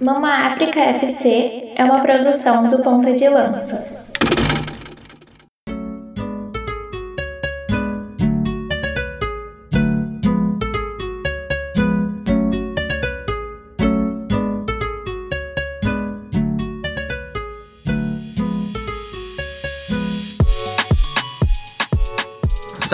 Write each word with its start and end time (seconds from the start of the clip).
Mama 0.00 0.28
África 0.48 0.78
FC 0.78 1.72
é 1.74 1.82
uma 1.82 2.00
produção 2.00 2.68
do 2.68 2.82
Ponta 2.82 3.14
de 3.14 3.26
Lança. 3.28 3.95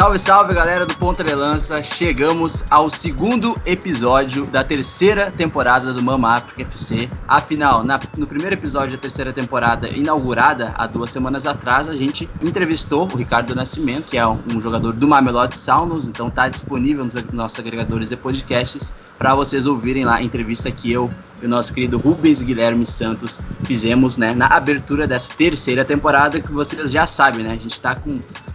Salve, 0.03 0.19
salve 0.19 0.53
galera 0.53 0.85
do 0.85 0.97
Ponta 0.97 1.23
de 1.23 1.33
Lança! 1.33 1.79
Chegamos 1.79 2.65
ao 2.73 2.91
segundo 2.91 3.55
episódio 3.65 4.43
da 4.43 4.65
terceira 4.65 5.31
temporada 5.31 5.93
do 5.93 6.03
Mama 6.03 6.35
África 6.35 6.63
FC. 6.63 7.09
Afinal, 7.29 7.85
na, 7.85 8.01
no 8.19 8.27
primeiro 8.27 8.53
episódio 8.53 8.97
da 8.97 8.99
terceira 8.99 9.33
temporada, 9.33 9.89
inaugurada 9.97 10.75
há 10.77 10.89
duas 10.89 11.09
semanas 11.09 11.47
atrás, 11.47 11.89
a 11.89 11.95
gente 11.95 12.29
entrevistou 12.43 13.05
o 13.13 13.17
Ricardo 13.17 13.55
Nascimento, 13.55 14.09
que 14.11 14.19
é 14.19 14.27
um, 14.27 14.41
um 14.53 14.61
jogador 14.61 14.93
do 14.93 15.07
Mamelodi 15.07 15.57
Sounders, 15.57 16.09
então 16.09 16.27
está 16.27 16.49
disponível 16.49 17.05
nos 17.05 17.15
nossos 17.33 17.61
agregadores 17.61 18.09
de 18.09 18.17
podcasts 18.17 18.93
para 19.17 19.37
vocês 19.37 19.67
ouvirem 19.67 20.05
lá 20.05 20.17
a 20.17 20.23
entrevista 20.25 20.69
que 20.73 20.91
eu 20.91 21.09
e 21.41 21.47
o 21.47 21.49
nosso 21.49 21.73
querido 21.73 21.97
Rubens 21.97 22.43
Guilherme 22.43 22.85
Santos 22.85 23.41
fizemos 23.63 24.19
né, 24.19 24.35
na 24.35 24.47
abertura 24.47 25.07
dessa 25.07 25.33
terceira 25.33 25.85
temporada, 25.85 26.41
que 26.41 26.51
vocês 26.51 26.91
já 26.91 27.07
sabem, 27.07 27.45
né? 27.45 27.53
A 27.53 27.59
gente 27.59 27.71
está 27.71 27.95
com 27.95 28.11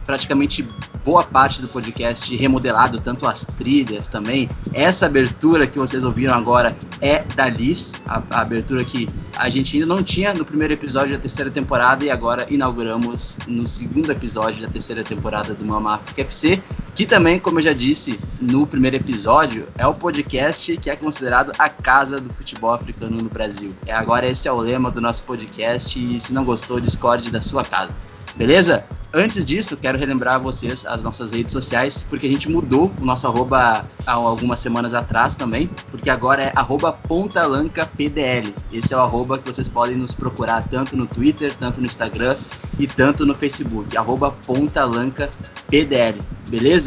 praticamente 0.06 0.66
boa 1.06 1.24
parte 1.24 1.37
do 1.38 1.68
podcast 1.68 2.36
remodelado, 2.36 3.00
tanto 3.00 3.28
as 3.28 3.46
trilhas 3.46 4.08
também. 4.08 4.50
Essa 4.74 5.06
abertura 5.06 5.68
que 5.68 5.78
vocês 5.78 6.04
ouviram 6.04 6.34
agora 6.34 6.76
é 7.00 7.24
da 7.36 7.48
Liz, 7.48 7.94
a, 8.10 8.24
a 8.32 8.42
abertura 8.42 8.84
que 8.84 9.08
a 9.38 9.48
gente 9.48 9.76
ainda 9.76 9.86
não 9.86 10.02
tinha 10.02 10.34
no 10.34 10.44
primeiro 10.44 10.74
episódio 10.74 11.16
da 11.16 11.22
terceira 11.22 11.52
temporada 11.52 12.04
e 12.04 12.10
agora 12.10 12.48
inauguramos 12.50 13.38
no 13.48 13.68
segundo 13.68 14.12
episódio 14.12 14.64
da 14.64 14.68
terceira 14.68 15.04
temporada 15.04 15.54
do 15.54 15.64
Mama 15.64 15.96
África 15.96 16.22
FC, 16.24 16.62
que 16.98 17.06
também, 17.06 17.40
como 17.40 17.60
eu 17.60 17.62
já 17.62 17.74
disse 17.74 18.20
no 18.42 18.66
primeiro 18.66 18.98
episódio, 18.98 19.68
é 19.78 19.86
o 19.86 19.94
podcast 19.94 20.76
que 20.78 20.90
é 20.90 20.96
considerado 20.96 21.52
a 21.60 21.70
casa 21.70 22.20
do 22.20 22.34
futebol 22.34 22.74
africano 22.74 23.18
no 23.22 23.30
Brasil. 23.30 23.70
É, 23.86 23.96
agora 23.96 24.28
esse 24.28 24.48
é 24.48 24.52
o 24.52 24.58
lema 24.58 24.90
do 24.90 25.00
nosso 25.00 25.22
podcast 25.28 26.00
e 26.00 26.20
se 26.20 26.34
não 26.34 26.44
gostou, 26.44 26.80
discorde 26.80 27.30
da 27.30 27.40
sua 27.40 27.64
casa. 27.64 27.96
Beleza? 28.36 28.84
Antes 29.14 29.46
disso, 29.46 29.76
quero 29.78 29.98
relembrar 29.98 30.40
vocês 30.40 30.86
as 30.86 31.02
nossas 31.02 31.32
redes 31.32 31.52
sociais, 31.52 32.06
porque 32.08 32.28
a 32.28 32.30
gente 32.30 32.52
mudou 32.52 32.92
o 33.02 33.06
nosso 33.06 33.26
arroba 33.26 33.88
há 34.06 34.12
algumas 34.12 34.60
semanas 34.60 34.94
atrás 34.94 35.36
também, 35.36 35.70
porque 35.90 36.10
agora 36.10 36.44
é 36.44 36.52
arroba 36.56 36.92
pontalancapdl. 36.92 38.54
Esse 38.72 38.94
é 38.94 38.98
o 38.98 39.00
arroba 39.00 39.40
que 39.40 39.48
vocês 39.48 39.68
podem 39.68 39.96
nos 39.96 40.14
procurar 40.14 40.64
tanto 40.68 40.96
no 40.96 41.08
Twitter, 41.08 41.54
tanto 41.56 41.80
no 41.80 41.86
Instagram 41.86 42.36
e 42.78 42.86
tanto 42.86 43.26
no 43.26 43.34
Facebook, 43.34 43.98
arroba 43.98 44.32
pontalancapdl, 44.46 46.20
beleza? 46.50 46.87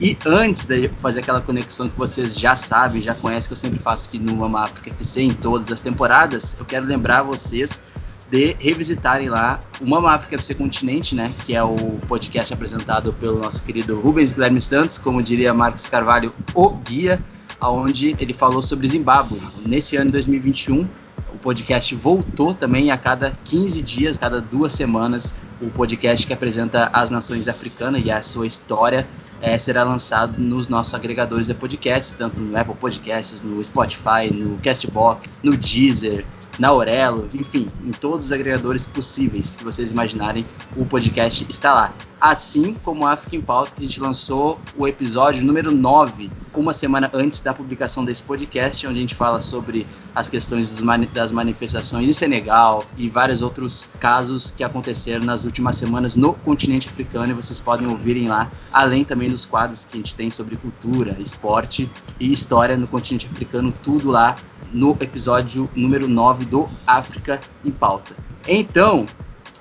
E 0.00 0.16
antes 0.26 0.64
de 0.64 0.86
fazer 0.88 1.20
aquela 1.20 1.40
conexão 1.40 1.88
que 1.88 1.98
vocês 1.98 2.38
já 2.38 2.54
sabem, 2.54 3.00
já 3.00 3.14
conhecem, 3.14 3.48
que 3.48 3.54
eu 3.54 3.58
sempre 3.58 3.78
faço 3.78 4.08
aqui 4.08 4.20
no 4.20 4.36
Mama 4.36 4.62
África 4.62 4.90
FC 4.90 5.22
em 5.22 5.30
todas 5.30 5.72
as 5.72 5.82
temporadas, 5.82 6.54
eu 6.58 6.64
quero 6.64 6.86
lembrar 6.86 7.24
vocês 7.24 7.82
de 8.30 8.54
revisitarem 8.60 9.28
lá 9.28 9.58
o 9.80 9.90
Mama 9.90 10.12
África 10.12 10.36
FC 10.36 10.54
Continente, 10.54 11.14
né? 11.14 11.32
Que 11.44 11.54
é 11.54 11.62
o 11.62 11.76
podcast 12.06 12.52
apresentado 12.52 13.12
pelo 13.14 13.40
nosso 13.40 13.62
querido 13.62 13.98
Rubens 13.98 14.32
Guilherme 14.32 14.60
Santos, 14.60 14.98
como 14.98 15.22
diria 15.22 15.52
Marcos 15.54 15.88
Carvalho, 15.88 16.32
o 16.54 16.70
guia, 16.70 17.20
aonde 17.58 18.14
ele 18.18 18.34
falou 18.34 18.62
sobre 18.62 18.86
Zimbábue. 18.86 19.40
Nesse 19.66 19.96
ano 19.96 20.06
de 20.06 20.12
2021, 20.12 20.86
o 21.32 21.38
podcast 21.38 21.94
voltou 21.94 22.54
também 22.54 22.90
a 22.90 22.98
cada 22.98 23.32
15 23.44 23.82
dias, 23.82 24.18
cada 24.18 24.40
duas 24.40 24.72
semanas, 24.72 25.34
o 25.60 25.68
podcast 25.70 26.26
que 26.26 26.32
apresenta 26.32 26.90
as 26.92 27.10
nações 27.10 27.48
africanas 27.48 28.04
e 28.04 28.10
a 28.10 28.22
sua 28.22 28.46
história 28.46 29.08
é, 29.40 29.56
será 29.58 29.84
lançado 29.84 30.38
nos 30.38 30.68
nossos 30.68 30.94
agregadores 30.94 31.46
de 31.46 31.54
podcasts, 31.54 32.14
tanto 32.16 32.40
no 32.40 32.56
Apple 32.56 32.74
Podcasts, 32.74 33.42
no 33.42 33.62
Spotify, 33.62 34.32
no 34.32 34.58
Castbox, 34.58 35.28
no 35.42 35.56
Deezer, 35.56 36.24
na 36.58 36.68
Aurelo, 36.68 37.28
enfim, 37.34 37.66
em 37.84 37.90
todos 37.92 38.26
os 38.26 38.32
agregadores 38.32 38.84
possíveis 38.84 39.54
que 39.54 39.64
vocês 39.64 39.90
imaginarem, 39.90 40.44
o 40.76 40.84
podcast 40.84 41.46
está 41.48 41.72
lá. 41.72 41.94
Assim 42.20 42.74
como 42.82 43.06
a 43.06 43.12
African 43.12 43.40
Pauta, 43.42 43.70
que 43.76 43.84
a 43.84 43.86
gente 43.86 44.00
lançou 44.00 44.58
o 44.76 44.88
episódio 44.88 45.44
número 45.44 45.70
9, 45.70 46.30
uma 46.52 46.72
semana 46.72 47.08
antes 47.14 47.38
da 47.40 47.54
publicação 47.54 48.04
desse 48.04 48.24
podcast, 48.24 48.84
onde 48.88 48.98
a 48.98 49.00
gente 49.00 49.14
fala 49.14 49.40
sobre 49.40 49.86
as 50.12 50.28
questões 50.28 50.82
das 51.12 51.30
manifestações 51.30 52.08
em 52.08 52.12
Senegal 52.12 52.82
e 52.96 53.08
vários 53.08 53.40
outros 53.40 53.88
casos 54.00 54.50
que 54.50 54.64
aconteceram 54.64 55.24
nas 55.24 55.44
últimas 55.44 55.76
semanas 55.76 56.16
no 56.16 56.34
continente 56.34 56.88
africano, 56.88 57.30
e 57.30 57.34
vocês 57.34 57.60
podem 57.60 57.86
ouvirem 57.86 58.26
lá, 58.26 58.50
além 58.72 59.04
também 59.04 59.30
dos 59.30 59.46
quadros 59.46 59.84
que 59.84 59.94
a 59.94 59.98
gente 59.98 60.16
tem 60.16 60.28
sobre 60.28 60.56
cultura, 60.56 61.16
esporte 61.20 61.88
e 62.18 62.32
história 62.32 62.76
no 62.76 62.88
continente 62.88 63.28
africano, 63.30 63.72
tudo 63.72 64.10
lá 64.10 64.34
no 64.72 64.90
episódio 65.00 65.70
número 65.76 66.08
9 66.08 66.46
do 66.46 66.66
África 66.84 67.40
em 67.64 67.70
Pauta. 67.70 68.16
Então, 68.46 69.06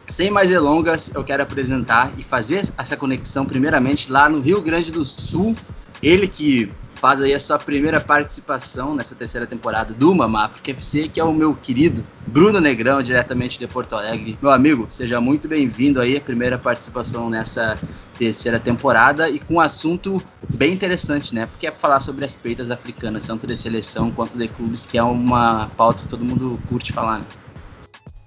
sem 0.07 0.31
mais 0.31 0.49
delongas, 0.49 1.11
eu 1.13 1.23
quero 1.23 1.43
apresentar 1.43 2.13
e 2.17 2.23
fazer 2.23 2.61
essa 2.77 2.95
conexão 2.95 3.45
primeiramente 3.45 4.11
lá 4.11 4.29
no 4.29 4.39
Rio 4.39 4.61
Grande 4.61 4.91
do 4.91 5.03
Sul. 5.03 5.55
Ele 6.01 6.27
que 6.27 6.69
faz 6.95 7.21
aí 7.21 7.33
a 7.33 7.39
sua 7.39 7.57
primeira 7.57 7.99
participação 7.99 8.95
nessa 8.95 9.15
terceira 9.15 9.47
temporada 9.47 9.93
do 9.93 10.13
Mama 10.13 10.45
África 10.45 10.71
FC, 10.71 11.07
que 11.07 11.19
é 11.19 11.23
o 11.23 11.33
meu 11.33 11.51
querido 11.53 12.03
Bruno 12.27 12.61
Negrão, 12.61 13.01
diretamente 13.01 13.57
de 13.57 13.67
Porto 13.67 13.95
Alegre. 13.95 14.37
Meu 14.41 14.51
amigo, 14.51 14.85
seja 14.89 15.19
muito 15.19 15.47
bem-vindo 15.47 15.99
aí, 15.99 16.15
a 16.15 16.21
primeira 16.21 16.57
participação 16.57 17.29
nessa 17.29 17.77
terceira 18.17 18.59
temporada 18.59 19.27
e 19.27 19.39
com 19.39 19.55
um 19.55 19.59
assunto 19.59 20.21
bem 20.49 20.71
interessante, 20.71 21.33
né? 21.33 21.47
Porque 21.47 21.65
é 21.65 21.71
falar 21.71 21.99
sobre 21.99 22.25
as 22.25 22.35
peitas 22.35 22.69
africanas, 22.69 23.25
tanto 23.25 23.47
de 23.47 23.57
seleção 23.57 24.11
quanto 24.11 24.37
de 24.37 24.47
clubes, 24.47 24.85
que 24.85 24.97
é 24.97 25.03
uma 25.03 25.69
pauta 25.75 26.03
que 26.03 26.09
todo 26.09 26.23
mundo 26.23 26.59
curte 26.69 26.93
falar, 26.93 27.19
né? 27.19 27.25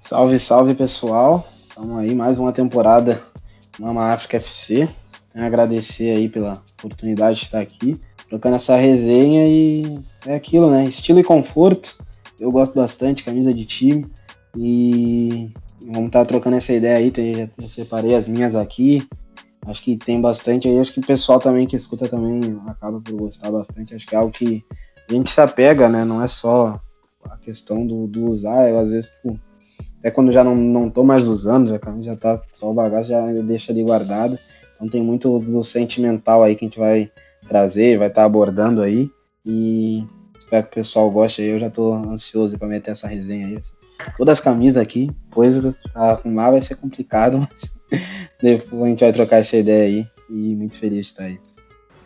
Salve, 0.00 0.38
salve 0.40 0.74
pessoal! 0.74 1.59
Estamos 1.80 1.98
aí, 1.98 2.14
mais 2.14 2.38
uma 2.38 2.52
temporada 2.52 3.18
Mama 3.78 4.12
África 4.12 4.36
FC. 4.36 4.86
Tenho 5.32 5.42
a 5.42 5.46
agradecer 5.46 6.14
aí 6.14 6.28
pela 6.28 6.52
oportunidade 6.78 7.38
de 7.38 7.46
estar 7.46 7.58
aqui, 7.58 7.98
trocando 8.28 8.56
essa 8.56 8.76
resenha 8.76 9.46
e 9.46 9.98
é 10.26 10.34
aquilo, 10.34 10.70
né? 10.70 10.84
Estilo 10.84 11.20
e 11.20 11.24
conforto. 11.24 11.96
Eu 12.38 12.50
gosto 12.50 12.74
bastante, 12.74 13.24
camisa 13.24 13.54
de 13.54 13.64
time. 13.64 14.04
E 14.58 15.50
vamos 15.86 16.08
estar 16.08 16.26
trocando 16.26 16.58
essa 16.58 16.70
ideia 16.74 16.98
aí. 16.98 17.10
Já 17.58 17.66
separei 17.66 18.14
as 18.14 18.28
minhas 18.28 18.54
aqui. 18.54 19.08
Acho 19.64 19.82
que 19.82 19.96
tem 19.96 20.20
bastante 20.20 20.68
aí. 20.68 20.78
Acho 20.78 20.92
que 20.92 21.00
o 21.00 21.06
pessoal 21.06 21.38
também 21.38 21.66
que 21.66 21.76
escuta 21.76 22.06
também 22.06 22.60
acaba 22.66 23.00
por 23.00 23.14
gostar 23.14 23.50
bastante. 23.50 23.94
Acho 23.94 24.06
que 24.06 24.14
é 24.14 24.18
algo 24.18 24.30
que 24.30 24.62
a 25.08 25.12
gente 25.14 25.30
se 25.30 25.40
apega, 25.40 25.88
né? 25.88 26.04
Não 26.04 26.22
é 26.22 26.28
só 26.28 26.78
a 27.24 27.38
questão 27.38 27.86
do, 27.86 28.06
do 28.06 28.26
usar. 28.26 28.68
Eu, 28.68 28.78
às 28.78 28.90
vezes, 28.90 29.12
tipo, 29.12 29.40
até 30.00 30.10
quando 30.10 30.32
já 30.32 30.42
não, 30.42 30.56
não 30.56 30.88
tô 30.88 31.04
mais 31.04 31.22
usando, 31.22 31.68
já, 31.68 31.78
já 32.00 32.16
tá 32.16 32.40
só 32.54 32.70
o 32.70 32.74
bagaço, 32.74 33.10
já 33.10 33.30
deixa 33.42 33.70
ali 33.70 33.84
guardado. 33.84 34.38
Então 34.74 34.88
tem 34.88 35.02
muito 35.02 35.38
do 35.38 35.62
sentimental 35.62 36.42
aí 36.42 36.56
que 36.56 36.64
a 36.64 36.68
gente 36.68 36.78
vai 36.78 37.12
trazer, 37.46 37.98
vai 37.98 38.08
estar 38.08 38.22
tá 38.22 38.26
abordando 38.26 38.80
aí. 38.80 39.10
E 39.44 40.02
espero 40.38 40.64
que 40.64 40.70
o 40.70 40.74
pessoal 40.74 41.10
goste 41.10 41.42
aí. 41.42 41.48
Eu 41.48 41.58
já 41.58 41.68
tô 41.68 41.92
ansioso 41.92 42.58
para 42.58 42.66
meter 42.66 42.92
essa 42.92 43.06
resenha 43.06 43.46
aí. 43.46 43.60
Todas 44.16 44.38
as 44.38 44.40
camisas 44.40 44.82
aqui, 44.82 45.10
coisas 45.30 45.76
arrumar 45.94 46.52
vai 46.52 46.62
ser 46.62 46.76
complicado, 46.76 47.38
mas 47.92 48.00
depois 48.40 48.82
a 48.82 48.88
gente 48.88 49.04
vai 49.04 49.12
trocar 49.12 49.36
essa 49.36 49.58
ideia 49.58 49.84
aí. 49.84 50.06
E 50.30 50.56
muito 50.56 50.78
feliz 50.78 51.06
de 51.06 51.12
estar 51.12 51.24
aí. 51.24 51.38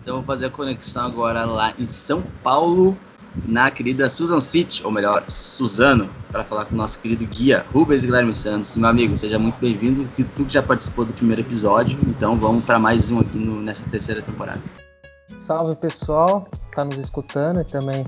Então 0.03 0.17
vou 0.17 0.25
fazer 0.25 0.47
a 0.47 0.51
conexão 0.51 1.07
agora 1.07 1.45
lá 1.45 1.73
em 1.79 1.87
São 1.87 2.23
Paulo 2.43 2.99
na 3.47 3.71
querida 3.71 4.09
Susan 4.09 4.41
City, 4.41 4.85
ou 4.85 4.91
melhor, 4.91 5.25
Suzano, 5.29 6.09
para 6.31 6.45
falar 6.45 6.65
com 6.65 6.75
o 6.75 6.77
nosso 6.77 6.99
querido 7.01 7.25
guia 7.27 7.65
Rubens 7.73 8.05
Guilherme 8.05 8.35
Santos. 8.35 8.77
Meu 8.77 8.89
amigo, 8.89 9.17
seja 9.17 9.39
muito 9.39 9.59
bem-vindo. 9.59 10.07
Que 10.17 10.25
tu 10.25 10.47
já 10.49 10.63
participou 10.63 11.05
do 11.05 11.13
primeiro 11.13 11.43
episódio, 11.43 11.99
então 12.09 12.37
vamos 12.37 12.65
para 12.65 12.79
mais 12.79 13.11
um 13.11 13.21
aqui 13.21 13.39
no, 13.39 13.61
nessa 13.61 13.85
terceira 13.91 14.23
temporada. 14.23 14.61
Salve 15.39 15.75
pessoal, 15.77 16.49
tá 16.75 16.85
nos 16.85 16.97
escutando 16.97 17.61
e 17.61 17.65
também 17.65 18.05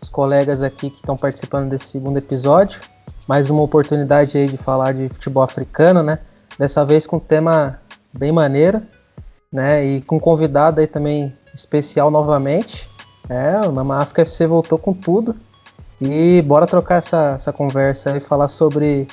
os 0.00 0.08
colegas 0.08 0.62
aqui 0.62 0.90
que 0.90 0.96
estão 0.96 1.16
participando 1.16 1.68
desse 1.70 1.86
segundo 1.86 2.16
episódio. 2.16 2.80
Mais 3.28 3.50
uma 3.50 3.62
oportunidade 3.62 4.36
aí 4.36 4.48
de 4.48 4.56
falar 4.56 4.92
de 4.92 5.08
futebol 5.08 5.42
africano, 5.42 6.02
né? 6.02 6.18
Dessa 6.58 6.84
vez 6.84 7.06
com 7.06 7.16
um 7.16 7.20
tema 7.20 7.80
bem 8.12 8.32
maneiro, 8.32 8.82
né? 9.52 9.84
E 9.84 10.00
com 10.00 10.18
convidado 10.18 10.80
aí 10.80 10.86
também 10.86 11.32
especial 11.54 12.10
novamente. 12.10 12.86
É, 13.30 13.64
o 13.64 13.72
Mama 13.72 13.98
África 13.98 14.22
FC 14.22 14.44
voltou 14.46 14.76
com 14.76 14.92
tudo. 14.92 15.36
E 16.00 16.42
bora 16.42 16.66
trocar 16.66 16.98
essa, 16.98 17.30
essa 17.34 17.52
conversa 17.52 18.16
e 18.16 18.20
falar 18.20 18.46
sobre, 18.46 19.06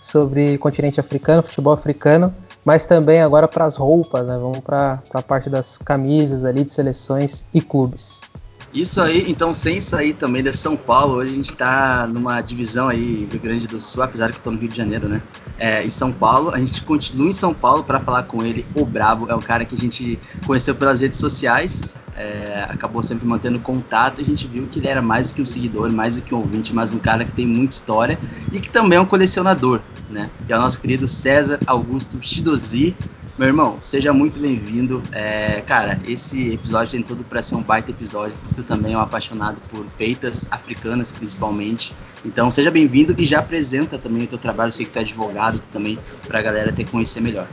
sobre 0.00 0.56
continente 0.58 1.00
africano, 1.00 1.42
futebol 1.42 1.72
africano, 1.72 2.32
mas 2.64 2.86
também 2.86 3.22
agora 3.22 3.48
para 3.48 3.64
as 3.64 3.76
roupas, 3.76 4.24
né? 4.24 4.36
Vamos 4.38 4.60
para 4.60 5.00
a 5.14 5.22
parte 5.22 5.50
das 5.50 5.78
camisas 5.78 6.44
ali 6.44 6.62
de 6.62 6.72
seleções 6.72 7.44
e 7.52 7.60
clubes. 7.60 8.20
Isso 8.76 9.00
aí, 9.00 9.24
então 9.26 9.54
sem 9.54 9.80
sair 9.80 10.12
também 10.12 10.42
de 10.42 10.52
São 10.52 10.76
Paulo, 10.76 11.14
hoje 11.14 11.32
a 11.32 11.34
gente 11.34 11.48
está 11.48 12.06
numa 12.06 12.42
divisão 12.42 12.90
aí 12.90 13.26
do 13.30 13.38
Grande 13.38 13.66
do 13.66 13.80
Sul, 13.80 14.02
apesar 14.02 14.28
que 14.28 14.34
eu 14.34 14.38
estou 14.38 14.52
no 14.52 14.58
Rio 14.58 14.68
de 14.68 14.76
Janeiro, 14.76 15.08
né? 15.08 15.22
É, 15.58 15.82
em 15.82 15.88
São 15.88 16.12
Paulo, 16.12 16.50
a 16.50 16.58
gente 16.58 16.82
continua 16.82 17.26
em 17.26 17.32
São 17.32 17.54
Paulo 17.54 17.82
para 17.82 17.98
falar 18.00 18.24
com 18.24 18.44
ele, 18.44 18.62
o 18.74 18.84
Brabo, 18.84 19.28
é 19.30 19.34
o 19.34 19.38
cara 19.38 19.64
que 19.64 19.74
a 19.74 19.78
gente 19.78 20.16
conheceu 20.46 20.74
pelas 20.74 21.00
redes 21.00 21.18
sociais, 21.18 21.96
é, 22.16 22.64
acabou 22.64 23.02
sempre 23.02 23.26
mantendo 23.26 23.58
contato, 23.60 24.20
a 24.20 24.24
gente 24.24 24.46
viu 24.46 24.66
que 24.66 24.78
ele 24.78 24.88
era 24.88 25.00
mais 25.00 25.30
do 25.30 25.36
que 25.36 25.40
um 25.40 25.46
seguidor, 25.46 25.90
mais 25.90 26.16
do 26.16 26.20
que 26.20 26.34
um 26.34 26.38
ouvinte, 26.38 26.74
mas 26.74 26.92
um 26.92 26.98
cara 26.98 27.24
que 27.24 27.32
tem 27.32 27.46
muita 27.46 27.72
história 27.72 28.18
e 28.52 28.60
que 28.60 28.68
também 28.68 28.98
é 28.98 29.00
um 29.00 29.06
colecionador, 29.06 29.80
né? 30.10 30.30
Que 30.44 30.52
é 30.52 30.56
o 30.56 30.60
nosso 30.60 30.82
querido 30.82 31.08
César 31.08 31.58
Augusto 31.66 32.18
Chidozi, 32.20 32.94
meu 33.38 33.48
irmão, 33.48 33.76
seja 33.82 34.14
muito 34.14 34.40
bem-vindo. 34.40 35.02
É, 35.12 35.60
cara, 35.60 36.00
esse 36.08 36.54
episódio 36.54 36.92
tem 36.92 37.02
tudo 37.02 37.22
para 37.22 37.42
ser 37.42 37.54
um 37.54 37.62
baita 37.62 37.90
episódio, 37.90 38.34
tu 38.54 38.64
também 38.64 38.94
é 38.94 38.96
um 38.96 39.00
apaixonado 39.00 39.56
por 39.68 39.84
peitas 39.98 40.48
africanas, 40.50 41.12
principalmente. 41.12 41.92
Então, 42.24 42.50
seja 42.50 42.70
bem-vindo 42.70 43.14
e 43.18 43.26
já 43.26 43.40
apresenta 43.40 43.98
também 43.98 44.24
o 44.24 44.26
teu 44.26 44.38
trabalho. 44.38 44.68
Eu 44.68 44.72
sei 44.72 44.86
que 44.86 44.92
tu 44.92 44.98
é 44.98 45.02
advogado 45.02 45.60
também, 45.70 45.98
para 46.26 46.38
a 46.38 46.42
galera 46.42 46.72
ter 46.72 46.88
conhecer 46.88 47.20
melhor. 47.20 47.46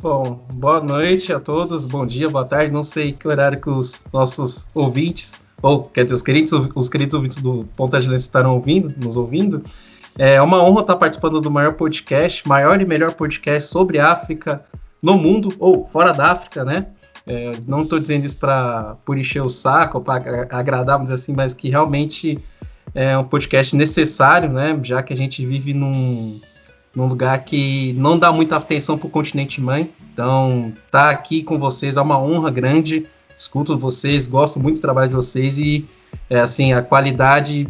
Bom, 0.00 0.46
boa 0.54 0.80
noite 0.80 1.32
a 1.32 1.40
todos, 1.40 1.84
bom 1.84 2.06
dia, 2.06 2.28
boa 2.28 2.44
tarde. 2.44 2.70
Não 2.70 2.84
sei 2.84 3.12
que 3.12 3.26
horário 3.26 3.60
que 3.60 3.70
os 3.70 4.04
nossos 4.12 4.68
ouvintes, 4.72 5.34
ou 5.60 5.82
quer 5.82 6.04
dizer, 6.04 6.14
os 6.14 6.22
queridos, 6.22 6.52
os 6.76 6.88
queridos 6.88 7.14
ouvintes 7.14 7.38
do 7.38 7.58
Ponta 7.76 7.98
de 7.98 8.14
estarão 8.14 8.50
ouvindo, 8.50 8.94
nos 9.02 9.16
ouvindo. 9.16 9.64
É 10.16 10.40
uma 10.40 10.62
honra 10.62 10.82
estar 10.82 10.94
participando 10.94 11.40
do 11.40 11.50
maior 11.50 11.74
podcast, 11.74 12.46
maior 12.46 12.80
e 12.80 12.84
melhor 12.84 13.12
podcast 13.14 13.68
sobre 13.68 13.98
África, 13.98 14.64
no 15.04 15.18
mundo, 15.18 15.50
ou 15.58 15.86
fora 15.86 16.12
da 16.12 16.32
África, 16.32 16.64
né? 16.64 16.86
É, 17.26 17.52
não 17.66 17.80
estou 17.80 17.98
dizendo 17.98 18.24
isso 18.24 18.38
para 18.38 18.96
encher 19.10 19.42
o 19.42 19.48
saco, 19.48 20.00
para 20.00 20.16
agradar, 20.50 20.98
mas 20.98 21.10
assim, 21.10 21.34
mas 21.34 21.52
que 21.52 21.68
realmente 21.68 22.38
é 22.94 23.16
um 23.16 23.24
podcast 23.24 23.76
necessário, 23.76 24.48
né? 24.48 24.78
Já 24.82 25.02
que 25.02 25.12
a 25.12 25.16
gente 25.16 25.44
vive 25.44 25.74
num, 25.74 26.40
num 26.96 27.06
lugar 27.06 27.44
que 27.44 27.92
não 27.98 28.18
dá 28.18 28.32
muita 28.32 28.56
atenção 28.56 28.96
para 28.96 29.06
o 29.06 29.10
continente 29.10 29.60
mãe. 29.60 29.90
Então, 30.10 30.72
tá 30.90 31.10
aqui 31.10 31.42
com 31.42 31.58
vocês 31.58 31.98
é 31.98 32.00
uma 32.00 32.18
honra 32.18 32.50
grande. 32.50 33.06
Escuto 33.36 33.76
vocês, 33.76 34.26
gosto 34.26 34.58
muito 34.58 34.76
do 34.76 34.80
trabalho 34.80 35.10
de 35.10 35.16
vocês 35.16 35.58
e, 35.58 35.86
é, 36.30 36.40
assim, 36.40 36.72
a 36.72 36.80
qualidade 36.80 37.68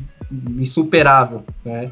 insuperável, 0.56 1.42
né? 1.64 1.90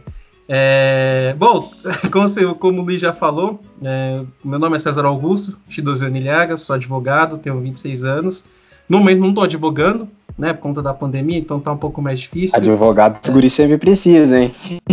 É, 0.48 1.34
bom, 1.38 1.60
como, 2.12 2.28
você, 2.28 2.44
como 2.54 2.80
o 2.80 2.84
Luiz 2.84 3.00
já 3.00 3.12
falou, 3.12 3.60
é, 3.82 4.20
meu 4.44 4.58
nome 4.58 4.76
é 4.76 4.78
César 4.78 5.04
Augusto, 5.04 5.56
Chidozione 5.68 6.20
Ilhaga, 6.20 6.56
sou 6.56 6.74
advogado, 6.74 7.38
tenho 7.38 7.60
26 7.60 8.04
anos. 8.04 8.44
No 8.88 8.98
momento 8.98 9.20
não 9.20 9.28
estou 9.28 9.44
advogando, 9.44 10.08
né, 10.36 10.52
por 10.52 10.60
conta 10.60 10.82
da 10.82 10.92
pandemia, 10.92 11.38
então 11.38 11.60
tá 11.60 11.72
um 11.72 11.76
pouco 11.76 12.02
mais 12.02 12.20
difícil. 12.20 12.56
Advogado, 12.56 13.24
seguro 13.24 13.48
sempre 13.48 13.78
precisa, 13.78 14.38
hein? 14.38 14.54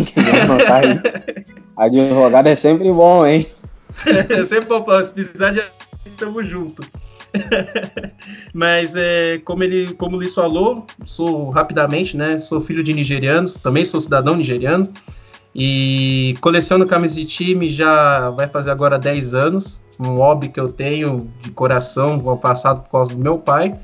Advogado 1.75 2.47
é 2.47 2.55
sempre 2.55 2.91
bom, 2.91 3.25
hein? 3.25 3.45
é 4.29 4.45
sempre 4.45 4.67
bom, 4.67 5.03
se 5.03 5.11
precisar 5.11 5.51
de 5.51 5.61
tamo 6.19 6.43
junto. 6.43 6.83
Mas 8.53 8.95
é, 8.95 9.37
como 9.43 9.63
ele, 9.63 9.93
como 9.93 10.15
o 10.15 10.17
Luiz 10.17 10.33
falou, 10.33 10.73
sou 11.05 11.49
rapidamente, 11.49 12.17
né? 12.17 12.39
Sou 12.39 12.59
filho 12.59 12.83
de 12.83 12.93
nigerianos, 12.93 13.55
também 13.55 13.85
sou 13.85 13.99
cidadão 13.99 14.35
nigeriano. 14.35 14.91
E 15.53 16.35
coleciono 16.41 16.85
camisas 16.85 17.17
de 17.17 17.25
time 17.25 17.69
já 17.69 18.29
vai 18.29 18.47
fazer 18.47 18.71
agora 18.71 18.99
10 18.99 19.33
anos. 19.33 19.83
Um 19.99 20.15
hobby 20.15 20.49
que 20.49 20.59
eu 20.59 20.67
tenho 20.67 21.29
de 21.41 21.51
coração, 21.51 22.19
passado 22.37 22.83
por 22.83 22.91
causa 22.91 23.13
do 23.13 23.21
meu 23.21 23.37
pai. 23.37 23.77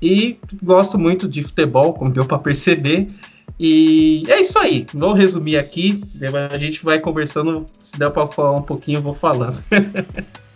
E 0.00 0.38
gosto 0.62 0.98
muito 0.98 1.28
de 1.28 1.42
futebol, 1.42 1.92
como 1.92 2.12
deu 2.12 2.24
para 2.24 2.38
perceber. 2.38 3.08
E 3.58 4.22
é 4.28 4.40
isso 4.40 4.58
aí. 4.58 4.86
Vou 4.94 5.12
resumir 5.12 5.56
aqui. 5.58 6.00
A 6.50 6.56
gente 6.56 6.84
vai 6.84 7.00
conversando. 7.00 7.66
Se 7.78 7.98
der 7.98 8.10
para 8.10 8.28
falar 8.28 8.52
um 8.52 8.62
pouquinho, 8.62 8.98
eu 8.98 9.02
vou 9.02 9.14
falando. 9.14 9.62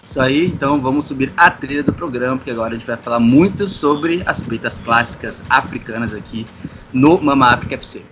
Isso 0.00 0.22
aí, 0.22 0.46
então 0.46 0.80
vamos 0.80 1.04
subir 1.04 1.30
a 1.36 1.50
trilha 1.50 1.82
do 1.82 1.92
programa, 1.92 2.36
porque 2.36 2.50
agora 2.50 2.74
a 2.74 2.78
gente 2.78 2.86
vai 2.86 2.96
falar 2.96 3.20
muito 3.20 3.68
sobre 3.68 4.22
as 4.24 4.42
peitas 4.42 4.80
clássicas 4.80 5.44
africanas 5.50 6.14
aqui 6.14 6.46
no 6.94 7.20
Mama 7.20 7.48
África 7.48 7.74
FC. 7.74 8.02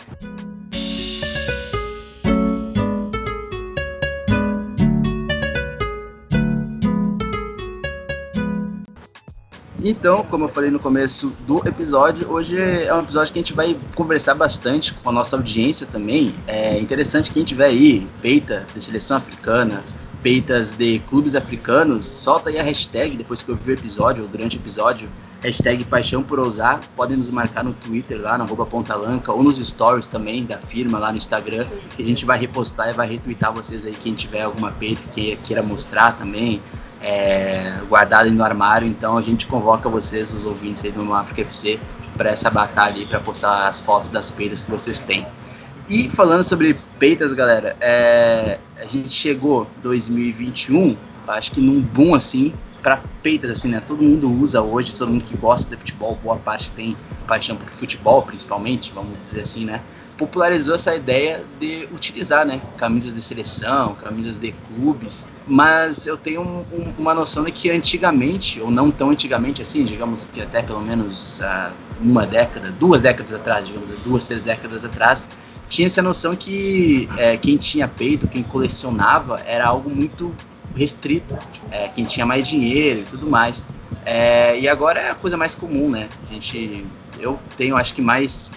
Então, 9.88 10.24
como 10.24 10.46
eu 10.46 10.48
falei 10.48 10.68
no 10.68 10.80
começo 10.80 11.32
do 11.46 11.58
episódio, 11.64 12.28
hoje 12.28 12.60
é 12.60 12.92
um 12.92 13.02
episódio 13.02 13.32
que 13.32 13.38
a 13.38 13.42
gente 13.42 13.52
vai 13.52 13.78
conversar 13.94 14.34
bastante 14.34 14.92
com 14.92 15.10
a 15.10 15.12
nossa 15.12 15.36
audiência 15.36 15.86
também. 15.86 16.34
É 16.44 16.76
interessante 16.76 17.30
quem 17.30 17.44
tiver 17.44 17.66
aí, 17.66 18.04
peita 18.20 18.66
de 18.74 18.82
seleção 18.82 19.16
africana, 19.16 19.84
peitas 20.20 20.72
de 20.72 20.98
clubes 20.98 21.36
africanos, 21.36 22.04
solta 22.04 22.50
aí 22.50 22.58
a 22.58 22.64
hashtag 22.64 23.16
depois 23.16 23.42
que 23.42 23.48
eu 23.48 23.54
o 23.54 23.70
episódio 23.70 24.24
ou 24.24 24.28
durante 24.28 24.56
o 24.56 24.58
episódio, 24.58 25.08
hashtag 25.40 25.84
Paixão 25.84 26.20
por 26.20 26.40
Ousar. 26.40 26.80
Podem 26.96 27.16
nos 27.16 27.30
marcar 27.30 27.62
no 27.62 27.72
Twitter 27.72 28.20
lá, 28.20 28.36
na 28.36 28.44
Pontalanca, 28.44 29.32
ou 29.32 29.40
nos 29.40 29.64
stories 29.64 30.08
também 30.08 30.44
da 30.44 30.58
firma 30.58 30.98
lá 30.98 31.12
no 31.12 31.18
Instagram, 31.18 31.64
que 31.94 32.02
a 32.02 32.04
gente 32.04 32.26
vai 32.26 32.40
repostar 32.40 32.88
e 32.88 32.92
vai 32.92 33.06
retweetar 33.06 33.54
vocês 33.54 33.86
aí, 33.86 33.92
quem 33.92 34.14
tiver 34.14 34.42
alguma 34.42 34.72
peita 34.72 35.02
que 35.12 35.36
queira 35.46 35.62
mostrar 35.62 36.18
também 36.18 36.60
é, 37.06 37.78
guardado 37.88 38.28
no 38.30 38.42
armário. 38.42 38.88
Então 38.88 39.16
a 39.16 39.22
gente 39.22 39.46
convoca 39.46 39.88
vocês, 39.88 40.32
os 40.32 40.44
ouvintes 40.44 40.84
aí 40.84 40.90
do 40.90 41.14
África 41.14 41.42
FC, 41.42 41.78
para 42.16 42.30
essa 42.30 42.50
batalha 42.50 42.96
aí, 42.96 43.06
para 43.06 43.20
postar 43.20 43.68
as 43.68 43.78
fotos 43.78 44.10
das 44.10 44.30
peitas 44.30 44.64
que 44.64 44.70
vocês 44.70 44.98
têm. 44.98 45.24
E 45.88 46.10
falando 46.10 46.42
sobre 46.42 46.74
peitas, 46.98 47.32
galera, 47.32 47.76
é, 47.80 48.58
a 48.76 48.86
gente 48.86 49.12
chegou 49.12 49.68
2021, 49.82 50.96
acho 51.28 51.52
que 51.52 51.60
num 51.60 51.80
boom 51.80 52.12
assim, 52.12 52.52
para 52.82 53.00
peitas, 53.22 53.50
assim, 53.52 53.68
né? 53.68 53.80
Todo 53.86 54.02
mundo 54.02 54.28
usa 54.28 54.60
hoje, 54.60 54.96
todo 54.96 55.12
mundo 55.12 55.22
que 55.22 55.36
gosta 55.36 55.70
de 55.70 55.76
futebol, 55.76 56.18
boa 56.20 56.36
parte 56.36 56.70
tem 56.70 56.96
paixão 57.28 57.56
por 57.56 57.68
futebol, 57.68 58.22
principalmente, 58.22 58.90
vamos 58.92 59.16
dizer 59.16 59.42
assim, 59.42 59.64
né? 59.64 59.80
Popularizou 60.16 60.74
essa 60.74 60.94
ideia 60.94 61.44
de 61.60 61.88
utilizar, 61.92 62.46
né, 62.46 62.60
camisas 62.76 63.12
de 63.12 63.20
seleção, 63.20 63.94
camisas 63.94 64.38
de 64.38 64.52
clubes, 64.52 65.26
mas 65.46 66.06
eu 66.06 66.16
tenho 66.16 66.40
um, 66.40 66.64
um, 66.72 66.94
uma 66.98 67.14
noção 67.14 67.44
de 67.44 67.52
que 67.52 67.70
antigamente, 67.70 68.60
ou 68.60 68.70
não 68.70 68.90
tão 68.90 69.10
antigamente 69.10 69.60
assim, 69.60 69.84
digamos 69.84 70.24
que 70.24 70.40
até 70.40 70.62
pelo 70.62 70.80
menos 70.80 71.40
uh, 71.40 71.72
uma 72.00 72.26
década, 72.26 72.70
duas 72.70 73.02
décadas 73.02 73.32
atrás, 73.32 73.66
digamos, 73.66 73.90
duas, 74.02 74.24
três 74.26 74.42
décadas 74.42 74.84
atrás, 74.84 75.28
tinha 75.68 75.86
essa 75.86 76.00
noção 76.00 76.34
que 76.34 77.08
é, 77.16 77.36
quem 77.36 77.56
tinha 77.56 77.88
peito, 77.88 78.28
quem 78.28 78.42
colecionava, 78.42 79.40
era 79.44 79.66
algo 79.66 79.94
muito 79.94 80.32
restrito, 80.76 81.36
é, 81.70 81.88
quem 81.88 82.04
tinha 82.04 82.24
mais 82.24 82.46
dinheiro 82.46 83.00
e 83.00 83.04
tudo 83.04 83.28
mais. 83.28 83.66
É, 84.04 84.58
e 84.58 84.68
agora 84.68 85.00
é 85.00 85.10
a 85.10 85.14
coisa 85.14 85.36
mais 85.36 85.54
comum, 85.54 85.90
né? 85.90 86.08
A 86.30 86.34
gente, 86.34 86.84
eu 87.18 87.36
tenho 87.56 87.76
acho 87.76 87.94
que 87.94 88.02
mais 88.02 88.52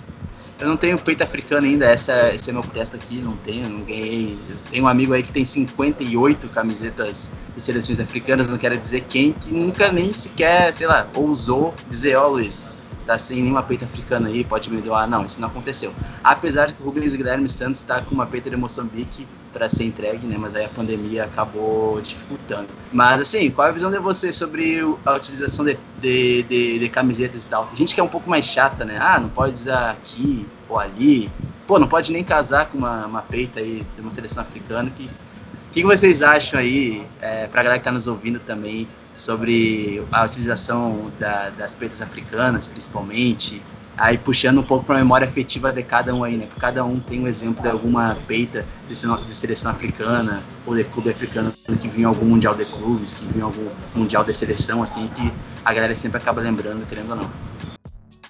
eu 0.59 0.67
não 0.67 0.75
tenho 0.75 0.97
peito 0.99 1.23
africano 1.23 1.65
ainda, 1.65 1.85
essa, 1.85 2.33
esse 2.33 2.49
é 2.49 2.53
meu 2.53 2.61
teste 2.61 2.95
aqui, 2.95 3.19
não 3.19 3.35
tenho, 3.37 3.69
não 3.69 3.83
ganhei. 3.83 4.37
Tenho 4.69 4.83
um 4.83 4.87
amigo 4.87 5.13
aí 5.13 5.23
que 5.23 5.31
tem 5.31 5.45
58 5.45 6.49
camisetas 6.49 7.31
de 7.55 7.61
seleções 7.61 7.99
africanas, 7.99 8.49
não 8.49 8.57
quero 8.57 8.77
dizer 8.77 9.05
quem, 9.07 9.31
que 9.31 9.53
nunca 9.53 9.91
nem 9.91 10.11
sequer, 10.11 10.73
sei 10.73 10.87
lá, 10.87 11.07
ousou 11.15 11.73
dizer, 11.89 12.17
ó 12.17 12.27
oh, 12.27 12.31
Luiz, 12.31 12.65
tá 13.09 13.17
sem 13.17 13.41
nenhuma 13.41 13.63
peita 13.63 13.85
africana 13.85 14.27
aí, 14.27 14.43
pode 14.43 14.71
me 14.71 14.79
doar. 14.81 15.09
Não, 15.09 15.25
isso 15.25 15.41
não 15.41 15.47
aconteceu. 15.47 15.91
Apesar 16.23 16.67
de 16.67 16.73
que 16.73 16.83
o 16.83 16.85
Rubens 16.85 17.15
Guilherme 17.15 17.49
Santos 17.49 17.79
está 17.79 18.01
com 18.01 18.13
uma 18.13 18.27
peita 18.27 18.51
de 18.51 18.55
Moçambique 18.55 19.25
para 19.51 19.67
ser 19.67 19.85
entregue, 19.85 20.27
né? 20.27 20.37
Mas 20.39 20.53
aí 20.53 20.65
a 20.65 20.69
pandemia 20.69 21.23
acabou 21.23 21.99
dificultando. 22.01 22.67
Mas 22.93 23.21
assim, 23.21 23.49
qual 23.49 23.67
é 23.67 23.71
a 23.71 23.73
visão 23.73 23.89
de 23.89 23.97
você 23.97 24.31
sobre 24.31 24.79
a 25.03 25.13
utilização 25.13 25.65
de, 25.65 25.75
de, 25.99 26.43
de, 26.43 26.79
de 26.79 26.89
camisetas 26.89 27.45
e 27.45 27.47
tal? 27.47 27.65
Tem 27.65 27.77
gente 27.77 27.95
que 27.95 27.99
é 27.99 28.03
um 28.03 28.07
pouco 28.07 28.29
mais 28.29 28.45
chata, 28.45 28.85
né? 28.85 28.99
Ah, 29.01 29.19
não 29.19 29.29
pode 29.29 29.55
usar 29.55 29.89
aqui 29.89 30.45
ou 30.67 30.77
ali. 30.77 31.31
Pô, 31.65 31.79
não 31.79 31.87
pode 31.87 32.11
nem 32.11 32.23
casar 32.23 32.67
com 32.67 32.77
uma, 32.77 33.07
uma 33.07 33.21
peita 33.23 33.59
aí 33.59 33.83
de 33.95 34.01
uma 34.01 34.11
seleção 34.11 34.43
africana. 34.43 34.91
Que, 34.95 35.05
o 35.05 35.71
que, 35.71 35.81
que 35.81 35.87
vocês 35.87 36.21
acham 36.21 36.59
aí, 36.59 37.03
é, 37.19 37.47
pra 37.47 37.63
galera 37.63 37.79
que 37.79 37.85
tá 37.85 37.91
nos 37.91 38.05
ouvindo 38.05 38.39
também, 38.39 38.87
sobre 39.19 40.03
a 40.11 40.25
utilização 40.25 41.11
da, 41.19 41.49
das 41.51 41.75
peitas 41.75 42.01
africanas, 42.01 42.67
principalmente? 42.67 43.61
aí 43.99 44.17
puxando 44.17 44.59
um 44.59 44.63
pouco 44.63 44.85
para 44.85 44.95
a 44.95 44.99
memória 44.99 45.27
afetiva 45.27 45.71
de 45.73 45.83
cada 45.83 46.15
um 46.15 46.23
aí, 46.23 46.37
né? 46.37 46.47
Cada 46.59 46.83
um 46.85 46.99
tem 46.99 47.19
um 47.19 47.27
exemplo 47.27 47.61
de 47.61 47.69
alguma 47.69 48.17
peita 48.27 48.65
de 48.87 49.35
seleção 49.35 49.71
africana 49.71 50.41
ou 50.65 50.75
de 50.75 50.85
clube 50.85 51.09
africano 51.09 51.51
que 51.79 51.87
vinha 51.89 52.07
algum 52.07 52.25
mundial 52.25 52.55
de 52.55 52.65
clubes, 52.65 53.13
que 53.13 53.25
vinha 53.25 53.43
algum 53.43 53.67
mundial 53.93 54.23
de 54.23 54.33
seleção, 54.33 54.81
assim, 54.81 55.05
que 55.07 55.31
a 55.65 55.73
galera 55.73 55.93
sempre 55.93 56.17
acaba 56.17 56.39
lembrando, 56.39 56.87
querendo 56.87 57.11
ou 57.11 57.17
não. 57.17 57.29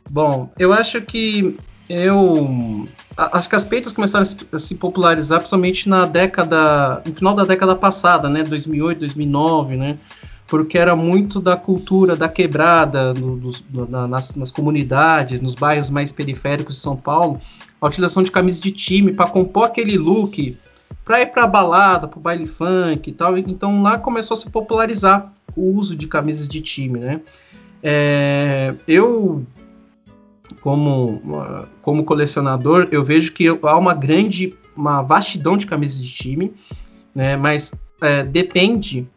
Bom, 0.10 0.51
eu 0.58 0.74
acho 0.74 1.01
que 1.01 1.55
eu 1.88 2.86
acho 3.17 3.50
que 3.50 3.55
as 3.55 3.63
peitas 3.63 3.93
começaram 3.93 4.25
a 4.51 4.60
se 4.60 4.75
popularizar 4.75 5.39
principalmente 5.39 5.89
na 5.89 6.05
década, 6.05 7.01
no 7.05 7.13
final 7.13 7.34
da 7.34 7.43
década 7.43 7.75
passada, 7.75 8.29
né, 8.29 8.43
2008, 8.43 9.00
2009, 9.00 9.77
né? 9.77 9.96
Porque 10.50 10.77
era 10.77 10.96
muito 10.96 11.39
da 11.39 11.56
cultura 11.56 12.15
da 12.15 12.27
quebrada, 12.27 13.13
no, 13.13 13.36
no, 13.38 13.88
na, 13.88 14.08
nas, 14.08 14.36
nas, 14.36 14.51
comunidades, 14.51 15.41
nos 15.41 15.53
bairros 15.53 15.89
mais 15.89 16.12
periféricos 16.12 16.75
de 16.75 16.82
São 16.82 16.96
Paulo, 16.96 17.39
a 17.79 17.88
utilização 17.88 18.24
de 18.24 18.32
camisas 18.32 18.60
de 18.60 18.72
time 18.72 19.13
para 19.13 19.29
compor 19.29 19.65
aquele 19.65 19.98
look, 19.98 20.58
para 21.06 21.22
ir 21.22 21.27
para 21.27 21.46
balada, 21.46 22.08
para 22.08 22.20
baile 22.20 22.48
funk 22.48 23.10
e 23.10 23.13
tal. 23.13 23.38
Então 23.38 23.84
lá 23.84 23.98
começou 23.98 24.34
a 24.34 24.38
se 24.38 24.50
popularizar 24.50 25.32
o 25.56 25.72
uso 25.72 25.96
de 25.96 26.08
camisas 26.08 26.50
de 26.50 26.62
time, 26.62 27.00
né? 27.00 27.22
É, 27.82 28.74
eu 28.88 29.46
como, 30.62 31.22
como 31.82 32.03
colecionador, 32.03 32.88
eu 32.91 33.03
vejo 33.03 33.32
que 33.34 33.48
há 33.48 33.77
uma 33.77 33.94
grande, 33.94 34.53
uma 34.75 35.01
vastidão 35.03 35.56
de 35.56 35.68
camisas 35.68 36.01
de 36.01 36.12
time, 36.12 36.53
né? 37.13 37.38
Mas 37.38 37.72
é, 38.01 38.24
depende 38.24 39.08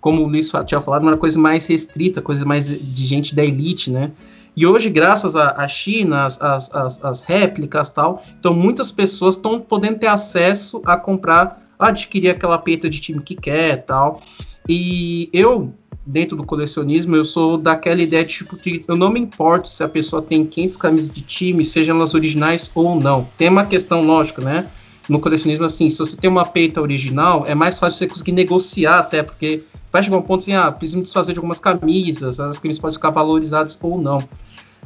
como 0.00 0.22
o 0.22 0.26
Luiz 0.26 0.50
tinha 0.66 0.80
falado, 0.80 1.02
uma 1.02 1.16
coisa 1.16 1.38
mais 1.38 1.66
restrita, 1.66 2.22
coisa 2.22 2.44
mais 2.44 2.94
de 2.94 3.06
gente 3.06 3.34
da 3.34 3.44
elite, 3.44 3.90
né? 3.90 4.12
E 4.54 4.66
hoje, 4.66 4.90
graças 4.90 5.34
à 5.34 5.66
China, 5.66 6.26
as, 6.26 6.40
as, 6.40 7.04
as 7.04 7.22
réplicas 7.22 7.88
tal, 7.88 8.22
então 8.38 8.52
muitas 8.52 8.90
pessoas 8.90 9.34
estão 9.34 9.58
podendo 9.58 9.98
ter 9.98 10.08
acesso 10.08 10.82
a 10.84 10.96
comprar, 10.96 11.62
a 11.78 11.88
adquirir 11.88 12.30
aquela 12.30 12.58
peita 12.58 12.88
de 12.88 13.00
time 13.00 13.22
que 13.22 13.34
quer 13.34 13.84
tal. 13.84 14.20
E 14.68 15.30
eu, 15.32 15.72
dentro 16.04 16.36
do 16.36 16.44
colecionismo, 16.44 17.16
eu 17.16 17.24
sou 17.24 17.56
daquela 17.56 18.02
ideia 18.02 18.24
de 18.24 18.30
tipo 18.30 18.56
que 18.56 18.82
eu 18.86 18.96
não 18.96 19.10
me 19.10 19.20
importo 19.20 19.70
se 19.70 19.82
a 19.82 19.88
pessoa 19.88 20.20
tem 20.20 20.44
500 20.44 20.76
camisas 20.76 21.14
de 21.14 21.22
time, 21.22 21.64
sejam 21.64 21.96
elas 21.96 22.12
originais 22.12 22.70
ou 22.74 23.00
não. 23.00 23.26
Tem 23.38 23.48
uma 23.48 23.64
questão 23.64 24.02
lógica, 24.02 24.42
né? 24.44 24.66
No 25.08 25.20
colecionismo, 25.20 25.64
assim, 25.64 25.90
se 25.90 25.98
você 25.98 26.16
tem 26.16 26.30
uma 26.30 26.44
peita 26.44 26.80
original, 26.80 27.44
é 27.46 27.54
mais 27.54 27.78
fácil 27.78 27.98
você 27.98 28.06
conseguir 28.06 28.32
negociar 28.32 29.00
até, 29.00 29.22
porque 29.22 29.64
vai 29.92 30.02
chegar 30.02 30.16
um 30.16 30.22
ponto 30.22 30.40
assim, 30.40 30.54
ah, 30.54 30.70
preciso 30.70 30.98
me 30.98 31.04
desfazer 31.04 31.32
de 31.32 31.38
algumas 31.38 31.60
camisas, 31.60 32.40
as 32.40 32.58
camisas 32.58 32.80
podem 32.80 32.94
ficar 32.94 33.10
valorizadas 33.10 33.78
ou 33.82 34.00
não. 34.00 34.18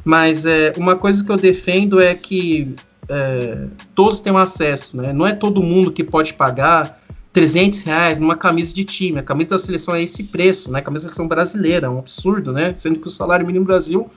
Mas 0.03 0.45
é, 0.45 0.73
uma 0.77 0.95
coisa 0.95 1.23
que 1.23 1.31
eu 1.31 1.37
defendo 1.37 1.99
é 1.99 2.15
que 2.15 2.75
é, 3.09 3.67
todos 3.93 4.19
tenham 4.19 4.37
acesso, 4.37 4.95
né? 4.97 5.13
Não 5.13 5.25
é 5.25 5.33
todo 5.33 5.61
mundo 5.61 5.91
que 5.91 6.03
pode 6.03 6.33
pagar 6.33 7.01
300 7.33 7.83
reais 7.83 8.19
numa 8.19 8.35
camisa 8.35 8.73
de 8.73 8.83
time. 8.83 9.19
A 9.19 9.23
camisa 9.23 9.51
da 9.51 9.59
seleção 9.59 9.95
é 9.95 10.01
esse 10.01 10.25
preço, 10.25 10.71
né? 10.71 10.79
A 10.79 10.81
camisa 10.81 11.05
da 11.05 11.13
seleção 11.13 11.27
brasileira, 11.27 11.87
é 11.87 11.89
um 11.89 11.99
absurdo, 11.99 12.51
né? 12.51 12.73
Sendo 12.77 12.99
que 12.99 13.07
o 13.07 13.11
salário 13.11 13.45
mínimo 13.45 13.63
no 13.63 13.67
Brasil 13.67 14.09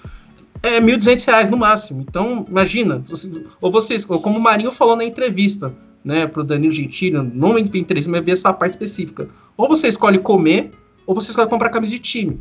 é 0.63 0.81
1.200 0.81 1.27
reais 1.27 1.51
no 1.51 1.57
máximo. 1.57 2.05
Então, 2.09 2.45
imagina, 2.49 3.05
ou 3.61 3.71
vocês, 3.71 4.09
ou 4.09 4.21
como 4.21 4.39
o 4.39 4.43
Marinho 4.43 4.71
falou 4.71 4.97
na 4.97 5.05
entrevista, 5.05 5.73
né, 6.05 6.27
para 6.27 6.41
o 6.41 6.45
Danilo 6.45 6.73
Gentili, 6.73 7.17
não 7.35 7.55
me 7.55 7.61
interessa, 7.61 8.11
mas 8.11 8.25
ver 8.25 8.33
essa 8.33 8.53
parte 8.53 8.73
específica. 8.73 9.29
Ou 9.57 9.69
você 9.69 9.89
escolhe 9.89 10.19
comer, 10.19 10.71
ou 11.07 11.15
você 11.15 11.31
escolhe 11.31 11.49
comprar 11.49 11.71
camisa 11.71 11.93
de 11.93 11.99
time. 11.99 12.41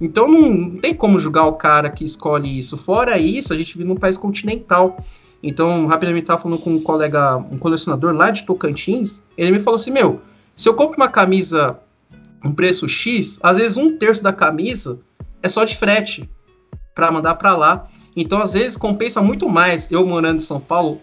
Então 0.00 0.28
não, 0.28 0.50
não, 0.50 0.76
tem 0.76 0.94
como 0.94 1.18
julgar 1.18 1.46
o 1.46 1.54
cara 1.54 1.90
que 1.90 2.04
escolhe 2.04 2.56
isso. 2.56 2.76
Fora 2.76 3.18
isso, 3.18 3.52
a 3.52 3.56
gente 3.56 3.76
vive 3.76 3.88
num 3.88 3.96
país 3.96 4.16
continental. 4.16 5.04
Então, 5.42 5.86
rapidamente 5.86 6.24
estava 6.24 6.40
falando 6.40 6.60
com 6.60 6.70
um 6.70 6.82
colega, 6.82 7.36
um 7.36 7.58
colecionador 7.58 8.14
lá 8.14 8.30
de 8.30 8.44
Tocantins, 8.44 9.22
ele 9.38 9.50
me 9.50 9.60
falou 9.60 9.76
assim, 9.76 9.90
meu, 9.90 10.20
se 10.54 10.68
eu 10.68 10.74
compro 10.74 10.98
uma 10.98 11.08
camisa 11.08 11.78
um 12.44 12.52
preço 12.52 12.88
X, 12.88 13.38
às 13.42 13.58
vezes 13.58 13.76
um 13.76 13.96
terço 13.96 14.22
da 14.22 14.32
camisa 14.32 14.98
é 15.42 15.48
só 15.48 15.64
de 15.64 15.76
frete 15.76 16.28
para 16.94 17.10
mandar 17.10 17.34
para 17.34 17.56
lá. 17.56 17.88
Então, 18.16 18.40
às 18.42 18.54
vezes, 18.54 18.76
compensa 18.76 19.22
muito 19.22 19.48
mais 19.48 19.90
eu 19.90 20.06
morando 20.06 20.36
em 20.36 20.40
São 20.40 20.60
Paulo 20.60 21.00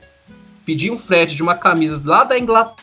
pedir 0.67 0.91
um 0.91 1.00
frete 1.00 1.33
de 1.33 1.41
uma 1.41 1.55
camisa 1.55 2.01
lá 2.03 2.25
da 2.25 2.38
Inglaterra 2.38 2.75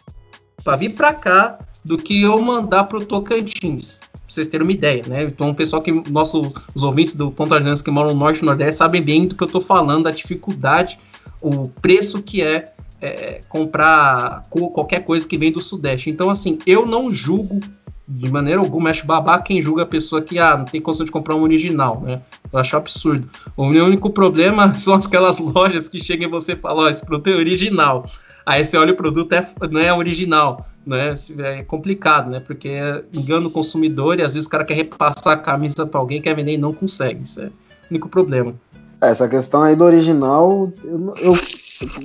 para 0.64 0.74
vir 0.74 0.94
para 0.94 1.12
cá 1.12 1.58
do 1.84 1.98
que 1.98 2.22
eu 2.22 2.40
mandar 2.40 2.84
para 2.84 2.96
o 2.96 3.04
Tocantins. 3.04 3.98
Pra 3.98 4.20
vocês 4.26 4.48
terem 4.48 4.66
uma 4.66 4.72
ideia, 4.72 5.02
né? 5.06 5.24
Então, 5.24 5.50
o 5.50 5.54
pessoal 5.54 5.82
que. 5.82 5.92
Nosso, 6.10 6.50
os 6.74 6.82
ouvintes 6.82 7.14
do 7.14 7.30
Ponta 7.30 7.56
Aliança 7.56 7.84
que 7.84 7.90
moram 7.90 8.14
no 8.14 8.18
Norte 8.18 8.40
e 8.40 8.44
Nordeste 8.46 8.78
sabem 8.78 9.02
bem 9.02 9.26
do 9.26 9.34
que 9.34 9.42
eu 9.42 9.46
estou 9.46 9.60
falando, 9.60 10.04
da 10.04 10.10
dificuldade, 10.10 10.98
o 11.42 11.68
preço 11.82 12.22
que 12.22 12.40
é, 12.40 12.72
é 13.02 13.40
comprar 13.50 14.40
qualquer 14.48 15.04
coisa 15.04 15.28
que 15.28 15.36
vem 15.36 15.52
do 15.52 15.60
Sudeste. 15.60 16.08
Então, 16.08 16.30
assim, 16.30 16.58
eu 16.66 16.86
não 16.86 17.12
julgo 17.12 17.60
de 18.06 18.30
maneira 18.30 18.60
alguma 18.60 18.90
acho 18.90 19.06
babá 19.06 19.38
quem 19.38 19.62
julga 19.62 19.82
a 19.82 19.86
pessoa 19.86 20.20
que 20.20 20.38
ah, 20.38 20.56
não 20.56 20.64
tem 20.64 20.80
condição 20.80 21.06
de 21.06 21.12
comprar 21.12 21.34
um 21.34 21.42
original, 21.42 22.00
né? 22.02 22.20
Eu 22.52 22.58
acho 22.58 22.76
absurdo. 22.76 23.28
O 23.56 23.66
meu 23.66 23.86
único 23.86 24.10
problema 24.10 24.72
são 24.76 24.94
aquelas 24.94 25.38
lojas 25.38 25.88
que 25.88 25.98
chegam 25.98 26.28
e 26.28 26.30
você 26.30 26.54
fala, 26.54 26.82
ó, 26.82 26.84
oh, 26.84 26.88
esse 26.88 27.04
produto 27.04 27.28
é 27.28 27.34
original. 27.34 28.08
Aí 28.44 28.64
você 28.64 28.76
olha 28.76 28.92
o 28.92 28.96
produto 28.96 29.32
é, 29.32 29.48
não 29.70 29.80
é 29.80 29.92
original, 29.92 30.68
né? 30.86 31.14
É 31.38 31.62
complicado, 31.62 32.30
né? 32.30 32.40
Porque 32.40 32.78
engana 33.14 33.46
o 33.46 33.50
consumidor 33.50 34.18
e 34.18 34.22
às 34.22 34.34
vezes 34.34 34.46
o 34.46 34.50
cara 34.50 34.64
quer 34.64 34.74
repassar 34.74 35.32
a 35.32 35.36
camisa 35.36 35.86
para 35.86 35.98
alguém, 35.98 36.20
quer 36.20 36.36
vender 36.36 36.52
e 36.52 36.58
não 36.58 36.74
consegue. 36.74 37.24
Isso 37.24 37.40
é 37.40 37.46
o 37.46 37.52
único 37.90 38.08
problema. 38.08 38.54
É, 39.00 39.08
essa 39.08 39.26
questão 39.26 39.62
aí 39.62 39.74
do 39.74 39.84
original, 39.84 40.70
eu, 40.84 41.14
eu, 41.22 41.38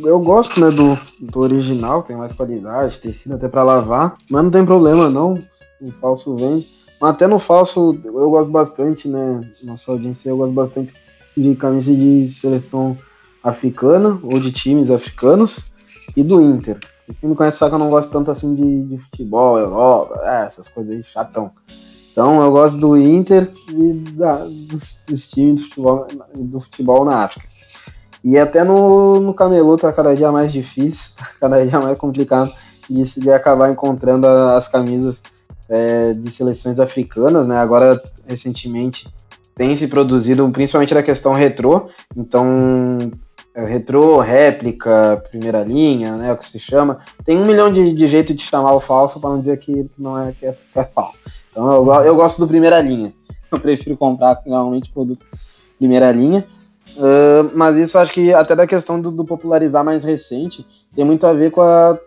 eu 0.05 0.19
gosto, 0.21 0.61
né, 0.61 0.71
do, 0.71 0.97
do 1.19 1.39
original, 1.39 2.03
tem 2.03 2.15
mais 2.15 2.31
qualidade, 2.31 2.99
tecido 2.99 3.35
até 3.35 3.49
para 3.49 3.63
lavar, 3.63 4.15
mas 4.29 4.43
não 4.43 4.49
tem 4.49 4.65
problema 4.65 5.09
não 5.09 5.43
o 5.81 5.91
falso 5.93 6.35
vende. 6.35 6.67
Mas 6.99 7.11
até 7.11 7.27
no 7.27 7.39
falso 7.39 7.97
eu 8.03 8.29
gosto 8.29 8.51
bastante, 8.51 9.07
né? 9.07 9.41
Nossa 9.63 9.91
audiência 9.91 10.29
eu 10.29 10.37
gosto 10.37 10.53
bastante 10.53 10.93
de 11.35 11.55
camisa 11.55 11.93
de 11.93 12.27
seleção 12.29 12.97
africana 13.43 14.19
ou 14.23 14.39
de 14.39 14.51
times 14.51 14.89
africanos 14.89 15.71
e 16.15 16.23
do 16.23 16.41
Inter. 16.41 16.79
Quem 17.19 17.29
me 17.29 17.35
conhece 17.35 17.57
sabe 17.57 17.71
que 17.71 17.75
eu 17.75 17.79
não 17.79 17.89
gosto 17.89 18.11
tanto 18.11 18.29
assim 18.29 18.53
de, 18.53 18.83
de 18.83 18.97
futebol, 18.99 19.57
Europa, 19.57 20.19
é, 20.23 20.45
essas 20.45 20.67
coisas 20.67 20.93
aí 20.93 21.03
chatão. 21.03 21.51
Então 22.11 22.41
eu 22.41 22.51
gosto 22.51 22.77
do 22.77 22.97
Inter 22.97 23.49
e 23.69 23.93
da, 23.93 24.35
dos, 24.35 24.97
dos, 25.07 25.27
times 25.27 25.61
do 25.61 25.67
futebol, 25.69 26.07
do 26.35 26.59
futebol 26.59 27.05
na 27.05 27.23
África. 27.23 27.47
E 28.23 28.37
até 28.37 28.63
no, 28.63 29.19
no 29.21 29.33
camelô 29.33 29.77
tá 29.77 29.91
cada 29.93 30.13
dia 30.13 30.31
mais 30.31 30.51
difícil, 30.51 31.11
cada 31.39 31.65
dia 31.65 31.79
mais 31.79 31.97
complicado 31.97 32.51
de, 32.89 33.03
de 33.19 33.31
acabar 33.31 33.71
encontrando 33.71 34.27
as 34.27 34.67
camisas 34.67 35.21
é, 35.69 36.11
de 36.11 36.31
seleções 36.31 36.79
africanas, 36.79 37.45
né? 37.47 37.57
Agora, 37.57 38.01
recentemente, 38.27 39.05
tem 39.55 39.75
se 39.75 39.87
produzido, 39.87 40.49
principalmente 40.49 40.93
da 40.93 41.03
questão 41.03 41.33
retrô, 41.33 41.89
então 42.15 42.97
é, 43.53 43.65
retrô, 43.65 44.19
réplica, 44.19 45.21
primeira 45.29 45.63
linha, 45.63 46.15
né, 46.15 46.31
o 46.31 46.37
que 46.37 46.47
se 46.47 46.59
chama. 46.59 46.99
Tem 47.25 47.37
um 47.37 47.45
milhão 47.45 47.71
de, 47.71 47.93
de 47.93 48.07
jeitos 48.07 48.35
de 48.35 48.43
chamar 48.43 48.73
o 48.73 48.79
falso 48.79 49.19
para 49.19 49.31
não 49.31 49.39
dizer 49.39 49.57
que 49.57 49.89
não 49.97 50.17
é 50.17 50.31
que 50.31 50.45
é, 50.45 50.51
que 50.51 50.79
é 50.79 50.83
falso. 50.85 51.19
Então 51.51 51.69
eu, 51.71 51.93
eu, 52.05 52.15
gosto 52.15 52.39
do 52.39 52.47
primeira 52.47 52.79
linha. 52.79 53.13
Eu 53.51 53.59
prefiro 53.59 53.97
comprar 53.97 54.41
realmente 54.45 54.91
produto 54.91 55.25
primeira 55.77 56.11
linha. 56.11 56.45
Uh, 56.97 57.51
mas 57.53 57.75
isso 57.77 57.97
acho 57.97 58.13
que 58.13 58.33
até 58.33 58.55
da 58.55 58.65
questão 58.65 58.99
do, 58.99 59.11
do, 59.11 59.23
popularizar 59.23 59.83
mais 59.83 60.03
recente 60.03 60.65
tem 60.95 61.05
muito 61.05 61.25
a 61.27 61.33
ver 61.33 61.51
com 61.51 61.61
a, 61.61 61.97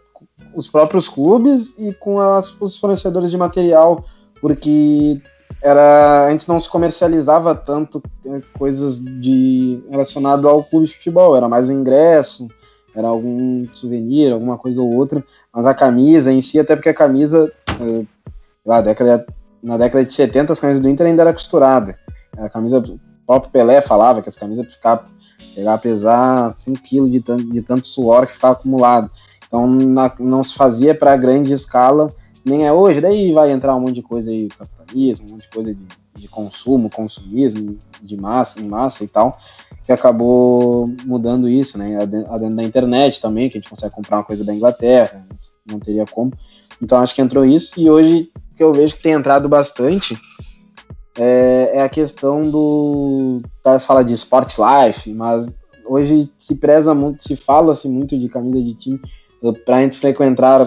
os 0.55 0.69
próprios 0.69 1.09
clubes 1.09 1.75
e 1.79 1.93
com 1.95 2.21
as, 2.21 2.55
os 2.61 2.79
fornecedores 2.79 3.31
de 3.31 3.37
material, 3.37 4.05
porque 4.41 5.21
era 5.63 6.29
antes 6.31 6.47
não 6.47 6.59
se 6.59 6.69
comercializava 6.69 7.55
tanto 7.55 8.03
é, 8.27 8.41
coisas 8.59 8.99
de 8.99 9.83
relacionado 9.89 10.49
ao 10.49 10.65
clube 10.65 10.87
de 10.87 10.95
futebol, 10.95 11.37
era 11.37 11.49
mais 11.49 11.69
o 11.69 11.73
ingresso, 11.73 12.49
era 12.95 13.09
algum 13.09 13.65
souvenir, 13.73 14.33
alguma 14.33 14.59
coisa 14.59 14.81
ou 14.81 14.95
outra, 14.95 15.25
mas 15.53 15.65
a 15.65 15.75
camisa 15.75 16.33
em 16.33 16.43
si, 16.43 16.59
até 16.59 16.75
porque 16.75 16.89
a 16.89 16.95
camisa 16.95 17.53
é, 17.81 18.05
lá, 18.65 18.81
década, 18.81 19.25
na 19.63 19.77
década 19.77 20.05
de 20.05 20.13
70 20.13 20.53
as 20.53 20.61
camisas 20.61 20.83
do 20.83 20.89
Inter 20.89 21.07
ainda 21.07 21.23
era 21.23 21.33
costurada. 21.33 21.97
A 22.37 22.49
camisa 22.49 22.79
o 22.79 23.27
próprio 23.27 23.53
Pelé 23.53 23.81
falava 23.81 24.21
que 24.21 24.29
as 24.29 24.37
camisas 24.37 24.75
ficavam 24.75 25.07
pegar 25.55 25.79
pesar 25.79 26.53
5 26.53 26.83
kg 26.83 27.11
de 27.11 27.21
tanto, 27.21 27.51
de 27.51 27.63
tanto 27.63 27.87
suor 27.87 28.27
que 28.27 28.33
ficava 28.33 28.55
acumulado. 28.55 29.11
Então 29.53 29.67
na, 29.67 30.11
não 30.19 30.43
se 30.43 30.55
fazia 30.55 30.95
para 30.95 31.15
grande 31.15 31.53
escala, 31.53 32.09
nem 32.43 32.67
é 32.67 32.73
hoje. 32.73 33.03
Daí 33.03 33.35
vai 33.35 33.53
entrar 33.53 33.77
um 33.77 33.81
monte 33.81 33.97
de 33.97 34.03
coisa 34.03 34.31
aí, 34.31 34.49
capitalismo, 34.49 35.27
um 35.29 35.33
monte 35.33 35.43
de 35.43 35.49
coisa 35.51 35.75
de, 35.75 35.87
de 36.19 36.29
consumo, 36.29 36.89
consumismo, 36.89 37.77
de 38.03 38.17
massa, 38.17 38.63
em 38.63 38.67
massa 38.67 39.05
e 39.05 39.07
tal, 39.07 39.31
que 39.85 39.93
acabou 39.93 40.85
mudando 41.05 41.47
isso, 41.49 41.77
né? 41.77 42.07
Dentro 42.07 42.49
da 42.49 42.63
internet 42.63 43.21
também, 43.21 43.51
que 43.51 43.59
a 43.59 43.61
gente 43.61 43.69
consegue 43.69 43.95
comprar 43.95 44.17
uma 44.17 44.25
coisa 44.25 44.43
da 44.43 44.55
Inglaterra, 44.55 45.23
não 45.71 45.79
teria 45.79 46.07
como. 46.07 46.33
Então 46.81 46.97
acho 46.97 47.15
que 47.15 47.21
entrou 47.21 47.45
isso, 47.45 47.79
e 47.79 47.91
hoje 47.91 48.33
que 48.57 48.65
eu 48.65 48.73
vejo 48.73 48.97
que 48.97 49.03
tem 49.03 49.13
entrado 49.13 49.51
bastante 49.51 50.19
é, 51.19 51.73
é 51.75 51.83
a 51.83 51.91
questão 51.91 52.41
do. 52.41 53.43
Tá, 53.63 53.79
fala 53.79 54.03
de 54.03 54.15
sport 54.15 54.55
life, 54.57 55.13
mas 55.13 55.55
hoje 55.87 56.33
se 56.39 56.55
preza 56.55 56.95
muito, 56.95 57.23
se 57.23 57.37
fala-se 57.37 57.87
muito 57.87 58.19
de 58.19 58.31
camisa 58.31 58.63
de 58.63 58.75
time 58.75 59.01
pra 59.65 59.81
gente 59.83 59.99
frequentar 59.99 60.67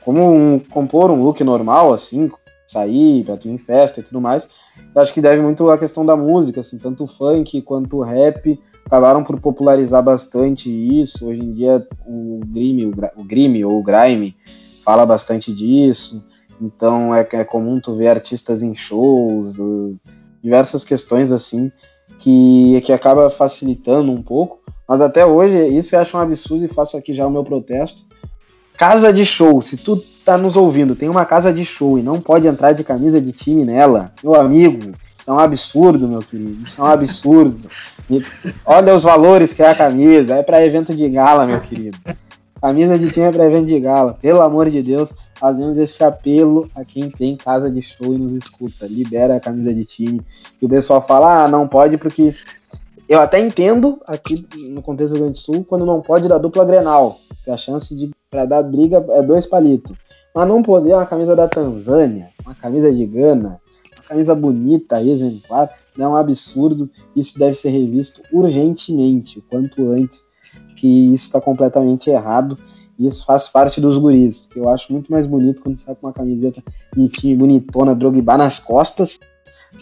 como 0.00 0.22
um, 0.28 0.58
compor 0.58 1.10
um 1.10 1.22
look 1.22 1.42
normal, 1.44 1.92
assim, 1.92 2.30
sair 2.66 3.24
pra 3.24 3.36
tu 3.36 3.48
ir 3.48 3.52
em 3.52 3.58
festa 3.58 4.00
e 4.00 4.02
tudo 4.02 4.20
mais, 4.20 4.46
eu 4.94 5.00
acho 5.00 5.12
que 5.12 5.20
deve 5.20 5.40
muito 5.40 5.68
à 5.70 5.78
questão 5.78 6.04
da 6.04 6.16
música, 6.16 6.60
assim, 6.60 6.78
tanto 6.78 7.04
o 7.04 7.06
funk 7.06 7.60
quanto 7.62 7.98
o 7.98 8.02
rap 8.02 8.58
acabaram 8.84 9.22
por 9.22 9.40
popularizar 9.40 10.02
bastante 10.02 10.70
isso. 10.70 11.26
Hoje 11.26 11.42
em 11.42 11.52
dia 11.52 11.86
o 12.06 12.40
grime, 12.46 12.86
o, 12.86 13.24
grime 13.24 13.64
ou 13.64 13.78
o 13.78 13.82
grime 13.82 14.36
fala 14.84 15.06
bastante 15.06 15.52
disso. 15.52 16.24
Então 16.60 17.14
é, 17.14 17.26
é 17.32 17.44
comum 17.44 17.80
tu 17.80 17.94
ver 17.94 18.08
artistas 18.08 18.62
em 18.62 18.74
shows, 18.74 19.58
uh, 19.58 19.98
diversas 20.42 20.84
questões 20.84 21.32
assim, 21.32 21.70
que, 22.18 22.80
que 22.82 22.92
acaba 22.92 23.30
facilitando 23.30 24.12
um 24.12 24.22
pouco. 24.22 24.60
Mas 24.88 25.00
até 25.00 25.24
hoje, 25.24 25.56
isso 25.68 25.94
eu 25.94 26.00
acho 26.00 26.16
um 26.16 26.20
absurdo 26.20 26.64
e 26.64 26.68
faço 26.68 26.96
aqui 26.96 27.14
já 27.14 27.26
o 27.26 27.30
meu 27.30 27.44
protesto. 27.44 28.02
Casa 28.76 29.12
de 29.12 29.24
show, 29.24 29.62
se 29.62 29.76
tu 29.76 29.96
tá 30.24 30.36
nos 30.36 30.56
ouvindo, 30.56 30.96
tem 30.96 31.08
uma 31.08 31.24
casa 31.24 31.52
de 31.52 31.64
show 31.64 31.98
e 31.98 32.02
não 32.02 32.20
pode 32.20 32.46
entrar 32.46 32.72
de 32.72 32.82
camisa 32.82 33.20
de 33.20 33.32
time 33.32 33.64
nela, 33.64 34.12
meu 34.22 34.34
amigo, 34.34 34.92
isso 35.22 35.30
é 35.30 35.32
um 35.32 35.38
absurdo, 35.38 36.08
meu 36.08 36.18
querido. 36.18 36.60
Isso 36.64 36.80
é 36.80 36.84
um 36.84 36.88
absurdo. 36.88 37.68
Olha 38.66 38.92
os 38.92 39.04
valores 39.04 39.52
que 39.52 39.62
é 39.62 39.70
a 39.70 39.74
camisa. 39.74 40.34
É 40.34 40.42
para 40.42 40.66
evento 40.66 40.92
de 40.92 41.08
gala, 41.08 41.46
meu 41.46 41.60
querido. 41.60 41.96
Camisa 42.60 42.98
de 42.98 43.08
time 43.08 43.26
é 43.26 43.30
para 43.30 43.46
evento 43.46 43.66
de 43.66 43.78
gala. 43.78 44.14
Pelo 44.14 44.40
amor 44.42 44.68
de 44.68 44.82
Deus, 44.82 45.14
fazemos 45.36 45.78
esse 45.78 46.02
apelo 46.02 46.68
a 46.76 46.84
quem 46.84 47.08
tem 47.08 47.36
casa 47.36 47.70
de 47.70 47.80
show 47.80 48.12
e 48.12 48.18
nos 48.18 48.32
escuta. 48.32 48.84
Libera 48.88 49.36
a 49.36 49.40
camisa 49.40 49.72
de 49.72 49.84
time. 49.84 50.20
E 50.60 50.66
o 50.66 50.68
pessoal 50.68 51.00
fala, 51.00 51.44
ah, 51.44 51.48
não 51.48 51.68
pode 51.68 51.96
porque... 51.96 52.34
Eu 53.12 53.20
até 53.20 53.38
entendo 53.38 54.00
aqui 54.06 54.46
no 54.70 54.80
contexto 54.80 55.12
do 55.12 55.16
Rio 55.16 55.24
Grande 55.24 55.38
do 55.38 55.44
Sul 55.44 55.66
quando 55.68 55.84
não 55.84 56.00
pode 56.00 56.26
dar 56.26 56.38
dupla 56.38 56.64
Grenal. 56.64 57.14
Que 57.44 57.50
a 57.50 57.58
chance 57.58 57.94
de 57.94 58.10
para 58.30 58.46
dar 58.46 58.62
briga 58.62 59.04
é 59.10 59.20
dois 59.20 59.44
palitos. 59.44 59.94
Mas 60.34 60.48
não 60.48 60.62
poder 60.62 60.94
uma 60.94 61.04
camisa 61.04 61.36
da 61.36 61.46
Tanzânia, 61.46 62.30
uma 62.42 62.54
camisa 62.54 62.90
de 62.90 63.04
Gana, 63.04 63.60
uma 63.98 64.08
camisa 64.08 64.34
bonita, 64.34 64.98
exemplar, 65.02 65.68
é 65.98 66.08
um 66.08 66.16
absurdo. 66.16 66.88
Isso 67.14 67.38
deve 67.38 67.54
ser 67.54 67.68
revisto 67.68 68.22
urgentemente, 68.32 69.40
o 69.40 69.42
quanto 69.42 69.90
antes 69.90 70.24
que 70.74 71.12
isso 71.12 71.26
está 71.26 71.38
completamente 71.38 72.08
errado. 72.08 72.56
Isso 72.98 73.26
faz 73.26 73.46
parte 73.46 73.78
dos 73.78 73.98
guris. 73.98 74.48
Eu 74.56 74.70
acho 74.70 74.90
muito 74.90 75.12
mais 75.12 75.26
bonito 75.26 75.60
quando 75.62 75.78
sai 75.78 75.94
com 75.94 76.06
uma 76.06 76.14
camiseta 76.14 76.62
time 77.10 77.36
bonitona, 77.36 77.94
Drogba 77.94 78.38
nas 78.38 78.58
costas, 78.58 79.20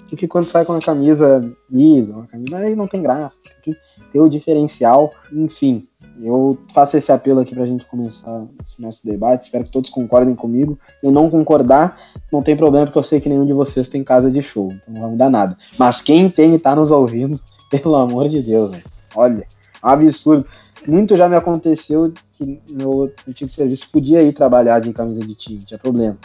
do 0.08 0.16
que 0.16 0.26
quando 0.26 0.44
sai 0.44 0.64
com 0.64 0.72
uma 0.72 0.80
camisa 0.80 1.40
lisa, 1.70 2.12
uma 2.12 2.26
camisa 2.26 2.56
aí 2.58 2.74
não 2.74 2.86
tem 2.86 3.02
graça. 3.02 3.36
Tem 3.62 3.74
que 3.74 3.80
ter 4.12 4.20
o 4.20 4.28
diferencial, 4.28 5.12
enfim. 5.32 5.86
Eu 6.22 6.58
faço 6.74 6.96
esse 6.96 7.10
apelo 7.10 7.40
aqui 7.40 7.54
para 7.54 7.64
a 7.64 7.66
gente 7.66 7.86
começar 7.86 8.46
esse 8.64 8.82
nosso 8.82 9.04
debate. 9.06 9.44
Espero 9.44 9.64
que 9.64 9.70
todos 9.70 9.90
concordem 9.90 10.34
comigo. 10.34 10.78
E 11.02 11.10
não 11.10 11.30
concordar, 11.30 11.98
não 12.32 12.42
tem 12.42 12.56
problema, 12.56 12.86
porque 12.86 12.98
eu 12.98 13.02
sei 13.02 13.20
que 13.20 13.28
nenhum 13.28 13.46
de 13.46 13.52
vocês 13.52 13.88
tem 13.88 14.04
casa 14.04 14.30
de 14.30 14.42
show. 14.42 14.70
Então 14.72 14.94
não 14.94 15.00
vai 15.02 15.10
mudar 15.10 15.30
nada. 15.30 15.56
Mas 15.78 16.00
quem 16.00 16.28
tem 16.28 16.54
e 16.54 16.58
tá 16.58 16.74
nos 16.74 16.90
ouvindo, 16.90 17.40
pelo 17.70 17.96
amor 17.96 18.28
de 18.28 18.42
Deus, 18.42 18.70
véio. 18.70 18.84
olha, 19.14 19.40
é 19.40 19.46
absurdo 19.82 20.46
muito 20.86 21.16
já 21.16 21.28
me 21.28 21.36
aconteceu 21.36 22.12
que 22.32 22.60
meu 22.72 23.12
antigo 23.28 23.50
serviço 23.50 23.90
podia 23.90 24.22
ir 24.22 24.32
trabalhar 24.32 24.80
de 24.80 24.92
camisa 24.92 25.20
de 25.20 25.34
time, 25.34 25.58
tinha 25.58 25.78
problema. 25.78 26.16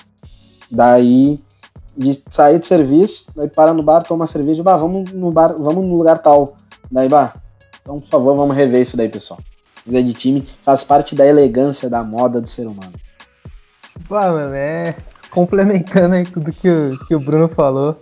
Daí, 0.71 1.35
de 1.97 2.21
sair 2.29 2.59
de 2.59 2.67
serviço, 2.67 3.27
daí 3.35 3.47
para 3.47 3.73
no 3.73 3.83
bar, 3.83 4.03
toma 4.03 4.27
cerveja, 4.27 4.61
bah, 4.61 4.77
vamos 4.77 5.11
no 5.11 5.29
bar, 5.29 5.55
vamos 5.57 5.85
no 5.85 5.93
lugar 5.93 6.19
tal. 6.19 6.45
Daí, 6.91 7.07
bah, 7.07 7.33
então, 7.81 7.97
por 7.97 8.07
favor, 8.07 8.35
vamos 8.35 8.55
rever 8.55 8.81
isso 8.81 8.97
daí, 8.97 9.09
pessoal. 9.09 9.39
Camisa 9.85 10.03
de 10.03 10.13
time 10.13 10.47
faz 10.63 10.83
parte 10.83 11.15
da 11.15 11.25
elegância 11.25 11.89
da 11.89 12.03
moda 12.03 12.41
do 12.41 12.47
ser 12.47 12.65
humano. 12.65 12.93
Bah, 14.09 14.31
mano, 14.31 14.53
é 14.53 14.95
complementando 15.29 16.15
aí 16.15 16.23
tudo 16.23 16.51
que 16.51 16.69
o, 16.69 16.97
que 17.07 17.13
o 17.13 17.19
Bruno 17.19 17.47
falou 17.47 17.99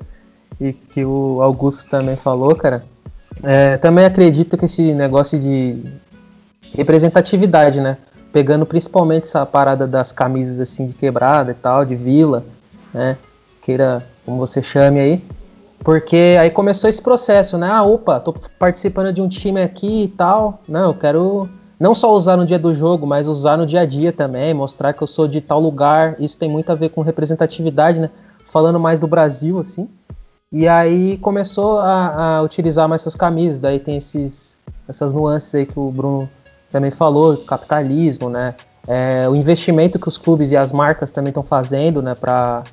e 0.62 0.72
que 0.72 1.04
o 1.04 1.42
Augusto 1.42 1.90
também 1.90 2.16
falou, 2.16 2.56
cara. 2.56 2.86
É, 3.42 3.78
também 3.78 4.06
acredito 4.06 4.58
que 4.58 4.66
esse 4.66 4.94
negócio 4.94 5.40
de 5.40 5.84
representatividade, 6.76 7.82
né? 7.82 7.98
Pegando 8.32 8.66
principalmente 8.66 9.24
essa 9.24 9.46
parada 9.46 9.88
das 9.88 10.12
camisas 10.12 10.60
assim 10.60 10.88
de 10.88 10.94
quebrada 10.94 11.52
e 11.52 11.56
tal, 11.56 11.84
de 11.84 11.96
vila, 11.96 12.46
né? 12.94 13.18
Queira 13.64 14.06
como 14.26 14.38
você 14.38 14.62
chame 14.62 15.00
aí. 15.00 15.24
Porque 15.80 16.38
aí 16.40 16.50
começou 16.50 16.90
esse 16.90 17.02
processo, 17.02 17.58
né? 17.58 17.70
Ah, 17.70 17.84
opa, 17.84 18.20
tô 18.20 18.34
participando 18.58 19.12
de 19.12 19.22
um 19.22 19.28
time 19.28 19.62
aqui 19.62 20.04
e 20.04 20.08
tal. 20.08 20.62
Não, 20.68 20.90
eu 20.90 20.94
quero 20.94 21.50
não 21.80 21.94
só 21.94 22.14
usar 22.14 22.38
no 22.38 22.46
dia 22.46 22.58
do 22.58 22.74
jogo, 22.74 23.06
mas 23.06 23.28
usar 23.28 23.58
no 23.58 23.66
dia 23.66 23.82
a 23.82 23.86
dia 23.86 24.14
também, 24.14 24.54
mostrar 24.54 24.94
que 24.94 25.02
eu 25.02 25.08
sou 25.08 25.28
de 25.28 25.42
tal 25.42 25.60
lugar. 25.60 26.16
Isso 26.20 26.38
tem 26.38 26.50
muito 26.50 26.72
a 26.72 26.76
ver 26.76 26.90
com 26.90 27.02
representatividade, 27.02 28.00
né? 28.00 28.10
Falando 28.46 28.80
mais 28.80 29.02
do 29.02 29.08
Brasil, 29.08 29.60
assim. 29.60 29.90
E 30.50 30.68
aí 30.68 31.18
começou 31.18 31.80
a, 31.80 32.38
a 32.38 32.42
utilizar 32.42 32.88
mais 32.88 33.02
essas 33.02 33.16
camisas. 33.16 33.60
Daí 33.60 33.80
tem 33.80 33.98
esses, 33.98 34.58
essas 34.88 35.12
nuances 35.12 35.54
aí 35.56 35.66
que 35.66 35.78
o 35.78 35.92
Bruno 35.92 36.30
também 36.72 36.92
falou, 36.92 37.36
capitalismo, 37.38 38.30
né? 38.30 38.56
É, 38.88 39.28
o 39.28 39.36
investimento 39.36 40.00
que 40.00 40.08
os 40.08 40.18
clubes 40.18 40.52
e 40.52 40.58
as 40.58 40.72
marcas 40.72 41.12
também 41.12 41.30
estão 41.30 41.44
fazendo, 41.44 42.02
né, 42.02 42.16
para 42.16 42.64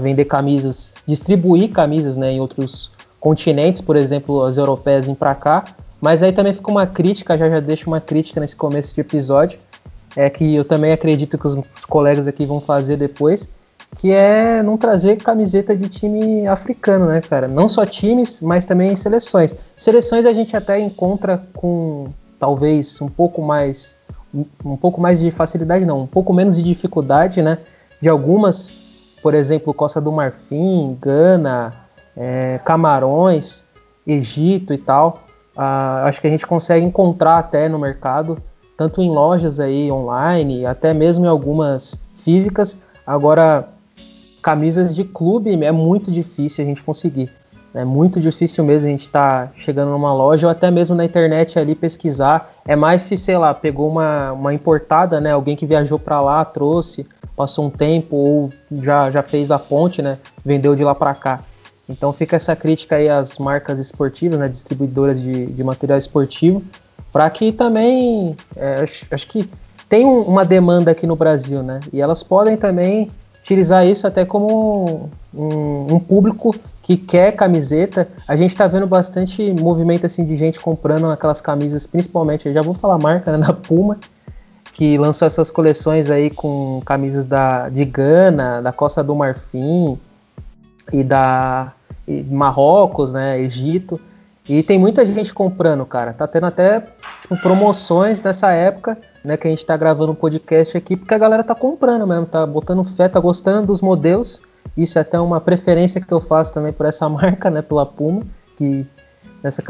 vender 0.00 0.24
camisas, 0.24 0.92
distribuir 1.06 1.70
camisas, 1.70 2.16
né, 2.16 2.32
em 2.32 2.40
outros 2.40 2.90
continentes, 3.18 3.80
por 3.80 3.96
exemplo, 3.96 4.44
as 4.44 4.56
europeias 4.56 5.06
vêm 5.06 5.14
para 5.14 5.34
cá. 5.34 5.64
Mas 6.00 6.22
aí 6.22 6.32
também 6.32 6.54
fica 6.54 6.70
uma 6.70 6.86
crítica, 6.86 7.36
já 7.36 7.44
já 7.44 7.56
deixo 7.56 7.90
uma 7.90 8.00
crítica 8.00 8.40
nesse 8.40 8.56
começo 8.56 8.94
de 8.94 9.00
episódio, 9.02 9.58
é 10.16 10.30
que 10.30 10.54
eu 10.54 10.64
também 10.64 10.92
acredito 10.92 11.36
que 11.36 11.46
os, 11.46 11.54
os 11.54 11.84
colegas 11.84 12.26
aqui 12.26 12.46
vão 12.46 12.60
fazer 12.60 12.96
depois, 12.96 13.48
que 13.96 14.12
é 14.12 14.62
não 14.62 14.76
trazer 14.76 15.16
camiseta 15.16 15.76
de 15.76 15.88
time 15.88 16.46
africano, 16.46 17.06
né, 17.06 17.20
cara? 17.20 17.48
Não 17.48 17.68
só 17.68 17.84
times, 17.84 18.40
mas 18.40 18.64
também 18.64 18.94
seleções. 18.96 19.54
Seleções 19.76 20.24
a 20.26 20.32
gente 20.32 20.56
até 20.56 20.78
encontra 20.78 21.42
com 21.54 22.08
talvez 22.38 23.00
um 23.02 23.08
pouco 23.08 23.42
mais 23.42 23.98
um 24.64 24.76
pouco 24.76 25.00
mais 25.00 25.18
de 25.18 25.30
facilidade 25.32 25.84
não, 25.84 26.02
um 26.02 26.06
pouco 26.06 26.32
menos 26.32 26.56
de 26.56 26.62
dificuldade, 26.62 27.42
né? 27.42 27.58
De 28.00 28.08
algumas, 28.08 28.89
por 29.22 29.34
exemplo, 29.34 29.74
Costa 29.74 30.00
do 30.00 30.10
Marfim, 30.10 30.96
Gana, 31.00 31.72
é, 32.16 32.60
Camarões, 32.64 33.64
Egito 34.06 34.72
e 34.72 34.78
tal. 34.78 35.22
Ah, 35.56 36.04
acho 36.06 36.20
que 36.20 36.26
a 36.26 36.30
gente 36.30 36.46
consegue 36.46 36.84
encontrar 36.84 37.38
até 37.38 37.68
no 37.68 37.78
mercado, 37.78 38.38
tanto 38.76 39.02
em 39.02 39.10
lojas 39.10 39.60
aí 39.60 39.90
online, 39.90 40.64
até 40.64 40.94
mesmo 40.94 41.26
em 41.26 41.28
algumas 41.28 42.02
físicas. 42.14 42.80
Agora, 43.06 43.68
camisas 44.42 44.94
de 44.94 45.04
clube 45.04 45.62
é 45.64 45.72
muito 45.72 46.10
difícil 46.10 46.64
a 46.64 46.66
gente 46.66 46.82
conseguir. 46.82 47.30
É 47.72 47.84
muito 47.84 48.18
difícil 48.18 48.64
mesmo 48.64 48.88
a 48.88 48.90
gente 48.90 49.02
estar 49.02 49.46
tá 49.46 49.52
chegando 49.54 49.90
numa 49.90 50.12
loja 50.12 50.46
ou 50.46 50.50
até 50.50 50.70
mesmo 50.70 50.96
na 50.96 51.04
internet 51.04 51.56
ali 51.56 51.74
pesquisar. 51.74 52.52
É 52.66 52.74
mais 52.74 53.02
se, 53.02 53.16
sei 53.16 53.38
lá, 53.38 53.54
pegou 53.54 53.88
uma, 53.88 54.32
uma 54.32 54.52
importada, 54.52 55.20
né? 55.20 55.30
Alguém 55.30 55.54
que 55.54 55.66
viajou 55.66 55.98
para 55.98 56.20
lá, 56.20 56.44
trouxe, 56.44 57.06
passou 57.40 57.64
um 57.64 57.70
tempo 57.70 58.14
ou 58.14 58.52
já, 58.82 59.10
já 59.10 59.22
fez 59.22 59.50
a 59.50 59.58
ponte, 59.58 60.02
né? 60.02 60.12
Vendeu 60.44 60.76
de 60.76 60.84
lá 60.84 60.94
para 60.94 61.14
cá. 61.14 61.40
Então 61.88 62.12
fica 62.12 62.36
essa 62.36 62.54
crítica 62.54 62.96
aí 62.96 63.08
às 63.08 63.38
marcas 63.38 63.78
esportivas, 63.78 64.38
né? 64.38 64.46
Distribuidoras 64.46 65.18
de, 65.18 65.46
de 65.46 65.64
material 65.64 65.98
esportivo, 65.98 66.62
para 67.10 67.30
que 67.30 67.50
também, 67.50 68.36
é, 68.54 68.82
acho, 68.82 69.06
acho 69.10 69.26
que 69.26 69.48
tem 69.88 70.04
uma 70.04 70.44
demanda 70.44 70.90
aqui 70.90 71.06
no 71.06 71.16
Brasil, 71.16 71.62
né? 71.62 71.80
E 71.90 72.02
elas 72.02 72.22
podem 72.22 72.58
também 72.58 73.08
utilizar 73.38 73.86
isso 73.86 74.06
até 74.06 74.22
como 74.22 75.08
um, 75.40 75.94
um, 75.94 75.98
público 75.98 76.54
que 76.82 76.98
quer 76.98 77.32
camiseta. 77.32 78.06
A 78.28 78.36
gente 78.36 78.50
está 78.50 78.66
vendo 78.66 78.86
bastante 78.86 79.50
movimento 79.58 80.04
assim 80.04 80.26
de 80.26 80.36
gente 80.36 80.60
comprando 80.60 81.06
aquelas 81.06 81.40
camisas, 81.40 81.86
principalmente, 81.86 82.46
eu 82.46 82.52
já 82.52 82.60
vou 82.60 82.74
falar 82.74 82.98
marca, 82.98 83.34
né, 83.34 83.46
Puma, 83.66 83.96
que 84.80 84.96
lançou 84.96 85.26
essas 85.26 85.50
coleções 85.50 86.10
aí 86.10 86.30
com 86.30 86.80
camisas 86.86 87.26
da, 87.26 87.68
de 87.68 87.84
Gana, 87.84 88.62
da 88.62 88.72
Costa 88.72 89.04
do 89.04 89.14
Marfim 89.14 89.98
e 90.90 91.04
da 91.04 91.74
e 92.08 92.22
Marrocos, 92.22 93.12
né, 93.12 93.38
Egito. 93.38 94.00
E 94.48 94.62
tem 94.62 94.78
muita 94.78 95.04
gente 95.04 95.34
comprando, 95.34 95.84
cara. 95.84 96.14
Tá 96.14 96.26
tendo 96.26 96.46
até 96.46 96.80
tipo, 97.20 97.36
promoções 97.42 98.22
nessa 98.22 98.52
época 98.52 98.96
né, 99.22 99.36
que 99.36 99.46
a 99.46 99.50
gente 99.50 99.66
tá 99.66 99.76
gravando 99.76 100.12
um 100.12 100.14
podcast 100.14 100.74
aqui, 100.78 100.96
porque 100.96 101.12
a 101.12 101.18
galera 101.18 101.44
tá 101.44 101.54
comprando 101.54 102.06
mesmo, 102.06 102.24
tá 102.24 102.46
botando 102.46 102.82
fé, 102.82 103.06
tá 103.06 103.20
gostando 103.20 103.66
dos 103.66 103.82
modelos. 103.82 104.40
Isso 104.74 104.98
é 104.98 105.02
até 105.02 105.20
uma 105.20 105.42
preferência 105.42 106.00
que 106.00 106.10
eu 106.10 106.22
faço 106.22 106.54
também 106.54 106.72
por 106.72 106.86
essa 106.86 107.06
marca, 107.06 107.50
né, 107.50 107.60
pela 107.60 107.84
Puma, 107.84 108.22
que 108.56 108.86
nessa 109.42 109.62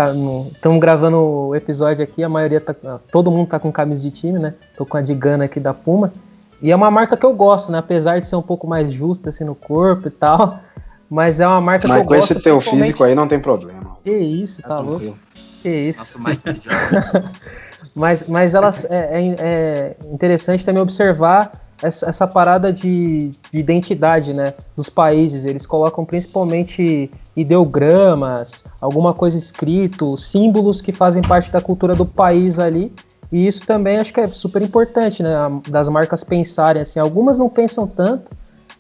estamos 0.53 0.81
gravando 0.81 1.19
o 1.19 1.55
episódio 1.55 2.03
aqui, 2.03 2.23
a 2.23 2.29
maioria 2.29 2.61
tá, 2.61 2.75
todo 3.11 3.31
mundo 3.31 3.49
tá 3.49 3.59
com 3.59 3.71
camisa 3.71 4.03
de 4.03 4.11
time, 4.11 4.39
né? 4.39 4.55
Tô 4.77 4.85
com 4.85 4.97
a 4.97 5.03
de 5.03 5.15
Gana 5.15 5.45
aqui 5.45 5.61
da 5.61 5.73
Puma. 5.73 6.13
E 6.61 6.71
é 6.71 6.77
uma 6.77 6.91
marca 6.91 7.17
que 7.17 7.25
eu 7.25 7.33
gosto, 7.33 7.73
né? 7.73 7.79
Apesar 7.79 8.21
de 8.21 8.29
ser 8.29 8.37
um 8.37 8.43
pouco 8.43 8.67
mais 8.67 8.93
justa 8.93 9.31
assim 9.31 9.45
no 9.45 9.55
corpo 9.55 10.09
e 10.09 10.11
tal, 10.11 10.61
mas 11.09 11.41
é 11.41 11.47
uma 11.47 11.61
marca 11.61 11.89
mas 11.89 11.97
que 11.97 12.03
eu 12.03 12.07
gosto. 12.07 12.21
Mas 12.21 12.29
com 12.29 12.35
esse 12.35 12.43
teu 12.43 12.61
físico 12.61 13.05
aí 13.05 13.15
não 13.15 13.29
tem 13.29 13.41
problema. 13.41 13.97
Que 14.05 14.13
isso, 14.13 14.63
tá, 14.63 14.69
tá 14.69 14.79
louco? 14.81 15.17
Que 15.63 15.69
isso. 15.69 16.01
Nossa, 16.01 16.19
Mas, 17.95 18.29
mas 18.29 18.55
elas 18.55 18.85
é, 18.85 19.11
é, 19.13 19.37
é 19.39 19.97
interessante 20.13 20.65
também 20.65 20.81
observar 20.81 21.51
essa, 21.83 22.09
essa 22.09 22.27
parada 22.27 22.73
de, 22.73 23.31
de, 23.53 23.59
identidade 23.59 24.33
né, 24.33 24.55
dos 24.77 24.89
países. 24.89 25.45
Eles 25.45 25.67
colocam 25.67 26.05
principalmente 26.05 27.11
ideogramas, 27.37 28.65
alguma 28.81 29.15
coisa 29.15 29.37
escrito, 29.37 30.17
símbolos 30.17 30.81
que 30.81 30.93
fazem 30.93 31.23
parte 31.23 31.51
da 31.51 31.61
cultura 31.61 31.95
do 31.95 32.07
país 32.07 32.59
ali. 32.59 32.93
E 33.33 33.47
isso 33.47 33.67
também 33.67 33.99
acho 33.99 34.13
que 34.13 34.21
é 34.21 34.27
super 34.27 34.61
importante, 34.61 35.23
né? 35.23 35.31
Das 35.69 35.89
marcas 35.89 36.25
pensarem 36.25 36.83
assim. 36.83 36.99
Algumas 36.99 37.39
não 37.39 37.49
pensam 37.49 37.87
tanto, 37.87 38.31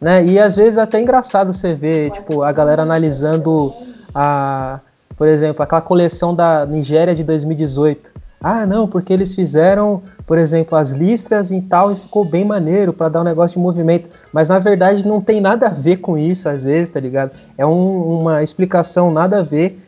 né? 0.00 0.24
E 0.24 0.38
às 0.38 0.56
vezes 0.56 0.76
é 0.76 0.82
até 0.82 1.00
engraçado 1.00 1.52
você 1.52 1.72
ver, 1.72 2.10
tipo, 2.10 2.42
a 2.42 2.50
galera 2.50 2.82
analisando 2.82 3.72
a, 4.12 4.80
por 5.16 5.28
exemplo, 5.28 5.62
aquela 5.62 5.80
coleção 5.80 6.34
da 6.34 6.66
Nigéria 6.66 7.14
de 7.14 7.22
2018. 7.22 8.10
Ah, 8.42 8.64
não, 8.64 8.88
porque 8.88 9.12
eles 9.12 9.34
fizeram, 9.34 10.02
por 10.30 10.38
exemplo, 10.38 10.78
as 10.78 10.90
listras 10.90 11.50
e 11.50 11.60
tal 11.60 11.90
e 11.90 11.96
ficou 11.96 12.24
bem 12.24 12.44
maneiro 12.44 12.92
para 12.92 13.08
dar 13.08 13.22
um 13.22 13.24
negócio 13.24 13.56
de 13.56 13.60
movimento. 13.64 14.08
Mas 14.32 14.48
na 14.48 14.60
verdade 14.60 15.04
não 15.04 15.20
tem 15.20 15.40
nada 15.40 15.66
a 15.66 15.70
ver 15.70 15.96
com 15.96 16.16
isso, 16.16 16.48
às 16.48 16.62
vezes, 16.62 16.88
tá 16.88 17.00
ligado? 17.00 17.32
É 17.58 17.66
um, 17.66 18.20
uma 18.20 18.40
explicação 18.40 19.10
nada 19.10 19.40
a 19.40 19.42
ver 19.42 19.84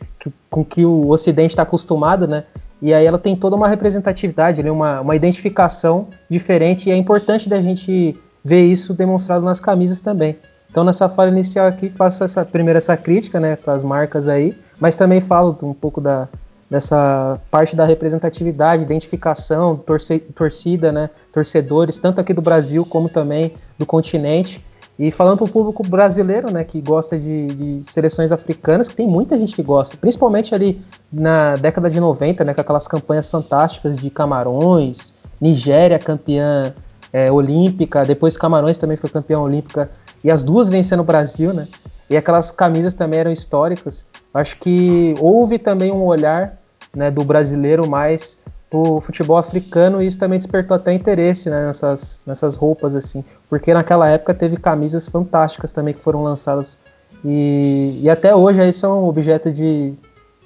com 0.51 0.65
que 0.65 0.85
o 0.85 1.09
Ocidente 1.11 1.51
está 1.51 1.63
acostumado, 1.63 2.27
né? 2.27 2.43
E 2.83 2.93
aí 2.93 3.07
ela 3.07 3.21
tem 3.21 3.37
toda 3.37 3.55
uma 3.55 3.69
representatividade, 3.69 4.69
uma, 4.69 5.01
uma 5.01 5.15
identificação 5.15 6.09
diferente 6.29 6.89
e 6.89 6.93
é 6.93 6.97
importante 6.97 7.49
da 7.49 7.63
gente 7.63 8.21
ver 8.45 8.65
isso 8.65 8.93
demonstrado 8.95 9.45
nas 9.45 9.61
camisas 9.61 10.01
também. 10.01 10.37
Então 10.69 10.83
nessa 10.83 11.09
fala 11.09 11.31
inicial 11.31 11.69
aqui 11.69 11.89
faço 11.89 12.25
essa 12.25 12.45
primeira 12.45 12.79
essa 12.79 12.97
crítica, 12.97 13.39
né, 13.39 13.55
para 13.55 13.75
as 13.75 13.85
marcas 13.85 14.27
aí, 14.27 14.59
mas 14.81 14.97
também 14.97 15.21
falo 15.21 15.57
um 15.63 15.73
pouco 15.73 16.01
da 16.01 16.29
dessa 16.73 17.39
parte 17.51 17.77
da 17.77 17.85
representatividade, 17.85 18.83
identificação, 18.83 19.77
torce, 19.77 20.19
torcida, 20.19 20.91
né, 20.91 21.11
torcedores, 21.31 21.99
tanto 21.99 22.19
aqui 22.19 22.33
do 22.33 22.41
Brasil 22.41 22.87
como 22.87 23.11
também 23.11 23.53
do 23.79 23.85
continente. 23.85 24.65
E 24.99 25.11
falando 25.11 25.37
para 25.37 25.45
o 25.45 25.49
público 25.49 25.87
brasileiro, 25.87 26.51
né, 26.51 26.65
que 26.65 26.81
gosta 26.81 27.19
de, 27.19 27.47
de, 27.49 27.91
seleções 27.91 28.33
africanas, 28.33 28.89
que 28.89 28.97
tem 28.97 29.07
muita 29.07 29.39
gente 29.39 29.55
que 29.55 29.63
gosta, 29.63 29.99
principalmente 29.99 30.55
ali 30.55 30.81
na 31.13 31.57
década 31.57 31.91
de 31.91 32.01
90, 32.01 32.43
né, 32.43 32.55
com 32.55 32.61
aquelas 32.63 32.89
campanhas 32.89 33.29
fantásticas 33.29 33.99
de 33.99 34.09
Camarões, 34.09 35.13
Nigéria 35.43 35.99
campeã 35.99 36.73
é, 37.13 37.31
olímpica, 37.31 38.03
depois 38.03 38.35
Camarões 38.35 38.79
também 38.79 38.97
foi 38.97 39.11
campeã 39.11 39.39
olímpica, 39.41 39.91
e 40.25 40.31
as 40.31 40.43
duas 40.43 40.71
vencendo 40.71 41.01
o 41.01 41.05
Brasil, 41.05 41.53
né? 41.53 41.69
E 42.09 42.17
aquelas 42.17 42.51
camisas 42.51 42.95
também 42.95 43.21
eram 43.21 43.33
históricas. 43.33 44.07
Acho 44.33 44.59
que 44.59 45.15
houve 45.21 45.59
também 45.59 45.91
um 45.91 46.05
olhar 46.05 46.62
né, 46.95 47.11
do 47.11 47.25
brasileiro 47.25 47.89
mais 47.89 48.39
pro 48.71 49.01
futebol 49.01 49.37
africano 49.37 50.03
e 50.03 50.07
isso 50.07 50.19
também 50.19 50.39
despertou 50.39 50.75
até 50.75 50.93
interesse 50.95 51.51
né, 51.51 51.67
nessas, 51.67 52.23
nessas 52.27 52.57
roupas 52.57 52.95
assim, 52.95 53.23
porque 53.49 53.75
naquela 53.75 54.09
época 54.09 54.33
teve 54.33 54.57
camisas 54.57 55.07
fantásticas 55.07 55.73
também 55.73 55.93
que 55.93 56.01
foram 56.01 56.23
lançadas 56.23 56.79
e, 57.25 58.01
e 58.03 58.09
até 58.09 58.35
hoje 58.35 58.61
aí 58.61 58.73
são 58.73 59.05
objeto 59.05 59.51
de, 59.51 59.93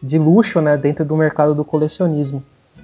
de 0.02 0.18
luxo 0.18 0.60
né, 0.60 0.76
dentro 0.76 1.04
do 1.04 1.16
mercado 1.16 1.54
do 1.54 1.64
colecionismo. 1.64 2.42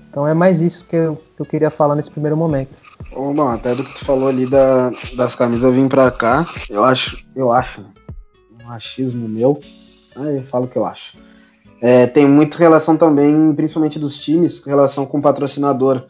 Então 0.08 0.28
é 0.28 0.34
mais 0.34 0.60
isso 0.60 0.84
que 0.84 0.94
eu, 0.94 1.16
que 1.34 1.42
eu 1.42 1.46
queria 1.46 1.70
falar 1.70 1.96
nesse 1.96 2.10
primeiro 2.10 2.36
momento. 2.36 2.76
Bom, 3.10 3.48
até 3.48 3.74
do 3.74 3.82
que 3.82 3.98
tu 3.98 4.04
falou 4.04 4.28
ali 4.28 4.46
da, 4.46 4.90
das 5.16 5.34
camisas 5.34 5.74
vim 5.74 5.88
pra 5.88 6.10
cá, 6.10 6.46
eu 6.70 6.84
acho, 6.84 7.26
eu 7.34 7.50
acho, 7.50 7.80
né, 7.80 7.88
um 8.64 8.70
achismo 8.70 9.28
meu, 9.28 9.58
aí 10.16 10.36
eu 10.36 10.44
falo 10.44 10.66
o 10.66 10.68
que 10.68 10.76
eu 10.76 10.86
acho. 10.86 11.16
É, 11.82 12.06
tem 12.06 12.28
muita 12.28 12.58
relação 12.58 12.96
também, 12.96 13.52
principalmente 13.56 13.98
dos 13.98 14.16
times, 14.16 14.64
relação 14.64 15.04
com 15.04 15.18
o 15.18 15.22
patrocinador. 15.22 16.04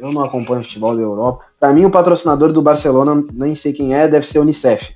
Eu 0.00 0.10
não 0.10 0.22
acompanho 0.22 0.62
futebol 0.62 0.96
da 0.96 1.02
Europa. 1.02 1.44
Para 1.60 1.70
mim, 1.74 1.84
o 1.84 1.90
patrocinador 1.90 2.50
do 2.50 2.62
Barcelona, 2.62 3.22
nem 3.34 3.54
sei 3.54 3.74
quem 3.74 3.94
é, 3.94 4.08
deve 4.08 4.26
ser 4.26 4.38
o 4.38 4.42
Unicef. 4.42 4.94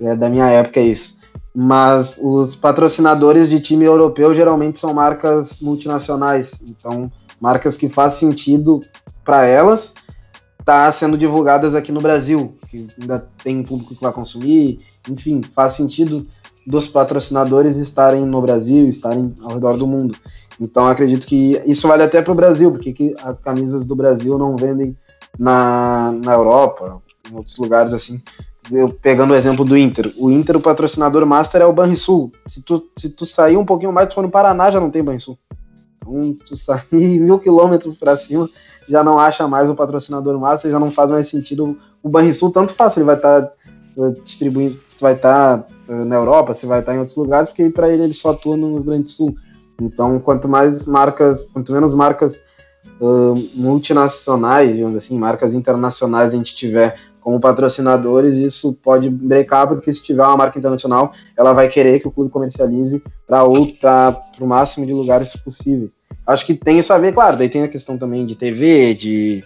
É 0.00 0.16
da 0.16 0.28
minha 0.28 0.48
época 0.48 0.80
é 0.80 0.82
isso. 0.82 1.18
Mas 1.54 2.18
os 2.20 2.56
patrocinadores 2.56 3.48
de 3.48 3.60
time 3.60 3.84
europeu 3.84 4.34
geralmente 4.34 4.80
são 4.80 4.92
marcas 4.92 5.60
multinacionais. 5.60 6.50
Então, 6.68 7.10
marcas 7.40 7.76
que 7.76 7.88
faz 7.88 8.14
sentido 8.14 8.80
para 9.24 9.46
elas 9.46 9.94
tá 10.64 10.92
sendo 10.92 11.16
divulgadas 11.16 11.74
aqui 11.74 11.90
no 11.90 12.00
Brasil, 12.00 12.58
que 12.68 12.86
ainda 13.00 13.26
tem 13.42 13.62
público 13.62 13.94
que 13.94 14.02
vai 14.02 14.12
consumir, 14.12 14.76
enfim, 15.08 15.40
faz 15.54 15.72
sentido 15.72 16.18
dos 16.68 16.86
patrocinadores 16.86 17.76
estarem 17.76 18.26
no 18.26 18.42
Brasil, 18.42 18.84
estarem 18.84 19.32
ao 19.42 19.54
redor 19.54 19.78
do 19.78 19.86
mundo. 19.86 20.14
Então 20.60 20.86
acredito 20.86 21.26
que 21.26 21.60
isso 21.64 21.88
vale 21.88 22.02
até 22.02 22.20
para 22.20 22.32
o 22.32 22.34
Brasil, 22.34 22.70
porque 22.70 23.14
as 23.24 23.38
camisas 23.40 23.86
do 23.86 23.96
Brasil 23.96 24.36
não 24.36 24.54
vendem 24.54 24.94
na, 25.38 26.12
na 26.22 26.34
Europa, 26.34 27.00
em 27.30 27.34
outros 27.34 27.56
lugares 27.56 27.94
assim. 27.94 28.20
Eu, 28.70 28.90
pegando 28.90 29.32
o 29.32 29.36
exemplo 29.36 29.64
do 29.64 29.78
Inter, 29.78 30.12
o 30.18 30.30
Inter, 30.30 30.56
o 30.56 30.60
patrocinador 30.60 31.24
master 31.24 31.62
é 31.62 31.66
o 31.66 31.72
Banrisul. 31.72 32.30
Se 32.46 32.62
tu, 32.62 32.86
se 32.98 33.08
tu 33.08 33.24
sair 33.24 33.56
um 33.56 33.64
pouquinho 33.64 33.92
mais, 33.92 34.08
tu 34.08 34.16
for 34.16 34.22
no 34.22 34.30
Paraná, 34.30 34.70
já 34.70 34.78
não 34.78 34.90
tem 34.90 35.02
Banrisul. 35.02 35.38
Então, 35.96 36.36
tu 36.46 36.54
sair 36.54 36.82
mil 37.18 37.38
quilômetros 37.38 37.96
para 37.96 38.14
cima, 38.14 38.46
já 38.86 39.02
não 39.02 39.18
acha 39.18 39.48
mais 39.48 39.70
o 39.70 39.74
patrocinador 39.74 40.38
master, 40.38 40.70
já 40.70 40.78
não 40.78 40.90
faz 40.90 41.10
mais 41.10 41.28
sentido. 41.28 41.78
O 42.02 42.10
Banrisul, 42.10 42.50
tanto 42.50 42.74
faz, 42.74 42.94
ele 42.98 43.06
vai 43.06 43.16
estar 43.16 43.40
tá 43.40 43.52
eh, 43.98 44.14
distribuindo, 44.22 44.78
vai 45.00 45.14
estar 45.14 45.58
tá 45.58 45.94
na 46.04 46.16
Europa, 46.16 46.54
se 46.54 46.66
vai 46.66 46.80
estar 46.80 46.94
em 46.94 46.98
outros 46.98 47.16
lugares, 47.16 47.48
porque 47.48 47.70
para 47.70 47.88
ele 47.88 48.04
ele 48.04 48.14
só 48.14 48.30
atua 48.30 48.56
no 48.56 48.74
Rio 48.74 48.84
Grande 48.84 49.04
do 49.04 49.10
Sul. 49.10 49.34
Então, 49.80 50.18
quanto 50.18 50.48
mais 50.48 50.86
marcas, 50.86 51.50
quanto 51.52 51.72
menos 51.72 51.94
marcas 51.94 52.40
uh, 53.00 53.34
multinacionais, 53.54 54.74
digamos 54.74 54.96
assim, 54.96 55.16
marcas 55.16 55.54
internacionais 55.54 56.32
a 56.32 56.36
gente 56.36 56.54
tiver 56.54 56.96
como 57.20 57.40
patrocinadores, 57.40 58.36
isso 58.36 58.78
pode 58.82 59.10
brecar, 59.10 59.68
porque 59.68 59.92
se 59.92 60.02
tiver 60.02 60.22
uma 60.22 60.36
marca 60.36 60.58
internacional, 60.58 61.12
ela 61.36 61.52
vai 61.52 61.68
querer 61.68 62.00
que 62.00 62.08
o 62.08 62.10
clube 62.10 62.30
comercialize 62.30 63.02
para 63.26 63.44
o 63.44 64.46
máximo 64.46 64.86
de 64.86 64.94
lugares 64.94 65.36
possíveis. 65.36 65.92
Acho 66.26 66.46
que 66.46 66.54
tem 66.54 66.78
isso 66.78 66.92
a 66.92 66.98
ver, 66.98 67.12
claro, 67.12 67.36
daí 67.36 67.48
tem 67.48 67.62
a 67.62 67.68
questão 67.68 67.98
também 67.98 68.24
de 68.24 68.34
TV, 68.34 68.94
de, 68.94 69.44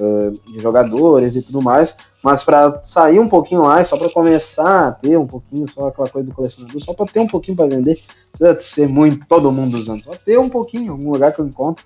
uh, 0.00 0.52
de 0.52 0.60
jogadores 0.60 1.36
e 1.36 1.42
tudo 1.42 1.62
mais, 1.62 1.94
mas 2.22 2.44
para 2.44 2.80
sair 2.84 3.18
um 3.18 3.26
pouquinho 3.26 3.62
mais, 3.62 3.88
só 3.88 3.96
para 3.96 4.08
começar 4.08 4.88
a 4.88 4.92
ter 4.92 5.18
um 5.18 5.26
pouquinho, 5.26 5.68
só 5.68 5.88
aquela 5.88 6.08
coisa 6.08 6.28
do 6.28 6.34
colecionador, 6.34 6.80
só 6.80 6.94
para 6.94 7.06
ter 7.06 7.20
um 7.20 7.26
pouquinho 7.26 7.56
para 7.56 7.68
vender, 7.68 8.00
precisa 8.30 8.60
ser 8.60 8.88
muito 8.88 9.26
todo 9.26 9.50
mundo 9.50 9.76
usando, 9.76 10.02
só 10.02 10.12
ter 10.24 10.38
um 10.38 10.48
pouquinho, 10.48 10.98
um 11.04 11.10
lugar 11.10 11.32
que 11.32 11.40
eu 11.40 11.46
encontro. 11.46 11.84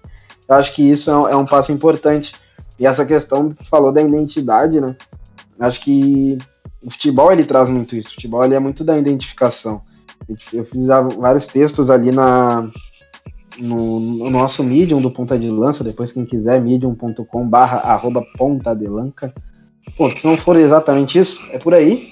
Eu 0.49 0.57
acho 0.57 0.75
que 0.75 0.83
isso 0.83 1.11
é 1.11 1.16
um, 1.16 1.29
é 1.29 1.37
um 1.37 1.46
passo 1.46 1.72
importante. 1.72 2.35
E 2.79 2.87
essa 2.87 3.05
questão 3.07 3.51
que 3.51 3.68
falou 3.68 3.90
da 3.90 4.03
identidade, 4.03 4.81
né? 4.81 4.94
Acho 5.59 5.81
que 5.81 6.37
o 6.83 6.90
futebol 6.90 7.33
ele 7.33 7.44
traz 7.44 7.70
muito 7.70 7.96
isso. 7.96 8.11
O 8.11 8.14
futebol 8.14 8.44
ele 8.44 8.55
é 8.55 8.59
muito 8.59 8.85
da 8.85 8.96
identificação. 8.96 9.83
Eu 10.53 10.64
fiz 10.64 10.87
vários 11.18 11.46
textos 11.46 11.88
ali 11.88 12.11
na, 12.11 12.70
no, 13.59 14.01
no, 14.01 14.31
nosso 14.31 14.62
Medium 14.62 15.01
do 15.01 15.11
Ponta 15.11 15.38
de 15.38 15.51
Lança, 15.51 15.85
depois 15.85 16.12
quem 16.12 16.25
quiser, 16.25 16.61
medium.com 16.61 17.49
barra 17.49 17.79
arroba 17.79 18.25
de 18.77 18.87
lanca, 18.88 19.33
Pô, 19.96 20.11
se 20.11 20.27
não 20.27 20.37
for 20.37 20.57
exatamente 20.57 21.18
isso, 21.18 21.40
é 21.53 21.59
por 21.59 21.75
aí. 21.75 22.03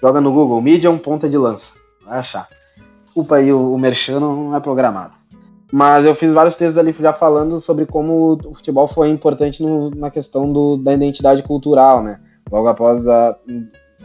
Joga 0.00 0.20
no 0.20 0.32
Google, 0.32 0.60
Medium 0.60 0.98
ponta 0.98 1.28
de 1.28 1.38
lança. 1.38 1.72
Vai 2.04 2.18
achar. 2.18 2.48
Desculpa 3.04 3.36
aí, 3.36 3.52
o, 3.52 3.72
o 3.72 3.78
Merchan 3.78 4.20
não 4.20 4.54
é 4.54 4.60
programado. 4.60 5.14
Mas 5.72 6.04
eu 6.04 6.14
fiz 6.14 6.32
vários 6.32 6.54
textos 6.54 6.78
ali 6.78 6.92
já 6.92 7.12
falando 7.12 7.60
sobre 7.60 7.86
como 7.86 8.38
o 8.44 8.54
futebol 8.54 8.86
foi 8.86 9.08
importante 9.08 9.62
no, 9.62 9.90
na 9.90 10.10
questão 10.10 10.52
do, 10.52 10.76
da 10.76 10.92
identidade 10.92 11.42
cultural, 11.42 12.02
né? 12.02 12.20
Logo 12.50 12.68
após 12.68 13.06
a, 13.08 13.36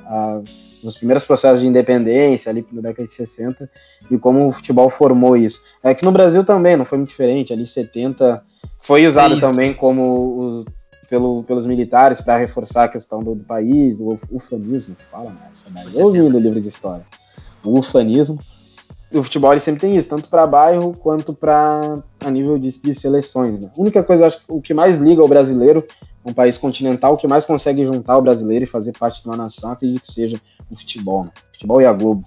a, 0.06 0.42
os 0.84 0.98
primeiros 0.98 1.24
processos 1.24 1.60
de 1.60 1.68
independência, 1.68 2.50
ali 2.50 2.66
na 2.72 2.82
década 2.82 3.08
de 3.08 3.14
60, 3.14 3.70
e 4.10 4.18
como 4.18 4.48
o 4.48 4.52
futebol 4.52 4.90
formou 4.90 5.38
isso. 5.38 5.62
É 5.84 5.94
que 5.94 6.04
no 6.04 6.12
Brasil 6.12 6.44
também 6.44 6.76
não 6.76 6.86
foi 6.86 6.98
muito 6.98 7.10
diferente, 7.10 7.54
ali 7.54 7.68
70 7.68 8.44
foi 8.82 9.06
usado 9.06 9.36
é 9.36 9.40
também 9.40 9.74
como 9.74 10.02
o, 10.04 10.66
pelo, 11.12 11.44
pelos 11.44 11.66
militares 11.66 12.22
para 12.22 12.38
reforçar 12.38 12.86
a 12.86 12.88
questão 12.88 13.22
do, 13.22 13.36
do, 13.36 13.44
país, 13.44 14.00
o 14.00 14.18
ufanismo, 14.32 14.96
fala 15.12 15.36
nessa 15.44 15.70
daí. 15.70 16.00
Eu 16.00 16.10
vi 16.10 16.20
no 16.20 16.40
livro 16.40 16.62
de 16.62 16.70
história. 16.70 17.06
O 17.66 17.78
ufanismo. 17.78 18.40
O 19.14 19.22
futebol 19.22 19.52
ele 19.52 19.60
sempre 19.60 19.82
tem 19.82 19.98
isso, 19.98 20.08
tanto 20.08 20.30
para 20.30 20.48
bairro 20.48 20.94
quanto 20.98 21.34
para 21.34 21.96
a 22.24 22.32
nível 22.32 22.58
de, 22.58 22.72
de 22.72 22.96
seleções. 22.96 23.60
Né? 23.60 23.70
A 23.78 23.82
única 23.82 24.02
coisa, 24.02 24.28
acho 24.28 24.40
o 24.48 24.62
que 24.62 24.74
mais 24.74 25.02
liga 25.02 25.22
o 25.22 25.28
brasileiro, 25.28 25.86
um 26.26 26.32
país 26.32 26.58
continental, 26.58 27.16
o 27.16 27.18
que 27.18 27.28
mais 27.28 27.46
consegue 27.46 27.86
juntar 27.86 28.18
o 28.18 28.22
brasileiro 28.22 28.64
e 28.64 28.68
fazer 28.68 28.94
parte 28.98 29.22
de 29.22 29.28
uma 29.28 29.36
nação, 29.36 29.70
acredito 29.70 30.04
que 30.04 30.14
seja 30.14 30.40
o 30.74 30.80
futebol. 30.80 31.24
Né? 31.26 31.32
O 31.50 31.54
futebol 31.56 31.82
e 31.82 31.86
a 31.86 31.92
Globo. 31.92 32.24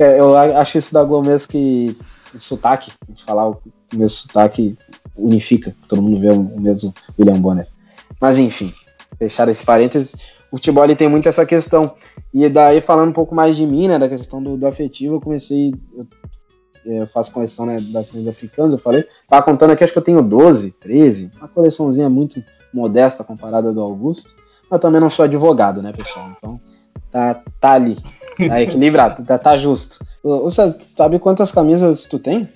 É, 0.00 0.18
eu 0.18 0.34
acho 0.34 0.78
isso 0.78 0.92
da 0.92 1.04
Globo 1.04 1.28
mesmo 1.28 1.46
que 1.46 1.96
o 2.34 2.40
sotaque, 2.40 2.90
a 3.06 3.12
gente 3.12 3.22
falar 3.22 3.50
o 3.50 3.62
mesmo 3.94 4.10
sotaque 4.10 4.76
unifica, 5.16 5.72
todo 5.86 6.02
mundo 6.02 6.18
vê 6.18 6.30
o 6.30 6.60
mesmo 6.60 6.92
William 7.16 7.40
Bonner. 7.40 7.72
Mas 8.24 8.38
enfim, 8.38 8.72
fechar 9.18 9.46
esse 9.50 9.62
parênteses, 9.62 10.14
o 10.50 10.56
futebol 10.56 10.82
ele 10.82 10.96
tem 10.96 11.10
muito 11.10 11.28
essa 11.28 11.44
questão. 11.44 11.92
E 12.32 12.48
daí, 12.48 12.80
falando 12.80 13.10
um 13.10 13.12
pouco 13.12 13.34
mais 13.34 13.54
de 13.54 13.66
mim, 13.66 13.86
né, 13.86 13.98
da 13.98 14.08
questão 14.08 14.42
do, 14.42 14.56
do 14.56 14.66
afetivo, 14.66 15.16
eu 15.16 15.20
comecei. 15.20 15.74
Eu, 15.94 16.06
é, 16.86 17.02
eu 17.02 17.06
faço 17.06 17.30
coleção 17.30 17.66
né, 17.66 17.76
das 17.92 18.10
coisas 18.10 18.26
africanas, 18.26 18.72
eu 18.72 18.78
falei. 18.78 19.04
Tava 19.28 19.42
contando 19.42 19.72
aqui, 19.72 19.84
acho 19.84 19.92
que 19.92 19.98
eu 19.98 20.02
tenho 20.02 20.22
12, 20.22 20.70
13. 20.70 21.32
Uma 21.36 21.48
coleçãozinha 21.48 22.08
muito 22.08 22.42
modesta 22.72 23.22
comparada 23.22 23.70
do 23.70 23.82
Augusto. 23.82 24.34
Mas 24.70 24.80
também 24.80 25.02
não 25.02 25.10
sou 25.10 25.26
advogado, 25.26 25.82
né, 25.82 25.92
pessoal? 25.92 26.30
Então, 26.38 26.58
tá, 27.10 27.42
tá 27.60 27.72
ali. 27.72 27.98
Tá 28.38 28.62
equilibrado, 28.62 29.22
tá, 29.22 29.36
tá 29.36 29.54
justo. 29.58 30.02
Você 30.22 30.74
sabe 30.96 31.18
quantas 31.18 31.52
camisas 31.52 32.06
tu 32.06 32.18
tem? 32.18 32.48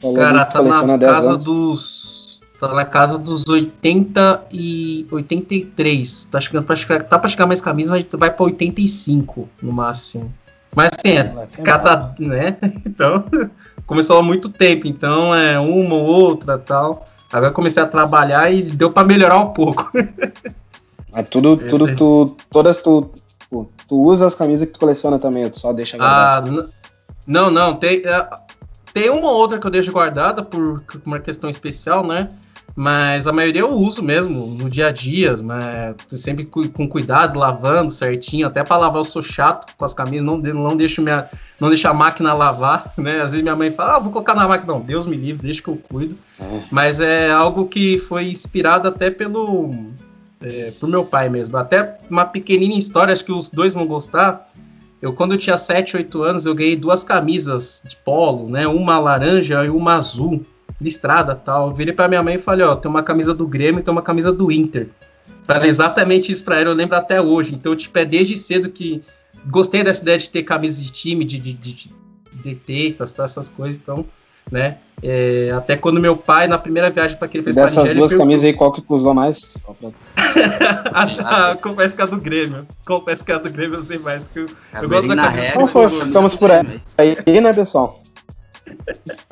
Falou 0.00 0.16
Cara, 0.16 0.44
tá 0.44 0.62
na 0.62 0.96
casa 0.96 1.30
anos. 1.30 1.44
dos 1.44 2.17
Tá 2.60 2.74
na 2.74 2.84
casa 2.84 3.16
dos 3.16 3.48
80 3.48 4.46
e 4.50 5.06
83. 5.10 6.24
Tá 6.24 6.40
chegando 6.40 6.64
pra 6.64 6.74
chegar, 6.74 7.04
tá 7.04 7.18
pra 7.18 7.28
chegar 7.28 7.46
mais 7.46 7.60
camisa, 7.60 7.92
mas 7.92 8.04
vai 8.12 8.30
pra 8.30 8.46
85 8.46 9.48
no 9.62 9.72
máximo. 9.72 10.34
Mas 10.74 10.90
assim, 10.92 11.16
é 11.16 11.62
cada. 11.62 12.14
né? 12.18 12.56
Então, 12.84 13.24
começou 13.86 14.18
há 14.18 14.22
muito 14.22 14.48
tempo, 14.48 14.88
então 14.88 15.32
é 15.32 15.58
uma 15.58 15.94
ou 15.94 16.06
outra 16.06 16.58
tal. 16.58 17.04
Agora 17.32 17.52
comecei 17.52 17.82
a 17.82 17.86
trabalhar 17.86 18.52
e 18.52 18.62
deu 18.62 18.90
pra 18.90 19.04
melhorar 19.04 19.38
um 19.38 19.52
pouco. 19.52 19.90
Mas 21.12 21.28
tudo, 21.28 21.56
tudo, 21.56 21.96
tu, 21.96 22.36
todas 22.50 22.82
tu, 22.82 23.10
tu, 23.86 24.02
usa 24.02 24.26
as 24.26 24.34
camisas 24.34 24.66
que 24.66 24.74
tu 24.74 24.80
coleciona 24.80 25.18
também, 25.18 25.48
tu 25.48 25.58
só 25.58 25.72
deixa 25.72 25.96
ah, 25.98 26.42
Não, 27.26 27.50
não, 27.50 27.72
tem, 27.72 28.02
é, 28.04 28.22
tem 28.92 29.08
uma 29.08 29.30
ou 29.30 29.36
outra 29.38 29.58
que 29.58 29.66
eu 29.66 29.70
deixo 29.70 29.90
guardada 29.90 30.44
por 30.44 30.76
uma 31.06 31.18
questão 31.18 31.48
especial, 31.48 32.06
né? 32.06 32.28
Mas 32.80 33.26
a 33.26 33.32
maioria 33.32 33.62
eu 33.62 33.74
uso 33.74 34.04
mesmo 34.04 34.46
no 34.56 34.70
dia 34.70 34.86
a 34.86 34.92
dia, 34.92 35.36
mas 35.42 35.96
sempre 36.10 36.44
com 36.46 36.88
cuidado, 36.88 37.36
lavando 37.36 37.90
certinho. 37.90 38.46
Até 38.46 38.62
para 38.62 38.76
lavar 38.76 39.00
eu 39.00 39.04
sou 39.04 39.20
chato 39.20 39.74
com 39.76 39.84
as 39.84 39.92
camisas, 39.92 40.24
não, 40.24 40.38
não, 40.38 40.76
deixo, 40.76 41.02
minha, 41.02 41.28
não 41.58 41.70
deixo 41.70 41.88
a 41.88 41.92
máquina 41.92 42.32
lavar, 42.32 42.92
né? 42.96 43.16
Às 43.16 43.32
vezes 43.32 43.42
minha 43.42 43.56
mãe 43.56 43.72
fala, 43.72 43.96
ah, 43.96 43.98
vou 43.98 44.12
colocar 44.12 44.36
na 44.36 44.46
máquina. 44.46 44.74
Não, 44.74 44.80
Deus 44.80 45.08
me 45.08 45.16
livre, 45.16 45.42
deixa 45.42 45.60
que 45.60 45.66
eu 45.66 45.76
cuido. 45.76 46.16
É. 46.40 46.60
Mas 46.70 47.00
é 47.00 47.32
algo 47.32 47.66
que 47.66 47.98
foi 47.98 48.30
inspirado 48.30 48.86
até 48.86 49.10
pelo 49.10 49.74
é, 50.40 50.70
pro 50.78 50.86
meu 50.86 51.04
pai 51.04 51.28
mesmo. 51.28 51.56
Até 51.56 51.98
uma 52.08 52.26
pequenina 52.26 52.74
história, 52.74 53.12
acho 53.12 53.24
que 53.24 53.32
os 53.32 53.48
dois 53.48 53.74
vão 53.74 53.88
gostar. 53.88 54.48
Eu, 55.02 55.12
quando 55.12 55.32
eu 55.32 55.38
tinha 55.38 55.56
7, 55.56 55.96
8 55.96 56.22
anos, 56.22 56.46
eu 56.46 56.54
ganhei 56.54 56.76
duas 56.76 57.02
camisas 57.02 57.82
de 57.84 57.96
polo, 57.96 58.48
né? 58.48 58.68
Uma 58.68 59.00
laranja 59.00 59.64
e 59.64 59.68
uma 59.68 59.94
azul, 59.96 60.46
listrada 60.80 61.34
tal. 61.34 61.68
Eu 61.68 61.74
virei 61.74 61.92
pra 61.92 62.08
minha 62.08 62.22
mãe 62.22 62.36
e 62.36 62.38
falei, 62.38 62.64
ó, 62.66 62.76
tem 62.76 62.90
uma 62.90 63.02
camisa 63.02 63.34
do 63.34 63.46
Grêmio 63.46 63.80
e 63.80 63.82
tem 63.82 63.92
uma 63.92 64.02
camisa 64.02 64.32
do 64.32 64.50
Inter. 64.50 64.88
Falei 65.44 65.70
exatamente 65.70 66.30
isso 66.30 66.44
pra 66.44 66.60
ela, 66.60 66.70
eu 66.70 66.74
lembro 66.74 66.96
até 66.96 67.20
hoje. 67.20 67.54
Então, 67.54 67.74
tipo, 67.74 67.98
é 67.98 68.04
desde 68.04 68.36
cedo 68.36 68.68
que 68.68 69.02
gostei 69.46 69.82
dessa 69.82 70.02
ideia 70.02 70.18
de 70.18 70.28
ter 70.28 70.42
camisa 70.42 70.82
de 70.82 70.90
time, 70.90 71.24
de, 71.24 71.38
de, 71.38 71.52
de, 71.54 71.90
de, 72.34 72.92
tá, 72.92 73.24
essas 73.24 73.48
coisas. 73.48 73.80
Então, 73.82 74.04
né? 74.50 74.78
É, 75.02 75.52
até 75.56 75.76
quando 75.76 76.00
meu 76.00 76.16
pai, 76.16 76.48
na 76.48 76.58
primeira 76.58 76.90
viagem 76.90 77.16
para 77.16 77.28
que 77.28 77.36
ele 77.36 77.44
fez 77.44 77.54
Dessas 77.54 77.76
Nigéria, 77.76 77.94
duas 77.94 78.12
camisas 78.14 78.44
aí, 78.44 78.52
qual 78.52 78.72
que 78.72 78.82
usou 78.88 79.14
mais? 79.14 79.54
ah, 80.92 81.56
confesso 81.62 81.94
que 81.94 82.00
é 82.00 82.04
a 82.04 82.08
do 82.08 82.16
Grêmio. 82.18 82.66
Confesso 82.86 83.24
que 83.24 83.32
é 83.32 83.34
a 83.34 83.38
do 83.38 83.50
Grêmio 83.50 83.78
eu 83.78 83.82
sei 83.82 83.98
mais. 83.98 84.26
Que 84.26 84.40
eu, 84.40 84.46
eu 84.82 84.88
gosto 84.88 85.08
da 85.08 85.16
camisa. 85.16 85.66
Foi, 85.68 85.88
ficamos 85.88 86.34
por 86.34 86.50
aí. 86.50 86.80
Aí, 86.98 87.40
né, 87.40 87.52
pessoal? 87.52 88.00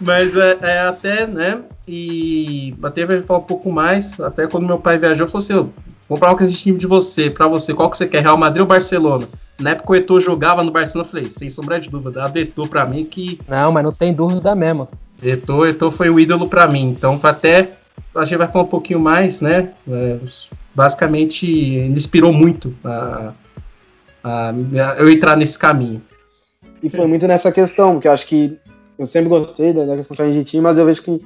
Mas 0.00 0.34
é, 0.36 0.58
é, 0.60 0.80
até, 0.80 1.26
né? 1.26 1.62
E 1.86 2.72
até 2.82 3.06
vai 3.06 3.22
falar 3.22 3.40
um 3.40 3.44
pouco 3.44 3.70
mais. 3.70 4.18
Até 4.20 4.46
quando 4.46 4.66
meu 4.66 4.78
pai 4.78 4.98
viajou, 4.98 5.26
eu 5.26 5.30
falei 5.30 5.44
assim: 5.44 5.54
vou 5.54 5.72
comprar 6.08 6.34
camisa 6.34 6.54
de 6.54 6.60
time 6.60 6.78
de 6.78 6.86
você, 6.86 7.30
pra 7.30 7.46
você, 7.46 7.72
qual 7.72 7.90
que 7.90 7.96
você 7.96 8.06
quer? 8.06 8.22
Real 8.22 8.36
Madrid 8.36 8.60
ou 8.60 8.66
Barcelona? 8.66 9.26
Na 9.60 9.70
época 9.70 9.92
o 9.92 9.96
Eto'o 9.96 10.20
jogava 10.20 10.64
no 10.64 10.72
Barcelona, 10.72 11.06
eu 11.06 11.10
falei, 11.10 11.30
sem 11.30 11.48
sombra 11.48 11.78
de 11.78 11.88
dúvida, 11.88 12.24
a 12.24 12.38
Eto'o 12.38 12.68
pra 12.68 12.84
mim 12.84 13.04
que... 13.04 13.38
Não, 13.46 13.70
mas 13.70 13.84
não 13.84 13.92
tem 13.92 14.12
dúvida 14.12 14.54
mesmo. 14.54 14.88
Eto'o, 15.22 15.66
Eto'o 15.66 15.90
foi 15.90 16.10
o 16.10 16.18
ídolo 16.18 16.48
pra 16.48 16.66
mim, 16.66 16.90
então 16.90 17.18
até 17.22 17.70
a 18.14 18.24
gente 18.24 18.38
vai 18.38 18.48
falar 18.48 18.64
um 18.64 18.68
pouquinho 18.68 18.98
mais, 18.98 19.40
né? 19.40 19.70
É, 19.88 20.16
basicamente, 20.74 21.46
ele 21.46 21.94
inspirou 21.94 22.32
muito 22.32 22.74
a, 22.84 23.32
a, 24.22 24.50
a, 24.50 24.94
eu 24.98 25.08
entrar 25.08 25.36
nesse 25.36 25.58
caminho. 25.58 26.02
E 26.82 26.90
foi 26.90 27.06
muito 27.06 27.26
nessa 27.26 27.52
questão, 27.52 27.92
porque 27.92 28.08
eu 28.08 28.12
acho 28.12 28.26
que 28.26 28.58
eu 28.98 29.06
sempre 29.06 29.28
gostei 29.28 29.72
da, 29.72 29.96
questão 29.96 30.32
gente 30.32 30.50
tinha, 30.50 30.62
mas 30.62 30.76
eu 30.76 30.84
vejo 30.84 31.02
que 31.02 31.20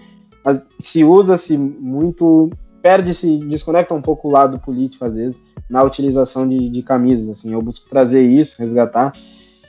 se 0.80 1.02
usa-se 1.02 1.56
muito, 1.56 2.50
perde-se, 2.82 3.38
desconecta 3.38 3.94
um 3.94 4.02
pouco 4.02 4.28
o 4.28 4.32
lado 4.32 4.58
político 4.58 5.04
às 5.04 5.16
vezes, 5.16 5.40
na 5.68 5.82
utilização 5.82 6.48
de, 6.48 6.68
de 6.68 6.82
camisas. 6.82 7.28
Assim, 7.28 7.52
eu 7.52 7.62
busco 7.62 7.88
trazer 7.88 8.22
isso, 8.22 8.56
resgatar, 8.58 9.12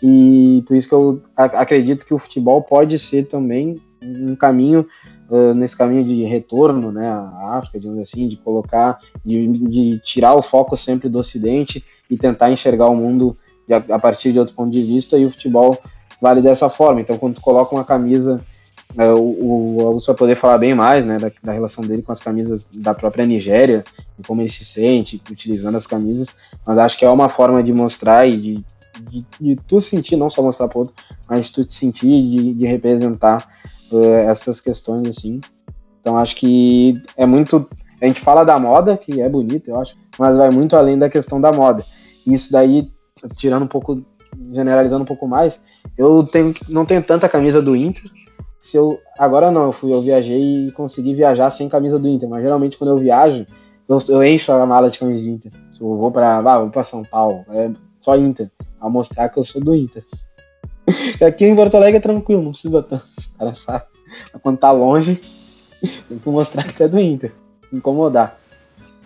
e 0.04 0.64
por 0.68 0.76
isso 0.76 0.88
que 0.88 0.94
eu 0.94 1.22
acredito 1.36 2.06
que 2.06 2.14
o 2.14 2.20
futebol 2.20 2.62
pode 2.62 3.00
ser 3.00 3.24
também 3.24 3.82
um 4.04 4.36
caminho 4.36 4.86
uh, 5.30 5.54
nesse 5.54 5.76
caminho 5.76 6.04
de 6.04 6.24
retorno, 6.24 6.92
né, 6.92 7.08
à 7.08 7.58
África, 7.58 7.80
digamos 7.80 8.02
assim, 8.02 8.28
de 8.28 8.38
colocar, 8.38 9.00
de, 9.26 9.48
de 9.48 10.00
tirar 10.00 10.36
o 10.36 10.42
foco 10.42 10.78
sempre 10.78 11.10
do 11.10 11.18
Ocidente 11.18 11.84
e 12.10 12.18
tentar 12.18 12.52
enxergar 12.52 12.90
o 12.90 12.96
mundo 12.96 13.36
a 13.70 14.00
partir 14.00 14.32
de 14.32 14.40
outro 14.40 14.56
ponto 14.56 14.72
de 14.72 14.82
vista. 14.82 15.18
E 15.18 15.26
o 15.26 15.32
futebol 15.32 15.78
vale 16.22 16.42
dessa 16.42 16.70
forma. 16.70 17.02
Então, 17.02 17.18
quando 17.18 17.36
tu 17.36 17.42
coloca 17.42 17.76
uma 17.76 17.86
camisa 17.86 18.44
é, 18.98 19.12
o, 19.14 19.86
Augusto 19.86 20.08
vai 20.08 20.16
poder 20.16 20.36
falar 20.36 20.58
bem 20.58 20.74
mais 20.74 21.06
né, 21.06 21.18
da, 21.18 21.32
da, 21.44 21.52
relação 21.52 21.84
dele 21.84 22.02
com 22.02 22.12
as 22.12 22.20
camisas 22.20 22.66
da 22.78 22.94
própria 22.94 23.26
Nigéria, 23.26 23.84
e 24.18 24.26
como 24.26 24.42
ele 24.42 24.50
se 24.50 24.64
sente 24.64 25.22
utilizando 25.30 25.78
as 25.78 25.86
camisas, 25.86 26.30
mas 26.66 26.78
acho 26.80 26.98
que 26.98 27.06
é 27.06 27.10
uma 27.10 27.30
forma 27.30 27.62
de 27.62 27.74
mostrar 27.74 28.28
e 28.28 28.38
de, 28.38 28.54
de, 28.56 29.26
de 29.40 29.56
tu 29.56 29.82
sentir, 29.82 30.16
não 30.16 30.30
só 30.30 30.42
mostrar 30.42 30.68
para 30.68 30.80
outro, 30.80 30.94
mas 31.30 31.50
tu 31.50 31.64
te 31.64 31.76
sentir 31.76 32.24
de, 32.24 32.48
de 32.50 32.66
representar 32.66 33.48
uh, 33.92 34.14
essas 34.30 34.60
questões 34.60 35.08
assim. 35.08 35.42
Então 36.02 36.18
acho 36.18 36.36
que 36.36 37.02
é 37.16 37.26
muito. 37.26 37.70
A 38.02 38.06
gente 38.06 38.22
fala 38.22 38.44
da 38.44 38.58
moda, 38.58 38.96
que 38.98 39.22
é 39.22 39.28
bonito, 39.28 39.70
eu 39.70 39.80
acho, 39.80 39.96
mas 40.18 40.38
vai 40.38 40.50
muito 40.50 40.76
além 40.76 40.98
da 40.98 41.10
questão 41.10 41.42
da 41.42 41.52
moda. 41.52 41.84
Isso 42.26 42.52
daí, 42.52 42.92
tirando 43.36 43.64
um 43.64 43.68
pouco, 43.68 44.04
generalizando 44.52 45.04
um 45.04 45.08
pouco 45.08 45.28
mais, 45.28 45.62
eu 45.98 46.24
tenho, 46.24 46.54
não 46.70 46.86
tenho 46.86 47.04
tanta 47.04 47.30
camisa 47.30 47.62
do 47.62 47.76
Inter, 47.76 48.10
se 48.60 48.78
eu. 48.78 49.00
Agora 49.18 49.52
não, 49.52 49.66
eu 49.66 49.72
fui, 49.72 49.94
eu 49.94 50.02
viajei 50.02 50.68
e 50.68 50.72
consegui 50.72 51.14
viajar 51.14 51.52
sem 51.52 51.70
camisa 51.70 51.98
do 51.98 52.08
Inter, 52.08 52.28
mas 52.28 52.42
geralmente 52.42 52.78
quando 52.78 52.92
eu 52.92 52.98
viajo, 52.98 53.46
eu, 53.88 53.98
eu 54.10 54.24
encho 54.24 54.52
a 54.52 54.66
mala 54.66 54.90
de 54.90 55.00
camisa 55.00 55.24
de 55.24 55.30
Inter. 55.30 55.52
Se 55.72 55.82
eu 55.82 55.96
vou 55.96 56.12
pra. 56.12 56.38
Ah, 56.38 56.60
vou 56.60 56.70
pra 56.70 56.84
São 56.84 57.04
Paulo, 57.04 57.46
é 57.50 57.72
só 58.00 58.18
Inter. 58.18 58.52
A 58.80 58.90
mostrar 58.90 59.30
que 59.30 59.40
eu 59.40 59.44
sou 59.44 59.62
do 59.62 59.74
Inter. 59.74 60.04
Aqui 61.26 61.46
em 61.46 61.56
Porto 61.56 61.76
Alegre 61.76 61.98
é 61.98 62.02
tranquilo, 62.02 62.42
não 62.42 62.52
precisa 62.52 62.82
tanto. 62.84 63.06
Os 63.18 63.28
caras 63.28 63.60
sabem. 63.60 63.88
Quando 64.42 64.58
tá 64.58 64.72
longe, 64.72 65.16
tem 66.08 66.18
que 66.18 66.30
mostrar 66.30 66.64
que 66.64 66.74
tu 66.74 66.84
é 66.84 66.88
do 66.88 67.00
Inter. 67.00 67.34
Incomodar. 67.72 68.40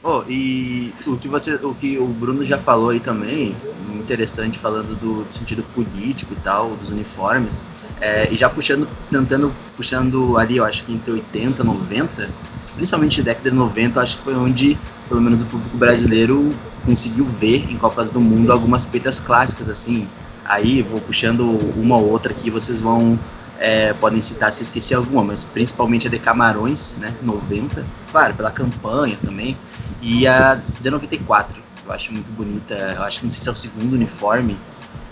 Oh, 0.04 0.24
e 0.28 0.92
o 1.06 1.16
que 1.16 1.28
você, 1.28 1.56
o 1.56 1.76
que 1.76 1.98
o 2.00 2.08
Bruno 2.08 2.44
já 2.44 2.58
falou 2.58 2.90
aí 2.90 3.00
também, 3.00 3.56
interessante 4.00 4.58
falando 4.58 5.00
do, 5.00 5.24
do 5.24 5.32
sentido 5.32 5.64
político 5.76 6.34
e 6.34 6.38
tal, 6.38 6.76
dos 6.76 6.90
uniformes. 6.90 7.62
É, 8.00 8.28
e 8.34 8.36
já 8.36 8.50
puxando, 8.50 8.88
tentando, 9.12 9.54
puxando 9.78 10.38
ali, 10.38 10.58
eu 10.58 10.66
acho 10.66 10.84
que 10.86 10.94
entre 10.94 11.12
80 11.14 11.62
e 11.62 11.66
90, 11.66 12.30
principalmente 12.76 13.22
década 13.22 13.52
de 13.52 13.56
90, 13.56 14.02
acho 14.02 14.18
que 14.18 14.24
foi 14.24 14.36
onde, 14.36 14.76
pelo 15.08 15.22
menos 15.22 15.44
o 15.44 15.46
público 15.46 15.78
brasileiro, 15.78 16.50
conseguiu 16.84 17.26
ver 17.26 17.70
em 17.70 17.78
Copas 17.78 18.10
do 18.10 18.20
Mundo 18.20 18.52
algumas 18.52 18.88
peitas 18.88 19.20
clássicas, 19.20 19.70
assim. 19.70 20.08
Aí 20.46 20.82
vou 20.82 21.00
puxando 21.00 21.46
uma 21.78 21.98
ou 21.98 22.10
outra 22.10 22.32
aqui, 22.32 22.50
vocês 22.50 22.80
vão. 22.80 23.20
É, 23.64 23.94
podem 23.94 24.20
citar 24.24 24.52
se 24.52 24.62
eu 24.62 24.64
esqueci 24.64 24.96
alguma, 24.96 25.24
mas 25.24 25.46
principalmente 25.46 26.08
a 26.08 26.10
de 26.10 26.18
Camarões, 26.18 26.98
né? 26.98 27.14
90, 27.22 27.86
claro, 28.12 28.36
pela 28.36 28.50
campanha 28.50 29.16
também. 29.22 29.56
E 30.02 30.26
a 30.28 30.60
de 30.80 30.90
94, 30.90 31.62
eu 31.86 31.94
acho 31.94 32.12
muito 32.12 32.32
bonita. 32.32 32.74
Eu 32.74 33.04
acho 33.04 33.20
que 33.20 33.26
não 33.26 33.30
sei 33.30 33.44
se 33.44 33.48
é 33.48 33.52
o 33.52 33.56
segundo 33.56 33.94
uniforme 33.94 34.58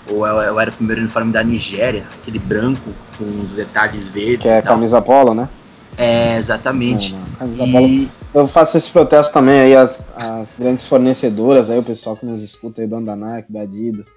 ou 0.10 0.26
eu 0.26 0.60
era 0.60 0.72
o 0.72 0.74
primeiro 0.74 1.02
uniforme 1.02 1.32
da 1.32 1.44
Nigéria, 1.44 2.04
aquele 2.20 2.40
branco 2.40 2.92
com 3.18 3.26
os 3.40 3.56
detalhes 3.56 4.08
verdes. 4.08 4.42
Que 4.42 4.48
é 4.48 4.62
camisa 4.64 5.00
polo, 5.00 5.36
né? 5.36 5.48
É, 5.96 6.38
exatamente. 6.38 7.16
Não. 7.40 7.82
E... 7.82 8.10
Eu 8.34 8.48
faço 8.48 8.78
esse 8.78 8.90
protesto 8.90 9.34
também 9.34 9.60
aí, 9.60 9.76
as, 9.76 10.00
as, 10.16 10.54
grandes 10.58 10.88
fornecedoras, 10.88 11.70
aí, 11.70 11.80
o 11.80 11.84
pessoal 11.84 12.16
que 12.16 12.26
nos 12.26 12.42
escuta 12.42 12.82
aí, 12.82 12.88
dono 12.88 13.06
da 13.06 13.16
Nike, 13.16 13.52
da 13.52 13.62
Adidas. 13.62 14.08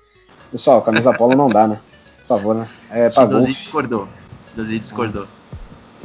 Pessoal, 0.50 0.82
camisa 0.82 1.12
polo 1.12 1.34
não 1.34 1.48
dá, 1.48 1.66
né? 1.66 1.80
Por 2.20 2.38
favor, 2.38 2.54
né? 2.54 2.66
É 2.90 3.08
pra 3.08 3.24
discordou. 3.24 4.06
Dozi 4.54 4.78
discordou. 4.78 5.26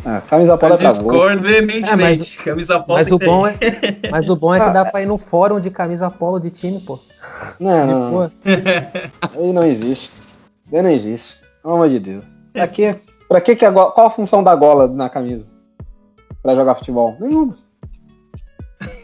Ah, 0.05 0.21
camisa 0.21 0.57
polo 0.57 0.75
é 0.75 0.77
pra 0.77 0.89
Discordo 0.89 1.43
veementemente. 1.43 1.91
É, 1.91 1.95
mas, 1.95 2.35
camisa 2.35 2.79
polo 2.79 2.99
mas 2.99 3.11
o, 3.11 3.17
bom 3.17 3.47
é, 3.47 3.53
mas 4.11 4.29
o 4.29 4.35
bom 4.35 4.53
é 4.53 4.65
que 4.65 4.71
dá 4.71 4.85
pra 4.85 5.01
ir 5.01 5.05
no 5.05 5.17
fórum 5.17 5.59
de 5.59 5.69
camisa 5.69 6.09
polo 6.09 6.39
de 6.39 6.49
time, 6.49 6.79
pô. 6.81 6.99
Não, 7.59 7.87
não, 7.87 8.11
não. 8.11 8.31
Aí 9.35 9.53
não 9.53 9.63
existe. 9.63 10.11
Aí 10.71 10.81
não 10.81 10.89
existe. 10.89 11.41
Pelo 11.61 11.73
amor 11.75 11.89
de 11.89 11.99
Deus. 11.99 12.25
Pra 12.53 12.67
que, 12.67 12.95
pra 13.27 13.41
que, 13.41 13.55
que 13.55 13.65
a 13.65 13.71
gola, 13.71 13.91
qual 13.91 14.07
a 14.07 14.11
função 14.11 14.43
da 14.43 14.55
gola 14.55 14.87
na 14.87 15.09
camisa? 15.09 15.49
Pra 16.41 16.55
jogar 16.55 16.75
futebol? 16.75 17.17
Nenhuma. 17.19 17.55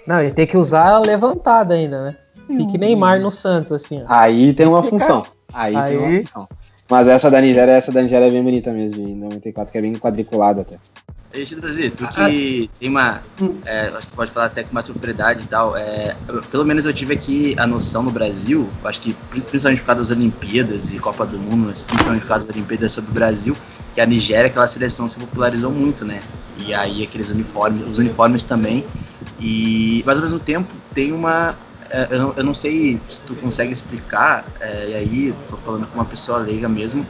Não, 0.07 0.21
ele 0.21 0.31
tem 0.31 0.45
que 0.45 0.57
usar 0.57 0.99
levantada 0.99 1.73
ainda, 1.73 2.03
né? 2.03 2.17
Fique 2.47 2.77
Neymar 2.77 3.19
no 3.19 3.31
Santos, 3.31 3.71
assim. 3.71 4.01
Ó. 4.01 4.05
Aí 4.07 4.53
tem 4.53 4.67
uma 4.67 4.83
função. 4.83 5.23
Aí, 5.53 5.75
Aí, 5.75 5.97
tem 5.97 5.97
uma 5.97 6.19
função. 6.21 6.47
Mas 6.89 7.07
essa 7.07 7.31
da 7.31 7.41
Nigéria, 7.41 7.71
essa 7.71 7.91
da 7.91 8.01
Nigéria 8.01 8.27
é 8.27 8.31
bem 8.31 8.43
bonita 8.43 8.71
mesmo, 8.73 8.91
de 8.91 9.13
94, 9.13 9.71
que 9.71 9.77
é 9.77 9.81
bem 9.81 9.93
quadriculada 9.93 10.61
até. 10.61 10.77
Deixa 11.33 11.55
eu 11.55 11.61
trazer, 11.61 11.89
tu 11.89 12.07
que 12.07 12.69
tem 12.79 12.89
uma. 12.89 13.19
É, 13.65 13.87
acho 13.87 14.07
que 14.07 14.15
pode 14.15 14.29
falar 14.29 14.45
até 14.45 14.63
com 14.63 14.71
mais 14.71 14.87
propriedade 14.87 15.41
e 15.43 15.47
tal. 15.47 15.75
É, 15.75 16.15
pelo 16.51 16.63
menos 16.63 16.85
eu 16.85 16.93
tive 16.93 17.15
aqui 17.15 17.55
a 17.57 17.65
noção 17.65 18.03
no 18.03 18.11
Brasil, 18.11 18.69
acho 18.85 19.01
que 19.01 19.13
principalmente 19.49 19.79
por 19.79 19.87
causa 19.87 20.01
das 20.01 20.11
Olimpíadas 20.11 20.93
e 20.93 20.99
Copa 20.99 21.25
do 21.25 21.41
Mundo, 21.41 21.65
mas 21.65 21.81
principalmente 21.81 22.21
por 22.21 22.27
causa 22.27 22.47
das 22.47 22.55
Olimpíadas 22.55 22.91
sobre 22.91 23.09
o 23.09 23.13
Brasil, 23.15 23.57
que 23.95 23.99
a 23.99 24.05
Nigéria, 24.05 24.45
aquela 24.45 24.67
seleção 24.67 25.07
se 25.07 25.17
popularizou 25.17 25.71
muito, 25.71 26.05
né? 26.05 26.19
E 26.59 26.71
aí 26.71 27.03
aqueles 27.03 27.31
uniformes, 27.31 27.87
os 27.87 27.97
uniformes 27.97 28.43
também. 28.43 28.85
E, 29.39 30.03
mas 30.05 30.17
ao 30.19 30.23
mesmo 30.23 30.39
tempo 30.39 30.71
tem 30.93 31.11
uma. 31.11 31.55
É, 31.93 32.07
eu 32.09 32.19
não, 32.19 32.33
eu 32.35 32.43
não 32.43 32.53
sei 32.55 32.99
se 33.07 33.21
tu 33.21 33.35
consegue 33.35 33.71
explicar, 33.71 34.51
é, 34.59 34.89
e 34.89 34.95
aí 34.95 35.35
tô 35.47 35.55
falando 35.55 35.85
com 35.85 35.93
uma 35.93 36.05
pessoa 36.05 36.39
leiga 36.39 36.67
mesmo, 36.67 37.05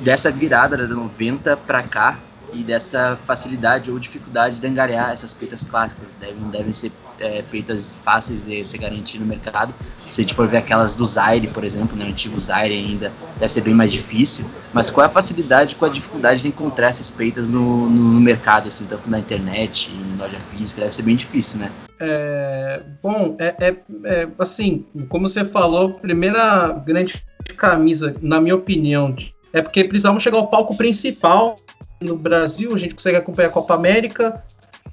dessa 0.00 0.30
virada 0.30 0.74
da 0.74 0.94
90 0.94 1.54
para 1.54 1.82
cá, 1.82 2.18
e 2.52 2.62
dessa 2.62 3.16
facilidade 3.26 3.90
ou 3.90 3.98
dificuldade 3.98 4.60
de 4.60 4.66
angariar 4.66 5.12
essas 5.12 5.32
peitas 5.32 5.64
clássicas. 5.64 6.08
Devem, 6.16 6.50
devem 6.50 6.72
ser 6.72 6.92
é, 7.18 7.42
peitas 7.42 7.94
fáceis 7.94 8.42
de 8.42 8.64
se 8.64 8.78
garantir 8.78 9.18
no 9.18 9.26
mercado. 9.26 9.74
Se 10.08 10.20
a 10.20 10.22
gente 10.22 10.34
for 10.34 10.48
ver 10.48 10.58
aquelas 10.58 10.94
do 10.94 11.04
Zaire, 11.04 11.46
por 11.48 11.64
exemplo, 11.64 11.96
né, 11.96 12.04
o 12.04 12.08
antigo 12.08 12.38
Zaire 12.40 12.74
ainda, 12.74 13.12
deve 13.38 13.52
ser 13.52 13.60
bem 13.60 13.74
mais 13.74 13.92
difícil. 13.92 14.44
Mas 14.72 14.90
qual 14.90 15.04
é 15.04 15.08
a 15.08 15.12
facilidade, 15.12 15.76
qual 15.76 15.90
a 15.90 15.94
dificuldade 15.94 16.42
de 16.42 16.48
encontrar 16.48 16.88
essas 16.88 17.10
peitas 17.10 17.50
no, 17.50 17.88
no 17.88 18.20
mercado, 18.20 18.68
assim, 18.68 18.86
tanto 18.86 19.08
na 19.10 19.18
internet, 19.18 19.92
em 19.92 20.16
loja 20.16 20.38
física? 20.40 20.80
Deve 20.80 20.94
ser 20.94 21.02
bem 21.02 21.16
difícil, 21.16 21.60
né? 21.60 21.70
É, 22.00 22.82
bom, 23.02 23.36
é, 23.38 23.54
é, 23.60 23.76
é 24.04 24.28
assim, 24.38 24.86
como 25.08 25.28
você 25.28 25.44
falou, 25.44 25.94
primeira 25.94 26.68
grande 26.84 27.22
camisa, 27.56 28.16
na 28.22 28.40
minha 28.40 28.54
opinião, 28.54 29.14
é 29.52 29.60
porque 29.60 29.84
precisavam 29.84 30.18
chegar 30.18 30.38
ao 30.38 30.46
palco 30.46 30.76
principal 30.76 31.54
no 32.00 32.16
Brasil, 32.16 32.74
a 32.74 32.78
gente 32.78 32.94
consegue 32.94 33.16
acompanhar 33.16 33.48
a 33.48 33.52
Copa 33.52 33.74
América, 33.74 34.42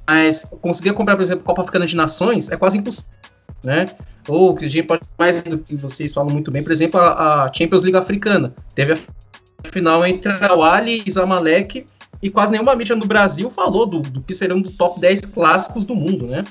mas 0.07 0.45
conseguir 0.61 0.89
acompanhar, 0.89 1.17
por 1.17 1.23
exemplo, 1.23 1.43
a 1.43 1.47
Copa 1.47 1.61
Africana 1.61 1.85
de 1.85 1.95
Nações 1.95 2.49
é 2.51 2.57
quase 2.57 2.77
impossível, 2.77 3.09
né? 3.63 3.85
Ou 4.27 4.55
que 4.55 4.65
a 4.65 4.67
gente 4.67 4.85
pode 4.85 5.03
mais 5.17 5.41
do 5.41 5.57
que 5.57 5.75
vocês 5.75 6.13
falam 6.13 6.33
muito 6.33 6.51
bem, 6.51 6.63
por 6.63 6.71
exemplo, 6.71 6.99
a, 6.99 7.45
a 7.45 7.53
Champions 7.53 7.83
League 7.83 7.97
africana. 7.97 8.53
Teve 8.75 8.93
a 8.93 8.97
final 9.71 10.05
entre 10.05 10.31
a 10.31 10.53
Wali 10.53 11.03
e 11.05 11.11
Zamalek, 11.11 11.85
e 12.21 12.29
quase 12.29 12.51
nenhuma 12.51 12.75
mídia 12.75 12.95
no 12.95 13.05
Brasil 13.05 13.49
falou 13.49 13.85
do, 13.85 13.99
do 13.99 14.21
que 14.21 14.33
serão 14.33 14.61
do 14.61 14.71
top 14.71 14.99
10 14.99 15.21
clássicos 15.21 15.85
do 15.85 15.95
mundo, 15.95 16.27
né? 16.27 16.43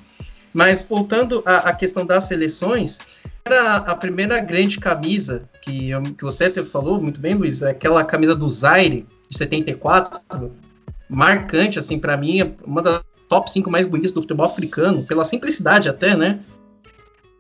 Mas 0.55 0.83
voltando 0.83 1.43
à, 1.45 1.69
à 1.69 1.73
questão 1.73 2.07
das 2.07 2.25
seleções, 2.25 2.99
era 3.45 3.77
a 3.77 3.95
primeira 3.95 4.41
grande 4.41 4.79
camisa 4.79 5.43
que, 5.61 5.91
que 6.17 6.25
você 6.25 6.45
até 6.45 6.63
falou 6.63 7.01
muito 7.01 7.21
bem, 7.21 7.35
Luiz, 7.35 7.63
é 7.63 7.71
aquela 7.71 8.03
camisa 8.05 8.35
do 8.35 8.49
Zaire, 8.49 9.07
de 9.29 9.37
74, 9.37 10.21
marcante, 11.09 11.79
assim, 11.79 11.99
para 11.99 12.17
mim, 12.17 12.55
uma 12.65 12.83
das 12.83 13.03
top 13.29 13.51
5 13.51 13.71
mais 13.71 13.87
bonitas 13.87 14.13
do 14.13 14.23
futebol 14.23 14.47
africano, 14.47 15.03
pela 15.05 15.25
simplicidade 15.25 15.89
até, 15.89 16.17
né? 16.17 16.41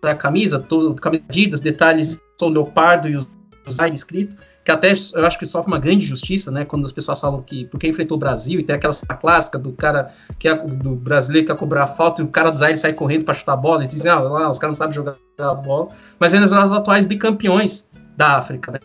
Da 0.02 0.14
camisa, 0.14 0.58
todo, 0.58 0.94
camisa 1.00 1.24
detalhes, 1.62 2.20
sou 2.38 2.48
leopardo 2.48 3.08
e 3.08 3.16
os 3.16 3.28
Zaire 3.68 3.94
escrito, 3.94 4.36
que 4.64 4.70
até 4.70 4.92
eu 5.14 5.26
acho 5.26 5.38
que 5.38 5.46
sofre 5.46 5.70
uma 5.70 5.78
grande 5.78 6.04
justiça, 6.04 6.50
né? 6.50 6.64
Quando 6.64 6.86
as 6.86 6.92
pessoas 6.92 7.20
falam 7.20 7.40
que 7.42 7.66
porque 7.66 7.88
enfrentou 7.88 8.16
o 8.16 8.20
Brasil 8.20 8.60
e 8.60 8.64
tem 8.64 8.76
aquela 8.76 8.92
clássica 9.20 9.58
do 9.58 9.72
cara 9.72 10.12
que 10.38 10.48
é 10.48 10.54
do 10.54 10.94
brasileiro 10.94 11.46
que 11.46 11.52
quer 11.52 11.58
cobrar 11.58 11.86
falta 11.86 12.22
e 12.22 12.24
o 12.24 12.28
cara 12.28 12.50
do 12.50 12.58
Zaire 12.58 12.78
sai 12.78 12.92
correndo 12.92 13.24
para 13.24 13.34
chutar 13.34 13.52
a 13.52 13.56
bola 13.56 13.84
e 13.84 13.86
dizem, 13.86 14.10
ah, 14.10 14.18
lá, 14.18 14.50
os 14.50 14.58
caras 14.58 14.78
não 14.78 14.84
sabem 14.84 14.94
jogar 14.94 15.16
a 15.38 15.54
bola, 15.54 15.88
mas 16.18 16.32
eles 16.32 16.50
são 16.50 16.64
os 16.64 16.72
atuais 16.72 17.06
bicampeões 17.06 17.88
da 18.16 18.36
África, 18.38 18.72
né? 18.72 18.78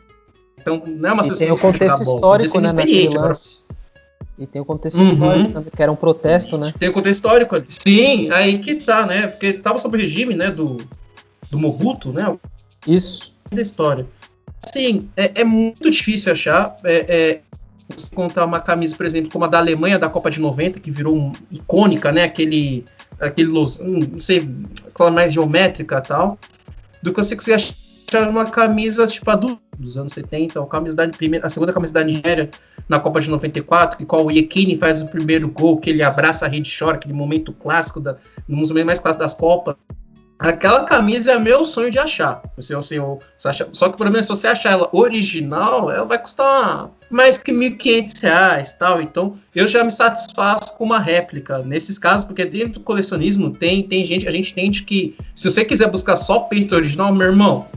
Então, 0.62 0.84
não 0.86 1.10
é 1.10 1.14
uma 1.14 1.26
e 1.26 1.36
tem 1.36 1.52
o 1.52 1.58
contexto 1.58 2.04
histórico, 2.04 2.60
né, 2.60 2.72
naquele 2.72 3.10
lance. 3.10 3.62
E 4.38 4.46
tem 4.46 4.62
o 4.62 4.66
contexto 4.66 4.98
uhum. 4.98 5.14
histórico 5.14 5.52
também, 5.52 5.72
que 5.76 5.84
era 5.84 5.92
um 5.92 5.96
protesto, 5.96 6.58
né? 6.58 6.74
Tem 6.80 6.90
o 6.90 6.94
contexto 6.94 7.20
histórico. 7.20 7.62
Sim, 7.68 8.32
aí 8.32 8.60
que 8.60 8.76
tá, 8.76 9.06
né? 9.06 9.28
Porque 9.28 9.54
tava 9.54 9.78
sob 9.78 9.98
o 9.98 10.00
regime, 10.00 10.36
né, 10.36 10.50
do, 10.50 10.78
do 11.50 11.60
Mobutu, 11.60 12.12
né? 12.12 12.38
Isso. 12.88 13.34
Da 13.52 13.62
história. 13.62 14.08
Sim, 14.74 15.10
é, 15.18 15.42
é 15.42 15.44
muito 15.44 15.90
difícil 15.90 16.32
achar. 16.32 16.76
É, 16.84 16.96
é, 16.96 17.42
contar 18.16 18.46
uma 18.46 18.60
camisa, 18.60 18.96
por 18.96 19.06
exemplo, 19.06 19.32
como 19.32 19.46
a 19.46 19.48
da 19.48 19.58
Alemanha 19.58 20.00
da 20.00 20.10
Copa 20.10 20.32
de 20.32 20.40
90, 20.40 20.80
que 20.80 20.90
virou 20.90 21.16
um, 21.16 21.32
icônica, 21.52 22.12
né? 22.12 22.24
Aquele, 22.24 22.86
aquele, 23.20 23.52
não 23.52 23.66
sei, 24.20 24.50
aquela 24.92 25.12
mais 25.12 25.34
geométrica 25.34 25.98
e 25.98 26.08
tal, 26.08 26.38
do 27.04 27.12
que 27.12 27.24
você 27.24 27.36
conseguir 27.36 27.56
achar 27.56 27.81
uma 28.20 28.46
camisa 28.46 29.08
tipo 29.08 29.30
a 29.32 29.36
do 29.36 29.60
dos 29.82 29.98
anos 29.98 30.14
70, 30.14 30.60
a, 30.60 31.08
primeira, 31.10 31.48
a 31.48 31.50
segunda 31.50 31.74
camisa 31.74 31.94
da 31.94 32.04
Nigéria 32.04 32.50
na 32.88 33.00
Copa 33.00 33.20
de 33.20 33.30
94, 33.30 33.98
que 33.98 34.06
qual 34.06 34.26
o 34.26 34.32
Yekini 34.32 34.78
faz 34.78 35.02
o 35.02 35.08
primeiro 35.08 35.48
gol, 35.50 35.78
que 35.78 35.90
ele 35.90 36.04
abraça 36.04 36.46
a 36.46 36.48
rede 36.48 36.74
chora, 36.78 36.96
aquele 36.96 37.14
momento 37.14 37.52
clássico, 37.52 38.00
da, 38.00 38.16
um 38.48 38.60
dos 38.60 38.70
momentos 38.70 38.86
mais 38.86 39.00
clássicos 39.00 39.26
das 39.26 39.34
Copas. 39.34 39.76
Aquela 40.38 40.84
camisa 40.86 41.34
é 41.34 41.40
meu 41.40 41.66
sonho 41.66 41.92
de 41.92 42.00
achar. 42.00 42.42
Se 42.58 42.74
você, 42.74 42.98
você 43.00 43.48
acha, 43.48 43.70
só 43.74 43.88
que 43.88 43.94
o 43.94 43.98
problema 43.98 44.20
é 44.20 44.24
se 44.24 44.30
você 44.30 44.48
achar 44.48 44.72
ela 44.72 44.90
original, 44.92 45.92
ela 45.92 46.04
vai 46.04 46.18
custar 46.18 46.90
mais 47.12 47.38
que 47.38 47.52
R$ 47.52 47.70
1.500 47.78 48.76
tal. 48.78 49.00
Então, 49.00 49.38
eu 49.54 49.68
já 49.68 49.84
me 49.84 49.92
satisfaço 49.92 50.76
com 50.78 50.84
uma 50.84 50.98
réplica 50.98 51.60
nesses 51.60 52.00
casos, 52.00 52.26
porque 52.26 52.44
dentro 52.44 52.74
do 52.74 52.80
colecionismo 52.80 53.52
tem, 53.52 53.84
tem 53.84 54.04
gente, 54.04 54.28
a 54.28 54.32
gente 54.32 54.52
entende 54.52 54.82
que 54.82 55.16
se 55.36 55.50
você 55.50 55.64
quiser 55.64 55.92
buscar 55.92 56.16
só 56.16 56.40
peito 56.40 56.74
original, 56.74 57.14
meu 57.14 57.28
irmão, 57.28 57.68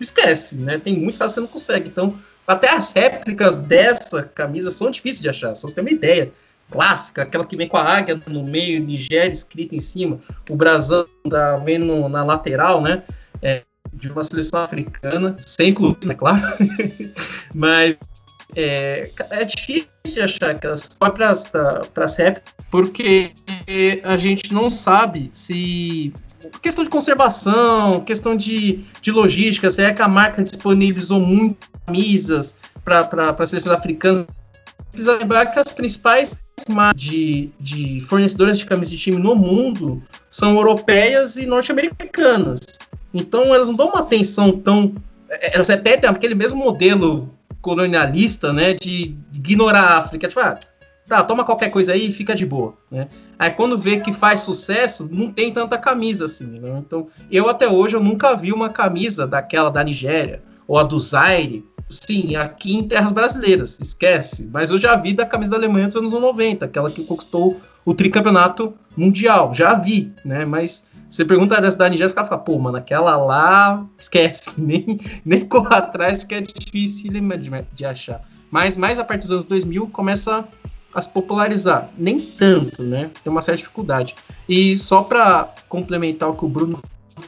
esquece, 0.00 0.56
né? 0.56 0.78
Tem 0.78 0.96
muitos 0.96 1.18
casos 1.18 1.34
que 1.34 1.40
você 1.40 1.40
não 1.40 1.48
consegue. 1.48 1.88
Então, 1.88 2.18
até 2.46 2.70
as 2.70 2.92
réplicas 2.92 3.56
dessa 3.56 4.22
camisa 4.22 4.70
são 4.70 4.90
difíceis 4.90 5.22
de 5.22 5.28
achar, 5.28 5.54
só 5.54 5.68
você 5.68 5.74
tem 5.74 5.84
uma 5.84 5.90
ideia. 5.90 6.32
Clássica, 6.70 7.22
aquela 7.22 7.44
que 7.44 7.56
vem 7.56 7.68
com 7.68 7.76
a 7.76 7.82
águia 7.82 8.20
no 8.26 8.42
meio, 8.42 8.82
Nigéria 8.82 9.30
escrita 9.30 9.76
em 9.76 9.80
cima, 9.80 10.18
o 10.48 10.56
brasão 10.56 11.06
da, 11.26 11.56
vem 11.58 11.78
na 11.78 12.24
lateral, 12.24 12.80
né? 12.80 13.02
É, 13.42 13.62
de 13.92 14.10
uma 14.10 14.22
seleção 14.22 14.62
africana, 14.62 15.36
sem 15.46 15.72
clube, 15.72 16.06
né? 16.06 16.14
Claro. 16.14 16.42
Mas 17.54 17.96
é, 18.56 19.08
é 19.30 19.44
difícil 19.44 19.88
de 20.04 20.20
achar 20.20 20.50
aquelas 20.50 20.84
para 20.88 21.30
as 22.04 22.16
réplicas, 22.16 22.54
porque 22.70 23.32
a 24.02 24.16
gente 24.16 24.52
não 24.52 24.70
sabe 24.70 25.30
se 25.32 26.12
questão 26.62 26.84
de 26.84 26.90
conservação, 26.90 28.00
questão 28.00 28.36
de, 28.36 28.80
de 29.00 29.10
logística, 29.10 29.70
se 29.70 29.82
é 29.82 29.92
que 29.92 30.02
a 30.02 30.08
marca 30.08 30.42
disponibilizou 30.42 31.20
muitas 31.20 31.68
camisas 31.86 32.56
para 32.84 33.46
seleções 33.46 33.74
africanas. 33.74 34.26
Precisa 34.90 35.16
lembrar 35.16 35.46
que 35.46 35.58
as 35.58 35.70
principais 35.70 36.36
de, 36.94 37.50
de 37.58 38.00
fornecedoras 38.02 38.58
de 38.58 38.64
camisas 38.64 38.92
de 38.92 38.98
time 38.98 39.18
no 39.18 39.34
mundo 39.34 40.02
são 40.30 40.54
europeias 40.56 41.36
e 41.36 41.46
norte-americanas. 41.46 42.60
Então 43.12 43.42
elas 43.54 43.68
não 43.68 43.76
dão 43.76 43.88
uma 43.88 44.00
atenção 44.00 44.52
tão. 44.52 44.94
Elas 45.28 45.68
repetem 45.68 46.08
aquele 46.08 46.34
mesmo 46.34 46.58
modelo 46.58 47.28
colonialista, 47.60 48.52
né, 48.52 48.74
de, 48.74 49.16
de 49.30 49.38
ignorar 49.38 49.80
a 49.80 49.98
África. 49.98 50.28
Tipo, 50.28 50.40
ah, 50.40 50.58
tá, 51.08 51.22
toma 51.22 51.44
qualquer 51.44 51.70
coisa 51.70 51.92
aí 51.92 52.08
e 52.08 52.12
fica 52.12 52.34
de 52.34 52.46
boa, 52.46 52.74
né? 52.90 53.08
Aí 53.38 53.50
quando 53.50 53.78
vê 53.78 53.98
que 53.98 54.12
faz 54.12 54.40
sucesso, 54.40 55.08
não 55.10 55.30
tem 55.30 55.52
tanta 55.52 55.78
camisa 55.78 56.24
assim, 56.24 56.46
né? 56.46 56.82
Então, 56.84 57.08
eu 57.30 57.48
até 57.48 57.68
hoje 57.68 57.96
eu 57.96 58.02
nunca 58.02 58.34
vi 58.34 58.52
uma 58.52 58.70
camisa 58.70 59.26
daquela 59.26 59.70
da 59.70 59.84
Nigéria 59.84 60.42
ou 60.66 60.78
a 60.78 60.82
do 60.82 60.98
Zaire, 60.98 61.64
sim, 61.90 62.36
aqui 62.36 62.74
em 62.74 62.82
terras 62.82 63.12
brasileiras, 63.12 63.78
esquece. 63.80 64.48
Mas 64.52 64.70
eu 64.70 64.78
já 64.78 64.96
vi 64.96 65.12
da 65.12 65.26
camisa 65.26 65.52
da 65.52 65.56
Alemanha 65.58 65.86
dos 65.86 65.96
anos 65.96 66.12
90, 66.12 66.64
aquela 66.64 66.90
que 66.90 67.04
conquistou 67.04 67.60
o 67.84 67.92
tricampeonato 67.92 68.74
mundial, 68.96 69.52
já 69.52 69.74
vi, 69.74 70.12
né? 70.24 70.44
Mas 70.44 70.86
você 71.08 71.24
pergunta 71.24 71.60
dessa 71.60 71.76
da 71.76 71.88
Nigéria, 71.88 72.06
os 72.06 72.14
caras 72.14 72.40
pô, 72.44 72.58
mano, 72.58 72.78
aquela 72.78 73.16
lá, 73.16 73.84
esquece, 73.98 74.54
nem, 74.58 74.98
nem 75.24 75.42
corra 75.42 75.76
atrás, 75.78 76.20
porque 76.20 76.36
é 76.36 76.40
difícil 76.40 77.12
de, 77.12 77.20
de 77.74 77.84
achar. 77.84 78.22
Mas 78.50 78.76
mais 78.76 78.98
a 78.98 79.04
partir 79.04 79.22
dos 79.22 79.32
anos 79.32 79.44
2000 79.44 79.88
começa 79.88 80.44
a 80.94 81.02
se 81.02 81.08
popularizar. 81.08 81.90
Nem 81.98 82.20
tanto, 82.20 82.82
né? 82.82 83.10
Tem 83.22 83.30
uma 83.30 83.42
certa 83.42 83.58
dificuldade. 83.58 84.14
E 84.48 84.76
só 84.78 85.02
para 85.02 85.52
complementar 85.68 86.28
o 86.30 86.34
que 86.34 86.44
o 86.44 86.48
Bruno 86.48 86.78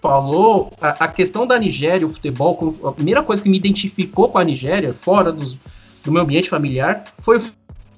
falou, 0.01 0.71
a, 0.81 1.05
a, 1.05 1.09
questão 1.09 1.47
da 1.47 1.59
Nigéria, 1.59 2.07
o 2.07 2.11
futebol, 2.11 2.75
a 2.85 2.93
primeira 2.93 3.23
coisa 3.23 3.43
que 3.43 3.49
me 3.49 3.57
identificou 3.57 4.29
com 4.29 4.39
a 4.39 4.45
Nigéria, 4.45 4.93
fora 4.93 5.33
dos, 5.33 5.57
do 6.05 6.13
meu 6.13 6.23
ambiente 6.23 6.49
familiar, 6.49 7.05
foi 7.23 7.41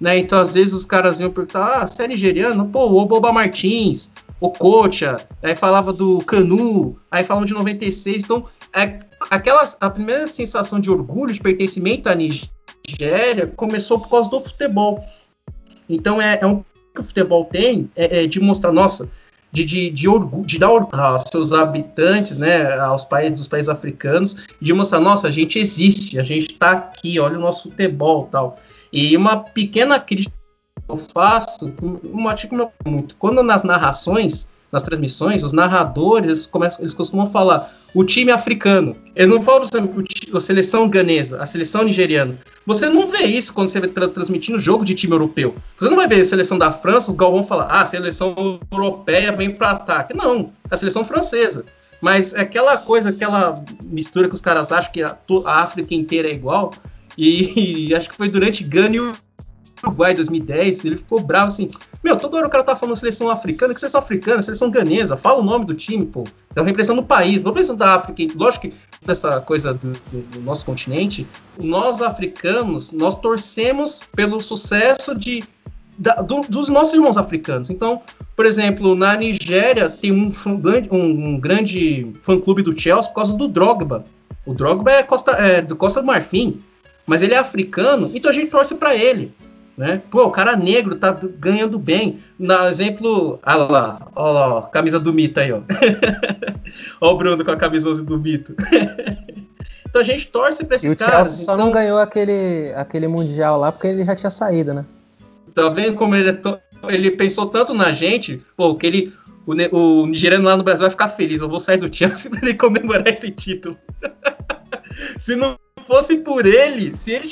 né? 0.00 0.18
Então, 0.18 0.40
às 0.40 0.54
vezes, 0.54 0.72
os 0.72 0.84
caras 0.84 1.20
iam 1.20 1.30
perguntar, 1.30 1.82
ah, 1.82 1.86
você 1.86 2.04
é 2.04 2.08
nigeriano? 2.08 2.66
Pô, 2.68 2.86
o 2.86 3.06
Boba 3.06 3.32
Martins, 3.32 4.12
o 4.40 4.50
Cocha, 4.50 5.16
aí 5.44 5.54
falava 5.54 5.92
do 5.92 6.20
Canu, 6.20 6.96
aí 7.10 7.24
falavam 7.24 7.44
de 7.44 7.54
96, 7.54 8.22
então, 8.22 8.44
é, 8.74 9.00
aquela, 9.30 9.68
a 9.80 9.90
primeira 9.90 10.26
sensação 10.26 10.78
de 10.78 10.90
orgulho, 10.90 11.34
de 11.34 11.40
pertencimento 11.40 12.08
à 12.08 12.14
Nigéria, 12.14 13.52
começou 13.56 13.98
por 13.98 14.08
causa 14.08 14.30
do 14.30 14.40
futebol. 14.40 15.04
Então 15.88 16.20
é, 16.20 16.38
é 16.40 16.46
um 16.46 16.64
que 16.94 17.00
o 17.00 17.04
futebol 17.04 17.44
tem 17.44 17.90
é, 17.94 18.24
é 18.24 18.26
de 18.26 18.40
mostrar, 18.40 18.72
nossa, 18.72 19.08
de, 19.50 19.64
de, 19.64 19.90
de, 19.90 20.08
orgulho, 20.08 20.44
de 20.44 20.58
dar 20.58 20.70
orgulho 20.70 21.02
aos 21.02 21.24
seus 21.30 21.52
habitantes, 21.52 22.36
né, 22.36 22.74
aos 22.78 23.04
países 23.04 23.36
dos 23.36 23.48
países 23.48 23.68
africanos, 23.68 24.46
de 24.60 24.72
mostrar, 24.72 25.00
nossa, 25.00 25.28
a 25.28 25.30
gente 25.30 25.58
existe, 25.58 26.18
a 26.18 26.22
gente 26.22 26.52
está 26.52 26.72
aqui, 26.72 27.18
olha 27.18 27.38
o 27.38 27.40
nosso 27.40 27.70
futebol 27.70 28.28
tal. 28.30 28.56
E 28.92 29.16
uma 29.16 29.38
pequena 29.38 29.98
crítica 29.98 30.34
que 30.76 30.92
eu 30.92 30.96
faço, 30.96 31.72
uma 32.04 32.34
crítica 32.34 32.70
muito, 32.84 33.16
quando 33.16 33.42
nas 33.42 33.62
narrações 33.62 34.48
nas 34.70 34.82
transmissões, 34.82 35.42
os 35.42 35.52
narradores 35.52 36.30
eles, 36.30 36.46
começam, 36.46 36.80
eles 36.80 36.94
costumam 36.94 37.26
falar 37.26 37.68
o 37.94 38.04
time 38.04 38.30
africano. 38.30 38.94
Eles 39.16 39.30
não 39.30 39.42
falam, 39.42 39.62
exemplo, 39.62 40.04
a 40.34 40.40
seleção 40.40 40.88
ganesa, 40.88 41.40
a 41.40 41.46
seleção 41.46 41.84
nigeriana. 41.84 42.38
Você 42.66 42.88
não 42.88 43.08
vê 43.08 43.24
isso 43.24 43.54
quando 43.54 43.68
você 43.68 43.78
está 43.78 44.08
transmitindo 44.08 44.58
jogo 44.58 44.84
de 44.84 44.94
time 44.94 45.14
europeu. 45.14 45.54
Você 45.78 45.88
não 45.88 45.96
vai 45.96 46.06
ver 46.06 46.20
a 46.20 46.24
seleção 46.24 46.58
da 46.58 46.70
França, 46.70 47.10
o 47.10 47.14
Galvão 47.14 47.42
falar, 47.42 47.64
ah, 47.64 47.80
a 47.80 47.86
seleção 47.86 48.60
europeia 48.70 49.32
vem 49.32 49.50
para 49.50 49.70
ataque. 49.70 50.14
Não, 50.14 50.52
a 50.70 50.76
seleção 50.76 51.04
francesa. 51.04 51.64
Mas 52.00 52.34
é 52.34 52.40
aquela 52.40 52.76
coisa, 52.76 53.08
aquela 53.08 53.54
mistura 53.86 54.28
que 54.28 54.34
os 54.34 54.40
caras 54.40 54.70
acham 54.70 54.92
que 54.92 55.02
a, 55.02 55.16
a 55.46 55.62
África 55.62 55.94
inteira 55.94 56.28
é 56.28 56.32
igual. 56.32 56.72
E, 57.16 57.88
e, 57.88 57.94
acho 57.94 58.08
que 58.08 58.14
foi 58.14 58.28
durante 58.28 58.62
Gana 58.62 58.94
e 58.94 59.00
Uruguai 59.88 60.14
2010, 60.14 60.84
ele 60.84 60.96
ficou 60.96 61.20
bravo 61.20 61.48
assim. 61.48 61.68
Meu, 62.02 62.16
toda 62.16 62.36
hora 62.36 62.46
o 62.46 62.50
cara 62.50 62.62
tá 62.62 62.76
falando 62.76 62.96
seleção 62.96 63.30
africana, 63.30 63.74
que 63.74 63.80
seleção 63.80 64.00
africana, 64.00 64.42
seleção 64.42 64.70
ganesa, 64.70 65.16
fala 65.16 65.40
o 65.40 65.42
nome 65.42 65.66
do 65.66 65.72
time, 65.72 66.06
pô. 66.06 66.24
É 66.54 66.60
uma 66.60 66.66
repressão 66.66 66.94
do 66.94 67.06
país, 67.06 67.42
não 67.42 67.50
repressão 67.50 67.74
da 67.74 67.94
África. 67.94 68.32
Lógico 68.36 68.68
que 68.68 68.74
nessa 69.06 69.40
coisa 69.40 69.72
do, 69.74 69.92
do, 69.92 70.24
do, 70.24 70.40
nosso 70.40 70.64
continente, 70.64 71.26
nós 71.60 72.00
africanos, 72.00 72.92
nós 72.92 73.14
torcemos 73.14 74.00
pelo 74.14 74.40
sucesso 74.40 75.14
de, 75.14 75.42
da, 75.98 76.16
do, 76.16 76.42
dos 76.42 76.68
nossos 76.68 76.94
irmãos 76.94 77.16
africanos. 77.16 77.70
Então, 77.70 78.02
por 78.36 78.46
exemplo, 78.46 78.94
na 78.94 79.16
Nigéria 79.16 79.88
tem 79.88 80.12
um, 80.12 80.30
um, 80.90 81.28
um 81.28 81.40
grande 81.40 82.12
fã-clube 82.22 82.62
do 82.62 82.78
Chelsea 82.78 83.10
por 83.10 83.16
causa 83.16 83.32
do 83.32 83.48
Drogba. 83.48 84.04
O 84.46 84.54
Drogba 84.54 84.92
é, 84.92 85.02
Costa, 85.02 85.32
é 85.32 85.60
do 85.60 85.76
Costa 85.76 86.00
do 86.00 86.06
Marfim, 86.06 86.60
mas 87.06 87.22
ele 87.22 87.34
é 87.34 87.38
africano, 87.38 88.10
então 88.14 88.30
a 88.30 88.34
gente 88.34 88.50
torce 88.50 88.74
para 88.74 88.94
ele. 88.94 89.32
Né? 89.78 90.02
Pô, 90.10 90.24
o 90.24 90.30
cara 90.32 90.56
negro 90.56 90.96
tá 90.96 91.16
ganhando 91.38 91.78
bem. 91.78 92.18
Na 92.36 92.68
exemplo, 92.68 93.38
olha 93.46 93.56
lá, 93.56 94.08
olha 94.16 94.32
lá, 94.32 94.54
ó, 94.56 94.62
camisa 94.62 94.98
do 94.98 95.12
mito 95.12 95.38
aí, 95.38 95.52
ó. 95.52 95.60
ó 97.00 97.12
o 97.12 97.16
Bruno 97.16 97.44
com 97.44 97.50
a 97.52 97.56
camisa 97.56 97.94
do 98.02 98.18
mito. 98.18 98.56
então 99.88 100.02
a 100.02 100.04
gente 100.04 100.26
torce 100.26 100.64
pra 100.64 100.74
esses 100.74 100.90
e 100.90 100.94
o 100.94 100.98
caras. 100.98 101.28
Só 101.28 101.54
então... 101.54 101.64
não 101.64 101.70
ganhou 101.70 101.96
aquele, 101.96 102.72
aquele 102.74 103.06
mundial 103.06 103.60
lá 103.60 103.70
porque 103.70 103.86
ele 103.86 104.04
já 104.04 104.16
tinha 104.16 104.30
saído, 104.30 104.74
né? 104.74 104.84
Tá 105.54 105.68
vendo 105.68 105.94
como 105.94 106.16
ele, 106.16 106.28
é 106.28 106.38
ele 106.88 107.12
pensou 107.12 107.46
tanto 107.46 107.72
na 107.72 107.92
gente, 107.92 108.42
pô, 108.56 108.74
que 108.74 108.84
ele. 108.84 109.12
O, 109.46 109.52
o 110.02 110.06
nigeriano 110.06 110.44
lá 110.44 110.56
no 110.56 110.64
Brasil 110.64 110.82
vai 110.82 110.90
ficar 110.90 111.08
feliz. 111.08 111.40
Eu 111.40 111.48
vou 111.48 111.60
sair 111.60 111.78
do 111.78 111.94
Chelsea 111.94 112.28
pra 112.32 112.40
ele 112.42 112.54
comemorar 112.54 113.06
esse 113.06 113.30
título. 113.30 113.78
se 115.20 115.36
não 115.36 115.56
fosse 115.86 116.16
por 116.16 116.44
ele, 116.44 116.96
se 116.96 117.12
ele 117.12 117.28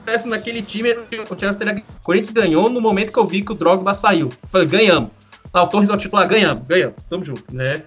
estivesse 0.00 0.28
naquele 0.28 0.62
time, 0.62 0.92
o 0.92 1.38
Chelsea 1.38 1.58
teria... 1.58 1.82
O 2.00 2.04
Corinthians 2.04 2.30
ganhou 2.30 2.68
no 2.68 2.80
momento 2.80 3.12
que 3.12 3.18
eu 3.18 3.26
vi 3.26 3.42
que 3.42 3.52
o 3.52 3.54
Drogba 3.54 3.94
saiu. 3.94 4.28
Falei, 4.50 4.66
ganhamos. 4.66 5.10
Ah, 5.52 5.62
o 5.62 5.66
Torres 5.66 5.90
ao 5.90 5.96
titular, 5.96 6.28
ganhamos, 6.28 6.64
ganhamos, 6.66 7.02
tamo 7.08 7.24
junto, 7.24 7.54
né? 7.54 7.82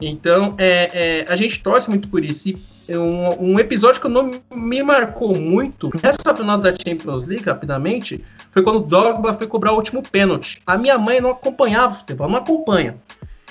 Então, 0.00 0.52
é, 0.56 1.24
é, 1.28 1.32
a 1.32 1.36
gente 1.36 1.62
torce 1.62 1.90
muito 1.90 2.08
por 2.08 2.24
isso. 2.24 2.48
E 2.48 2.96
um, 2.96 3.52
um, 3.52 3.60
episódio 3.60 4.00
que 4.00 4.08
não 4.08 4.40
me 4.52 4.82
marcou 4.82 5.36
muito 5.36 5.90
nessa 6.02 6.34
final 6.34 6.58
da 6.58 6.72
Champions 6.72 7.28
League, 7.28 7.44
rapidamente, 7.44 8.22
foi 8.50 8.62
quando 8.62 8.78
o 8.78 8.82
Drogba 8.82 9.34
foi 9.34 9.46
cobrar 9.46 9.72
o 9.72 9.76
último 9.76 10.02
pênalti. 10.02 10.62
A 10.66 10.78
minha 10.78 10.98
mãe 10.98 11.20
não 11.20 11.30
acompanhava 11.30 11.92
o 11.92 11.96
futebol, 11.98 12.28
não 12.28 12.38
acompanha. 12.38 12.96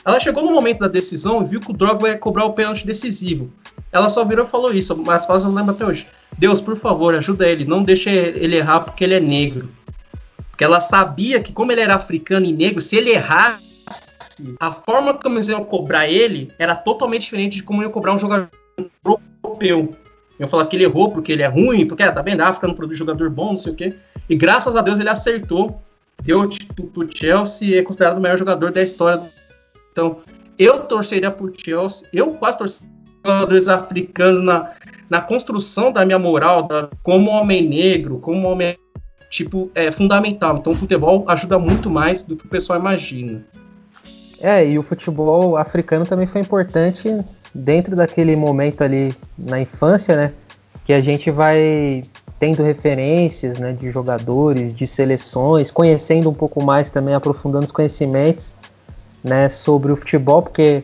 Ela 0.06 0.20
chegou 0.20 0.44
no 0.44 0.52
momento 0.52 0.80
da 0.80 0.88
decisão 0.88 1.42
e 1.42 1.46
viu 1.46 1.60
que 1.60 1.72
o 1.72 1.74
Drogba 1.74 2.10
ia 2.10 2.18
cobrar 2.18 2.46
o 2.46 2.54
pênalti 2.54 2.86
decisivo. 2.86 3.52
Ela 3.92 4.10
só 4.10 4.24
virou 4.24 4.46
e 4.46 4.50
falou 4.50 4.74
isso, 4.74 4.96
mas 4.98 5.26
faz 5.26 5.44
eu 5.44 5.52
lembro 5.52 5.72
até 5.72 5.86
hoje. 5.86 6.08
Deus, 6.38 6.62
por 6.62 6.76
favor, 6.76 7.16
ajuda 7.16 7.48
ele, 7.48 7.66
não 7.66 7.84
deixe 7.84 8.10
ele 8.10 8.56
errar 8.56 8.82
porque 8.82 9.04
ele 9.04 9.16
é 9.16 9.20
negro. 9.20 9.70
Porque 10.52 10.64
ela 10.64 10.80
sabia 10.80 11.40
que, 11.42 11.52
como 11.52 11.72
ele 11.72 11.82
era 11.82 11.96
africano 11.96 12.46
e 12.46 12.54
negro, 12.54 12.82
se 12.82 12.96
ele 12.96 13.12
errasse, 13.12 13.70
a 14.60 14.72
forma 14.72 15.14
como 15.14 15.36
eles 15.36 15.50
iam 15.50 15.64
cobrar 15.64 16.08
ele 16.08 16.52
era 16.58 16.76
totalmente 16.76 17.24
diferente 17.24 17.56
de 17.56 17.64
como 17.64 17.82
iam 17.82 17.92
cobrar 17.92 18.14
um 18.14 18.20
jogador 18.20 18.50
europeu. 19.04 19.92
Eu 20.40 20.48
falar 20.48 20.66
que 20.68 20.78
ele 20.78 20.86
errou 20.86 21.12
porque 21.12 21.34
ele 21.34 21.44
é 21.44 21.48
ruim, 21.48 21.86
porque, 21.86 22.02
ah, 22.02 22.12
tá 22.12 22.22
vendo, 22.22 22.42
a 22.42 22.48
África 22.48 22.68
não 22.68 22.74
produz 22.74 22.98
jogador 22.98 23.30
bom, 23.30 23.52
não 23.52 23.58
sei 23.58 23.74
o 23.74 23.76
quê. 23.76 23.96
E 24.30 24.36
graças 24.36 24.76
a 24.76 24.82
Deus 24.82 25.00
ele 25.00 25.10
acertou, 25.10 25.82
deu 26.24 26.42
o 26.42 27.08
Chelsea 27.14 27.68
e 27.68 27.76
é 27.76 27.82
considerado 27.82 28.18
o 28.18 28.22
melhor 28.22 28.38
jogador 28.38 28.72
da 28.72 28.82
história. 28.82 29.22
Então, 30.00 30.18
eu 30.58 30.84
torceria 30.84 31.30
por 31.30 31.52
Chelsea, 31.58 32.08
eu 32.14 32.28
quase 32.36 32.58
torci 32.58 32.84
jogadores 33.26 33.68
africanos 33.68 34.46
na, 34.46 34.72
na 35.10 35.20
construção 35.20 35.92
da 35.92 36.06
minha 36.06 36.18
moral, 36.18 36.64
da, 36.64 36.90
como 37.04 37.30
homem 37.30 37.68
negro, 37.68 38.18
como 38.20 38.48
homem 38.48 38.78
tipo 39.30 39.70
é 39.76 39.92
fundamental. 39.92 40.58
Então 40.58 40.72
o 40.72 40.76
futebol 40.76 41.26
ajuda 41.28 41.60
muito 41.60 41.90
mais 41.90 42.24
do 42.24 42.38
que 42.38 42.46
o 42.46 42.50
pessoal 42.50 42.80
imagina. 42.80 43.46
É, 44.42 44.66
e 44.66 44.80
o 44.80 44.84
futebol 44.84 45.58
africano 45.58 46.06
também 46.06 46.26
foi 46.26 46.40
importante 46.40 47.14
dentro 47.54 47.94
daquele 47.94 48.38
momento 48.38 48.82
ali 48.82 49.14
na 49.38 49.60
infância, 49.60 50.16
né? 50.16 50.32
Que 50.86 50.94
a 50.94 51.02
gente 51.02 51.30
vai 51.30 52.04
tendo 52.40 52.64
referências, 52.64 53.60
né, 53.60 53.74
de 53.74 53.92
jogadores, 53.92 54.74
de 54.74 54.88
seleções, 54.88 55.70
conhecendo 55.70 56.30
um 56.30 56.34
pouco 56.34 56.64
mais 56.64 56.90
também, 56.90 57.14
aprofundando 57.14 57.66
os 57.66 57.72
conhecimentos, 57.72 58.58
né, 59.24 59.50
sobre 59.50 59.92
o 59.92 59.98
futebol, 59.98 60.42
porque 60.42 60.84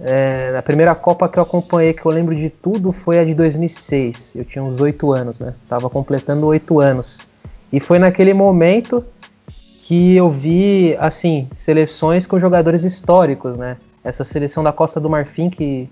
é, 0.00 0.54
a 0.56 0.62
primeira 0.62 0.94
Copa 0.94 1.28
que 1.28 1.38
eu 1.38 1.42
acompanhei, 1.42 1.92
que 1.92 2.04
eu 2.04 2.12
lembro 2.12 2.34
de 2.34 2.50
tudo, 2.50 2.92
foi 2.92 3.18
a 3.18 3.24
de 3.24 3.34
2006. 3.34 4.36
Eu 4.36 4.44
tinha 4.44 4.62
uns 4.62 4.80
oito 4.80 5.12
anos, 5.12 5.40
né? 5.40 5.54
Tava 5.68 5.90
completando 5.90 6.46
oito 6.46 6.80
anos. 6.80 7.20
E 7.72 7.80
foi 7.80 7.98
naquele 7.98 8.32
momento 8.32 9.04
que 9.84 10.14
eu 10.14 10.30
vi, 10.30 10.96
assim, 11.00 11.48
seleções 11.54 12.26
com 12.26 12.38
jogadores 12.38 12.84
históricos, 12.84 13.58
né? 13.58 13.76
Essa 14.04 14.24
seleção 14.24 14.62
da 14.62 14.72
Costa 14.72 15.00
do 15.00 15.10
Marfim, 15.10 15.50
que 15.50 15.90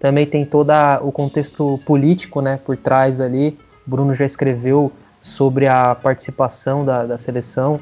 também 0.00 0.26
tem 0.26 0.44
todo 0.44 0.70
o 1.02 1.12
contexto 1.12 1.80
político, 1.86 2.40
né, 2.42 2.58
por 2.62 2.76
trás 2.76 3.20
ali. 3.20 3.56
Bruno 3.86 4.14
já 4.14 4.26
escreveu 4.26 4.92
sobre 5.22 5.66
a 5.66 5.94
participação 5.94 6.84
da, 6.84 7.06
da 7.06 7.18
seleção, 7.18 7.80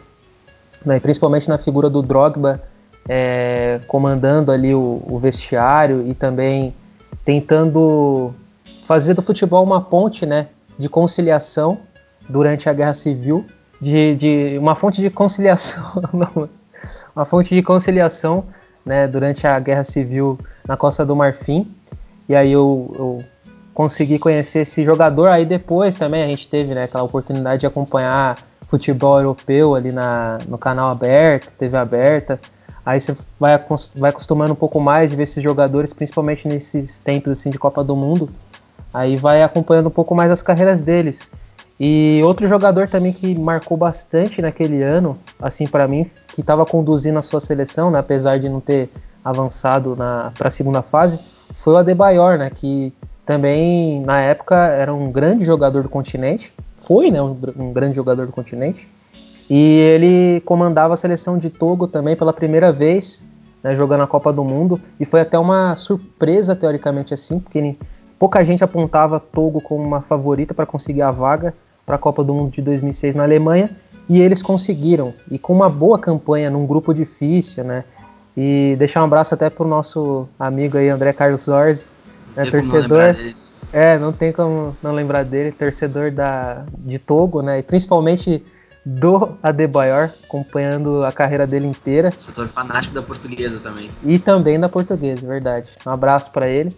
né, 0.85 1.01
principalmente 1.01 1.49
na 1.49 1.59
figura 1.59 1.91
do 1.91 2.01
Drogba, 2.01 2.63
é, 3.09 3.81
comandando 3.87 4.53
ali 4.53 4.75
o, 4.75 5.03
o, 5.07 5.19
vestiário 5.19 6.07
e 6.07 6.15
também 6.15 6.75
tentando 7.25 8.33
fazer 8.87 9.15
do 9.15 9.23
futebol 9.23 9.65
uma 9.65 9.81
ponte 9.81 10.25
né, 10.25 10.49
de 10.79 10.89
conciliação 10.89 11.79
durante 12.29 12.69
a 12.69 12.73
Guerra 12.73 12.95
Civil, 12.95 13.45
de, 13.81 14.15
de 14.15 14.59
uma 14.59 14.75
fonte 14.75 15.01
de 15.01 15.11
conciliação, 15.11 15.83
uma 17.15 17.25
fonte 17.25 17.55
de 17.55 17.63
conciliação 17.63 18.45
né, 18.85 19.07
durante 19.07 19.47
a 19.47 19.59
Guerra 19.59 19.85
Civil 19.85 20.39
na 20.67 20.77
Costa 20.77 21.05
do 21.05 21.17
Marfim. 21.17 21.71
E 22.29 22.35
aí 22.35 22.53
eu, 22.53 22.91
eu 22.97 23.25
consegui 23.75 24.19
conhecer 24.19 24.61
esse 24.61 24.83
jogador. 24.83 25.29
Aí 25.29 25.45
depois 25.45 25.97
também 25.97 26.23
a 26.23 26.27
gente 26.27 26.47
teve 26.49 26.75
né, 26.75 26.85
aquela 26.85 27.05
oportunidade 27.05 27.61
de 27.61 27.67
acompanhar 27.67 28.37
futebol 28.69 29.19
europeu 29.19 29.75
ali 29.75 29.93
na, 29.93 30.39
no 30.49 30.57
canal 30.57 30.91
aberto, 30.91 31.53
TV 31.59 31.77
aberta. 31.77 32.41
Aí 32.85 33.01
você 33.01 33.17
vai, 33.39 33.59
vai 33.95 34.11
acostumando 34.11 34.53
um 34.53 34.57
pouco 34.57 34.81
mais 34.81 35.11
de 35.11 35.17
ver 35.17 35.25
esses 35.25 35.43
jogadores, 35.43 35.93
principalmente 35.93 36.49
nesses 36.49 36.99
tempos 36.99 37.31
assim, 37.31 37.51
de 37.51 37.59
Copa 37.59 37.85
do 37.85 37.97
Mundo. 37.97 38.27
Aí 38.93 39.17
vai 39.17 39.43
acompanhando 39.43 39.87
um 39.87 39.93
pouco 39.93 40.15
mais 40.15 40.31
as 40.31 40.43
carreiras 40.43 40.83
deles. 40.83 41.31
E 41.79 42.21
outro 42.23 42.47
jogador 42.47 42.89
também 42.89 43.13
que 43.13 43.37
marcou 43.39 43.77
bastante 43.77 44.43
naquele 44.43 44.83
ano, 44.83 45.19
assim 45.41 45.67
para 45.67 45.89
mim, 45.89 46.09
que 46.29 46.41
estava 46.41 46.65
conduzindo 46.67 47.19
a 47.19 47.23
sua 47.23 47.41
seleção, 47.41 47.91
né, 47.91 47.99
apesar 47.99 48.39
de 48.39 48.49
não 48.49 48.61
ter 48.61 48.91
avançado 49.25 49.97
para 49.97 50.49
a 50.49 50.51
segunda 50.51 50.83
fase, 50.83 51.19
foi 51.55 51.75
o 51.75 51.77
Adebayor, 51.77 52.39
né, 52.39 52.51
que 52.51 52.93
também 53.25 54.01
na 54.03 54.21
época 54.21 54.57
era 54.57 54.93
um 54.93 55.11
grande 55.11 55.45
jogador 55.45 55.83
do 55.83 55.89
continente, 55.89 56.53
foi 56.77 57.11
né, 57.11 57.23
um, 57.23 57.37
um 57.57 57.73
grande 57.73 57.97
jogador 57.97 58.27
do 58.27 58.33
continente, 58.33 58.89
e 59.51 59.79
ele 59.79 60.41
comandava 60.45 60.95
a 60.95 60.97
seleção 60.97 61.37
de 61.37 61.51
Togo 61.51 61.87
também 61.87 62.17
pela 62.17 62.33
primeira 62.33 62.73
vez, 62.73 63.27
né, 63.63 63.77
jogando 63.77 64.03
a 64.03 64.07
Copa 64.07 64.33
do 64.33 64.45
Mundo. 64.45 64.81
E 64.99 65.05
foi 65.05 65.21
até 65.21 65.39
uma 65.39 65.77
surpresa, 65.77 66.57
teoricamente 66.57 67.15
assim, 67.15 67.39
porque 67.39 67.59
ele, 67.59 67.79
pouca 68.19 68.45
gente 68.45 68.65
apontava 68.65 69.21
Togo 69.21 69.61
como 69.61 69.83
uma 69.85 70.01
favorita 70.01 70.55
para 70.55 70.67
conseguir 70.67 71.03
a 71.03 71.11
vaga 71.11 71.55
para 71.85 71.97
a 71.97 71.99
Copa 71.99 72.23
do 72.25 72.33
Mundo 72.33 72.51
de 72.53 72.63
2006 72.63 73.15
na 73.15 73.25
Alemanha. 73.25 73.71
E 74.09 74.21
eles 74.21 74.43
conseguiram. 74.43 75.15
E 75.31 75.39
com 75.39 75.53
uma 75.53 75.71
boa 75.71 75.99
campanha 75.99 76.51
num 76.51 76.67
grupo 76.67 76.93
difícil, 76.93 77.65
né? 77.65 77.85
E 78.37 78.75
deixar 78.79 79.03
um 79.03 79.05
abraço 79.05 79.35
até 79.35 79.49
pro 79.49 79.67
nosso 79.67 80.29
amigo 80.39 80.77
aí, 80.79 80.89
André 80.89 81.13
Carlos 81.13 81.43
Zorzi, 81.43 81.93
né, 82.35 82.47
torcedor. 82.47 83.15
É, 83.73 83.99
não 83.99 84.13
tem 84.13 84.33
como 84.33 84.77
não 84.83 84.93
lembrar 84.93 85.25
dele, 85.25 85.53
torcedor 85.53 86.11
da, 86.11 86.65
de 86.79 86.99
Togo, 86.99 87.43
né? 87.43 87.59
E 87.59 87.63
principalmente 87.63 88.43
do 88.85 89.37
Adebayor, 89.43 90.11
acompanhando 90.25 91.05
a 91.05 91.13
carreira 91.13 91.47
dele 91.47 91.67
inteira. 91.67 92.13
Setor 92.19 92.49
fanático 92.49 92.95
da 92.95 93.03
portuguesa 93.03 93.61
também. 93.61 93.91
E 94.05 94.19
também 94.19 94.59
da 94.59 94.69
portuguesa, 94.69 95.27
verdade. 95.27 95.75
Um 95.87 95.91
abraço 95.91 96.31
para 96.31 96.49
ele. 96.49 96.75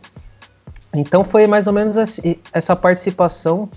Então 0.94 1.24
foi 1.24 1.46
mais 1.46 1.66
ou 1.66 1.72
menos 1.72 1.98
assim, 1.98 2.36
essa 2.52 2.76
participação 2.76 3.68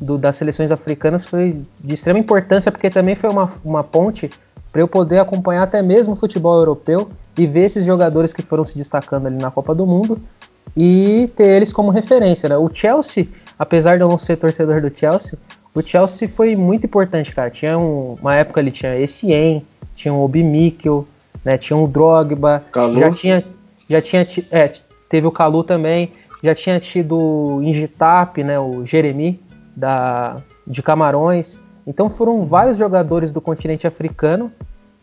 do, 0.00 0.16
das 0.16 0.36
seleções 0.36 0.70
africanas 0.70 1.24
foi 1.24 1.50
de 1.82 1.94
extrema 1.94 2.18
importância, 2.18 2.70
porque 2.70 2.88
também 2.88 3.16
foi 3.16 3.30
uma, 3.30 3.50
uma 3.64 3.82
ponte 3.82 4.30
para 4.72 4.80
eu 4.80 4.86
poder 4.86 5.18
acompanhar 5.18 5.64
até 5.64 5.82
mesmo 5.82 6.12
o 6.12 6.16
futebol 6.16 6.56
europeu 6.56 7.08
e 7.36 7.46
ver 7.46 7.64
esses 7.66 7.84
jogadores 7.84 8.32
que 8.32 8.42
foram 8.42 8.64
se 8.64 8.76
destacando 8.76 9.26
ali 9.26 9.36
na 9.36 9.50
Copa 9.50 9.74
do 9.74 9.86
Mundo 9.86 10.20
e 10.76 11.28
ter 11.34 11.48
eles 11.48 11.72
como 11.72 11.90
referência. 11.90 12.48
Né? 12.48 12.56
O 12.56 12.70
Chelsea, 12.72 13.28
apesar 13.58 13.96
de 13.96 14.04
eu 14.04 14.08
não 14.08 14.18
ser 14.18 14.36
torcedor 14.36 14.80
do 14.80 14.96
Chelsea, 14.96 15.38
o 15.74 15.82
Chelsea 15.82 16.28
foi 16.28 16.56
muito 16.56 16.86
importante, 16.86 17.32
cara. 17.32 17.50
Tinha 17.50 17.78
um, 17.78 18.16
uma 18.20 18.34
época 18.34 18.60
ali 18.60 18.70
tinha 18.70 18.98
Essien, 18.98 19.64
tinha 19.94 20.12
o 20.12 20.24
Obi 20.24 20.42
Mikkel, 20.42 21.06
né? 21.44 21.56
Tinha 21.56 21.76
o 21.76 21.86
Drogba, 21.86 22.64
Calu. 22.72 22.98
já 22.98 23.10
tinha 23.12 23.44
já 23.88 24.00
tinha 24.00 24.26
é, 24.52 24.72
teve 25.08 25.26
o 25.26 25.32
Calu 25.32 25.64
também, 25.64 26.12
já 26.42 26.54
tinha 26.54 26.78
tido 26.78 27.16
o 27.16 27.62
Ingitap, 27.62 28.42
né, 28.42 28.58
o 28.58 28.86
Jeremy 28.86 29.40
da 29.74 30.36
de 30.66 30.82
Camarões. 30.82 31.58
Então 31.86 32.08
foram 32.08 32.46
vários 32.46 32.78
jogadores 32.78 33.32
do 33.32 33.40
continente 33.40 33.86
africano 33.86 34.52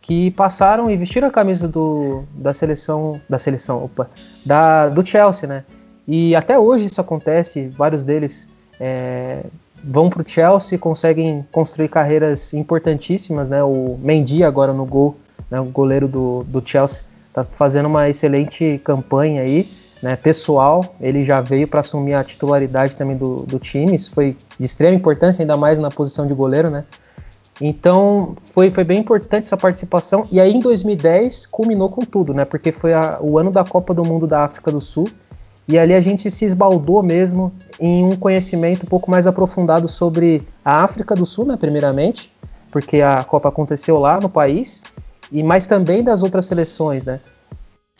que 0.01 0.32
passaram 0.32 0.89
e 0.89 0.95
vestiram 0.95 1.28
a 1.28 1.32
camisa 1.32 1.68
do, 1.68 2.24
da 2.34 2.53
seleção 2.53 3.20
da 3.28 3.38
seleção, 3.38 3.84
opa, 3.84 4.09
da 4.45 4.88
do 4.88 5.05
Chelsea, 5.05 5.47
né? 5.47 5.63
E 6.07 6.34
até 6.34 6.57
hoje 6.57 6.86
isso 6.86 7.01
acontece, 7.01 7.68
vários 7.68 8.03
deles 8.03 8.47
é, 8.80 9.43
vão 9.84 10.09
para 10.09 10.21
o 10.21 10.25
Chelsea, 10.28 10.78
conseguem 10.78 11.45
construir 11.51 11.89
carreiras 11.89 12.53
importantíssimas, 12.53 13.49
né? 13.49 13.63
O 13.63 13.97
Mendy 14.01 14.43
agora 14.43 14.73
no 14.73 14.86
gol, 14.86 15.17
né? 15.49 15.59
o 15.59 15.65
goleiro 15.65 16.07
do, 16.07 16.43
do 16.43 16.61
Chelsea, 16.65 17.01
está 17.28 17.43
fazendo 17.43 17.86
uma 17.86 18.09
excelente 18.09 18.82
campanha 18.84 19.41
aí, 19.41 19.67
né? 20.01 20.15
Pessoal, 20.15 20.95
ele 20.99 21.21
já 21.21 21.41
veio 21.41 21.67
para 21.67 21.80
assumir 21.80 22.13
a 22.13 22.23
titularidade 22.23 22.95
também 22.95 23.17
do, 23.17 23.43
do 23.43 23.59
time, 23.59 23.95
isso 23.95 24.13
foi 24.13 24.36
de 24.59 24.65
extrema 24.65 24.95
importância, 24.95 25.41
ainda 25.41 25.57
mais 25.57 25.78
na 25.80 25.89
posição 25.89 26.28
de 26.28 26.34
goleiro, 26.34 26.69
né? 26.69 26.84
Então 27.59 28.36
foi, 28.43 28.69
foi 28.69 28.84
bem 28.84 28.99
importante 28.99 29.45
essa 29.45 29.57
participação. 29.57 30.21
E 30.32 30.39
aí 30.39 30.53
em 30.53 30.59
2010 30.59 31.47
culminou 31.47 31.89
com 31.89 32.01
tudo, 32.01 32.34
né? 32.34 32.45
Porque 32.45 32.71
foi 32.71 32.93
a, 32.93 33.15
o 33.21 33.39
ano 33.39 33.51
da 33.51 33.63
Copa 33.63 33.93
do 33.93 34.05
Mundo 34.05 34.28
da 34.28 34.41
África 34.41 34.71
do 34.71 34.80
Sul. 34.80 35.07
E 35.68 35.78
ali 35.78 35.93
a 35.93 36.01
gente 36.01 36.32
se 36.32 36.45
esbaldou 36.45 37.03
mesmo 37.03 37.53
em 37.80 38.03
um 38.03 38.15
conhecimento 38.15 38.84
um 38.84 38.89
pouco 38.89 39.11
mais 39.11 39.28
aprofundado 39.28 39.88
sobre 39.88 40.47
a 40.63 40.84
África 40.84 41.13
do 41.13 41.26
Sul, 41.26 41.45
né, 41.45 41.57
primeiramente, 41.57 42.32
porque 42.72 43.01
a 43.01 43.24
Copa 43.24 43.49
aconteceu 43.49 43.99
lá 43.99 44.20
no 44.20 44.30
país, 44.30 44.82
e 45.32 45.43
mais 45.43 45.68
também 45.68 46.03
das 46.03 46.24
outras 46.24 46.45
seleções, 46.45 47.03
né? 47.03 47.20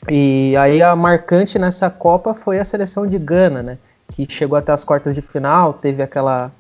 E 0.10 0.56
aí 0.58 0.82
a 0.82 0.96
marcante 0.96 1.60
nessa 1.60 1.90
Copa 1.90 2.34
foi 2.34 2.60
a 2.60 2.66
seleção 2.66 3.06
de 3.06 3.18
Gana, 3.18 3.62
né? 3.62 3.78
Que 4.14 4.26
chegou 4.30 4.58
até 4.58 4.72
as 4.72 4.84
quartas 4.84 5.16
de 5.16 5.22
final, 5.22 5.74
teve 5.74 6.02
aquela. 6.02 6.52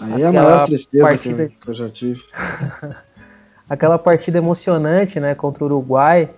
Aí 0.00 0.22
é 0.22 0.26
a 0.26 0.32
maior 0.32 0.66
tristeza 0.66 1.04
partida... 1.04 1.48
que 1.48 1.68
eu 1.68 1.74
já 1.74 1.90
tive. 1.90 2.20
aquela 3.68 3.98
partida 3.98 4.38
emocionante, 4.38 5.20
né, 5.20 5.34
contra 5.34 5.62
o 5.64 5.66
Uruguai. 5.66 6.30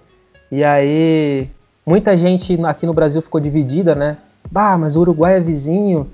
E 0.51 0.65
aí 0.65 1.49
Muita 1.87 2.19
gente 2.19 2.61
aqui 2.65 2.85
no 2.85 2.93
Brasil 2.93 3.23
ficou 3.23 3.41
dividida, 3.41 3.95
né? 3.95 4.17
Bah, 4.51 4.77
mas 4.77 4.97
o 4.97 5.01
Uruguai 5.03 5.37
é 5.37 5.41
vizinho, 5.41 6.11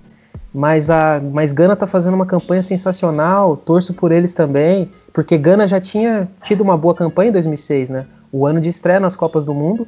mas 0.52 0.90
a 0.90 1.18
mas 1.32 1.50
Gana 1.50 1.74
tá 1.74 1.86
fazendo 1.86 2.12
uma 2.12 2.26
campanha 2.26 2.62
sensacional, 2.62 3.56
torço 3.56 3.94
por 3.94 4.12
eles 4.12 4.34
também, 4.34 4.90
porque 5.14 5.38
Gana 5.38 5.66
já 5.66 5.80
tinha 5.80 6.28
tido 6.42 6.60
uma 6.60 6.76
boa 6.76 6.94
campanha 6.94 7.30
em 7.30 7.32
2006, 7.32 7.88
né? 7.88 8.06
O 8.30 8.44
ano 8.44 8.60
de 8.60 8.68
estreia 8.68 9.00
nas 9.00 9.16
Copas 9.16 9.46
do 9.46 9.54
Mundo. 9.54 9.86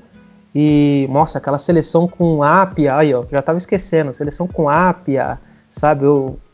E, 0.55 1.07
nossa, 1.11 1.37
aquela 1.37 1.59
seleção 1.59 2.09
com 2.09 2.43
Apia, 2.43 2.97
aí 2.97 3.13
ó, 3.13 3.25
já 3.31 3.43
tava 3.43 3.59
esquecendo, 3.59 4.11
seleção 4.13 4.47
com 4.47 4.71
Apia, 4.71 5.39
sabe? 5.71 6.07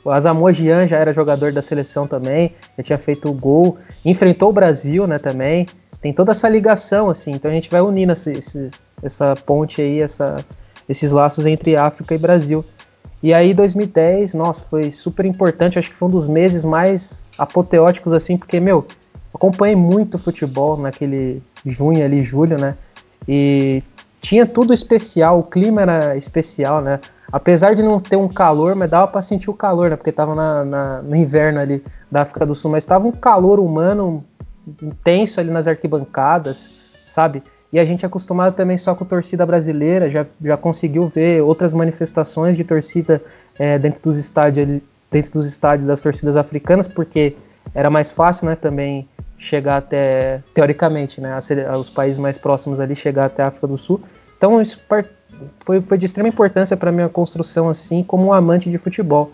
O 0.05 0.11
Asamoah 0.11 0.53
já 0.53 0.97
era 0.97 1.13
jogador 1.13 1.53
da 1.53 1.61
seleção 1.61 2.07
também, 2.07 2.55
já 2.77 2.83
tinha 2.83 2.99
feito 2.99 3.29
o 3.29 3.33
gol, 3.33 3.79
enfrentou 4.05 4.49
o 4.49 4.53
Brasil, 4.53 5.07
né, 5.07 5.19
também. 5.19 5.67
Tem 6.01 6.13
toda 6.13 6.33
essa 6.33 6.49
ligação, 6.49 7.09
assim, 7.09 7.33
então 7.33 7.51
a 7.51 7.55
gente 7.55 7.71
vai 7.71 7.81
unindo 7.81 8.13
esse, 8.13 8.33
esse, 8.33 8.71
essa 9.03 9.35
ponte 9.35 9.83
aí, 9.83 10.01
essa, 10.01 10.37
esses 10.89 11.13
laços 11.13 11.45
entre 11.45 11.77
África 11.77 12.15
e 12.15 12.19
Brasil. 12.19 12.65
E 13.23 13.35
aí 13.35 13.53
2010, 13.53 14.33
nossa, 14.35 14.65
foi 14.71 14.91
super 14.91 15.27
importante, 15.27 15.79
acho 15.79 15.91
que 15.91 15.97
foi 15.97 16.09
um 16.09 16.13
dos 16.13 16.27
meses 16.27 16.65
mais 16.65 17.23
apoteóticos 17.39 18.15
assim, 18.15 18.39
porque 18.39 18.59
meu, 18.59 18.87
acompanhei 19.35 19.77
muito 19.77 20.19
futebol 20.19 20.79
naquele 20.79 21.43
junho 21.67 22.03
ali, 22.03 22.23
julho, 22.23 22.59
né? 22.59 22.77
E 23.29 23.83
tinha 24.23 24.47
tudo 24.47 24.73
especial, 24.73 25.39
o 25.39 25.43
clima 25.43 25.83
era 25.83 26.17
especial, 26.17 26.81
né? 26.81 26.99
Apesar 27.33 27.75
de 27.75 27.83
não 27.83 27.99
ter 27.99 28.17
um 28.17 28.29
calor, 28.29 28.75
mas 28.75 28.91
dava 28.91 29.07
para 29.07 29.23
sentir 29.23 29.51
o 29.51 29.55
calor, 29.55 29.91
né? 29.91 29.97
Porque 29.97 30.11
tava 30.11 30.35
na, 30.35 30.65
na, 30.65 31.03
no 31.03 31.15
inverno 31.15 31.61
ali 31.61 31.85
da 32.11 32.23
África 32.23 32.45
do 32.45 32.55
Sul, 32.55 32.71
mas 32.71 32.85
tava 32.85 33.07
um 33.07 33.13
calor 33.13 33.61
humano 33.61 34.25
intenso 34.83 35.41
ali 35.41 35.51
nas 35.51 35.67
arquibancadas, 35.67 37.05
sabe? 37.07 37.43
E 37.73 37.79
a 37.79 37.85
gente 37.85 38.05
é 38.05 38.07
acostumado 38.07 38.55
também 38.55 38.77
só 38.77 38.95
com 38.95 39.05
torcida 39.05 39.47
brasileira, 39.47 40.11
já, 40.11 40.27
já 40.43 40.57
conseguiu 40.57 41.07
ver 41.07 41.43
outras 41.43 41.73
manifestações 41.73 42.57
de 42.57 42.65
torcida 42.65 43.23
é, 43.59 43.79
dentro, 43.79 44.01
dos 44.03 44.17
estádios, 44.17 44.81
dentro 45.11 45.31
dos 45.31 45.47
estádios 45.47 45.87
das 45.87 46.01
torcidas 46.01 46.37
africanas, 46.37 46.89
porque 46.89 47.37
era 47.73 47.89
mais 47.89 48.11
fácil 48.11 48.47
né, 48.47 48.57
também 48.57 49.09
chegar 49.39 49.77
até, 49.77 50.43
teoricamente, 50.53 51.21
né, 51.21 51.39
os 51.79 51.89
países 51.89 52.19
mais 52.19 52.37
próximos 52.37 52.81
ali, 52.81 52.97
chegar 52.97 53.27
até 53.27 53.43
a 53.43 53.47
África 53.47 53.69
do 53.69 53.79
Sul. 53.79 54.01
Então 54.37 54.61
isso 54.61 54.81
foi, 55.61 55.81
foi 55.81 55.99
de 55.99 56.07
extrema 56.07 56.29
importância 56.29 56.77
para 56.77 56.93
minha 56.93 57.09
construção 57.09 57.69
assim 57.69 58.03
como 58.03 58.27
um 58.27 58.33
amante 58.33 58.71
de 58.71 58.79
futebol. 58.79 59.33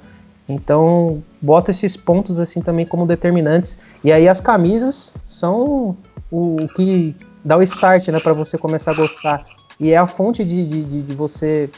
Então 0.48 1.22
boto 1.40 1.70
esses 1.70 1.96
pontos 1.96 2.38
assim 2.38 2.60
também 2.60 2.86
como 2.86 3.06
determinantes. 3.06 3.78
E 4.04 4.12
aí 4.12 4.28
as 4.28 4.40
camisas 4.40 5.14
são 5.24 5.96
o 6.30 6.56
que 6.74 7.14
dá 7.44 7.56
o 7.56 7.62
start, 7.62 8.08
né, 8.08 8.20
para 8.20 8.32
você 8.32 8.58
começar 8.58 8.90
a 8.90 8.94
gostar. 8.94 9.44
E 9.78 9.92
é 9.92 9.96
a 9.96 10.06
fonte 10.06 10.44
de, 10.44 10.64
de, 10.64 11.02
de, 11.02 11.14
você 11.14 11.70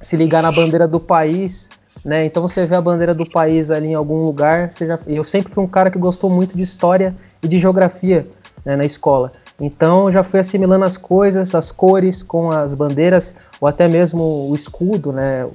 se 0.00 0.16
ligar 0.16 0.42
na 0.42 0.52
bandeira 0.52 0.86
do 0.86 1.00
país, 1.00 1.68
né? 2.04 2.24
Então 2.24 2.42
você 2.42 2.66
vê 2.66 2.74
a 2.74 2.80
bandeira 2.80 3.14
do 3.14 3.28
país 3.28 3.70
ali 3.70 3.88
em 3.88 3.94
algum 3.94 4.22
lugar, 4.22 4.70
já... 4.70 4.98
eu 5.06 5.24
sempre 5.24 5.52
fui 5.52 5.64
um 5.64 5.68
cara 5.68 5.90
que 5.90 5.98
gostou 5.98 6.30
muito 6.30 6.54
de 6.54 6.62
história 6.62 7.14
e 7.42 7.48
de 7.48 7.58
geografia 7.58 8.26
né, 8.64 8.76
na 8.76 8.84
escola. 8.84 9.30
Então 9.62 10.10
já 10.10 10.22
fui 10.22 10.40
assimilando 10.40 10.84
as 10.84 10.96
coisas, 10.96 11.54
as 11.54 11.70
cores 11.70 12.22
com 12.22 12.50
as 12.50 12.74
bandeiras, 12.74 13.34
ou 13.60 13.68
até 13.68 13.88
mesmo 13.88 14.50
o 14.50 14.54
escudo, 14.54 15.12
né? 15.12 15.48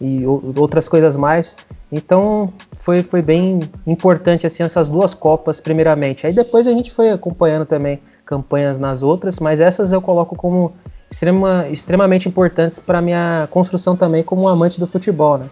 E 0.00 0.24
outras 0.56 0.88
coisas 0.88 1.14
mais. 1.16 1.56
Então 1.92 2.52
foi, 2.78 3.02
foi 3.02 3.20
bem 3.20 3.60
importante 3.86 4.46
assim 4.46 4.62
essas 4.62 4.88
duas 4.88 5.12
copas 5.12 5.60
primeiramente. 5.60 6.26
Aí 6.26 6.32
depois 6.32 6.66
a 6.66 6.72
gente 6.72 6.90
foi 6.90 7.10
acompanhando 7.10 7.66
também 7.66 8.00
campanhas 8.24 8.78
nas 8.78 9.02
outras, 9.02 9.38
mas 9.38 9.60
essas 9.60 9.92
eu 9.92 10.00
coloco 10.00 10.34
como 10.34 10.72
extrema, 11.10 11.66
extremamente 11.68 12.28
importantes 12.28 12.78
para 12.78 13.02
minha 13.02 13.46
construção 13.50 13.94
também 13.94 14.22
como 14.22 14.48
amante 14.48 14.80
do 14.80 14.86
futebol, 14.86 15.36
né? 15.36 15.46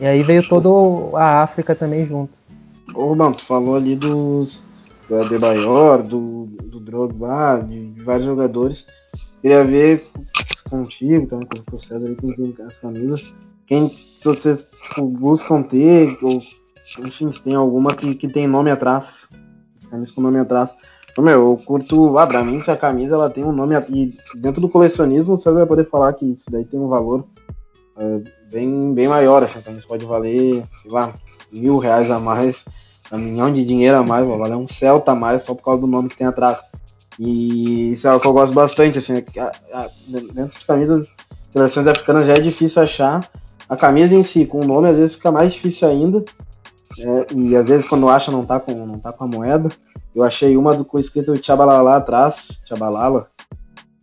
E 0.00 0.06
aí 0.06 0.22
veio 0.22 0.48
toda 0.48 0.68
a 1.18 1.42
África 1.42 1.74
também 1.74 2.06
junto. 2.06 2.32
Ô, 2.94 3.06
Rubão, 3.06 3.32
tu 3.34 3.44
falou 3.44 3.74
ali 3.76 3.94
dos 3.94 4.62
do 5.10 5.20
Adebayor, 5.20 6.04
do, 6.04 6.46
do 6.46 6.78
Drogba, 6.78 7.66
de, 7.66 7.90
de 7.90 8.04
vários 8.04 8.26
jogadores. 8.26 8.86
Queria 9.42 9.64
ver 9.64 10.08
contigo, 10.68 11.26
também 11.26 11.48
com 11.48 11.76
o 11.76 11.78
César 11.78 12.06
aí, 12.06 12.14
quem 12.14 12.32
tem 12.32 12.54
as 12.64 12.76
camisas. 12.76 13.32
Quem 13.66 13.88
se 13.88 14.24
vocês 14.24 14.68
buscam 14.98 15.62
ter, 15.62 16.16
ou 16.22 16.40
enfim, 17.00 17.32
se 17.32 17.42
tem 17.42 17.54
alguma 17.54 17.94
que, 17.94 18.14
que 18.14 18.28
tem 18.28 18.46
nome 18.46 18.70
atrás. 18.70 19.28
Camisas 19.90 20.14
com 20.14 20.20
nome 20.20 20.38
atrás. 20.38 20.72
Meu, 21.18 21.50
eu 21.50 21.62
curto. 21.66 22.16
Ah, 22.16 22.26
pra 22.26 22.44
mim, 22.44 22.58
essa 22.58 22.76
camisa 22.76 23.14
ela 23.14 23.28
tem 23.28 23.44
um 23.44 23.52
nome. 23.52 23.74
E 23.90 24.16
dentro 24.36 24.60
do 24.60 24.68
colecionismo, 24.68 25.36
você 25.36 25.50
vai 25.50 25.66
poder 25.66 25.84
falar 25.84 26.12
que 26.14 26.24
isso 26.24 26.50
daí 26.50 26.64
tem 26.64 26.80
um 26.80 26.88
valor 26.88 27.26
é, 27.98 28.22
bem, 28.50 28.94
bem 28.94 29.08
maior. 29.08 29.42
Essa 29.42 29.60
camisa 29.60 29.84
pode 29.86 30.06
valer, 30.06 30.62
sei 30.80 30.90
lá, 30.90 31.12
mil 31.52 31.78
reais 31.78 32.10
a 32.10 32.18
mais, 32.18 32.64
um 33.16 33.18
milhão 33.18 33.52
de 33.52 33.64
dinheiro 33.64 33.96
a 33.96 34.02
mais, 34.02 34.26
vai 34.26 34.38
valer 34.38 34.56
um 34.56 34.66
Celta 34.66 35.12
a 35.12 35.14
mais 35.14 35.42
só 35.42 35.54
por 35.54 35.64
causa 35.64 35.80
do 35.80 35.86
nome 35.86 36.08
que 36.08 36.16
tem 36.16 36.26
atrás. 36.26 36.58
E 37.18 37.92
isso 37.92 38.06
é 38.06 38.10
algo 38.10 38.22
que 38.22 38.28
eu 38.28 38.32
gosto 38.32 38.54
bastante, 38.54 38.98
assim, 38.98 39.18
é 39.18 39.40
a, 39.40 39.52
a, 39.74 39.86
dentro 40.34 40.58
de 40.58 40.66
camisas 40.66 41.14
seleções 41.52 41.86
africanas 41.86 42.26
já 42.26 42.34
é 42.34 42.40
difícil 42.40 42.82
achar. 42.82 43.20
A 43.68 43.76
camisa 43.76 44.16
em 44.16 44.22
si, 44.22 44.46
com 44.46 44.60
o 44.60 44.66
nome, 44.66 44.88
às 44.88 44.96
vezes 44.96 45.16
fica 45.16 45.30
mais 45.30 45.52
difícil 45.52 45.88
ainda. 45.88 46.24
É, 46.98 47.26
e 47.34 47.56
às 47.56 47.66
vezes 47.66 47.88
quando 47.88 48.08
acha 48.08 48.32
não 48.32 48.44
tá 48.44 48.58
com, 48.58 48.72
não 48.86 48.98
tá 48.98 49.12
com 49.12 49.24
a 49.24 49.26
moeda. 49.26 49.68
Eu 50.14 50.22
achei 50.22 50.56
uma 50.56 50.74
do, 50.74 50.84
com 50.84 50.98
escrito 50.98 51.36
Tchabalala 51.38 51.96
atrás, 51.96 52.62
Tchabalala. 52.64 53.28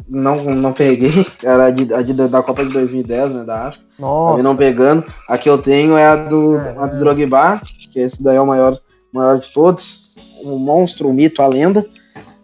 Não, 0.07 0.37
não 0.37 0.71
peguei, 0.71 1.25
era 1.43 1.65
a, 1.65 1.69
de, 1.69 1.93
a 1.93 2.01
de, 2.01 2.13
da 2.13 2.41
Copa 2.41 2.63
de 2.63 2.71
2010, 2.71 3.31
né, 3.31 3.43
da 3.43 3.67
África. 3.67 3.85
Nossa. 3.99 4.27
Acabei 4.29 4.43
não 4.43 4.55
pegando. 4.55 5.03
A 5.27 5.37
que 5.37 5.49
eu 5.49 5.57
tenho 5.57 5.97
é 5.97 6.07
a 6.07 6.15
do, 6.15 6.55
é, 6.55 6.77
a 6.77 6.85
do 6.85 6.99
Drogba, 6.99 7.61
que 7.91 7.99
esse 7.99 8.23
daí 8.23 8.37
é 8.37 8.41
o 8.41 8.47
maior, 8.47 8.79
maior 9.13 9.39
de 9.39 9.51
todos. 9.51 10.15
O 10.43 10.59
monstro, 10.59 11.09
o 11.09 11.13
mito, 11.13 11.41
a 11.41 11.47
lenda. 11.47 11.85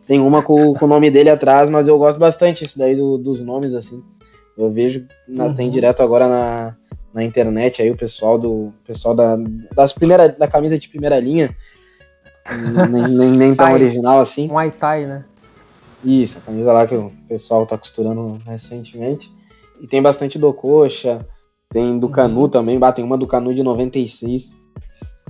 Tem 0.05 0.20
uma 0.20 0.41
com, 0.41 0.74
com 0.74 0.86
o 0.86 0.88
nome 0.88 1.09
dele 1.09 1.30
atrás, 1.30 1.70
mas 1.70 1.88
eu 1.88 1.97
gosto 1.97 2.20
bastante 2.20 2.66
isso 2.66 2.78
daí 2.78 2.95
do, 2.95 3.18
dos 3.18 3.39
nomes, 3.39 3.74
assim. 3.74 4.03
Eu 4.57 4.70
vejo, 4.70 5.05
na, 5.28 5.45
uhum. 5.45 5.53
tem 5.53 5.70
direto 5.70 6.03
agora 6.03 6.28
na, 6.28 6.76
na 7.14 7.24
internet 7.24 7.82
aí 7.82 7.89
o 7.89 7.97
pessoal 7.97 8.38
do 8.38 8.72
pessoal 8.86 9.16
da, 9.16 9.38
das 9.74 9.93
primeira, 9.93 10.30
da 10.30 10.47
camisa 10.47 10.78
de 10.78 10.89
primeira 10.89 11.20
linha 11.20 11.55
nem, 12.89 13.07
nem, 13.07 13.32
nem 13.32 13.55
tão 13.55 13.72
original 13.74 14.20
assim. 14.20 14.47
Muay 14.47 14.72
Thai, 14.72 15.05
né? 15.05 15.26
Isso, 16.03 16.38
a 16.38 16.41
camisa 16.41 16.74
lá 16.74 16.86
que 16.86 16.95
o 16.95 17.11
pessoal 17.28 17.66
tá 17.66 17.78
costurando 17.78 18.38
recentemente. 18.45 19.32
E 19.80 19.88
tem 19.88 20.01
bastante 20.01 20.38
do 20.38 20.53
Coxa, 20.53 21.26
tem 21.70 21.97
do 21.97 22.09
Canu 22.09 22.49
também, 22.49 22.78
bah, 22.78 22.91
tem 22.91 23.03
uma 23.03 23.18
do 23.18 23.28
Canu 23.28 23.53
de 23.53 23.64
96. 23.64 24.55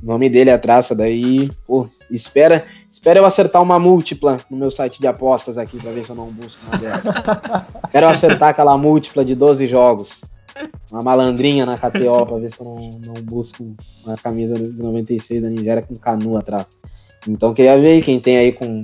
O 0.03 0.05
nome 0.05 0.29
dele 0.29 0.49
é 0.49 0.57
traça, 0.57 0.93
daí, 0.93 1.49
pô, 1.65 1.87
espera, 2.11 2.65
espera 2.91 3.19
eu 3.19 3.25
acertar 3.25 3.61
uma 3.61 3.79
múltipla 3.79 4.35
no 4.49 4.57
meu 4.57 4.69
site 4.69 4.99
de 4.99 5.07
apostas 5.07 5.57
aqui 5.57 5.79
pra 5.79 5.91
ver 5.91 6.03
se 6.03 6.09
eu 6.09 6.15
não 6.17 6.25
busco 6.25 6.61
uma 6.67 6.77
dessa. 6.77 7.09
eu 7.93 8.07
acertar 8.09 8.49
aquela 8.49 8.77
múltipla 8.77 9.23
de 9.23 9.33
12 9.33 9.65
jogos. 9.65 10.19
Uma 10.91 11.01
malandrinha 11.01 11.65
na 11.65 11.77
KTO 11.77 12.25
pra 12.25 12.37
ver 12.37 12.51
se 12.51 12.59
eu 12.59 12.65
não, 12.65 12.75
não 13.05 13.13
busco 13.23 13.63
uma 14.05 14.17
camisa 14.17 14.55
de 14.55 14.83
96 14.83 15.41
da 15.41 15.49
Nigéria 15.49 15.81
com 15.81 15.95
Canu 15.95 16.37
atrás. 16.37 16.67
Então 17.25 17.53
queria 17.53 17.79
ver 17.79 17.93
aí 17.93 18.01
quem 18.01 18.19
tem 18.19 18.35
aí 18.37 18.51
com 18.51 18.83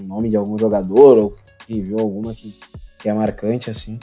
o 0.00 0.02
nome 0.02 0.28
de 0.30 0.36
algum 0.36 0.58
jogador 0.58 1.16
ou 1.16 1.36
que 1.64 1.80
viu 1.80 2.00
alguma 2.00 2.34
que, 2.34 2.52
que 2.98 3.08
é 3.08 3.14
marcante 3.14 3.70
assim. 3.70 4.00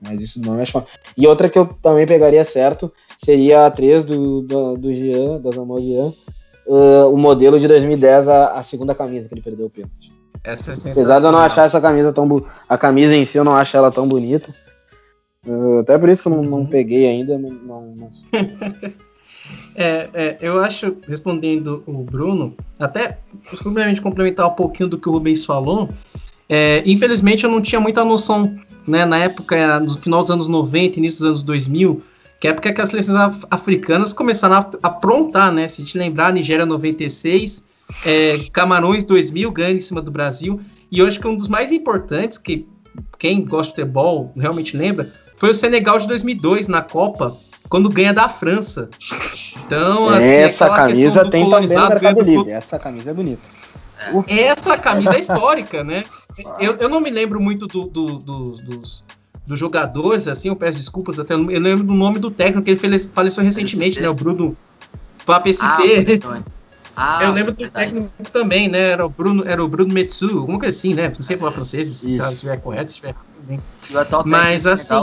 Mas 0.00 0.22
isso 0.22 0.40
não 0.40 0.60
é 0.60 0.64
chamado. 0.64 0.88
E 1.16 1.26
outra 1.26 1.50
que 1.50 1.58
eu 1.58 1.66
também 1.82 2.06
pegaria 2.06 2.44
certo 2.44 2.92
seria 3.24 3.66
a 3.66 3.70
3 3.70 4.04
do, 4.04 4.42
do, 4.42 4.76
do 4.76 4.94
Jean, 4.94 5.40
da 5.40 5.50
Zamor 5.50 5.80
Jean, 5.80 6.12
uh, 6.66 7.12
o 7.12 7.16
modelo 7.16 7.58
de 7.58 7.66
2010, 7.66 8.28
a, 8.28 8.58
a, 8.58 8.62
segunda 8.62 8.94
camisa 8.94 9.28
que 9.28 9.34
ele 9.34 9.42
perdeu 9.42 9.66
o 9.66 9.70
pênalti. 9.70 10.12
Essa 10.42 10.72
é 10.72 10.90
Apesar 10.90 11.18
de 11.20 11.24
eu 11.24 11.32
não 11.32 11.38
achar 11.38 11.64
essa 11.64 11.80
camisa 11.80 12.12
tão 12.12 12.44
a 12.68 12.76
camisa 12.76 13.14
em 13.14 13.24
si, 13.24 13.38
eu 13.38 13.44
não 13.44 13.54
acho 13.54 13.76
ela 13.76 13.90
tão 13.90 14.06
bonita. 14.06 14.54
Uh, 15.46 15.78
até 15.78 15.96
por 15.98 16.08
isso 16.08 16.22
que 16.22 16.28
eu 16.28 16.32
não, 16.32 16.42
não 16.42 16.58
uhum. 16.58 16.66
peguei 16.66 17.06
ainda. 17.06 17.38
Não, 17.38 17.94
não... 17.94 18.10
é, 19.74 20.08
é, 20.12 20.38
eu 20.42 20.58
acho, 20.60 20.96
respondendo 21.08 21.82
o 21.86 22.02
Bruno, 22.02 22.54
até 22.78 23.18
simplesmente 23.42 24.02
complementar 24.02 24.46
um 24.46 24.54
pouquinho 24.54 24.88
do 24.90 24.98
que 24.98 25.08
o 25.08 25.12
Rubens 25.12 25.46
falou, 25.46 25.88
é, 26.46 26.82
infelizmente 26.84 27.44
eu 27.44 27.50
não 27.50 27.62
tinha 27.62 27.80
muita 27.80 28.04
noção, 28.04 28.54
né, 28.86 29.06
na 29.06 29.18
época, 29.18 29.80
no 29.80 29.98
final 29.98 30.20
dos 30.20 30.30
anos 30.30 30.46
90, 30.46 30.98
início 30.98 31.20
dos 31.20 31.28
anos 31.28 31.42
2000, 31.42 32.02
que 32.40 32.46
é 32.46 32.50
época 32.50 32.72
que 32.72 32.80
as 32.80 32.90
seleções 32.90 33.18
africanas 33.50 34.12
começaram 34.12 34.56
a 34.56 34.70
aprontar, 34.82 35.52
né, 35.52 35.66
se 35.68 35.80
a 35.80 35.84
gente 35.84 35.96
lembrar, 35.96 36.32
Nigéria 36.32 36.66
96, 36.66 37.64
é, 38.06 38.38
Camarões 38.52 39.04
2000 39.04 39.50
ganha 39.50 39.76
em 39.76 39.80
cima 39.80 40.02
do 40.02 40.10
Brasil, 40.10 40.60
e 40.90 41.02
hoje 41.02 41.18
que 41.18 41.26
é 41.26 41.30
um 41.30 41.36
dos 41.36 41.48
mais 41.48 41.72
importantes, 41.72 42.38
que 42.38 42.66
quem 43.18 43.44
gosta 43.44 43.72
de 43.72 43.80
futebol 43.80 44.32
realmente 44.36 44.76
lembra, 44.76 45.10
foi 45.36 45.50
o 45.50 45.54
Senegal 45.54 45.98
de 45.98 46.06
2002 46.06 46.68
na 46.68 46.82
Copa, 46.82 47.36
quando 47.68 47.88
ganha 47.88 48.12
da 48.12 48.28
França. 48.28 48.88
Então, 49.66 50.08
assim, 50.08 50.26
essa 50.26 50.70
camisa 50.70 51.28
tem 51.28 51.48
também 51.48 51.76
no 51.76 51.88
Mercado 51.88 52.20
Livre. 52.22 52.52
Essa 52.52 52.78
camisa 52.78 53.10
é 53.10 53.14
bonita. 53.14 53.42
Essa 54.28 54.76
camisa 54.76 55.16
é 55.16 55.20
histórica, 55.20 55.82
né? 55.82 56.04
Eu, 56.58 56.76
eu 56.76 56.88
não 56.88 57.00
me 57.00 57.10
lembro 57.10 57.40
muito 57.40 57.66
do, 57.66 57.80
do, 57.80 58.06
do, 58.18 58.42
dos, 58.42 59.04
dos 59.46 59.58
jogadores, 59.58 60.26
assim, 60.26 60.48
eu 60.48 60.56
peço 60.56 60.78
desculpas 60.78 61.18
até. 61.18 61.34
Eu 61.34 61.38
lembro 61.38 61.84
do 61.84 61.94
nome 61.94 62.18
do 62.18 62.30
técnico, 62.30 62.62
que 62.62 62.70
ele 62.70 62.98
faleceu 62.98 63.42
recentemente, 63.44 63.96
PSC. 63.96 64.00
né? 64.00 64.08
O 64.08 64.14
Bruno. 64.14 64.56
Para 65.26 65.40
PSC. 65.40 66.20
Ah, 66.96 67.18
ah, 67.18 67.24
eu 67.24 67.32
lembro 67.32 67.52
do 67.52 67.68
técnico 67.68 68.10
também, 68.32 68.68
né? 68.68 68.90
Era 68.90 69.04
o 69.04 69.08
Bruno, 69.08 69.44
era 69.46 69.62
o 69.62 69.68
Bruno 69.68 69.92
Metsu, 69.92 70.38
alguma 70.38 70.58
coisa 70.58 70.76
assim, 70.76 70.94
né? 70.94 71.12
Não 71.14 71.22
sei 71.22 71.36
falar 71.36 71.50
francês, 71.50 71.88
se 71.98 72.16
estiver 72.16 72.56
correto, 72.58 72.90
se 72.92 72.96
estiver 72.96 73.14
errado. 73.90 74.24
Mas 74.26 74.66
assim. 74.66 74.94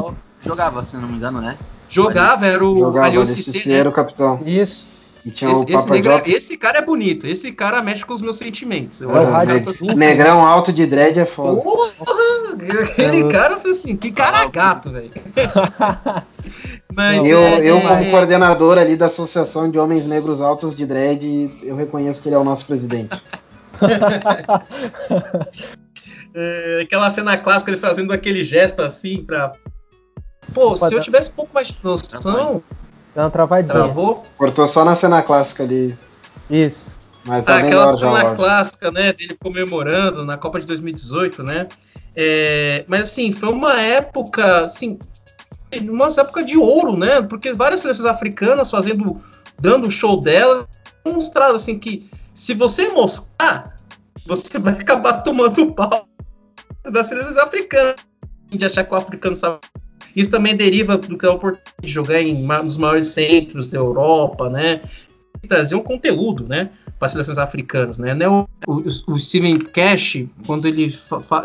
Jogava, 0.43 0.81
se 0.81 0.97
não 0.97 1.07
me 1.07 1.17
engano, 1.17 1.39
né? 1.39 1.57
Jogava, 1.87 2.47
era 2.47 2.65
o 2.65 2.97
Aliou 2.97 3.23
né? 3.25 3.73
era 3.73 3.89
o 3.89 3.91
capitão. 3.91 4.41
Isso. 4.45 4.90
Esse, 5.25 5.71
esse, 5.71 5.89
negra, 5.89 6.21
esse, 6.25 6.57
cara 6.57 6.79
é 6.79 6.81
bonito, 6.81 7.27
esse 7.27 7.51
cara 7.51 7.81
mexe 7.83 8.03
com 8.03 8.13
os 8.13 8.23
meus 8.23 8.37
sentimentos. 8.37 9.01
Eu 9.01 9.15
é, 9.15 9.45
ne 9.45 9.69
assim, 9.69 9.85
negrão 9.93 10.43
alto 10.43 10.73
de 10.73 10.87
dread 10.87 11.19
é 11.19 11.25
foda. 11.25 11.61
Porra, 11.61 11.91
aquele 12.83 13.29
cara 13.29 13.59
foi 13.59 13.71
assim, 13.71 13.95
que 13.95 14.11
cara 14.11 14.47
gato, 14.47 14.91
velho. 14.91 15.11
eu, 17.23 17.39
é, 17.39 17.63
eu, 17.63 17.81
como 17.81 17.93
é, 17.93 18.09
coordenador 18.09 18.79
ali 18.79 18.95
da 18.95 19.05
Associação 19.05 19.69
de 19.69 19.77
Homens 19.77 20.07
Negros 20.07 20.41
Altos 20.41 20.75
de 20.75 20.87
Dread, 20.87 21.51
eu 21.61 21.75
reconheço 21.75 22.19
que 22.19 22.27
ele 22.27 22.35
é 22.35 22.39
o 22.39 22.43
nosso 22.43 22.65
presidente. 22.65 23.21
é, 26.33 26.79
aquela 26.81 27.11
cena 27.11 27.37
clássica, 27.37 27.69
ele 27.69 27.77
fazendo 27.77 28.11
aquele 28.11 28.43
gesto 28.43 28.81
assim 28.81 29.23
pra. 29.23 29.51
Pô, 30.51 30.73
Opa, 30.73 30.87
se 30.87 30.95
eu 30.95 30.99
tivesse 30.99 31.29
um 31.29 31.33
pouco 31.33 31.53
mais 31.53 31.67
de 31.67 31.75
noção. 31.83 32.63
Dá 33.15 33.23
uma 33.23 33.31
travadinha. 33.31 33.73
Travou? 33.73 34.23
Cortou 34.37 34.67
só 34.67 34.85
na 34.85 34.95
cena 34.95 35.21
clássica 35.21 35.63
ali. 35.63 35.97
Isso. 36.49 36.95
Mas 37.25 37.43
tá 37.43 37.55
ah, 37.55 37.59
aquela 37.59 37.97
cena 37.97 38.35
clássica, 38.35 38.91
né, 38.91 39.13
dele 39.13 39.37
comemorando 39.39 40.25
na 40.25 40.37
Copa 40.37 40.59
de 40.59 40.65
2018, 40.65 41.43
né? 41.43 41.67
É, 42.15 42.83
mas 42.87 43.03
assim, 43.03 43.31
foi 43.31 43.49
uma 43.49 43.79
época, 43.79 44.65
assim, 44.65 44.97
uma 45.81 46.07
época 46.07 46.43
de 46.43 46.57
ouro, 46.57 46.97
né? 46.97 47.21
Porque 47.21 47.53
várias 47.53 47.81
seleções 47.81 48.05
africanas 48.05 48.71
fazendo, 48.71 49.17
dando 49.61 49.87
o 49.87 49.91
show 49.91 50.19
dela, 50.19 50.67
mostrado 51.05 51.55
assim 51.55 51.77
que 51.77 52.09
se 52.33 52.53
você 52.53 52.89
mostrar, 52.89 53.63
você 54.25 54.57
vai 54.57 54.73
acabar 54.79 55.21
tomando 55.21 55.73
pau 55.73 56.07
das 56.89 57.07
seleções 57.07 57.37
africanas 57.37 57.95
de 58.49 58.65
achar 58.65 58.83
que 58.83 58.93
o 58.93 58.97
africano 58.97 59.35
sabe 59.35 59.59
isso 60.15 60.31
também 60.31 60.55
deriva 60.55 60.97
do 60.97 61.17
que 61.17 61.25
é 61.25 61.29
a 61.29 61.33
oportunidade 61.33 61.75
de 61.81 61.91
jogar 61.91 62.21
em 62.21 62.45
nos 62.45 62.77
maiores 62.77 63.07
centros 63.09 63.69
da 63.69 63.77
Europa, 63.77 64.49
né? 64.49 64.81
E 65.43 65.47
trazer 65.47 65.75
um 65.75 65.81
conteúdo, 65.81 66.47
né? 66.47 66.69
Para 66.99 67.07
as 67.07 67.11
seleções 67.13 67.37
africanas, 67.37 67.97
né? 67.97 68.15
O, 68.27 68.47
o, 68.67 69.13
o 69.13 69.19
Steven 69.19 69.59
Cash, 69.59 70.25
quando 70.45 70.67
ele, 70.67 70.93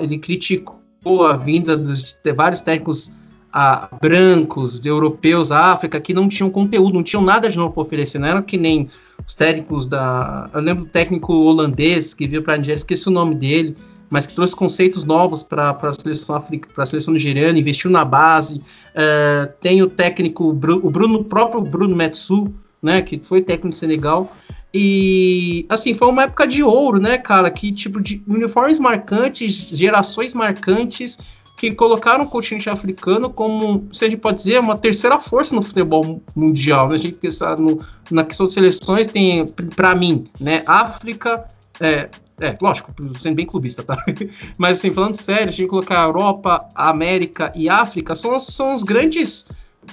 ele 0.00 0.18
criticou 0.18 1.26
a 1.26 1.36
vinda 1.36 1.76
de 1.76 2.14
ter 2.16 2.32
vários 2.32 2.60
técnicos 2.60 3.12
a, 3.58 3.88
brancos, 4.02 4.78
de 4.78 4.88
europeus, 4.88 5.50
a 5.50 5.72
África, 5.72 5.98
que 5.98 6.12
não 6.12 6.28
tinham 6.28 6.50
conteúdo, 6.50 6.92
não 6.92 7.02
tinham 7.02 7.22
nada 7.22 7.48
de 7.48 7.56
novo 7.56 7.72
para 7.72 7.82
oferecer, 7.82 8.18
não 8.18 8.28
era 8.28 8.42
que 8.42 8.58
nem 8.58 8.90
os 9.26 9.34
técnicos 9.34 9.86
da. 9.86 10.50
Eu 10.52 10.60
lembro 10.60 10.84
do 10.84 10.90
técnico 10.90 11.32
holandês 11.32 12.12
que 12.12 12.26
veio 12.26 12.42
para 12.42 12.52
a 12.52 12.56
Nigéria, 12.58 12.76
esqueci 12.76 13.08
o 13.08 13.10
nome 13.10 13.34
dele, 13.34 13.74
mas 14.08 14.26
que 14.26 14.34
trouxe 14.34 14.54
conceitos 14.54 15.04
novos 15.04 15.42
para 15.42 15.70
a 15.70 15.92
seleção 15.92 16.42
para 16.74 16.84
a 16.84 16.86
seleção 16.86 17.12
nigeriana, 17.12 17.58
investiu 17.58 17.90
na 17.90 18.04
base. 18.04 18.58
Uh, 18.58 19.52
tem 19.60 19.82
o 19.82 19.86
técnico, 19.88 20.44
o 20.48 20.52
Bruno, 20.52 21.24
próprio 21.24 21.60
Bruno 21.60 21.96
Metsu, 21.96 22.52
né, 22.82 23.02
que 23.02 23.18
foi 23.18 23.42
técnico 23.42 23.70
do 23.70 23.76
Senegal. 23.76 24.32
E 24.72 25.64
assim, 25.68 25.94
foi 25.94 26.08
uma 26.08 26.24
época 26.24 26.46
de 26.46 26.62
ouro, 26.62 27.00
né, 27.00 27.16
cara? 27.16 27.50
Que 27.50 27.72
tipo 27.72 28.00
de 28.00 28.22
uniformes 28.28 28.78
marcantes, 28.78 29.70
gerações 29.70 30.34
marcantes 30.34 31.18
que 31.56 31.74
colocaram 31.74 32.24
o 32.24 32.28
continente 32.28 32.68
africano 32.68 33.30
como, 33.30 33.88
se 33.92 34.04
a 34.04 34.10
gente 34.10 34.20
pode 34.20 34.36
dizer, 34.36 34.60
uma 34.60 34.76
terceira 34.76 35.18
força 35.18 35.54
no 35.54 35.62
futebol 35.62 36.22
mundial. 36.34 36.88
Né? 36.88 36.94
A 36.94 36.98
gente 36.98 37.14
pensar 37.14 37.58
no, 37.58 37.80
na 38.10 38.22
questão 38.22 38.46
de 38.46 38.52
seleções, 38.52 39.06
tem, 39.06 39.46
para 39.74 39.94
mim, 39.94 40.26
né, 40.38 40.62
África, 40.66 41.46
é, 41.80 42.10
é, 42.40 42.50
lógico, 42.60 42.90
sendo 43.18 43.34
bem 43.34 43.46
clubista, 43.46 43.82
tá? 43.82 43.96
Mas 44.58 44.78
assim, 44.78 44.92
falando 44.92 45.14
sério, 45.14 45.48
a 45.48 45.52
gente 45.52 45.68
colocar 45.68 46.04
a 46.04 46.06
Europa, 46.06 46.56
a 46.74 46.90
América 46.90 47.52
e 47.54 47.68
a 47.68 47.76
África 47.76 48.14
são, 48.14 48.38
são 48.38 48.74
os 48.74 48.82
grandes 48.82 49.46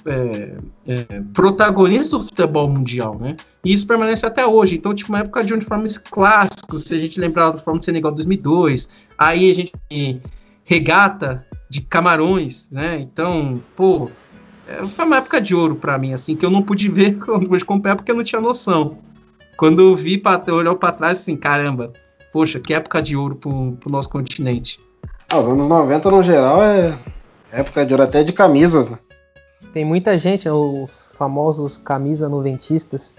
é, 0.06 0.58
é, 0.88 1.22
protagonistas 1.34 2.10
do 2.10 2.20
futebol 2.22 2.68
mundial, 2.68 3.18
né? 3.18 3.36
E 3.64 3.72
isso 3.72 3.88
permanece 3.88 4.26
até 4.26 4.46
hoje. 4.46 4.76
Então, 4.76 4.94
tipo, 4.94 5.12
uma 5.12 5.20
época 5.20 5.44
de 5.44 5.54
uniformes 5.54 5.98
clássicos, 5.98 6.84
se 6.84 6.94
a 6.94 7.00
gente 7.00 7.20
lembrar 7.20 7.46
do 7.46 7.54
uniforme 7.54 7.80
do 7.80 7.86
Senegal 7.86 8.12
2002, 8.12 8.90
aí 9.18 9.50
a 9.50 9.56
gente 9.56 10.22
regata 10.66 11.46
de 11.70 11.82
Camarões, 11.82 12.70
né? 12.70 13.00
Então, 13.00 13.62
pô, 13.76 14.10
é, 14.68 14.84
foi 14.84 15.06
uma 15.06 15.18
época 15.18 15.40
de 15.40 15.56
ouro 15.56 15.76
para 15.76 15.98
mim, 15.98 16.14
assim, 16.14 16.36
que 16.36 16.46
eu 16.46 16.50
não 16.50 16.62
pude 16.62 16.90
ver 16.90 17.18
quando 17.24 17.48
pude 17.48 17.64
comprar 17.66 17.96
porque 17.96 18.12
eu 18.12 18.16
não 18.16 18.24
tinha 18.24 18.42
noção. 18.42 18.98
Quando 19.58 19.82
eu 19.82 19.96
vi, 19.96 20.18
pra, 20.18 20.42
olhou 20.50 20.76
para 20.76 20.92
trás, 20.92 21.20
assim, 21.20 21.36
caramba, 21.36 21.94
poxa, 22.34 22.60
que 22.60 22.74
época 22.74 23.02
de 23.02 23.16
ouro 23.16 23.36
pro, 23.36 23.78
pro 23.80 23.92
nosso 23.92 24.10
continente. 24.10 24.80
Ah, 25.30 25.40
os 25.40 25.48
anos 25.48 25.68
90 25.68 26.12
no 26.12 26.24
geral 26.24 26.64
é 26.64 26.98
época 27.52 27.86
de 27.86 27.94
ouro 27.94 28.04
até 28.04 28.24
de 28.24 28.34
camisas, 28.34 28.90
né? 28.90 28.98
Tem 29.72 29.86
muita 29.86 30.14
gente, 30.14 30.50
os 30.50 31.12
famosos 31.18 31.78
camisa 31.78 32.28
noventistas, 32.28 33.16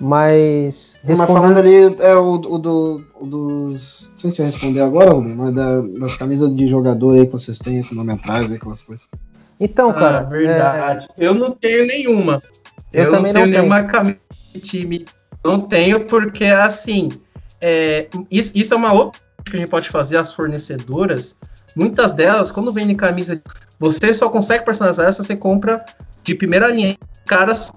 mas. 0.00 0.98
Respondendo... 1.02 1.18
Mas 1.18 1.42
falando 1.42 1.58
ali, 1.58 1.96
é 2.00 2.14
o, 2.14 2.34
o, 2.34 2.58
do, 2.58 3.04
o 3.20 3.26
dos. 3.26 4.10
Não 4.12 4.18
sei 4.18 4.30
se 4.30 4.36
você 4.36 4.44
responder 4.44 4.80
agora, 4.80 5.12
Rubem, 5.12 5.34
mas 5.34 5.54
da, 5.54 5.80
das 5.80 6.16
camisas 6.16 6.54
de 6.54 6.68
jogador 6.68 7.16
aí 7.16 7.26
que 7.26 7.32
vocês 7.32 7.58
têm, 7.58 7.82
cronometrais, 7.82 8.50
aquelas 8.50 8.82
coisas. 8.82 9.08
Então, 9.58 9.92
cara. 9.92 10.20
Ah, 10.20 10.22
verdade. 10.22 11.08
É... 11.16 11.26
Eu 11.26 11.34
não 11.34 11.50
tenho 11.50 11.86
nenhuma. 11.86 12.42
Eu, 12.92 13.04
eu 13.04 13.10
também 13.10 13.32
não 13.32 13.42
tenho, 13.42 13.46
não 13.46 13.52
tenho 13.52 13.68
nenhuma 13.68 13.84
camisa 13.84 14.18
de 14.54 14.60
time. 14.60 15.04
Não 15.44 15.60
tenho, 15.60 16.04
porque 16.04 16.44
assim. 16.44 17.08
É, 17.60 18.08
isso, 18.30 18.52
isso 18.56 18.74
é 18.74 18.76
uma 18.76 18.92
outra 18.92 19.20
que 19.44 19.56
a 19.56 19.58
gente 19.58 19.70
pode 19.70 19.88
fazer, 19.88 20.16
as 20.16 20.32
fornecedoras, 20.32 21.38
muitas 21.74 22.12
delas, 22.12 22.50
quando 22.50 22.72
vendem 22.72 22.94
camisa, 22.94 23.40
você 23.78 24.12
só 24.12 24.28
consegue 24.28 24.64
personalizar 24.64 25.12
se 25.12 25.22
você 25.22 25.36
compra 25.36 25.84
de 26.22 26.34
primeira 26.34 26.68
linha. 26.68 26.96
Caras, 27.26 27.72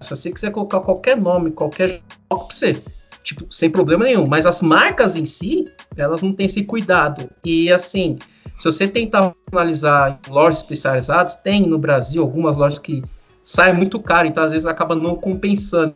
se 0.00 0.10
você 0.10 0.30
quiser 0.30 0.50
colocar 0.50 0.80
qualquer 0.80 1.16
nome, 1.16 1.50
qualquer 1.50 1.88
jogo 1.88 2.04
pra 2.28 2.36
você. 2.38 2.80
tipo, 3.24 3.46
sem 3.50 3.68
problema 3.68 4.04
nenhum. 4.04 4.26
Mas 4.26 4.46
as 4.46 4.62
marcas 4.62 5.16
em 5.16 5.24
si, 5.24 5.66
elas 5.96 6.22
não 6.22 6.32
têm 6.32 6.46
esse 6.46 6.62
cuidado. 6.62 7.28
E 7.44 7.72
assim, 7.72 8.18
se 8.56 8.64
você 8.64 8.86
tentar 8.86 9.34
analisar 9.50 10.20
lojas 10.28 10.60
especializadas, 10.60 11.36
tem 11.36 11.66
no 11.66 11.78
Brasil 11.78 12.22
algumas 12.22 12.56
lojas 12.56 12.78
que 12.78 13.02
saem 13.42 13.74
muito 13.74 13.98
caro, 14.00 14.28
então 14.28 14.44
às 14.44 14.52
vezes 14.52 14.66
acaba 14.66 14.94
não 14.94 15.16
compensando. 15.16 15.94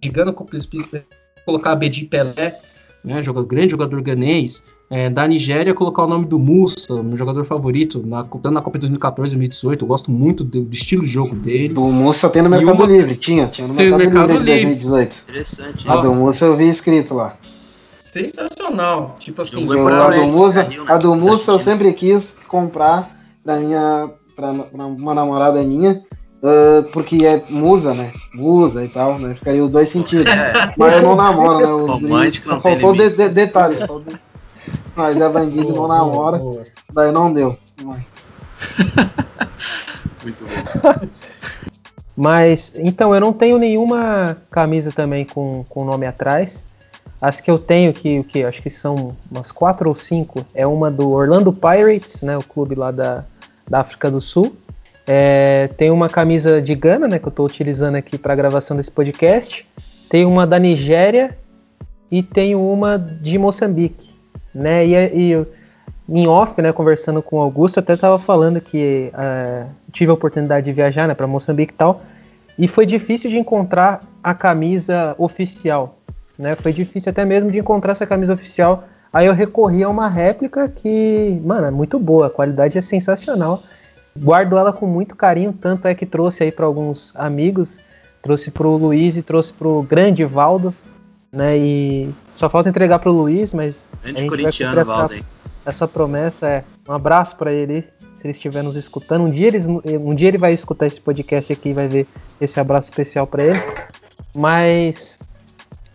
Digando 0.00 0.34
colocar 1.44 1.72
a 1.72 1.76
Bedi 1.76 2.04
Pelé, 2.04 2.58
né, 3.06 3.22
jogador, 3.22 3.46
grande 3.46 3.70
jogador 3.70 4.02
ganês, 4.02 4.64
é, 4.90 5.08
da 5.08 5.26
Nigéria 5.28 5.72
colocar 5.72 6.02
o 6.02 6.08
nome 6.08 6.26
do 6.26 6.40
Musa, 6.40 7.02
meu 7.04 7.16
jogador 7.16 7.44
favorito, 7.44 8.04
na, 8.04 8.24
tanto 8.24 8.50
na 8.50 8.60
Copa 8.60 8.78
2014 8.78 9.32
e 9.32 9.38
2018. 9.38 9.84
Eu 9.84 9.88
gosto 9.88 10.10
muito 10.10 10.42
do, 10.42 10.62
do, 10.62 10.72
estilo 10.72 11.02
de 11.02 11.08
jogo 11.08 11.36
dele. 11.36 11.72
Do 11.72 11.82
Musa 11.82 12.28
tem 12.28 12.42
no 12.42 12.50
Mercado 12.50 12.82
uma... 12.82 12.86
Livre, 12.86 13.14
tinha, 13.14 13.46
tinha 13.46 13.68
no 13.68 13.74
Mercado, 13.74 13.98
mercado 13.98 14.32
Livre, 14.32 14.44
Livre 14.44 14.74
2018. 14.74 15.22
Interessante. 15.22 15.88
A 15.88 15.96
do 15.96 16.14
Musa 16.14 16.46
eu 16.46 16.56
vi 16.56 16.68
escrito 16.68 17.14
lá. 17.14 17.36
Sensacional. 18.04 19.16
Tipo 19.20 19.42
assim, 19.42 19.64
eu, 19.64 19.88
a, 19.88 20.10
do 20.10 20.26
Musa, 20.26 20.68
a 20.88 20.96
do 20.96 21.14
Musa 21.14 21.52
eu 21.52 21.60
sempre 21.60 21.92
quis 21.92 22.34
comprar 22.48 23.16
da 23.44 23.56
minha, 23.56 24.10
pra, 24.34 24.52
pra 24.52 24.86
uma 24.86 25.14
namorada 25.14 25.62
minha. 25.62 26.02
Uh, 26.42 26.82
porque 26.92 27.24
é 27.26 27.42
musa, 27.48 27.94
né? 27.94 28.12
Musa 28.34 28.84
e 28.84 28.88
tal, 28.88 29.18
né? 29.18 29.34
Ficaria 29.34 29.64
os 29.64 29.70
dois 29.70 29.88
sentidos. 29.88 30.30
É. 30.32 30.52
Mas 30.76 30.96
eu 30.96 31.02
não 31.02 31.16
namoro, 31.16 31.58
né? 31.58 31.66
O 31.66 31.86
Romântico, 31.86 32.46
só 32.46 32.60
faltou 32.60 32.92
de, 32.94 33.10
de, 33.10 33.28
detalhes. 33.30 33.80
Só 33.80 33.98
de... 33.98 34.18
Mas 34.94 35.20
é 35.20 35.28
bandido 35.28 35.74
não 35.74 35.88
namora. 35.88 36.40
Daí 36.92 37.10
não 37.10 37.32
deu. 37.32 37.56
Muito 40.22 40.44
bom. 40.44 41.08
Mas, 42.16 42.72
então, 42.76 43.14
eu 43.14 43.20
não 43.20 43.32
tenho 43.32 43.58
nenhuma 43.58 44.36
camisa 44.50 44.90
também 44.90 45.24
com 45.24 45.64
o 45.74 45.84
nome 45.84 46.06
atrás. 46.06 46.64
As 47.20 47.40
que 47.40 47.50
eu 47.50 47.58
tenho, 47.58 47.92
que, 47.92 48.18
que 48.20 48.44
acho 48.44 48.62
que 48.62 48.70
são 48.70 49.08
umas 49.30 49.50
quatro 49.50 49.88
ou 49.88 49.94
cinco, 49.94 50.44
é 50.54 50.66
uma 50.66 50.90
do 50.90 51.10
Orlando 51.10 51.52
Pirates, 51.52 52.22
né, 52.22 52.36
o 52.36 52.42
clube 52.42 52.74
lá 52.74 52.90
da, 52.90 53.24
da 53.68 53.80
África 53.80 54.10
do 54.10 54.20
Sul. 54.20 54.54
É, 55.06 55.68
tem 55.76 55.90
uma 55.90 56.08
camisa 56.08 56.60
de 56.60 56.74
Gana, 56.74 57.06
né, 57.06 57.18
que 57.18 57.26
eu 57.26 57.30
estou 57.30 57.46
utilizando 57.46 57.94
aqui 57.94 58.18
para 58.18 58.32
a 58.32 58.36
gravação 58.36 58.76
desse 58.76 58.90
podcast. 58.90 59.66
Tem 60.10 60.24
uma 60.24 60.46
da 60.46 60.58
Nigéria 60.58 61.36
e 62.10 62.22
tem 62.22 62.54
uma 62.54 62.98
de 62.98 63.38
Moçambique 63.38 64.16
né? 64.56 64.86
E, 64.86 64.94
e 64.94 65.46
em 66.08 66.26
off, 66.26 66.60
né, 66.62 66.72
conversando 66.72 67.20
com 67.20 67.36
o 67.36 67.40
Augusto, 67.40 67.80
até 67.80 67.92
estava 67.92 68.18
falando 68.18 68.60
que 68.60 69.10
uh, 69.12 69.68
tive 69.92 70.10
a 70.10 70.14
oportunidade 70.14 70.64
de 70.64 70.72
viajar, 70.72 71.06
né, 71.06 71.14
para 71.14 71.26
Moçambique 71.26 71.72
e 71.72 71.76
tal, 71.76 72.00
e 72.56 72.66
foi 72.66 72.86
difícil 72.86 73.28
de 73.28 73.36
encontrar 73.36 74.00
a 74.22 74.32
camisa 74.32 75.14
oficial, 75.18 75.98
né? 76.38 76.56
Foi 76.56 76.72
difícil 76.72 77.10
até 77.10 77.24
mesmo 77.24 77.50
de 77.50 77.58
encontrar 77.58 77.92
essa 77.92 78.06
camisa 78.06 78.32
oficial. 78.32 78.84
Aí 79.12 79.26
eu 79.26 79.34
recorri 79.34 79.82
a 79.82 79.88
uma 79.88 80.08
réplica 80.08 80.66
que, 80.68 81.40
mano, 81.44 81.66
é 81.66 81.70
muito 81.70 81.98
boa, 81.98 82.28
a 82.28 82.30
qualidade 82.30 82.78
é 82.78 82.80
sensacional. 82.80 83.62
Guardo 84.18 84.56
ela 84.56 84.72
com 84.72 84.86
muito 84.86 85.14
carinho, 85.14 85.52
tanto 85.52 85.86
é 85.86 85.94
que 85.94 86.06
trouxe 86.06 86.44
aí 86.44 86.52
para 86.52 86.66
alguns 86.66 87.12
amigos, 87.16 87.78
trouxe 88.22 88.50
para 88.50 88.66
o 88.66 88.76
Luiz 88.76 89.16
e 89.16 89.22
trouxe 89.22 89.52
para 89.52 89.68
o 89.68 89.82
grande 89.82 90.24
Valdo, 90.24 90.74
né? 91.32 91.56
E 91.56 92.10
só 92.30 92.48
falta 92.48 92.68
entregar 92.68 92.98
para 92.98 93.10
o 93.10 93.14
Luiz, 93.14 93.52
mas 93.52 93.86
Grande 94.02 94.26
corintiano, 94.26 94.84
Valden. 94.84 95.24
Essa 95.64 95.86
promessa 95.88 96.48
é 96.48 96.64
um 96.88 96.92
abraço 96.92 97.36
para 97.36 97.52
ele, 97.52 97.84
se 98.14 98.24
ele 98.24 98.32
estiver 98.32 98.62
nos 98.62 98.76
escutando. 98.76 99.24
Um 99.24 99.30
dia, 99.30 99.48
eles, 99.48 99.66
um 99.66 100.14
dia 100.14 100.28
ele 100.28 100.38
vai 100.38 100.52
escutar 100.52 100.86
esse 100.86 101.00
podcast 101.00 101.52
aqui 101.52 101.70
e 101.70 101.72
vai 101.72 101.88
ver 101.88 102.06
esse 102.40 102.58
abraço 102.60 102.88
especial 102.88 103.26
para 103.26 103.44
ele. 103.44 103.60
Mas 104.34 105.18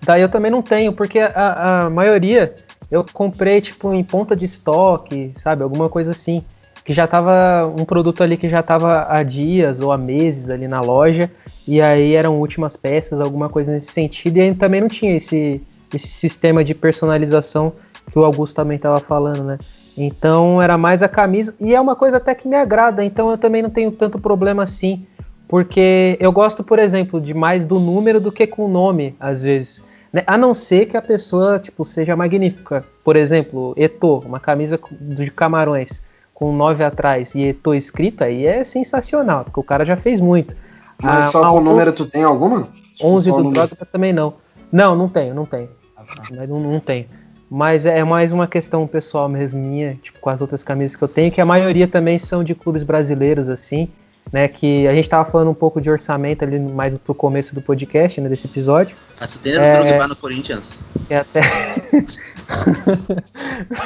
daí 0.02 0.22
eu 0.22 0.30
também 0.30 0.52
não 0.52 0.62
tenho, 0.62 0.92
porque 0.92 1.20
a, 1.20 1.86
a 1.86 1.90
maioria 1.90 2.54
eu 2.90 3.06
comprei 3.14 3.62
tipo 3.62 3.94
em 3.94 4.04
ponta 4.04 4.36
de 4.36 4.44
estoque, 4.44 5.32
sabe, 5.38 5.64
alguma 5.64 5.88
coisa 5.88 6.12
assim 6.12 6.44
que 6.84 6.94
já 6.94 7.06
tava 7.06 7.64
um 7.80 7.86
produto 7.86 8.24
ali 8.24 8.38
que 8.38 8.50
já 8.50 8.64
tava 8.64 9.04
há 9.08 9.24
dias 9.24 9.80
ou 9.80 9.94
há 9.94 9.98
meses 9.98 10.50
ali 10.50 10.68
na 10.68 10.82
loja 10.82 11.30
e 11.68 11.82
aí 11.82 12.16
eram 12.16 12.40
últimas 12.40 12.76
peças, 12.76 13.20
alguma 13.20 13.50
coisa 13.50 13.72
nesse 13.72 13.92
sentido 13.92 14.38
e 14.38 14.42
aí 14.42 14.56
também 14.56 14.82
não 14.82 14.88
tinha 14.88 15.16
esse 15.16 15.62
esse 15.94 16.08
sistema 16.08 16.64
de 16.64 16.74
personalização 16.74 17.74
que 18.12 18.18
o 18.18 18.24
Augusto 18.24 18.56
também 18.56 18.78
estava 18.78 19.00
falando, 19.00 19.44
né? 19.44 19.58
Então 19.98 20.62
era 20.62 20.78
mais 20.78 21.04
a 21.04 21.10
camisa 21.10 21.54
e 21.60 21.74
é 21.76 21.80
uma 21.80 21.96
coisa 21.96 22.18
até 22.18 22.34
que 22.34 22.48
me 22.48 22.56
agrada, 22.56 23.04
então 23.04 23.30
eu 23.30 23.38
também 23.38 23.62
não 23.62 23.70
tenho 23.70 23.92
tanto 23.92 24.20
problema 24.20 24.64
assim, 24.64 25.06
porque 25.48 26.18
eu 26.20 26.32
gosto, 26.32 26.64
por 26.64 26.80
exemplo, 26.80 27.20
de 27.20 27.34
mais 27.34 27.66
do 27.66 27.80
número 27.80 28.20
do 28.20 28.32
que 28.32 28.48
com 28.48 28.66
o 28.66 28.70
nome, 28.70 29.16
às 29.20 29.42
vezes. 29.42 29.84
Né? 30.12 30.24
A 30.26 30.38
não 30.38 30.56
ser 30.56 30.86
que 30.86 30.98
a 30.98 31.02
pessoa 31.02 31.60
tipo 31.60 31.86
seja 31.86 32.16
magnífica. 32.16 32.84
Por 33.04 33.16
exemplo, 33.16 33.74
Eto, 33.78 34.20
uma 34.26 34.40
camisa 34.40 34.80
de 35.00 35.30
camarões 35.30 36.02
com 36.42 36.52
9 36.52 36.84
atrás 36.84 37.36
e 37.36 37.44
Eto 37.44 37.76
escrita, 37.76 38.26
aí 38.26 38.48
é 38.48 38.64
sensacional, 38.64 39.44
porque 39.44 39.60
o 39.60 39.64
cara 39.64 39.86
já 39.86 39.96
fez 39.96 40.20
muito. 40.20 40.56
Mas 41.00 41.28
ah, 41.28 41.32
só 41.32 41.52
com 41.52 41.58
o 41.58 41.62
número 41.62 41.94
tu 41.94 42.08
tem 42.08 42.24
alguma? 42.24 42.68
11 43.00 43.30
do 43.30 43.52
Droga 43.52 43.76
também 43.92 44.12
não. 44.12 44.34
Não, 44.72 44.96
não 44.96 45.08
tenho, 45.08 45.36
não 45.36 45.46
tenho. 45.46 45.70
Ah, 45.96 46.02
tá. 46.04 46.24
Mas 46.36 46.50
não, 46.50 46.60
não 46.60 46.80
tenho. 46.80 47.06
Mas 47.48 47.86
é 47.86 48.04
mais 48.04 48.32
uma 48.32 48.48
questão 48.48 48.88
pessoal 48.88 49.30
mesmo 49.30 49.60
minha, 49.60 49.94
tipo, 50.02 50.18
com 50.20 50.32
as 50.32 50.42
outras 50.42 50.64
camisas 50.64 50.96
que 50.96 51.04
eu 51.04 51.08
tenho, 51.08 51.32
que 51.32 51.40
a 51.40 51.46
maioria 51.46 51.88
também 51.88 52.18
são 52.18 52.44
de 52.44 52.56
clubes 52.56 52.82
brasileiros, 52.82 53.48
assim, 53.48 53.88
né? 54.32 54.48
Que 54.48 54.88
a 54.88 54.94
gente 54.94 55.10
tava 55.10 55.30
falando 55.30 55.50
um 55.50 55.54
pouco 55.54 55.80
de 55.80 55.90
orçamento 55.90 56.44
ali 56.44 56.60
mais 56.60 56.98
pro 56.98 57.14
começo 57.14 57.56
do 57.56 57.62
podcast, 57.62 58.20
né? 58.20 58.28
Desse 58.28 58.48
episódio. 58.48 58.96
Ah, 59.20 59.28
você 59.28 59.40
tem 59.40 59.54
é... 59.54 59.80
Drogba 59.80 60.08
no 60.08 60.16
Corinthians? 60.16 60.84
É 61.10 61.18
até... 61.18 61.42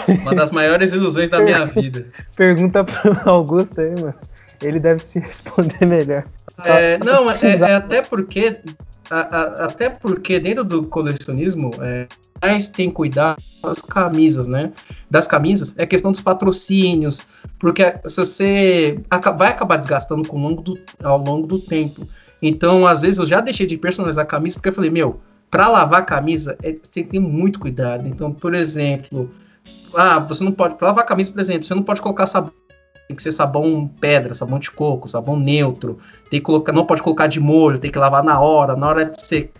uma 0.08 0.34
das 0.34 0.52
maiores 0.52 0.94
ilusões 0.94 1.30
da 1.30 1.40
minha 1.40 1.66
vida. 1.66 2.06
Pergunta 2.36 2.84
pro 2.84 3.30
Augusto 3.30 3.82
aí, 3.82 3.94
mano. 4.00 4.16
Ele 4.62 4.80
deve 4.80 5.02
se 5.04 5.20
responder 5.20 5.88
melhor. 5.88 6.24
É, 6.64 6.98
não, 7.00 7.30
é, 7.30 7.38
é, 7.42 7.76
até 7.76 8.02
porque 8.02 8.54
a, 9.10 9.20
a, 9.20 9.42
até 9.66 9.90
porque 9.90 10.40
dentro 10.40 10.64
do 10.64 10.88
colecionismo 10.88 11.72
é, 11.82 12.08
mais 12.42 12.68
tem 12.68 12.90
cuidado 12.90 13.38
das 13.64 13.82
camisas, 13.82 14.48
né? 14.48 14.72
Das 15.10 15.28
camisas 15.28 15.76
é 15.78 15.86
questão 15.86 16.12
dos 16.12 16.22
patrocínios, 16.22 17.26
porque 17.60 17.84
se 18.08 18.18
você 18.18 19.00
vai 19.38 19.50
acabar 19.50 19.78
desgastando 19.78 20.28
com 20.28 20.42
longo 20.42 20.62
do, 20.62 20.80
ao 21.04 21.18
longo 21.18 21.48
do 21.48 21.60
tempo. 21.60 22.08
Então, 22.42 22.86
às 22.86 23.02
vezes 23.02 23.18
eu 23.18 23.26
já 23.26 23.42
deixei 23.42 23.66
de 23.66 23.78
personalizar 23.78 24.24
a 24.24 24.28
camisa 24.28 24.56
porque 24.56 24.70
eu 24.70 24.74
falei, 24.74 24.90
meu, 24.90 25.20
para 25.50 25.68
lavar 25.68 26.02
a 26.02 26.06
camisa 26.06 26.58
é, 26.62 26.72
tem 26.74 27.04
que 27.04 27.12
ter 27.12 27.20
muito 27.20 27.60
cuidado. 27.60 28.08
Então, 28.08 28.32
por 28.32 28.54
exemplo, 28.54 29.30
ah, 29.96 30.20
você 30.20 30.44
não 30.44 30.52
pode 30.52 30.76
lavar 30.82 31.04
a 31.04 31.08
camisa, 31.08 31.32
por 31.32 31.40
exemplo, 31.40 31.66
você 31.66 31.74
não 31.74 31.84
pode 31.84 32.02
colocar 32.02 32.26
sabão 32.26 32.52
tem 33.08 33.16
que 33.16 33.22
ser 33.22 33.32
sabão 33.32 33.88
pedra, 34.00 34.34
sabão 34.34 34.58
de 34.58 34.72
coco, 34.72 35.08
sabão 35.08 35.38
neutro. 35.38 36.00
Tem 36.30 36.40
que 36.40 36.46
colocar, 36.46 36.72
não 36.72 36.86
pode 36.86 37.04
colocar 37.04 37.28
de 37.28 37.40
molho, 37.40 37.80
tem 37.80 37.92
que 37.92 38.00
lavar 38.00 38.24
na 38.24 38.40
hora, 38.40 38.76
na 38.76 38.88
hora 38.88 39.06
de 39.06 39.22
ser, 39.22 39.52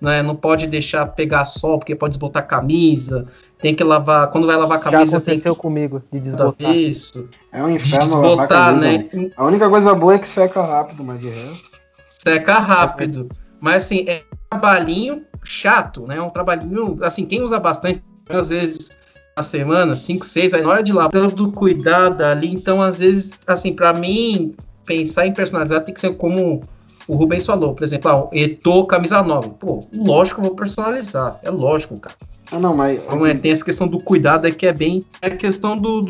né? 0.00 0.22
Não 0.22 0.34
pode 0.34 0.66
deixar 0.66 1.06
pegar 1.06 1.44
sol, 1.44 1.78
porque 1.78 1.94
pode 1.94 2.12
desbotar 2.12 2.42
a 2.42 2.46
camisa. 2.46 3.26
Tem 3.58 3.74
que 3.74 3.84
lavar, 3.84 4.28
quando 4.30 4.46
vai 4.46 4.56
lavar 4.56 4.78
a 4.78 4.80
camisa, 4.80 5.12
Já 5.12 5.18
aconteceu 5.18 5.42
tem 5.42 5.54
que... 5.54 5.60
comigo 5.60 6.02
de 6.10 6.18
desbotar. 6.18 6.74
Isso. 6.74 7.28
É 7.52 7.62
um 7.62 7.68
inferno 7.68 8.22
desbotar, 8.22 8.48
camisa, 8.48 8.80
né? 8.80 9.08
né? 9.12 9.30
A 9.36 9.44
única 9.44 9.68
coisa 9.68 9.94
boa 9.94 10.14
é 10.14 10.18
que 10.18 10.26
seca 10.26 10.64
rápido, 10.64 11.04
mas 11.04 11.20
de 11.20 11.28
resto. 11.28 11.78
Seca 12.08 12.58
rápido. 12.58 13.28
Mas 13.60 13.84
assim, 13.84 14.04
é 14.08 14.22
um 14.32 14.58
trabalhinho 14.58 15.22
chato, 15.44 16.06
né? 16.06 16.16
É 16.16 16.22
um 16.22 16.30
trabalhinho, 16.30 16.98
assim, 17.02 17.26
quem 17.26 17.42
usa 17.42 17.60
bastante, 17.60 18.02
às 18.28 18.48
vezes 18.48 19.01
uma 19.36 19.42
semana, 19.42 19.94
cinco, 19.94 20.24
seis, 20.26 20.52
aí 20.52 20.62
na 20.62 20.68
hora 20.68 20.82
de 20.82 20.92
lavar, 20.92 21.10
tanto 21.10 21.50
cuidado 21.52 22.22
ali. 22.22 22.52
Então, 22.52 22.82
às 22.82 22.98
vezes, 22.98 23.32
assim, 23.46 23.72
para 23.72 23.92
mim, 23.92 24.54
pensar 24.84 25.26
em 25.26 25.32
personalizar 25.32 25.82
tem 25.84 25.94
que 25.94 26.00
ser 26.00 26.14
como 26.16 26.60
o 27.08 27.14
Rubens 27.14 27.44
falou, 27.44 27.74
por 27.74 27.82
exemplo, 27.82 28.10
ah, 28.10 28.28
Eto, 28.32 28.86
camisa 28.86 29.22
nova. 29.22 29.48
Pô, 29.48 29.80
lógico 29.96 30.40
que 30.40 30.46
eu 30.46 30.50
vou 30.50 30.56
personalizar. 30.56 31.38
É 31.42 31.50
lógico, 31.50 32.00
cara. 32.00 32.16
Ah, 32.50 32.58
não, 32.58 32.74
mas. 32.74 33.02
Então, 33.02 33.26
é, 33.26 33.34
tem 33.34 33.50
essa 33.50 33.64
questão 33.64 33.86
do 33.86 33.98
cuidado 33.98 34.46
aí 34.46 34.52
que 34.52 34.66
é 34.66 34.72
bem. 34.72 35.00
É 35.20 35.30
questão 35.30 35.76
do. 35.76 36.00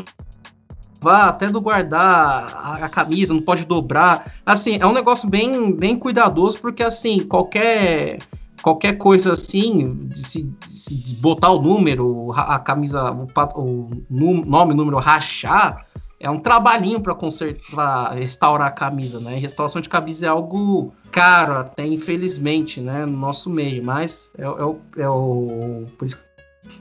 Vá 1.01 1.25
até 1.25 1.47
do 1.47 1.59
guardar 1.59 2.47
a, 2.53 2.85
a, 2.85 2.89
camisa, 2.89 3.33
não 3.33 3.41
pode 3.41 3.65
dobrar. 3.65 4.31
Assim, 4.45 4.77
é 4.79 4.87
um 4.87 4.93
negócio 4.93 5.29
bem, 5.29 5.73
bem 5.73 5.97
cuidadoso, 5.97 6.59
porque 6.59 6.81
assim, 6.81 7.19
qualquer 7.23 8.19
qualquer 8.63 8.97
coisa 8.97 9.33
assim, 9.33 9.93
de 10.05 10.25
se, 10.25 10.41
de 10.41 11.15
botar 11.15 11.51
o 11.51 11.61
número, 11.61 12.31
a 12.33 12.57
camisa, 12.57 13.11
o, 13.11 13.27
o 13.55 13.89
nome, 14.09 14.73
número, 14.73 14.97
rachar, 14.97 15.85
é 16.17 16.29
um 16.29 16.39
trabalhinho 16.39 17.01
para 17.01 17.13
consertar, 17.13 18.13
restaurar 18.13 18.69
a 18.69 18.71
camisa, 18.71 19.19
né? 19.19 19.35
Restauração 19.35 19.81
de 19.81 19.89
camisa 19.89 20.25
é 20.25 20.29
algo 20.29 20.93
caro, 21.11 21.57
até 21.57 21.85
infelizmente, 21.85 22.79
né? 22.79 23.05
No 23.05 23.17
nosso 23.17 23.49
meio, 23.49 23.85
mas 23.85 24.31
é, 24.37 24.43
é, 24.43 24.47
o, 24.47 24.77
é 24.97 25.09
o. 25.09 25.83
Por 25.97 26.05
isso 26.05 26.17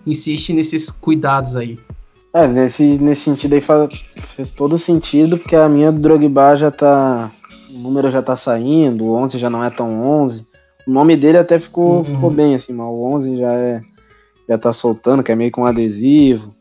insiste 0.06 0.52
nesses 0.52 0.88
cuidados 0.88 1.56
aí. 1.56 1.76
É, 2.32 2.46
nesse, 2.46 2.98
nesse 2.98 3.22
sentido 3.22 3.54
aí 3.54 3.60
faz, 3.60 3.92
fez 4.16 4.52
todo 4.52 4.78
sentido, 4.78 5.36
porque 5.36 5.56
a 5.56 5.68
minha 5.68 5.90
Drogba 5.90 6.56
já 6.56 6.70
tá. 6.70 7.32
O 7.74 7.78
número 7.78 8.10
já 8.10 8.22
tá 8.22 8.36
saindo, 8.36 9.06
o 9.06 9.14
11 9.14 9.38
já 9.38 9.50
não 9.50 9.64
é 9.64 9.70
tão 9.70 10.00
11. 10.02 10.46
O 10.86 10.90
nome 10.90 11.16
dele 11.16 11.38
até 11.38 11.58
ficou, 11.58 11.98
Uhum. 11.98 12.04
ficou 12.04 12.30
bem, 12.30 12.54
assim, 12.54 12.72
mas 12.72 12.86
o 12.86 13.02
11 13.04 13.36
já 13.36 13.52
é. 13.54 13.80
Já 14.48 14.58
tá 14.58 14.72
soltando, 14.72 15.22
que 15.22 15.30
é 15.30 15.36
meio 15.36 15.50
com 15.52 15.64
adesivo. 15.64 16.54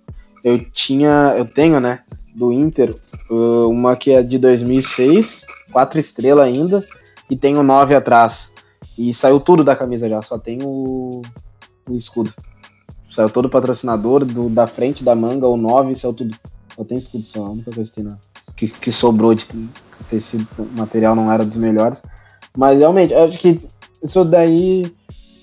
Eu 0.43 0.59
tinha. 0.72 1.34
Eu 1.38 1.45
tenho, 1.45 1.80
né? 1.80 1.99
Do 2.34 2.53
Inter, 2.53 2.95
uh, 3.30 3.67
uma 3.67 3.95
que 3.95 4.11
é 4.11 4.22
de 4.24 4.38
2006, 4.38 5.43
quatro 5.72 5.99
estrelas 5.99 6.45
ainda, 6.45 6.86
e 7.30 7.36
tem 7.36 7.57
o 7.57 7.63
9 7.63 7.93
atrás. 7.95 8.53
E 8.97 9.13
saiu 9.13 9.39
tudo 9.39 9.63
da 9.63 9.76
camisa 9.76 10.09
já, 10.09 10.22
só 10.22 10.38
tem 10.38 10.59
o, 10.63 11.22
o 11.89 11.95
escudo. 11.95 12.32
Saiu 13.11 13.30
todo 13.30 13.45
o 13.45 13.49
patrocinador, 13.49 14.24
do, 14.24 14.47
da 14.47 14.65
frente 14.67 15.03
da 15.03 15.13
manga, 15.15 15.47
o 15.47 15.57
9, 15.57 15.95
saiu 15.95 16.13
tudo. 16.13 16.36
Só 16.76 16.84
tem 16.86 16.97
escudo 16.97 17.24
só, 17.24 17.45
a 17.45 17.49
única 17.51 17.72
coisa 17.72 17.89
que 17.89 17.95
tem 17.97 18.05
na, 18.05 18.17
que, 18.55 18.67
que 18.69 18.91
sobrou 18.91 19.34
de 19.34 19.45
tecido, 20.09 20.47
material 20.78 21.15
não 21.15 21.26
era 21.26 21.43
dos 21.43 21.57
melhores. 21.57 22.01
Mas 22.57 22.78
realmente, 22.80 23.13
eu 23.13 23.26
acho 23.26 23.38
que 23.38 23.59
isso 24.03 24.23
daí, 24.25 24.91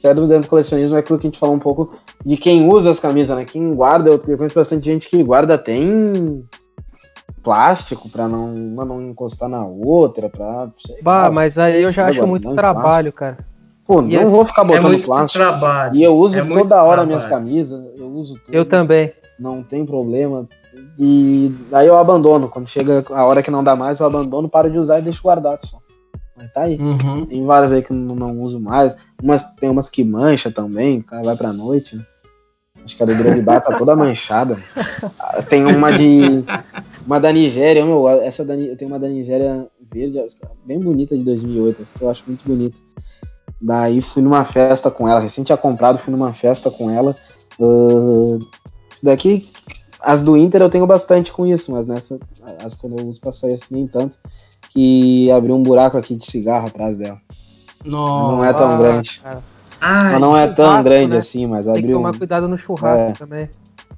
até 0.00 0.14
do 0.14 0.26
dentro 0.26 0.44
do 0.44 0.48
colecionismo, 0.50 0.96
é 0.96 1.00
aquilo 1.00 1.18
que 1.18 1.26
a 1.26 1.30
gente 1.30 1.38
falou 1.38 1.54
um 1.54 1.58
pouco 1.60 1.94
de 2.24 2.36
quem 2.36 2.68
usa 2.68 2.90
as 2.90 3.00
camisas, 3.00 3.36
né? 3.36 3.44
Quem 3.44 3.74
guarda, 3.74 4.10
eu, 4.10 4.18
conheço 4.36 4.54
bastante 4.54 4.84
gente 4.86 5.08
que 5.08 5.22
guarda 5.22 5.54
até 5.54 5.74
em 5.74 6.44
plástico 7.42 8.08
pra 8.10 8.28
não, 8.28 8.52
uma 8.54 8.84
não 8.84 9.00
encostar 9.02 9.48
na 9.48 9.64
outra, 9.64 10.28
pra. 10.28 10.68
sei 10.78 11.00
Bah, 11.02 11.24
lá. 11.24 11.30
mas 11.30 11.58
aí 11.58 11.82
eu 11.82 11.90
já 11.90 12.06
acho 12.06 12.26
muito 12.26 12.52
trabalho, 12.54 13.12
cara. 13.12 13.38
Pô, 13.86 14.02
e 14.02 14.16
não 14.16 14.22
assim, 14.22 14.32
vou 14.32 14.44
ficar 14.44 14.62
É 14.62 14.66
botando 14.66 14.82
muito 14.88 15.06
plástico. 15.06 15.38
trabalho. 15.42 15.96
E 15.96 16.02
eu 16.02 16.14
uso 16.14 16.38
É 16.38 16.42
toda 16.44 16.76
hora 16.76 16.84
trabalho. 16.86 17.06
minhas 17.06 17.24
camisas, 17.24 17.82
eu 17.96 18.06
uso 18.08 18.34
tudo. 18.44 18.54
Eu 18.54 18.64
também. 18.66 19.12
não 19.40 19.62
tem 19.62 19.86
problema. 19.86 20.46
E 20.98 21.54
aí 21.72 21.86
eu 21.86 21.96
abandono. 21.96 22.48
Quando 22.48 22.68
chega 22.68 23.02
a 23.10 23.24
hora 23.24 23.42
que 23.42 23.50
não 23.50 23.64
dá 23.64 23.74
mais, 23.74 23.98
eu 23.98 24.06
abandono, 24.06 24.48
paro 24.48 24.70
de 24.70 24.78
usar 24.78 24.98
e 24.98 25.02
deixo 25.02 25.22
guardado 25.22 25.66
só. 25.66 25.78
Mas 26.38 26.52
tá 26.52 26.62
aí. 26.62 26.78
Uhum. 26.78 27.26
Tem 27.26 27.44
várias 27.44 27.72
aí 27.72 27.82
que 27.82 27.90
eu 27.90 27.96
não, 27.96 28.14
não 28.14 28.40
uso 28.40 28.60
mais. 28.60 28.94
Umas, 29.22 29.42
tem 29.54 29.68
umas 29.68 29.90
que 29.90 30.04
mancha 30.04 30.50
também, 30.50 31.00
o 31.00 31.04
cara 31.04 31.22
vai 31.22 31.36
pra 31.36 31.52
noite. 31.52 31.96
Né? 31.96 32.04
Acho 32.84 32.96
que 32.96 33.02
a 33.02 33.06
do 33.06 33.14
Drogba 33.14 33.60
tá 33.60 33.76
toda 33.76 33.96
manchada. 33.96 34.58
Ah, 35.18 35.42
Tem 35.42 35.64
uma 35.64 35.92
de. 35.92 36.44
Uma 37.04 37.18
da 37.18 37.32
Nigéria, 37.32 37.84
meu, 37.84 38.08
essa 38.08 38.44
da, 38.44 38.54
eu 38.54 38.76
tenho 38.76 38.90
uma 38.90 38.98
da 38.98 39.08
Nigéria 39.08 39.66
verde, 39.90 40.22
bem 40.64 40.78
bonita 40.78 41.16
de 41.16 41.24
2008, 41.24 41.82
essa 41.82 42.04
eu 42.04 42.10
acho 42.10 42.22
muito 42.26 42.46
bonita. 42.46 42.76
Daí 43.60 44.02
fui 44.02 44.22
numa 44.22 44.44
festa 44.44 44.90
com 44.90 45.08
ela, 45.08 45.18
recém 45.18 45.42
tinha 45.42 45.56
comprado, 45.56 45.98
fui 45.98 46.12
numa 46.12 46.32
festa 46.34 46.70
com 46.70 46.90
ela. 46.90 47.16
Ah, 47.60 48.38
isso 48.94 49.04
daqui, 49.04 49.48
as 50.00 50.22
do 50.22 50.36
Inter 50.36 50.62
eu 50.62 50.70
tenho 50.70 50.86
bastante 50.86 51.32
com 51.32 51.46
isso, 51.46 51.72
mas 51.72 51.86
nessa, 51.86 52.18
as 52.64 52.74
que 52.74 52.84
eu 52.84 52.94
uso 53.06 53.20
pra 53.20 53.32
sair 53.32 53.54
assim 53.54 53.66
nem 53.70 53.86
tanto, 53.86 54.16
que 54.78 55.28
abriu 55.32 55.56
um 55.56 55.62
buraco 55.62 55.96
aqui 55.96 56.14
de 56.14 56.24
cigarro 56.24 56.68
atrás 56.68 56.96
dela. 56.96 57.20
Nossa. 57.84 58.36
Não 58.36 58.44
é 58.44 58.52
tão 58.52 58.68
Ah, 58.68 58.76
grande. 58.78 59.20
cara. 59.20 59.42
Ai, 59.80 60.10
Ela 60.14 60.20
não 60.20 60.36
é 60.36 60.46
tão 60.48 60.82
grande 60.84 61.12
né? 61.14 61.18
assim, 61.18 61.46
mas 61.50 61.64
Tem 61.66 61.74
que 61.74 61.80
abriu. 61.80 61.98
tomar 61.98 62.14
um- 62.14 62.18
cuidado 62.18 62.46
no 62.48 62.56
churrasco 62.56 63.10
É. 63.10 63.12
também. 63.12 63.48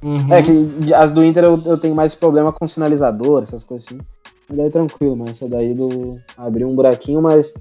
uhum. 0.03 0.33
É 0.33 0.41
que 0.43 0.95
as 0.95 1.11
do 1.11 1.23
Inter 1.23 1.45
eu, 1.45 1.63
eu 1.67 1.77
tenho 1.77 1.95
mais 1.95 2.15
problema 2.15 2.51
com 2.51 2.67
sinalizador, 2.67 3.43
essas 3.43 3.63
coisas 3.63 3.87
assim. 3.89 4.01
Mas 4.49 4.57
daí 4.57 4.71
tranquilo, 4.71 5.15
mas 5.17 5.31
essa 5.33 5.47
daí 5.47 5.75
do 5.75 6.19
abriu 6.37 6.67
um 6.69 6.75
buraquinho, 6.75 7.21
mas 7.21 7.53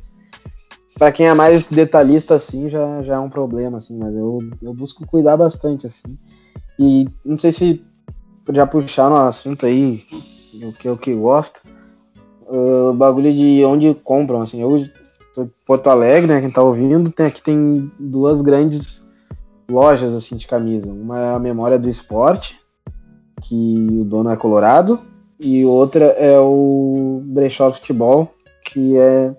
pra 0.98 1.12
quem 1.12 1.28
é 1.28 1.34
mais 1.34 1.68
detalhista 1.68 2.36
assim 2.36 2.70
já, 2.70 3.02
já 3.04 3.16
é 3.16 3.20
um 3.20 3.30
problema 3.30 3.78
assim, 3.78 3.98
mas 3.98 4.16
eu, 4.16 4.38
eu 4.62 4.74
busco 4.74 5.06
cuidar 5.06 5.36
bastante 5.36 5.86
assim. 5.88 6.18
E 6.80 7.08
não 7.26 7.38
sei 7.38 7.52
se 7.52 7.84
já 8.54 8.66
puxar 8.66 9.10
no 9.10 9.18
assunto 9.18 9.66
aí, 9.66 10.06
o 10.64 10.72
que 10.72 10.88
eu 10.88 10.98
que 10.98 11.14
gosto. 11.14 11.62
O 12.52 12.94
bagulho 12.94 13.32
de 13.32 13.64
onde 13.64 13.94
compram, 13.94 14.42
assim, 14.42 14.62
eu 14.62 14.84
Porto 15.66 15.88
Alegre, 15.88 16.28
né, 16.28 16.42
quem 16.42 16.50
tá 16.50 16.62
ouvindo, 16.62 17.12
tem 17.12 17.28
aqui 17.28 17.42
tem 17.42 17.90
duas 17.98 18.42
grandes 18.42 19.08
lojas 19.70 20.14
assim 20.14 20.36
de 20.36 20.48
camisa. 20.48 20.92
Uma 20.92 21.20
é 21.20 21.34
a 21.34 21.40
Memória 21.40 21.78
do 21.78 21.88
Esporte, 21.88 22.60
que 23.42 23.88
o 24.02 24.04
dono 24.04 24.32
é 24.32 24.36
colorado, 24.36 25.00
e 25.40 25.64
outra 25.64 26.06
é 26.06 26.40
o 26.40 27.22
Brechó 27.24 27.72
Futebol, 27.72 28.34
que 28.66 28.98
é 28.98 29.34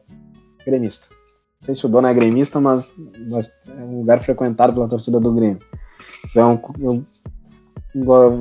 gremista. 0.65 1.07
Não 1.61 1.67
sei 1.67 1.75
se 1.75 1.85
o 1.85 1.89
dono 1.89 2.07
é 2.07 2.15
gremista, 2.15 2.61
mas, 2.61 2.91
mas 3.29 3.51
é 3.77 3.83
um 3.83 3.99
lugar 3.99 4.23
frequentado 4.23 4.73
pela 4.73 4.89
torcida 4.89 5.21
do 5.21 5.33
Grêmio. 5.33 5.59
Então 6.31 6.59
eu 6.83 7.05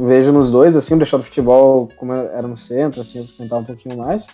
vejo 0.05 0.32
nos 0.32 0.51
dois, 0.51 0.76
assim, 0.78 0.93
o 0.93 0.97
Brechó 0.97 1.17
do 1.17 1.24
Futebol, 1.24 1.89
como 1.97 2.13
era 2.13 2.47
no 2.47 2.55
centro, 2.55 3.01
assim, 3.01 3.17
eu 3.17 3.26
frequentava 3.26 3.61
um 3.61 3.65
pouquinho 3.65 3.97
mais. 3.97 4.28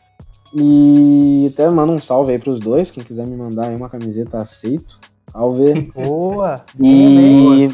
E 0.58 1.50
até 1.54 1.70
mando 1.70 1.92
um 1.92 2.00
salve 2.00 2.32
aí 2.32 2.40
pros 2.40 2.60
dois, 2.60 2.90
quem 2.90 3.04
quiser 3.04 3.28
me 3.28 3.36
mandar 3.36 3.68
aí 3.68 3.76
uma 3.76 3.90
camiseta, 3.90 4.38
aceito. 4.38 5.00
Salve. 5.30 5.92
Boa! 5.94 6.56
E 6.80 7.70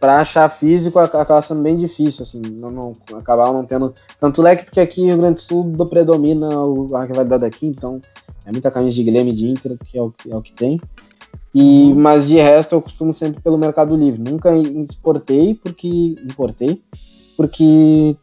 pra 0.00 0.20
achar 0.20 0.48
físico 0.48 0.98
ac- 0.98 1.14
acaba 1.16 1.40
sendo 1.42 1.62
bem 1.62 1.76
difícil, 1.76 2.22
assim, 2.24 2.42
não, 2.42 2.68
não 2.68 2.92
acabar 3.18 3.52
não 3.52 3.64
tendo 3.64 3.92
tanto 4.20 4.42
leque, 4.42 4.64
porque 4.64 4.80
aqui 4.80 5.00
no 5.02 5.06
Rio 5.08 5.16
Grande 5.18 5.34
do 5.34 5.42
Sul 5.42 5.64
do 5.64 5.86
predomina 5.86 6.48
o, 6.58 6.86
a 6.94 7.00
rivalidade 7.00 7.42
daqui, 7.42 7.66
então 7.66 7.98
é 8.44 8.52
muita 8.52 8.70
camisa 8.70 8.94
de 8.94 9.04
Grêmio 9.04 9.32
e 9.32 9.36
de 9.36 9.46
Inter, 9.48 9.78
que 9.84 9.96
é 9.96 10.02
o, 10.02 10.10
que- 10.10 10.30
é 10.30 10.36
o 10.36 10.42
que 10.42 10.52
tem. 10.52 10.80
E, 11.54 11.94
mas 11.94 12.26
de 12.26 12.34
resto 12.36 12.74
eu 12.74 12.82
costumo 12.82 13.14
sempre 13.14 13.40
pelo 13.40 13.56
Mercado 13.56 13.96
Livre. 13.96 14.20
Nunca 14.30 14.54
exportei 14.54 15.54
porque. 15.54 16.14
importei, 16.28 16.82
porque 17.36 18.14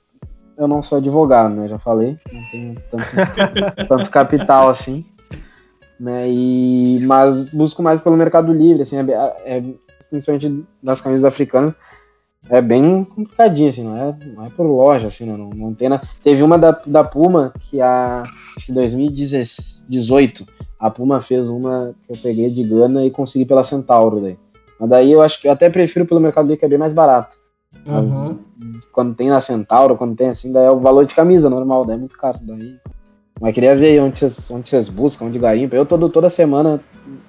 eu 0.58 0.68
não 0.68 0.84
sou 0.84 0.98
advogado, 0.98 1.54
né? 1.54 1.68
Já 1.68 1.80
falei, 1.80 2.18
não 2.32 2.42
tenho 2.52 2.76
tanto, 2.90 3.06
tanto 3.88 4.10
capital 4.10 4.70
assim. 4.70 5.06
Né? 6.00 6.30
E, 6.30 7.00
mas 7.04 7.50
busco 7.50 7.82
mais 7.82 8.02
pelo 8.02 8.18
Mercado 8.18 8.52
Livre, 8.52 8.82
assim, 8.82 8.98
é, 8.98 9.36
é, 9.46 9.64
principalmente 10.10 10.66
das 10.82 11.00
camisas 11.00 11.24
africanas, 11.24 11.74
é 12.50 12.62
bem 12.62 13.06
complicadinho, 13.06 13.70
assim, 13.70 13.84
não 13.84 13.96
é, 13.96 14.16
não 14.36 14.46
é 14.46 14.50
por 14.50 14.66
loja, 14.66 15.08
assim, 15.08 15.26
né? 15.26 15.38
não, 15.38 15.50
não 15.50 15.74
tem 15.74 15.88
na... 15.88 16.02
Teve 16.22 16.44
uma 16.44 16.58
da, 16.58 16.72
da 16.86 17.04
Puma, 17.04 17.54
que 17.58 17.80
a, 17.80 18.22
acho 18.22 18.66
que 18.66 18.72
em 18.72 18.76
2018, 18.76 20.46
a 20.78 20.90
Puma 20.90 21.22
fez 21.22 21.48
uma 21.48 21.96
que 22.04 22.12
eu 22.12 22.18
peguei 22.22 22.50
de 22.50 22.64
Gana 22.64 23.06
e 23.06 23.12
consegui 23.12 23.46
pela 23.46 23.64
Centauro 23.64 24.20
daí. 24.20 24.38
Mas 24.78 24.90
daí 24.90 25.12
eu 25.12 25.22
acho 25.22 25.40
que 25.40 25.48
eu 25.48 25.52
até 25.54 25.70
prefiro 25.70 26.06
pelo 26.06 26.20
Mercado 26.20 26.46
Livre, 26.46 26.60
que 26.60 26.66
é 26.66 26.70
bem 26.70 26.78
mais 26.78 26.94
barato. 26.94 27.38
Uhum. 27.86 28.38
Quando 28.92 29.14
tem 29.16 29.30
na 29.30 29.42
Centauro, 29.42 29.96
quando 29.98 30.16
tem 30.16 30.30
assim, 30.30 30.52
daí 30.52 30.66
é 30.66 30.72
o 30.72 30.80
valor 30.80 31.06
de 31.06 31.14
camisa 31.16 31.50
normal, 31.50 31.86
daí 31.86 31.96
é 31.96 32.00
muito 32.00 32.18
caro. 32.18 32.40
Daí... 32.42 32.78
Mas 33.42 33.54
queria 33.54 33.76
ver 33.76 33.88
aí 33.88 34.00
onde 34.00 34.20
vocês, 34.20 34.50
onde 34.50 34.92
buscam, 34.92 35.26
onde 35.26 35.40
garimpa. 35.40 35.76
Eu 35.76 35.86
todo, 35.86 36.08
toda 36.08 36.30
semana, 36.30 36.80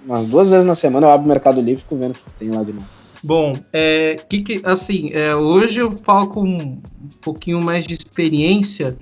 umas 0.07 0.26
duas 0.28 0.50
vezes 0.50 0.64
na 0.64 0.74
semana, 0.74 1.07
eu 1.07 1.11
abro 1.11 1.26
o 1.26 1.28
Mercado 1.28 1.57
Livre 1.61 1.74
e 1.74 1.78
fico 1.78 1.96
vendo 1.96 2.12
o 2.12 2.14
que 2.14 2.32
tem 2.34 2.50
lá 2.50 2.62
de 2.62 2.72
novo. 2.72 2.86
Bom, 3.22 3.55
é, 3.72 4.16
que 4.28 4.42
que, 4.42 4.61
assim, 4.64 5.09
é, 5.12 5.34
hoje 5.34 5.80
eu 5.80 5.96
falo 5.96 6.28
com 6.28 6.42
um 6.44 6.80
pouquinho 7.22 7.61
mais 7.61 7.86
de 7.86 7.94
experiência. 7.94 8.96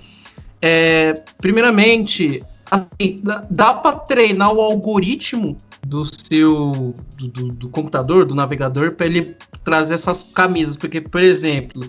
É, 0.61 1.13
primeiramente, 1.39 2.41
assim, 2.71 3.17
dá, 3.21 3.41
dá 3.49 3.73
para 3.73 3.97
treinar 3.97 4.53
o 4.55 4.61
algoritmo 4.61 5.57
do 5.85 6.05
seu 6.05 6.95
do, 7.17 7.29
do- 7.31 7.47
do 7.49 7.69
computador, 7.69 8.23
do 8.25 8.33
navegador, 8.33 8.95
para 8.95 9.05
ele 9.05 9.25
trazer 9.63 9.93
essas 9.95 10.21
camisas. 10.21 10.75
Porque, 10.75 11.01
por 11.01 11.21
exemplo, 11.21 11.83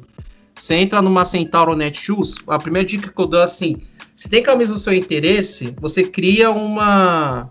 você 0.55 0.75
entra 0.75 1.03
numa 1.03 1.25
Centauro 1.25 1.75
Netshoes, 1.75 2.37
a 2.47 2.59
primeira 2.59 2.87
dica 2.87 3.11
que 3.11 3.21
eu 3.21 3.27
dou 3.27 3.41
é 3.41 3.45
assim: 3.45 3.77
se 4.15 4.29
tem 4.29 4.43
camisa 4.43 4.73
do 4.73 4.79
seu 4.79 4.93
interesse, 4.93 5.75
você 5.81 6.05
cria 6.05 6.51
uma. 6.51 7.51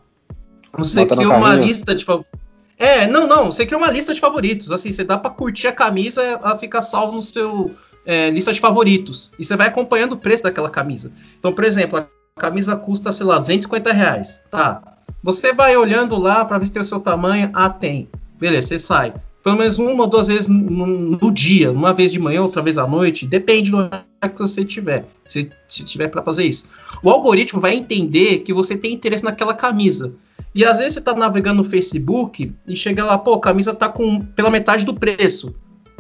Você 0.78 1.02
Bota 1.02 1.16
cria 1.16 1.30
uma 1.30 1.50
carrinho. 1.50 1.68
lista 1.68 1.94
de 1.94 2.06
favoritos. 2.06 2.40
É, 2.78 3.06
não, 3.06 3.28
não, 3.28 3.52
você 3.52 3.66
cria 3.66 3.78
uma 3.78 3.92
lista 3.92 4.14
de 4.14 4.20
favoritos. 4.20 4.72
Assim, 4.72 4.92
você 4.92 5.04
dá 5.04 5.18
pra 5.18 5.30
curtir 5.30 5.68
a 5.68 5.72
camisa, 5.72 6.22
ela 6.22 6.58
fica 6.58 6.82
salva 6.82 7.16
no 7.16 7.22
seu 7.22 7.74
é, 8.06 8.30
lista 8.30 8.52
de 8.52 8.60
favoritos. 8.60 9.32
E 9.38 9.44
você 9.44 9.56
vai 9.56 9.68
acompanhando 9.68 10.14
o 10.14 10.18
preço 10.18 10.44
daquela 10.44 10.70
camisa. 10.70 11.12
Então, 11.38 11.54
por 11.54 11.64
exemplo, 11.64 12.00
a 12.00 12.08
camisa 12.40 12.76
custa, 12.76 13.12
sei 13.12 13.26
lá, 13.26 13.38
250 13.38 13.94
reais. 13.94 14.42
Tá. 14.50 14.82
Você 15.22 15.54
vai 15.54 15.78
olhando 15.78 16.18
lá 16.18 16.44
pra 16.44 16.58
ver 16.58 16.66
se 16.66 16.74
tem 16.74 16.82
o 16.82 16.86
seu 16.86 17.00
tamanho. 17.00 17.50
Ah, 17.54 17.70
tem. 17.70 18.10
Beleza, 18.40 18.70
você 18.70 18.80
sai. 18.80 19.14
Pelo 19.44 19.58
menos 19.58 19.78
uma 19.78 20.04
ou 20.04 20.08
duas 20.10 20.28
vezes 20.28 20.48
no, 20.48 20.88
no- 20.88 21.32
dia, 21.32 21.70
uma 21.72 21.94
vez 21.94 22.12
de 22.12 22.20
manhã, 22.20 22.42
outra 22.42 22.62
vez 22.62 22.78
à 22.78 22.88
noite, 22.88 23.28
depende 23.28 23.72
do 23.72 23.90
que 23.90 24.40
você 24.40 24.64
tiver. 24.64 25.06
Se, 25.28 25.50
se 25.68 25.84
tiver 25.84 26.08
para 26.08 26.22
fazer 26.24 26.46
isso. 26.46 26.66
O 27.04 27.10
algoritmo 27.10 27.60
vai 27.60 27.76
entender 27.76 28.40
que 28.40 28.54
você 28.54 28.78
tem 28.78 28.94
interesse 28.94 29.24
naquela 29.24 29.54
camisa. 29.54 30.14
E 30.56 30.64
às 30.64 30.78
vezes 30.78 30.94
você 30.94 31.02
tá 31.02 31.14
navegando 31.14 31.58
no 31.58 31.64
Facebook 31.64 32.54
e 32.66 32.76
chega 32.76 33.04
lá, 33.04 33.18
pô, 33.18 33.34
a 33.34 33.40
camisa 33.42 33.74
tá 33.74 33.90
com 33.90 34.22
pela 34.22 34.50
metade 34.50 34.86
do 34.86 34.94
preço. 34.94 35.54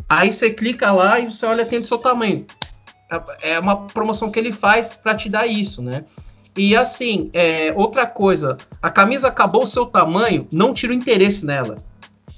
Aí 0.07 0.31
você 0.31 0.49
clica 0.49 0.91
lá 0.91 1.19
e 1.19 1.29
você 1.29 1.45
olha, 1.45 1.65
tem 1.65 1.81
do 1.81 1.87
seu 1.87 1.97
tamanho. 1.97 2.45
É 3.41 3.59
uma 3.59 3.75
promoção 3.87 4.31
que 4.31 4.39
ele 4.39 4.51
faz 4.51 4.95
para 4.95 5.15
te 5.15 5.27
dar 5.29 5.45
isso, 5.47 5.81
né? 5.81 6.05
E 6.55 6.75
assim, 6.75 7.29
é, 7.33 7.73
outra 7.75 8.05
coisa, 8.05 8.57
a 8.81 8.89
camisa 8.89 9.27
acabou 9.27 9.63
o 9.63 9.67
seu 9.67 9.85
tamanho, 9.85 10.47
não 10.53 10.73
tira 10.73 10.93
o 10.93 10.95
interesse 10.95 11.45
nela. 11.45 11.75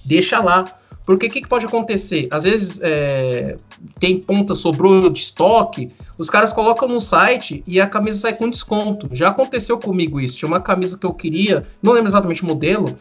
Deixa 0.06 0.40
lá. 0.40 0.66
Porque 1.06 1.28
o 1.28 1.30
que, 1.30 1.42
que 1.42 1.48
pode 1.48 1.66
acontecer? 1.66 2.28
Às 2.32 2.44
vezes 2.46 2.80
é, 2.82 3.56
tem 4.00 4.20
ponta, 4.20 4.56
sobrou 4.56 5.08
de 5.10 5.20
estoque, 5.20 5.92
os 6.18 6.30
caras 6.30 6.52
colocam 6.52 6.88
no 6.88 7.00
site 7.00 7.62
e 7.68 7.80
a 7.80 7.88
camisa 7.88 8.20
sai 8.20 8.34
com 8.34 8.50
desconto. 8.50 9.08
Já 9.12 9.30
aconteceu 9.30 9.78
comigo 9.78 10.20
isso. 10.20 10.38
Tinha 10.38 10.48
uma 10.48 10.62
camisa 10.62 10.98
que 10.98 11.06
eu 11.06 11.14
queria, 11.14 11.66
não 11.82 11.94
lembro 11.94 12.10
exatamente 12.10 12.44
o 12.44 12.46
modelo, 12.46 12.98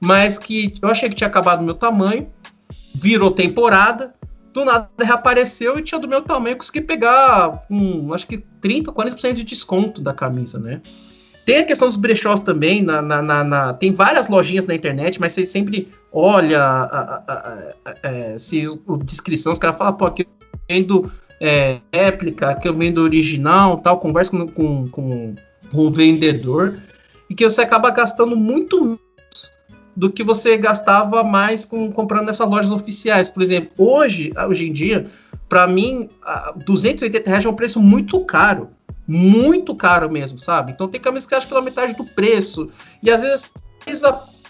mas 0.00 0.38
que 0.38 0.74
eu 0.80 0.88
achei 0.88 1.08
que 1.08 1.14
tinha 1.14 1.28
acabado 1.28 1.60
o 1.60 1.64
meu 1.64 1.74
tamanho, 1.74 2.28
virou 2.94 3.30
temporada, 3.30 4.14
do 4.52 4.64
nada 4.64 4.88
reapareceu 5.00 5.78
e 5.78 5.82
tinha 5.82 6.00
do 6.00 6.08
meu 6.08 6.22
tamanho, 6.22 6.56
consegui 6.56 6.80
pegar 6.80 7.64
um, 7.70 8.12
acho 8.12 8.26
que 8.26 8.38
30, 8.60 8.92
40% 8.92 9.32
de 9.34 9.44
desconto 9.44 10.00
da 10.00 10.14
camisa, 10.14 10.58
né? 10.58 10.80
Tem 11.48 11.60
a 11.60 11.64
questão 11.64 11.88
dos 11.88 11.96
brechós 11.96 12.40
também, 12.40 12.82
na, 12.82 13.00
na, 13.00 13.22
na, 13.22 13.42
na, 13.42 13.72
tem 13.72 13.90
várias 13.90 14.28
lojinhas 14.28 14.66
na 14.66 14.74
internet, 14.74 15.18
mas 15.18 15.32
você 15.32 15.46
sempre 15.46 15.88
olha 16.12 16.62
a, 16.62 16.82
a, 16.82 17.22
a, 17.26 17.94
é, 18.02 18.36
se 18.36 18.68
o, 18.68 18.98
descrição, 18.98 19.52
os 19.52 19.58
caras 19.58 19.78
falam, 19.78 19.94
pô, 19.94 20.04
aqui 20.04 20.24
eu 20.24 20.58
vendo 20.68 21.10
é, 21.40 21.80
réplica, 21.90 22.50
aqui 22.50 22.68
eu 22.68 22.76
vendo 22.76 22.98
original, 23.00 23.78
tal, 23.78 23.98
conversa 23.98 24.30
com, 24.30 24.46
com, 24.46 24.88
com, 24.88 25.34
com 25.72 25.78
o 25.86 25.90
vendedor, 25.90 26.76
e 27.30 27.34
que 27.34 27.48
você 27.48 27.62
acaba 27.62 27.88
gastando 27.88 28.36
muito 28.36 28.78
menos 28.82 29.00
do 29.96 30.12
que 30.12 30.22
você 30.22 30.54
gastava 30.58 31.24
mais 31.24 31.64
com 31.64 31.90
comprando 31.90 32.26
nessas 32.26 32.46
lojas 32.46 32.72
oficiais. 32.72 33.26
Por 33.26 33.42
exemplo, 33.42 33.70
hoje, 33.78 34.34
hoje 34.46 34.68
em 34.68 34.72
dia, 34.74 35.06
para 35.48 35.66
mim, 35.66 36.10
280 36.66 37.26
reais 37.26 37.46
é 37.46 37.48
um 37.48 37.56
preço 37.56 37.80
muito 37.80 38.22
caro 38.26 38.68
muito 39.08 39.74
caro 39.74 40.12
mesmo, 40.12 40.38
sabe? 40.38 40.72
Então 40.72 40.86
tem 40.86 41.00
camisa 41.00 41.26
que 41.26 41.34
acha 41.34 41.46
pela 41.46 41.62
metade 41.62 41.94
do 41.94 42.04
preço. 42.04 42.68
E 43.02 43.10
às 43.10 43.22
vezes 43.22 43.54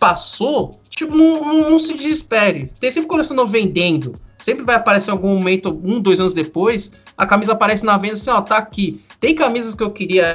passou, 0.00 0.70
tipo, 0.88 1.16
não, 1.16 1.40
não, 1.40 1.70
não 1.70 1.78
se 1.78 1.94
desespere. 1.94 2.72
Tem 2.80 2.90
sempre 2.90 3.08
colecionador 3.08 3.48
vendendo. 3.48 4.12
Sempre 4.36 4.64
vai 4.64 4.76
aparecer 4.76 5.10
em 5.10 5.12
algum 5.12 5.36
momento, 5.36 5.80
um, 5.84 6.00
dois 6.00 6.20
anos 6.20 6.34
depois, 6.34 6.92
a 7.16 7.26
camisa 7.26 7.52
aparece 7.52 7.84
na 7.84 7.96
venda 7.96 8.14
assim, 8.14 8.30
ó, 8.30 8.40
tá 8.40 8.56
aqui. 8.56 8.96
Tem 9.20 9.34
camisas 9.34 9.74
que 9.74 9.82
eu 9.82 9.90
queria 9.90 10.34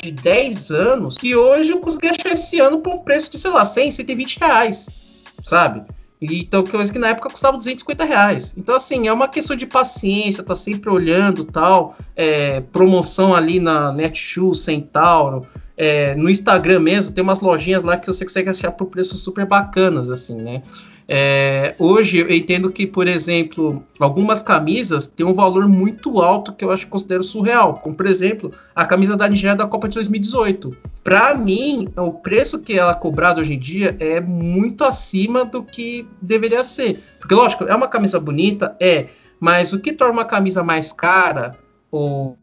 de 0.00 0.10
10 0.10 0.70
anos 0.70 1.18
que 1.18 1.36
hoje 1.36 1.70
eu 1.70 1.78
consegui 1.78 2.08
achar 2.08 2.32
esse 2.32 2.58
ano 2.60 2.78
por 2.78 2.94
um 2.94 2.98
preço 2.98 3.30
de, 3.30 3.38
sei 3.38 3.50
lá, 3.50 3.64
100, 3.64 3.90
120 3.90 4.38
reais, 4.38 5.24
sabe? 5.44 5.82
Então, 6.22 6.62
coisa 6.62 6.92
que 6.92 6.98
na 6.98 7.08
época 7.08 7.28
custava 7.28 7.56
250 7.56 8.04
reais. 8.04 8.54
Então, 8.56 8.76
assim, 8.76 9.08
é 9.08 9.12
uma 9.12 9.26
questão 9.26 9.56
de 9.56 9.66
paciência, 9.66 10.44
tá 10.44 10.54
sempre 10.54 10.88
olhando 10.88 11.44
tal. 11.44 11.96
É, 12.14 12.60
promoção 12.60 13.34
ali 13.34 13.58
na 13.58 13.92
Netshoes, 13.92 14.60
Centauro. 14.60 15.44
É, 15.76 16.14
no 16.14 16.30
Instagram 16.30 16.78
mesmo, 16.78 17.12
tem 17.12 17.24
umas 17.24 17.40
lojinhas 17.40 17.82
lá 17.82 17.96
que 17.96 18.06
você 18.06 18.24
consegue 18.24 18.50
achar 18.50 18.70
por 18.70 18.86
preços 18.86 19.20
super 19.24 19.44
bacanas, 19.46 20.10
assim, 20.10 20.36
né? 20.36 20.62
É, 21.08 21.74
hoje 21.78 22.18
eu 22.18 22.30
entendo 22.30 22.70
que, 22.70 22.86
por 22.86 23.08
exemplo, 23.08 23.84
algumas 23.98 24.42
camisas 24.42 25.06
têm 25.06 25.26
um 25.26 25.34
valor 25.34 25.68
muito 25.68 26.20
alto 26.20 26.52
que 26.52 26.64
eu 26.64 26.70
acho 26.70 26.86
que 26.86 26.90
considero 26.90 27.22
surreal. 27.22 27.74
Como, 27.74 27.94
por 27.94 28.06
exemplo, 28.06 28.52
a 28.74 28.84
camisa 28.84 29.16
da 29.16 29.28
Nigéria 29.28 29.56
da 29.56 29.66
Copa 29.66 29.88
de 29.88 29.94
2018. 29.94 30.70
Para 31.02 31.34
mim, 31.34 31.88
o 31.96 32.12
preço 32.12 32.60
que 32.60 32.78
ela 32.78 32.92
é 32.92 32.94
cobrado 32.94 33.40
hoje 33.40 33.54
em 33.54 33.58
dia 33.58 33.96
é 33.98 34.20
muito 34.20 34.84
acima 34.84 35.44
do 35.44 35.62
que 35.62 36.06
deveria 36.20 36.62
ser. 36.64 37.02
Porque, 37.18 37.34
lógico, 37.34 37.64
é 37.64 37.74
uma 37.74 37.88
camisa 37.88 38.20
bonita, 38.20 38.76
é, 38.80 39.06
mas 39.40 39.72
o 39.72 39.80
que 39.80 39.92
torna 39.92 40.12
uma 40.12 40.24
camisa 40.24 40.62
mais 40.62 40.92
cara, 40.92 41.52
ou 41.90 42.38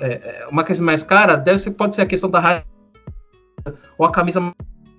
é, 0.00 0.42
é 0.42 0.46
uma 0.50 0.64
camisa 0.64 0.82
mais 0.82 1.02
cara, 1.02 1.36
deve 1.36 1.58
ser, 1.58 1.72
pode 1.72 1.94
ser 1.94 2.02
a 2.02 2.06
questão 2.06 2.30
da 2.30 2.64
ou 3.96 4.06
a 4.06 4.10
camisa 4.10 4.40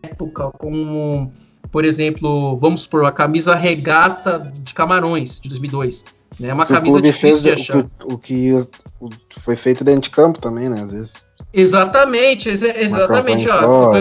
época, 0.02 0.52
como 0.52 1.32
por 1.76 1.84
exemplo, 1.84 2.56
vamos 2.56 2.84
supor, 2.84 3.04
a 3.04 3.12
camisa 3.12 3.54
regata 3.54 4.50
de 4.64 4.74
Camarões, 4.74 5.42
de 5.42 5.50
2002. 5.50 6.06
Né? 6.40 6.48
É 6.48 6.54
uma 6.54 6.66
camisa 6.66 7.02
difícil 7.02 7.42
de 7.42 7.52
achar. 7.52 7.86
O 8.06 8.18
que, 8.18 8.54
o 8.98 9.10
que 9.10 9.42
foi 9.42 9.58
feito 9.58 9.84
dentro 9.84 10.04
de 10.04 10.10
campo 10.10 10.40
também, 10.40 10.70
né, 10.70 10.84
às 10.84 10.94
vezes. 10.94 11.14
Exatamente, 11.54 12.48
ex 12.48 12.64
exatamente. 12.64 13.50
Ó, 13.50 13.92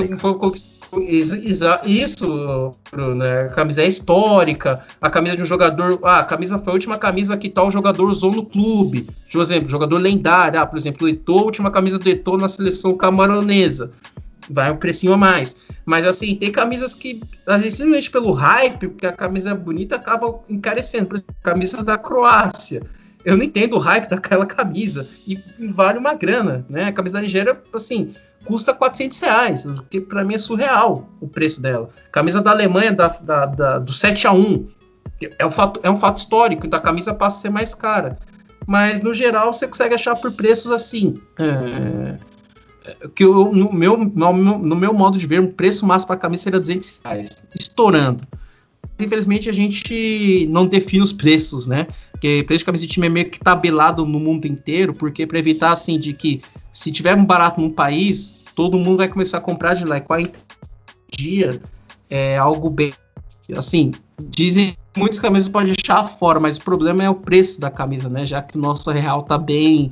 isso, 1.85 2.71
né? 3.17 3.35
A 3.41 3.47
camisa 3.53 3.83
é 3.83 3.89
histórica, 3.89 4.77
a 5.03 5.11
camisa 5.11 5.35
de 5.35 5.43
um 5.43 5.47
jogador. 5.47 5.99
Ah, 6.05 6.21
a 6.21 6.25
camisa 6.25 6.61
foi 6.61 6.71
a 6.71 6.75
última 6.75 6.97
camisa 6.97 7.37
que 7.37 7.49
tal 7.49 7.73
jogador 7.73 8.09
usou 8.09 8.31
no 8.31 8.47
clube. 8.47 9.05
Por 9.33 9.43
exemplo, 9.43 9.69
jogador 9.69 9.99
lendário. 9.99 10.61
Ah, 10.61 10.67
por 10.67 10.79
exemplo, 10.79 11.09
o 11.09 11.11
Eto'o, 11.11 11.41
a 11.41 11.43
última 11.43 11.73
camisa 11.73 11.99
do 11.99 12.09
Eto'o 12.09 12.37
na 12.37 12.47
seleção 12.47 12.97
camaronesa 12.97 13.91
vai 14.49 14.71
um 14.71 14.77
precinho 14.77 15.13
a 15.13 15.17
mais. 15.17 15.57
Mas 15.85 16.07
assim, 16.07 16.35
tem 16.37 16.51
camisas 16.51 16.95
que, 16.95 17.21
às 17.47 17.63
vezes, 17.63 17.75
simplesmente 17.75 18.11
pelo 18.11 18.33
hype, 18.33 18.89
porque 18.89 19.07
a 19.07 19.13
camisa 19.13 19.51
é 19.51 19.55
bonita, 19.55 19.97
acaba 19.97 20.41
encarecendo. 20.49 21.07
Por 21.07 21.17
exemplo, 21.17 21.35
camisa 21.43 21.83
da 21.83 21.99
Croácia. 21.99 22.83
Eu 23.25 23.37
não 23.37 23.45
entendo 23.45 23.77
o 23.77 23.79
hype 23.79 24.09
daquela 24.09 24.45
camisa. 24.45 25.09
E, 25.27 25.39
vale 25.69 25.99
uma 25.99 26.15
grana, 26.15 26.65
né? 26.69 26.85
A 26.85 26.93
camisa 26.93 27.15
da 27.15 27.21
Nigéria, 27.21 27.59
assim, 27.73 28.15
custa 28.45 28.75
400 28.75 29.19
reais, 29.19 29.67
o 29.67 29.83
que 29.89 30.01
para 30.01 30.23
mim 30.23 30.35
é 30.35 30.39
surreal 30.39 31.09
o 31.21 31.27
preço 31.27 31.61
dela. 31.61 31.89
Camisa 32.13 32.41
da 32.41 32.51
Alemanha 32.51 32.93
da, 32.93 33.09
da, 33.09 33.47
da, 33.47 33.79
do 33.79 33.93
7 33.93 34.27
a 34.27 34.33
1 34.33 34.69
é 35.39 35.47
um, 35.47 35.51
fato, 35.51 35.81
é 35.83 35.91
um 35.91 35.97
fato 35.97 36.19
histórico, 36.19 36.67
então 36.67 36.79
a 36.79 36.83
camisa 36.83 37.15
passa 37.15 37.39
a 37.39 37.41
ser 37.41 37.51
mais 37.51 37.75
cara. 37.75 38.19
Mas 38.67 39.01
no 39.01 39.13
geral 39.13 39.53
você 39.53 39.67
consegue 39.67 39.95
achar 39.95 40.17
por 40.17 40.33
preços 40.33 40.71
assim. 40.71 41.15
É, 41.39 42.17
que 43.15 43.25
eu, 43.25 43.53
no, 43.53 43.73
meu, 43.73 43.97
no, 43.97 44.33
no, 44.59 44.77
meu 44.77 44.93
modo 44.93 45.19
de 45.19 45.27
ver, 45.27 45.41
um 45.41 45.49
preço 45.49 45.87
máximo 45.87 46.09
para 46.09 46.17
camisa 46.17 46.43
seria 46.43 46.61
200 46.61 47.01
reais, 47.05 47.29
estourando. 47.59 48.27
Infelizmente, 48.99 49.49
a 49.51 49.53
gente 49.53 50.47
não 50.51 50.67
define 50.67 51.03
os 51.03 51.13
preços, 51.13 51.67
né? 51.67 51.87
Porque 52.13 52.45
preço 52.47 52.61
de 52.61 52.65
camisa 52.65 52.87
de 52.87 52.93
time 52.93 53.07
é 53.07 53.11
meio 53.11 53.31
que 53.31 53.41
tabelado 53.41 54.05
no 54.05 54.21
mundo 54.21 54.47
inteiro, 54.47 54.95
porque 54.95 55.27
para 55.27 55.39
evitar, 55.39 55.73
assim, 55.73 55.99
de 55.99 56.13
que 56.13 56.43
se 56.73 56.93
tiver 56.93 57.17
um 57.17 57.25
barato 57.25 57.61
num 57.61 57.71
país, 57.71 58.45
todo 58.55 58.79
mundo 58.79 58.99
vai 58.99 59.09
começar 59.09 59.39
a 59.39 59.41
comprar 59.41 59.75
de 59.75 59.85
lá. 59.85 59.97
E 59.97 60.01
40 60.01 60.39
dia 61.11 61.61
é 62.11 62.37
algo 62.37 62.71
bem. 62.71 62.93
Assim, 63.57 63.91
dizem 64.31 64.77
muitas 64.97 65.19
camisas 65.19 65.51
pode 65.51 65.73
deixar 65.73 66.05
fora, 66.05 66.39
mas 66.39 66.57
o 66.57 66.61
problema 66.61 67.03
é 67.03 67.11
o 67.11 67.15
preço 67.15 67.61
da 67.61 67.71
camisa, 67.71 68.09
né? 68.09 68.25
Já 68.25 68.41
que 68.41 68.57
o 68.57 68.61
nosso 68.61 68.91
real 68.91 69.23
tá 69.23 69.39
bem 69.39 69.89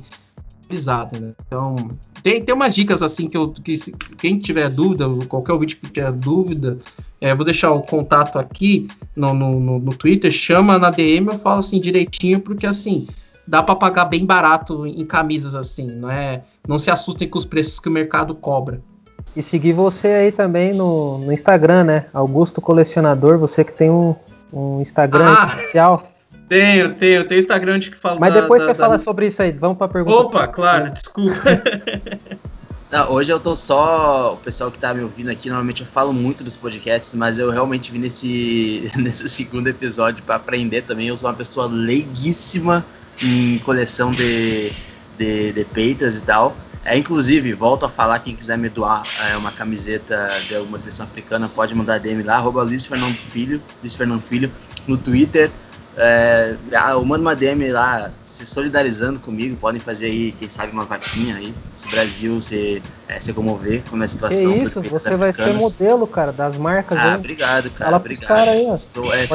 pisado, 0.67 1.19
né? 1.19 1.33
Então, 1.47 1.75
tem, 2.21 2.41
tem 2.41 2.55
umas 2.55 2.73
dicas 2.73 3.01
assim 3.01 3.27
que 3.27 3.37
eu 3.37 3.49
que 3.49 3.75
se, 3.77 3.91
quem 3.91 4.37
tiver 4.37 4.69
dúvida, 4.69 5.05
qualquer 5.27 5.53
ouvinte 5.53 5.75
que 5.75 5.89
tiver 5.89 6.11
dúvida, 6.11 6.77
é, 7.19 7.33
vou 7.33 7.45
deixar 7.45 7.71
o 7.71 7.81
contato 7.81 8.37
aqui 8.39 8.87
no, 9.15 9.33
no, 9.33 9.59
no, 9.59 9.79
no 9.79 9.95
Twitter, 9.95 10.31
chama 10.31 10.77
na 10.77 10.89
DM, 10.89 11.27
eu 11.27 11.37
falo 11.37 11.59
assim 11.59 11.79
direitinho, 11.79 12.39
porque 12.39 12.65
assim, 12.65 13.07
dá 13.47 13.61
para 13.61 13.75
pagar 13.75 14.05
bem 14.05 14.25
barato 14.25 14.85
em 14.85 15.05
camisas 15.05 15.55
assim, 15.55 15.87
não 15.87 16.09
é? 16.09 16.43
Não 16.67 16.79
se 16.79 16.89
assustem 16.89 17.27
com 17.27 17.37
os 17.37 17.45
preços 17.45 17.79
que 17.79 17.89
o 17.89 17.91
mercado 17.91 18.33
cobra. 18.35 18.81
E 19.35 19.41
seguir 19.41 19.73
você 19.73 20.07
aí 20.09 20.31
também 20.31 20.71
no, 20.73 21.17
no 21.17 21.31
Instagram, 21.31 21.83
né? 21.83 22.05
Augusto 22.13 22.61
Colecionador, 22.61 23.37
você 23.37 23.63
que 23.63 23.73
tem 23.73 23.89
um, 23.89 24.15
um 24.51 24.79
Instagram 24.81 25.35
ah! 25.37 25.47
especial. 25.47 26.03
Tenho, 26.53 26.93
tenho, 26.93 27.23
tenho 27.27 27.39
Instagram 27.39 27.79
de 27.79 27.89
que 27.89 27.97
fala. 27.97 28.19
Mas 28.19 28.33
depois 28.33 28.61
da, 28.61 28.67
você 28.67 28.73
da, 28.73 28.83
fala 28.83 28.97
da... 28.97 29.03
sobre 29.03 29.27
isso 29.27 29.41
aí. 29.41 29.51
Vamos 29.51 29.77
pra 29.77 29.87
pergunta. 29.87 30.17
Opa, 30.17 30.47
claro, 30.47 30.91
desculpa. 30.91 31.33
Não, 32.91 33.11
hoje 33.11 33.33
eu 33.33 33.39
tô 33.39 33.55
só. 33.55 34.33
O 34.35 34.37
pessoal 34.37 34.69
que 34.69 34.77
tá 34.77 34.93
me 34.93 35.01
ouvindo 35.01 35.31
aqui, 35.31 35.49
normalmente 35.49 35.81
eu 35.81 35.87
falo 35.87 36.13
muito 36.13 36.43
dos 36.43 36.55
podcasts, 36.55 37.15
mas 37.15 37.39
eu 37.39 37.49
realmente 37.49 37.91
vim 37.91 37.97
nesse, 37.97 38.87
nesse 38.95 39.27
segundo 39.27 39.67
episódio 39.67 40.23
para 40.23 40.35
aprender 40.35 40.83
também. 40.83 41.07
Eu 41.07 41.17
sou 41.17 41.27
uma 41.27 41.35
pessoa 41.35 41.65
leiguíssima 41.65 42.85
em 43.23 43.57
coleção 43.59 44.11
de, 44.11 44.71
de, 45.17 45.53
de 45.53 45.65
peitas 45.65 46.19
e 46.19 46.21
tal. 46.21 46.55
É, 46.85 46.95
inclusive, 46.95 47.51
volto 47.53 47.85
a 47.85 47.89
falar, 47.89 48.19
quem 48.19 48.35
quiser 48.35 48.57
me 48.59 48.69
doar 48.69 49.01
é, 49.27 49.37
uma 49.37 49.51
camiseta 49.51 50.27
de 50.47 50.55
alguma 50.55 50.77
seleção 50.77 51.05
africana, 51.05 51.47
pode 51.47 51.73
mandar 51.73 51.97
DM 51.97 52.21
lá, 52.21 52.35
arroba 52.35 52.61
Luiz 52.61 52.85
Fernando 52.85 53.15
Filho, 53.15 53.61
Luiz 53.81 53.95
Fernando 53.95 54.21
Filho, 54.21 54.51
no 54.85 54.97
Twitter. 54.97 55.49
É, 55.95 56.55
ah, 56.73 56.91
eu 56.91 57.05
mando 57.05 57.21
uma 57.21 57.35
DM 57.35 57.71
lá, 57.71 58.09
se 58.25 58.47
solidarizando 58.47 59.19
comigo, 59.19 59.55
podem 59.55 59.79
fazer 59.79 60.07
aí, 60.07 60.31
quem 60.31 60.49
sabe, 60.49 60.71
uma 60.71 60.85
vaquinha 60.85 61.35
aí, 61.35 61.53
se 61.75 61.87
o 61.87 61.91
Brasil 61.91 62.41
se, 62.41 62.81
é, 63.07 63.19
se 63.19 63.31
comover 63.31 63.83
com 63.87 64.01
a 64.01 64.07
situação. 64.07 64.55
Que 64.55 64.65
isso, 64.65 64.81
você 64.81 65.15
vai 65.15 65.31
ser 65.31 65.53
modelo, 65.53 66.07
cara, 66.07 66.31
das 66.31 66.57
marcas 66.57 66.97
Ah, 66.97 67.15
obrigado, 67.15 67.69
cara, 67.69 67.85
Fala 67.85 67.97
obrigado. 67.97 68.27
Cara 68.27 68.51
aí, 68.51 68.67
Estou, 68.71 69.13
é, 69.13 69.27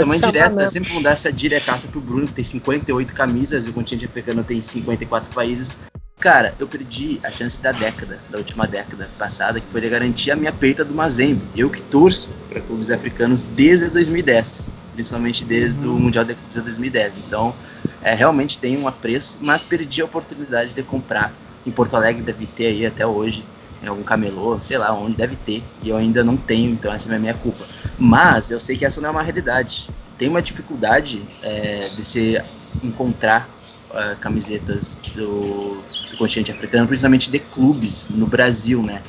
sempre 0.69 0.93
vou 0.93 1.03
dar 1.03 1.13
essa 1.13 1.33
diretaça 1.33 1.87
pro 1.87 2.01
Bruno, 2.01 2.27
que 2.27 2.33
tem 2.33 2.45
58 2.45 3.15
camisas, 3.15 3.67
e 3.67 3.71
o 3.71 3.73
continente 3.73 4.07
africano 4.07 4.43
tem 4.43 4.61
54 4.61 5.33
países. 5.33 5.79
Cara, 6.19 6.53
eu 6.59 6.67
perdi 6.67 7.21
a 7.23 7.31
chance 7.31 7.61
da 7.61 7.71
década, 7.71 8.19
da 8.29 8.39
última 8.39 8.67
década 8.67 9.09
passada, 9.17 9.61
que 9.61 9.71
foi 9.71 9.81
de 9.81 9.89
garantir 9.89 10.33
a 10.33 10.37
minha 10.37 10.53
peita 10.53 10.85
do 10.85 10.93
Mazembe. 10.93 11.43
Eu 11.55 11.71
que 11.71 11.81
torço 11.81 12.29
para 12.49 12.61
clubes 12.61 12.91
africanos 12.91 13.45
desde 13.45 13.89
2010 13.89 14.73
principalmente 14.99 15.45
desde 15.45 15.87
o 15.87 15.93
Mundial 15.95 16.25
de 16.25 16.35
Clubes 16.35 16.57
de 16.57 16.61
2010. 16.61 17.19
Então, 17.29 17.55
é, 18.03 18.15
realmente 18.15 18.59
tem 18.59 18.77
um 18.77 18.89
apreço, 18.89 19.39
mas 19.41 19.63
perdi 19.63 20.03
a 20.03 20.05
oportunidade 20.05 20.75
de 20.75 20.83
comprar. 20.83 21.33
Em 21.65 21.71
Porto 21.71 21.95
Alegre 21.95 22.21
deve 22.21 22.47
ter 22.47 22.67
aí 22.67 22.85
até 22.85 23.07
hoje, 23.07 23.45
em 23.81 23.87
algum 23.87 24.03
camelô, 24.03 24.59
sei 24.59 24.77
lá 24.77 24.93
onde 24.93 25.17
deve 25.17 25.37
ter, 25.37 25.63
e 25.85 25.89
eu 25.89 25.97
ainda 25.97 26.25
não 26.25 26.37
tenho, 26.37 26.73
então 26.73 26.93
essa 26.93 27.09
é 27.13 27.15
a 27.15 27.19
minha 27.19 27.35
culpa. 27.35 27.65
Mas 27.97 28.51
eu 28.51 28.59
sei 28.59 28.77
que 28.77 28.85
essa 28.85 29.01
não 29.01 29.11
é 29.11 29.13
uma 29.13 29.23
realidade. 29.23 29.89
Tem 30.17 30.29
uma 30.29 30.43
dificuldade 30.43 31.23
é, 31.45 31.79
de 31.79 32.05
se 32.05 32.43
encontrar 32.83 33.49
uh, 33.91 34.17
camisetas 34.19 35.01
do, 35.15 35.81
do, 36.11 36.17
continente 36.19 36.51
africano, 36.51 36.89
principalmente 36.89 37.31
de 37.31 37.39
clubes 37.39 38.09
no 38.09 38.27
Brasil, 38.27 38.83
né? 38.83 39.01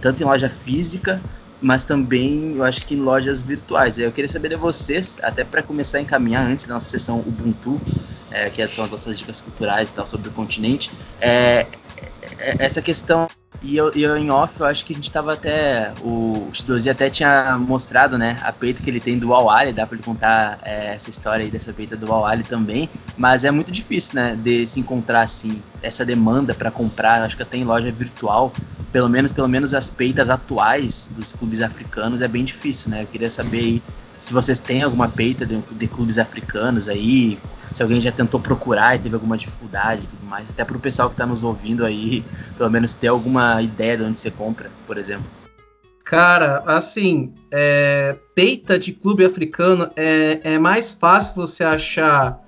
Tanto 0.00 0.22
em 0.22 0.24
loja 0.24 0.48
física 0.48 1.20
mas 1.60 1.84
também 1.84 2.54
eu 2.56 2.64
acho 2.64 2.86
que 2.86 2.94
em 2.94 3.00
lojas 3.00 3.42
virtuais. 3.42 3.98
Eu 3.98 4.12
queria 4.12 4.28
saber 4.28 4.48
de 4.48 4.56
vocês, 4.56 5.18
até 5.22 5.44
para 5.44 5.62
começar 5.62 5.98
a 5.98 6.00
encaminhar 6.00 6.44
antes 6.44 6.66
da 6.66 6.74
nossa 6.74 6.88
sessão 6.88 7.20
Ubuntu, 7.20 7.80
é, 8.30 8.48
que 8.50 8.66
são 8.66 8.84
as 8.84 8.90
nossas 8.90 9.18
dicas 9.18 9.40
culturais 9.40 9.90
e 9.90 9.92
tal 9.92 10.06
sobre 10.06 10.28
o 10.28 10.32
continente, 10.32 10.90
é, 11.20 11.66
é 12.38 12.56
essa 12.64 12.80
questão 12.80 13.28
e 13.62 13.76
eu, 13.76 13.90
eu, 13.92 14.16
em 14.16 14.30
off, 14.30 14.58
eu 14.60 14.66
acho 14.66 14.84
que 14.84 14.92
a 14.92 14.96
gente 14.96 15.10
tava 15.10 15.34
até. 15.34 15.92
O 16.02 16.48
Shidozi 16.52 16.88
até 16.88 17.10
tinha 17.10 17.58
mostrado, 17.58 18.16
né? 18.16 18.38
A 18.42 18.52
peita 18.52 18.82
que 18.82 18.88
ele 18.88 19.00
tem 19.00 19.18
do 19.18 19.34
Awali, 19.34 19.72
dá 19.72 19.86
pra 19.86 19.96
ele 19.96 20.04
contar 20.04 20.58
é, 20.62 20.94
essa 20.94 21.10
história 21.10 21.44
aí 21.44 21.50
dessa 21.50 21.72
peita 21.72 21.96
do 21.96 22.10
Awali 22.10 22.42
também. 22.42 22.88
Mas 23.18 23.44
é 23.44 23.50
muito 23.50 23.70
difícil, 23.70 24.14
né? 24.14 24.32
De 24.34 24.66
se 24.66 24.80
encontrar, 24.80 25.22
assim, 25.22 25.60
essa 25.82 26.04
demanda 26.04 26.54
para 26.54 26.70
comprar. 26.70 27.22
Acho 27.22 27.36
que 27.36 27.42
até 27.42 27.58
em 27.58 27.64
loja 27.64 27.92
virtual, 27.92 28.50
pelo 28.90 29.08
menos, 29.08 29.30
pelo 29.30 29.48
menos 29.48 29.74
as 29.74 29.90
peitas 29.90 30.30
atuais 30.30 31.10
dos 31.14 31.32
clubes 31.32 31.60
africanos 31.60 32.22
é 32.22 32.28
bem 32.28 32.44
difícil, 32.44 32.90
né? 32.90 33.02
Eu 33.02 33.06
queria 33.06 33.28
saber 33.28 33.58
aí 33.58 33.82
se 34.20 34.34
vocês 34.34 34.58
têm 34.58 34.82
alguma 34.82 35.08
peita 35.08 35.46
de, 35.46 35.56
de 35.72 35.88
clubes 35.88 36.18
africanos 36.18 36.88
aí, 36.88 37.38
se 37.72 37.82
alguém 37.82 38.00
já 38.00 38.12
tentou 38.12 38.38
procurar 38.38 38.94
e 38.94 38.98
teve 38.98 39.14
alguma 39.14 39.36
dificuldade 39.36 40.02
e 40.04 40.06
tudo 40.06 40.24
mais, 40.26 40.50
até 40.50 40.62
para 40.62 40.76
o 40.76 40.80
pessoal 40.80 41.08
que 41.08 41.14
está 41.14 41.24
nos 41.24 41.42
ouvindo 41.42 41.84
aí, 41.84 42.22
pelo 42.56 42.68
menos 42.70 42.94
ter 42.94 43.08
alguma 43.08 43.62
ideia 43.62 43.96
de 43.96 44.04
onde 44.04 44.20
você 44.20 44.30
compra, 44.30 44.70
por 44.86 44.98
exemplo. 44.98 45.24
Cara, 46.04 46.62
assim, 46.66 47.32
é, 47.50 48.16
peita 48.34 48.78
de 48.78 48.92
clube 48.92 49.24
africano 49.24 49.90
é, 49.96 50.40
é 50.42 50.58
mais 50.58 50.92
fácil 50.92 51.36
você 51.36 51.64
achar. 51.64 52.38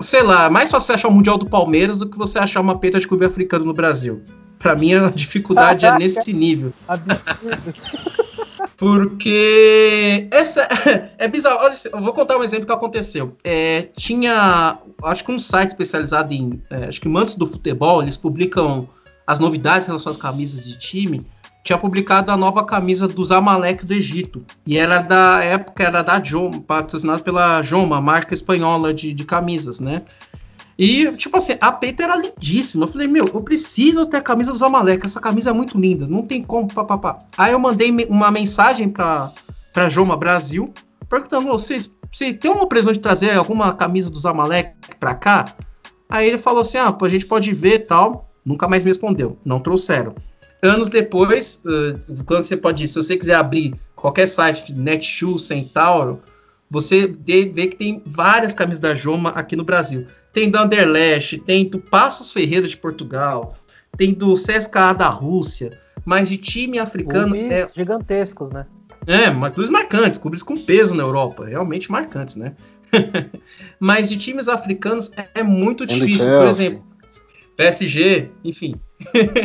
Sei 0.00 0.22
lá, 0.22 0.46
é 0.46 0.50
mais 0.50 0.70
fácil 0.70 0.86
você 0.86 0.92
achar 0.94 1.08
o 1.08 1.12
Mundial 1.12 1.36
do 1.36 1.46
Palmeiras 1.46 1.98
do 1.98 2.08
que 2.08 2.16
você 2.16 2.38
achar 2.38 2.60
uma 2.60 2.78
peita 2.78 2.98
de 2.98 3.06
clube 3.06 3.26
africano 3.26 3.64
no 3.64 3.74
Brasil. 3.74 4.22
Pra 4.58 4.74
mim, 4.74 4.94
a 4.94 5.10
dificuldade 5.10 5.84
é 5.84 5.92
nesse 5.98 6.32
nível. 6.32 6.72
Absurdo. 6.88 7.74
Porque 8.76 10.28
essa 10.30 10.68
é 11.18 11.28
bizarro. 11.28 11.58
Olha, 11.60 11.74
eu 11.92 12.00
vou 12.00 12.12
contar 12.12 12.36
um 12.36 12.44
exemplo 12.44 12.66
que 12.66 12.72
aconteceu. 12.72 13.36
É, 13.44 13.88
tinha, 13.96 14.78
acho 15.02 15.24
que 15.24 15.32
um 15.32 15.38
site 15.38 15.70
especializado 15.70 16.32
em, 16.32 16.62
é, 16.70 16.86
acho 16.86 17.00
que 17.00 17.08
mantos 17.08 17.36
do 17.36 17.46
futebol, 17.46 18.02
eles 18.02 18.16
publicam 18.16 18.88
as 19.26 19.38
novidades 19.38 19.86
relação 19.86 20.10
às 20.10 20.18
camisas 20.18 20.64
de 20.64 20.78
time. 20.78 21.22
Tinha 21.62 21.78
publicado 21.78 22.30
a 22.30 22.36
nova 22.36 22.62
camisa 22.62 23.08
dos 23.08 23.32
Amalek 23.32 23.86
do 23.86 23.94
Egito. 23.94 24.44
E 24.66 24.76
era 24.76 25.00
da 25.00 25.42
época, 25.42 25.82
era 25.82 26.02
da 26.02 26.22
Joma, 26.22 26.60
patrocinado 26.60 27.22
pela 27.22 27.62
Joma, 27.62 28.02
marca 28.02 28.34
espanhola 28.34 28.92
de, 28.92 29.14
de 29.14 29.24
camisas, 29.24 29.80
né? 29.80 30.02
E, 30.78 31.10
tipo 31.12 31.36
assim, 31.36 31.56
a 31.60 31.70
peita 31.70 32.02
era 32.02 32.16
lindíssima. 32.16 32.84
Eu 32.84 32.88
falei, 32.88 33.06
meu, 33.06 33.26
eu 33.26 33.42
preciso 33.44 34.06
ter 34.06 34.16
a 34.16 34.22
camisa 34.22 34.50
dos 34.50 34.62
Amalek. 34.62 35.06
Essa 35.06 35.20
camisa 35.20 35.50
é 35.50 35.52
muito 35.52 35.78
linda. 35.78 36.04
Não 36.08 36.20
tem 36.20 36.42
como, 36.42 36.66
papapá. 36.66 37.16
Aí 37.38 37.52
eu 37.52 37.60
mandei 37.60 37.90
uma 38.08 38.30
mensagem 38.30 38.88
pra, 38.88 39.30
pra 39.72 39.88
Joma 39.88 40.16
Brasil, 40.16 40.72
perguntando, 41.08 41.46
vocês, 41.46 41.94
vocês 42.12 42.34
têm 42.34 42.50
uma 42.50 42.66
previsão 42.66 42.92
de 42.92 42.98
trazer 42.98 43.32
alguma 43.32 43.72
camisa 43.72 44.10
dos 44.10 44.26
Amalek 44.26 44.74
pra 44.98 45.14
cá? 45.14 45.44
Aí 46.08 46.28
ele 46.28 46.38
falou 46.38 46.60
assim, 46.60 46.78
ah, 46.78 46.96
a 47.00 47.08
gente 47.08 47.26
pode 47.26 47.52
ver 47.52 47.86
tal. 47.86 48.30
Nunca 48.44 48.68
mais 48.68 48.84
me 48.84 48.90
respondeu. 48.90 49.38
Não 49.44 49.60
trouxeram. 49.60 50.14
Anos 50.62 50.88
depois, 50.88 51.62
quando 52.26 52.44
você 52.44 52.56
pode, 52.56 52.88
se 52.88 52.94
você 52.94 53.16
quiser 53.16 53.34
abrir 53.34 53.74
qualquer 53.94 54.26
site, 54.26 54.74
Netshoes, 54.74 55.44
Centauro, 55.44 56.20
você 56.70 57.06
vê 57.06 57.66
que 57.68 57.76
tem 57.76 58.02
várias 58.04 58.52
camisas 58.52 58.80
da 58.80 58.94
Joma 58.94 59.30
aqui 59.30 59.56
no 59.56 59.64
Brasil. 59.64 60.06
Tem 60.34 60.50
da 60.50 60.64
Anderlecht, 60.64 61.38
tem 61.38 61.66
do 61.66 61.78
Passos 61.78 62.30
Ferreira 62.30 62.68
de 62.68 62.76
Portugal, 62.76 63.56
tem 63.96 64.12
do 64.12 64.34
CSKA 64.34 64.92
da 64.92 65.08
Rússia, 65.08 65.80
mas 66.04 66.28
de 66.28 66.36
time 66.36 66.78
africano 66.78 67.32
clubes 67.32 67.52
é 67.52 67.68
gigantescos, 67.74 68.50
né? 68.50 68.66
É, 69.06 69.30
mas 69.30 69.54
clubes 69.54 69.70
marcantes, 69.70 70.18
clubes 70.18 70.42
com 70.42 70.56
peso 70.56 70.94
na 70.94 71.04
Europa, 71.04 71.46
realmente 71.46 71.90
marcantes, 71.90 72.36
né? 72.36 72.54
mas 73.78 74.08
de 74.08 74.16
times 74.16 74.48
africanos 74.48 75.10
é, 75.16 75.40
é 75.40 75.42
muito 75.42 75.86
difícil, 75.86 76.26
por 76.26 76.48
exemplo, 76.48 76.84
PSG, 77.56 78.30
enfim. 78.42 78.74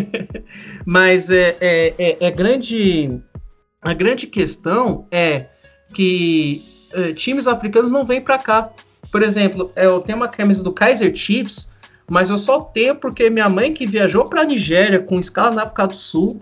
mas 0.85 1.29
é, 1.29 1.55
é, 1.61 1.93
é, 1.97 2.17
é 2.19 2.31
grande. 2.31 3.21
A 3.81 3.93
grande 3.93 4.27
questão 4.27 5.07
é 5.11 5.45
que 5.93 6.61
uh, 6.93 7.13
times 7.13 7.47
africanos 7.47 7.91
não 7.91 8.03
vêm 8.03 8.21
para 8.21 8.37
cá. 8.37 8.71
Por 9.11 9.23
exemplo, 9.23 9.71
eu 9.75 9.99
tenho 10.01 10.17
uma 10.17 10.27
camisa 10.27 10.63
do 10.63 10.71
Kaiser 10.71 11.15
Chiefs, 11.15 11.69
mas 12.09 12.29
eu 12.29 12.37
só 12.37 12.59
tenho 12.61 12.95
porque 12.95 13.29
minha 13.29 13.49
mãe 13.49 13.73
que 13.73 13.85
viajou 13.85 14.23
para 14.25 14.41
a 14.41 14.45
Nigéria 14.45 14.99
com 14.99 15.19
escala 15.19 15.51
na 15.51 15.63
África 15.63 15.87
do 15.87 15.95
Sul 15.95 16.39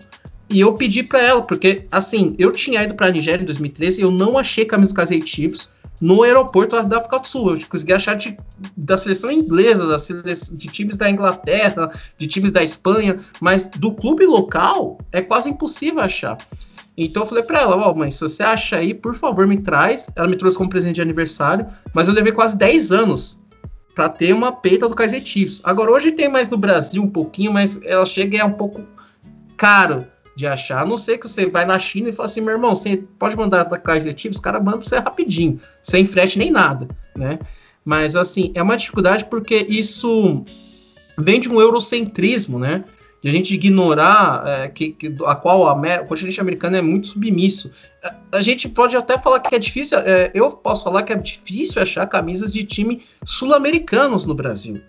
e 0.50 0.60
eu 0.60 0.72
pedi 0.72 1.02
para 1.02 1.20
ela, 1.20 1.42
porque 1.42 1.86
assim, 1.92 2.34
eu 2.38 2.50
tinha 2.52 2.82
ido 2.82 2.96
para 2.96 3.08
a 3.08 3.10
Nigéria 3.10 3.42
em 3.42 3.46
2013 3.46 4.00
e 4.00 4.04
eu 4.04 4.10
não 4.10 4.38
achei 4.38 4.64
camisa 4.64 4.92
do 4.92 4.96
Kaiser 4.96 5.24
Chiefs 5.24 5.68
no 6.00 6.22
aeroporto 6.22 6.80
da 6.84 6.96
África 6.96 7.18
do 7.18 7.26
Sul. 7.26 7.50
Eu 7.50 7.66
consegui 7.68 7.92
achar 7.92 8.14
de, 8.14 8.36
da 8.76 8.96
seleção 8.96 9.30
inglesa, 9.30 9.86
da 9.86 9.98
seleção, 9.98 10.56
de 10.56 10.68
times 10.68 10.96
da 10.96 11.10
Inglaterra, 11.10 11.90
de 12.16 12.26
times 12.26 12.50
da 12.50 12.62
Espanha, 12.62 13.18
mas 13.40 13.68
do 13.68 13.92
clube 13.92 14.24
local 14.24 14.98
é 15.12 15.20
quase 15.20 15.50
impossível 15.50 16.00
achar. 16.00 16.38
Então 17.04 17.22
eu 17.22 17.26
falei 17.28 17.44
para 17.44 17.60
ela, 17.60 17.76
ó, 17.76 17.92
oh, 17.92 17.94
mãe, 17.94 18.10
se 18.10 18.20
você 18.20 18.42
acha 18.42 18.76
aí, 18.76 18.92
por 18.92 19.14
favor, 19.14 19.46
me 19.46 19.62
traz. 19.62 20.10
Ela 20.16 20.26
me 20.26 20.36
trouxe 20.36 20.58
como 20.58 20.68
presente 20.68 20.96
de 20.96 21.02
aniversário, 21.02 21.68
mas 21.94 22.08
eu 22.08 22.14
levei 22.14 22.32
quase 22.32 22.56
10 22.58 22.90
anos 22.90 23.40
para 23.94 24.08
ter 24.08 24.32
uma 24.32 24.50
peita 24.50 24.88
do 24.88 24.96
Kaiser 24.96 25.22
Chiefs. 25.22 25.60
Agora 25.62 25.92
hoje 25.92 26.10
tem 26.10 26.28
mais 26.28 26.48
no 26.48 26.58
Brasil 26.58 27.00
um 27.00 27.08
pouquinho, 27.08 27.52
mas 27.52 27.80
ela 27.84 28.04
chega 28.04 28.36
e 28.36 28.40
é 28.40 28.44
um 28.44 28.52
pouco 28.52 28.84
caro 29.56 30.08
de 30.36 30.44
achar. 30.44 30.82
A 30.82 30.86
não 30.86 30.96
ser 30.96 31.18
que 31.18 31.28
você 31.28 31.46
vai 31.46 31.64
na 31.64 31.78
China 31.78 32.08
e 32.08 32.12
fala 32.12 32.26
assim, 32.26 32.40
meu 32.40 32.54
irmão, 32.54 32.74
você 32.74 32.96
pode 33.16 33.36
mandar 33.36 33.64
da 33.64 33.76
Kaiser 33.76 34.12
Chiefs, 34.16 34.38
os 34.38 34.42
caras 34.42 34.62
mandam 34.62 34.80
pra 34.80 34.88
você 34.88 34.98
rapidinho, 34.98 35.60
sem 35.80 36.04
frete 36.04 36.36
nem 36.36 36.50
nada, 36.50 36.88
né? 37.16 37.38
Mas 37.84 38.16
assim, 38.16 38.50
é 38.56 38.62
uma 38.62 38.76
dificuldade 38.76 39.24
porque 39.24 39.66
isso 39.68 40.42
vem 41.16 41.40
de 41.40 41.48
um 41.48 41.60
eurocentrismo, 41.60 42.58
né? 42.58 42.84
De 43.28 43.36
a 43.36 43.38
gente 43.38 43.54
ignorar 43.54 44.42
é, 44.46 44.68
que, 44.68 44.90
que, 44.90 45.14
a 45.26 45.34
qual 45.34 45.68
a, 45.68 45.74
o 46.00 46.06
continente 46.06 46.40
americano 46.40 46.76
é 46.76 46.82
muito 46.82 47.08
submisso. 47.08 47.70
A, 48.02 48.38
a 48.38 48.42
gente 48.42 48.68
pode 48.68 48.96
até 48.96 49.18
falar 49.18 49.40
que 49.40 49.54
é 49.54 49.58
difícil, 49.58 49.98
é, 49.98 50.30
eu 50.34 50.50
posso 50.50 50.84
falar 50.84 51.02
que 51.02 51.12
é 51.12 51.16
difícil 51.16 51.80
achar 51.80 52.06
camisas 52.06 52.50
de 52.50 52.64
time 52.64 53.02
sul-americanos 53.24 54.24
no 54.24 54.34
Brasil. 54.34 54.80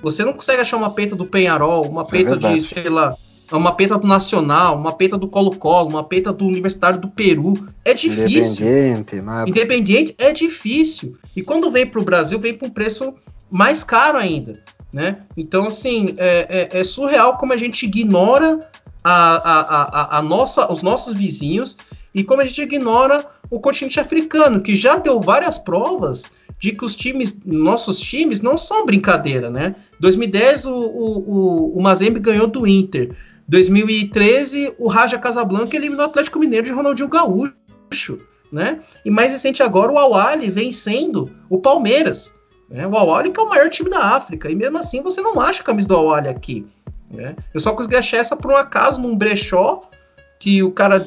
Você 0.00 0.24
não 0.24 0.32
consegue 0.32 0.62
achar 0.62 0.76
uma 0.76 0.90
peita 0.90 1.16
do 1.16 1.26
Penharol, 1.26 1.84
uma 1.88 2.02
Isso 2.02 2.10
peita 2.10 2.34
é 2.34 2.38
de, 2.38 2.60
sei 2.60 2.88
lá, 2.88 3.12
uma 3.50 3.72
peita 3.72 3.98
do 3.98 4.06
Nacional, 4.06 4.76
uma 4.76 4.92
peita 4.92 5.18
do 5.18 5.26
Colo-Colo, 5.26 5.88
uma 5.88 6.04
peita 6.04 6.32
do 6.32 6.46
Universitário 6.46 7.00
do 7.00 7.08
Peru. 7.08 7.54
É 7.84 7.94
difícil. 7.94 8.64
Independente, 8.64 9.20
nada. 9.22 9.50
Independente 9.50 10.14
é 10.18 10.32
difícil. 10.32 11.16
E 11.34 11.42
quando 11.42 11.68
vem 11.68 11.88
para 11.88 12.00
o 12.00 12.04
Brasil, 12.04 12.38
vem 12.38 12.56
com 12.56 12.66
um 12.66 12.70
preço 12.70 13.12
mais 13.52 13.82
caro 13.82 14.18
ainda 14.18 14.52
né? 14.94 15.22
Então, 15.36 15.66
assim, 15.66 16.14
é, 16.16 16.68
é, 16.72 16.80
é 16.80 16.84
surreal 16.84 17.36
como 17.38 17.52
a 17.52 17.56
gente 17.56 17.84
ignora 17.84 18.58
a, 19.04 19.12
a, 19.12 19.82
a, 19.82 20.18
a, 20.18 20.22
nossa, 20.22 20.70
os 20.70 20.82
nossos 20.82 21.14
vizinhos 21.14 21.76
e 22.14 22.24
como 22.24 22.42
a 22.42 22.44
gente 22.44 22.62
ignora 22.62 23.24
o 23.50 23.60
continente 23.60 24.00
africano, 24.00 24.60
que 24.60 24.74
já 24.74 24.96
deu 24.96 25.20
várias 25.20 25.58
provas 25.58 26.30
de 26.58 26.72
que 26.72 26.84
os 26.84 26.96
times, 26.96 27.36
nossos 27.44 28.00
times, 28.00 28.40
não 28.40 28.58
são 28.58 28.84
brincadeira, 28.84 29.48
né? 29.48 29.76
2010 30.00 30.66
o, 30.66 30.74
o, 30.74 31.78
o, 31.78 31.82
Mazembe 31.82 32.18
ganhou 32.18 32.46
do 32.46 32.66
Inter. 32.66 33.14
2013 33.46 34.74
o 34.78 34.88
Raja 34.88 35.18
Casablanca 35.18 35.76
eliminou 35.76 36.04
o 36.04 36.08
Atlético 36.08 36.38
Mineiro 36.38 36.66
de 36.66 36.72
Ronaldinho 36.72 37.08
Gaúcho, 37.08 38.18
né? 38.50 38.80
E 39.04 39.10
mais 39.10 39.32
recente 39.32 39.62
agora 39.62 39.92
o 39.92 39.98
Awali 39.98 40.50
vencendo 40.50 41.30
o 41.48 41.58
Palmeiras. 41.58 42.34
Né? 42.68 42.86
O 42.86 42.96
Awali 42.96 43.30
que 43.30 43.40
é 43.40 43.42
o 43.42 43.48
maior 43.48 43.68
time 43.70 43.88
da 43.88 44.16
África, 44.16 44.50
e 44.50 44.54
mesmo 44.54 44.78
assim 44.78 45.02
você 45.02 45.20
não 45.20 45.40
acha 45.40 45.62
a 45.62 45.64
camisa 45.64 45.88
do 45.88 45.96
Awali 45.96 46.28
aqui. 46.28 46.66
Né? 47.10 47.34
Eu 47.54 47.60
só 47.60 47.72
consegui 47.72 47.96
achar 47.96 48.18
essa 48.18 48.36
por 48.36 48.50
um 48.50 48.56
acaso 48.56 49.00
num 49.00 49.16
brechó, 49.16 49.82
que 50.38 50.62
o 50.62 50.70
cara 50.70 51.02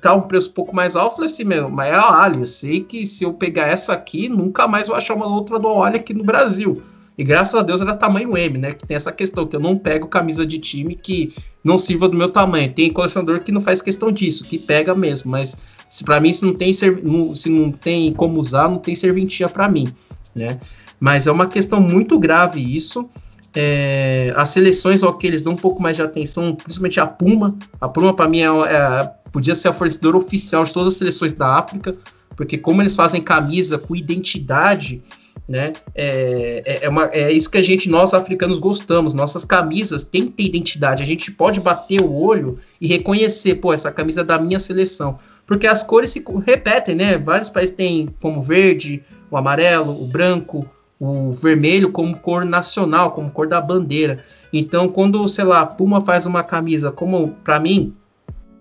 tá 0.00 0.14
um 0.14 0.22
preço 0.22 0.50
um 0.50 0.52
pouco 0.52 0.74
mais 0.74 0.94
alto, 0.94 1.12
eu 1.12 1.16
falei 1.16 1.30
assim, 1.30 1.44
meu, 1.44 1.68
mas 1.68 1.88
é 1.88 1.94
a 1.94 2.00
Awali, 2.00 2.38
eu 2.38 2.46
sei 2.46 2.80
que 2.80 3.06
se 3.06 3.24
eu 3.24 3.34
pegar 3.34 3.66
essa 3.66 3.92
aqui, 3.92 4.28
nunca 4.28 4.68
mais 4.68 4.86
vou 4.86 4.96
achar 4.96 5.14
uma 5.14 5.26
outra 5.26 5.58
do 5.58 5.66
Awali 5.66 5.96
aqui 5.96 6.14
no 6.14 6.22
Brasil. 6.22 6.82
E 7.18 7.24
graças 7.24 7.54
a 7.54 7.62
Deus 7.62 7.80
era 7.80 7.96
tamanho 7.96 8.36
M, 8.36 8.58
né? 8.58 8.72
Que 8.72 8.86
tem 8.86 8.94
essa 8.94 9.10
questão, 9.10 9.46
que 9.46 9.56
eu 9.56 9.60
não 9.60 9.78
pego 9.78 10.06
camisa 10.06 10.44
de 10.44 10.58
time 10.58 10.94
que 10.94 11.32
não 11.64 11.78
sirva 11.78 12.10
do 12.10 12.16
meu 12.16 12.30
tamanho. 12.30 12.70
Tem 12.70 12.92
colecionador 12.92 13.42
que 13.42 13.50
não 13.50 13.60
faz 13.62 13.80
questão 13.80 14.12
disso, 14.12 14.44
que 14.44 14.58
pega 14.58 14.94
mesmo, 14.94 15.30
mas 15.30 15.56
para 16.04 16.20
mim 16.20 16.30
se 16.32 16.44
não 16.44 16.52
tem 16.52 16.72
se 16.74 17.48
não 17.48 17.72
tem 17.72 18.12
como 18.12 18.38
usar, 18.38 18.68
não 18.68 18.76
tem 18.76 18.94
serventia 18.94 19.48
para 19.48 19.66
mim 19.66 19.88
né? 20.36 20.58
Mas 21.00 21.26
é 21.26 21.32
uma 21.32 21.46
questão 21.46 21.80
muito 21.80 22.18
grave 22.18 22.60
isso. 22.60 23.08
É, 23.54 24.32
as 24.36 24.50
seleções, 24.50 25.02
ok, 25.02 25.30
eles 25.30 25.40
dão 25.40 25.54
um 25.54 25.56
pouco 25.56 25.82
mais 25.82 25.96
de 25.96 26.02
atenção, 26.02 26.54
principalmente 26.54 27.00
a 27.00 27.06
Puma. 27.06 27.56
A 27.80 27.88
Puma, 27.88 28.14
para 28.14 28.28
mim, 28.28 28.40
é, 28.40 28.46
é, 28.46 29.10
podia 29.32 29.54
ser 29.54 29.68
a 29.68 29.72
fornecedora 29.72 30.16
oficial 30.16 30.64
de 30.64 30.72
todas 30.72 30.92
as 30.92 30.98
seleções 30.98 31.32
da 31.32 31.54
África, 31.54 31.90
porque 32.36 32.58
como 32.58 32.82
eles 32.82 32.94
fazem 32.94 33.20
camisa 33.22 33.78
com 33.78 33.96
identidade, 33.96 35.02
né? 35.48 35.72
É, 35.94 36.62
é, 36.66 36.84
é, 36.84 36.88
uma, 36.88 37.04
é 37.12 37.30
isso 37.32 37.48
que 37.48 37.58
a 37.58 37.62
gente, 37.62 37.88
nós 37.88 38.12
africanos, 38.12 38.58
gostamos. 38.58 39.14
Nossas 39.14 39.44
camisas 39.44 40.04
têm 40.04 40.26
que 40.26 40.32
ter 40.32 40.42
identidade. 40.44 41.02
A 41.02 41.06
gente 41.06 41.30
pode 41.30 41.60
bater 41.60 42.00
o 42.02 42.12
olho 42.12 42.58
e 42.80 42.86
reconhecer, 42.86 43.56
pô, 43.56 43.72
essa 43.72 43.92
camisa 43.92 44.22
é 44.22 44.24
da 44.24 44.38
minha 44.38 44.58
seleção. 44.58 45.18
Porque 45.46 45.66
as 45.66 45.82
cores 45.82 46.10
se 46.10 46.24
repetem, 46.44 46.96
né? 46.96 47.16
Vários 47.16 47.48
países 47.48 47.74
têm 47.74 48.08
como 48.20 48.42
verde, 48.42 49.02
o 49.30 49.36
amarelo, 49.36 50.02
o 50.02 50.06
branco, 50.06 50.68
o 50.98 51.32
vermelho 51.32 51.90
como 51.92 52.18
cor 52.18 52.44
nacional, 52.44 53.12
como 53.12 53.30
cor 53.30 53.46
da 53.46 53.60
bandeira. 53.60 54.24
Então, 54.52 54.88
quando, 54.88 55.26
sei 55.28 55.44
lá, 55.44 55.60
a 55.60 55.66
Puma 55.66 56.00
faz 56.00 56.26
uma 56.26 56.42
camisa, 56.42 56.90
como 56.90 57.28
para 57.44 57.60
mim, 57.60 57.94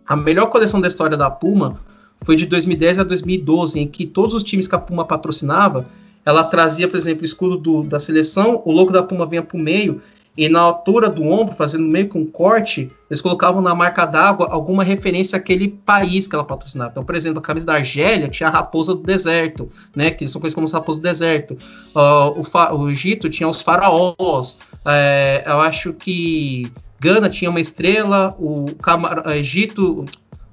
a 0.06 0.16
melhor 0.16 0.48
coleção 0.48 0.82
da 0.82 0.88
história 0.88 1.18
da 1.18 1.30
Puma 1.30 1.80
foi 2.22 2.36
de 2.36 2.46
2010 2.46 3.00
a 3.00 3.04
2012, 3.04 3.80
em 3.80 3.88
que 3.88 4.06
todos 4.06 4.34
os 4.34 4.44
times 4.44 4.68
que 4.68 4.76
a 4.76 4.80
Puma 4.80 5.06
patrocinava, 5.06 5.88
ela 6.26 6.44
trazia, 6.44 6.88
por 6.88 6.98
exemplo, 6.98 7.22
o 7.22 7.26
escudo 7.26 7.58
do, 7.58 7.84
da 7.84 8.00
seleção, 8.00 8.62
o 8.66 8.72
logo 8.72 8.92
da 8.92 9.04
Puma 9.04 9.26
vinha 9.26 9.44
para 9.44 9.58
o 9.58 9.60
meio, 9.60 10.02
e 10.38 10.49
na 10.49 10.60
altura 10.60 11.10
do 11.10 11.24
ombro, 11.24 11.56
fazendo 11.56 11.86
meio 11.86 12.10
que 12.10 12.18
um 12.18 12.26
corte, 12.26 12.91
eles 13.10 13.22
colocavam 13.22 13.62
na 13.62 13.74
marca 13.74 14.06
d'água 14.06 14.49
alguma 14.52 14.84
referência 14.84 15.38
àquele 15.38 15.70
país 15.70 16.28
que 16.28 16.36
ela 16.36 16.44
patrocinava. 16.44 16.91
Então, 16.91 17.06
por 17.06 17.16
exemplo, 17.16 17.40
a 17.40 17.41
camisa 17.41 17.66
da 17.66 17.76
Argélia 17.76 18.28
tinha 18.28 18.49
a 18.49 18.52
raposa 18.52 18.94
do 18.94 19.02
deserto, 19.02 19.70
né? 19.95 20.12
Que 20.12 20.28
são 20.28 20.41
conhecidos 20.41 20.72
como 20.72 20.80
raposa 20.80 20.99
do 20.99 21.03
deserto. 21.03 21.56
Uh, 21.95 22.41
o, 22.41 22.78
o, 22.82 22.90
Egito 22.90 23.30
tinha 23.30 23.48
os 23.48 23.62
faraós. 23.62 24.57
É, 24.86 25.44
eu 25.45 25.62
acho 25.62 25.94
que 25.94 26.70
Gana 26.99 27.30
tinha 27.30 27.49
uma 27.49 27.62
estrela, 27.62 28.36
o 28.38 28.76
Camar 28.76 29.24
Egito, 29.30 30.03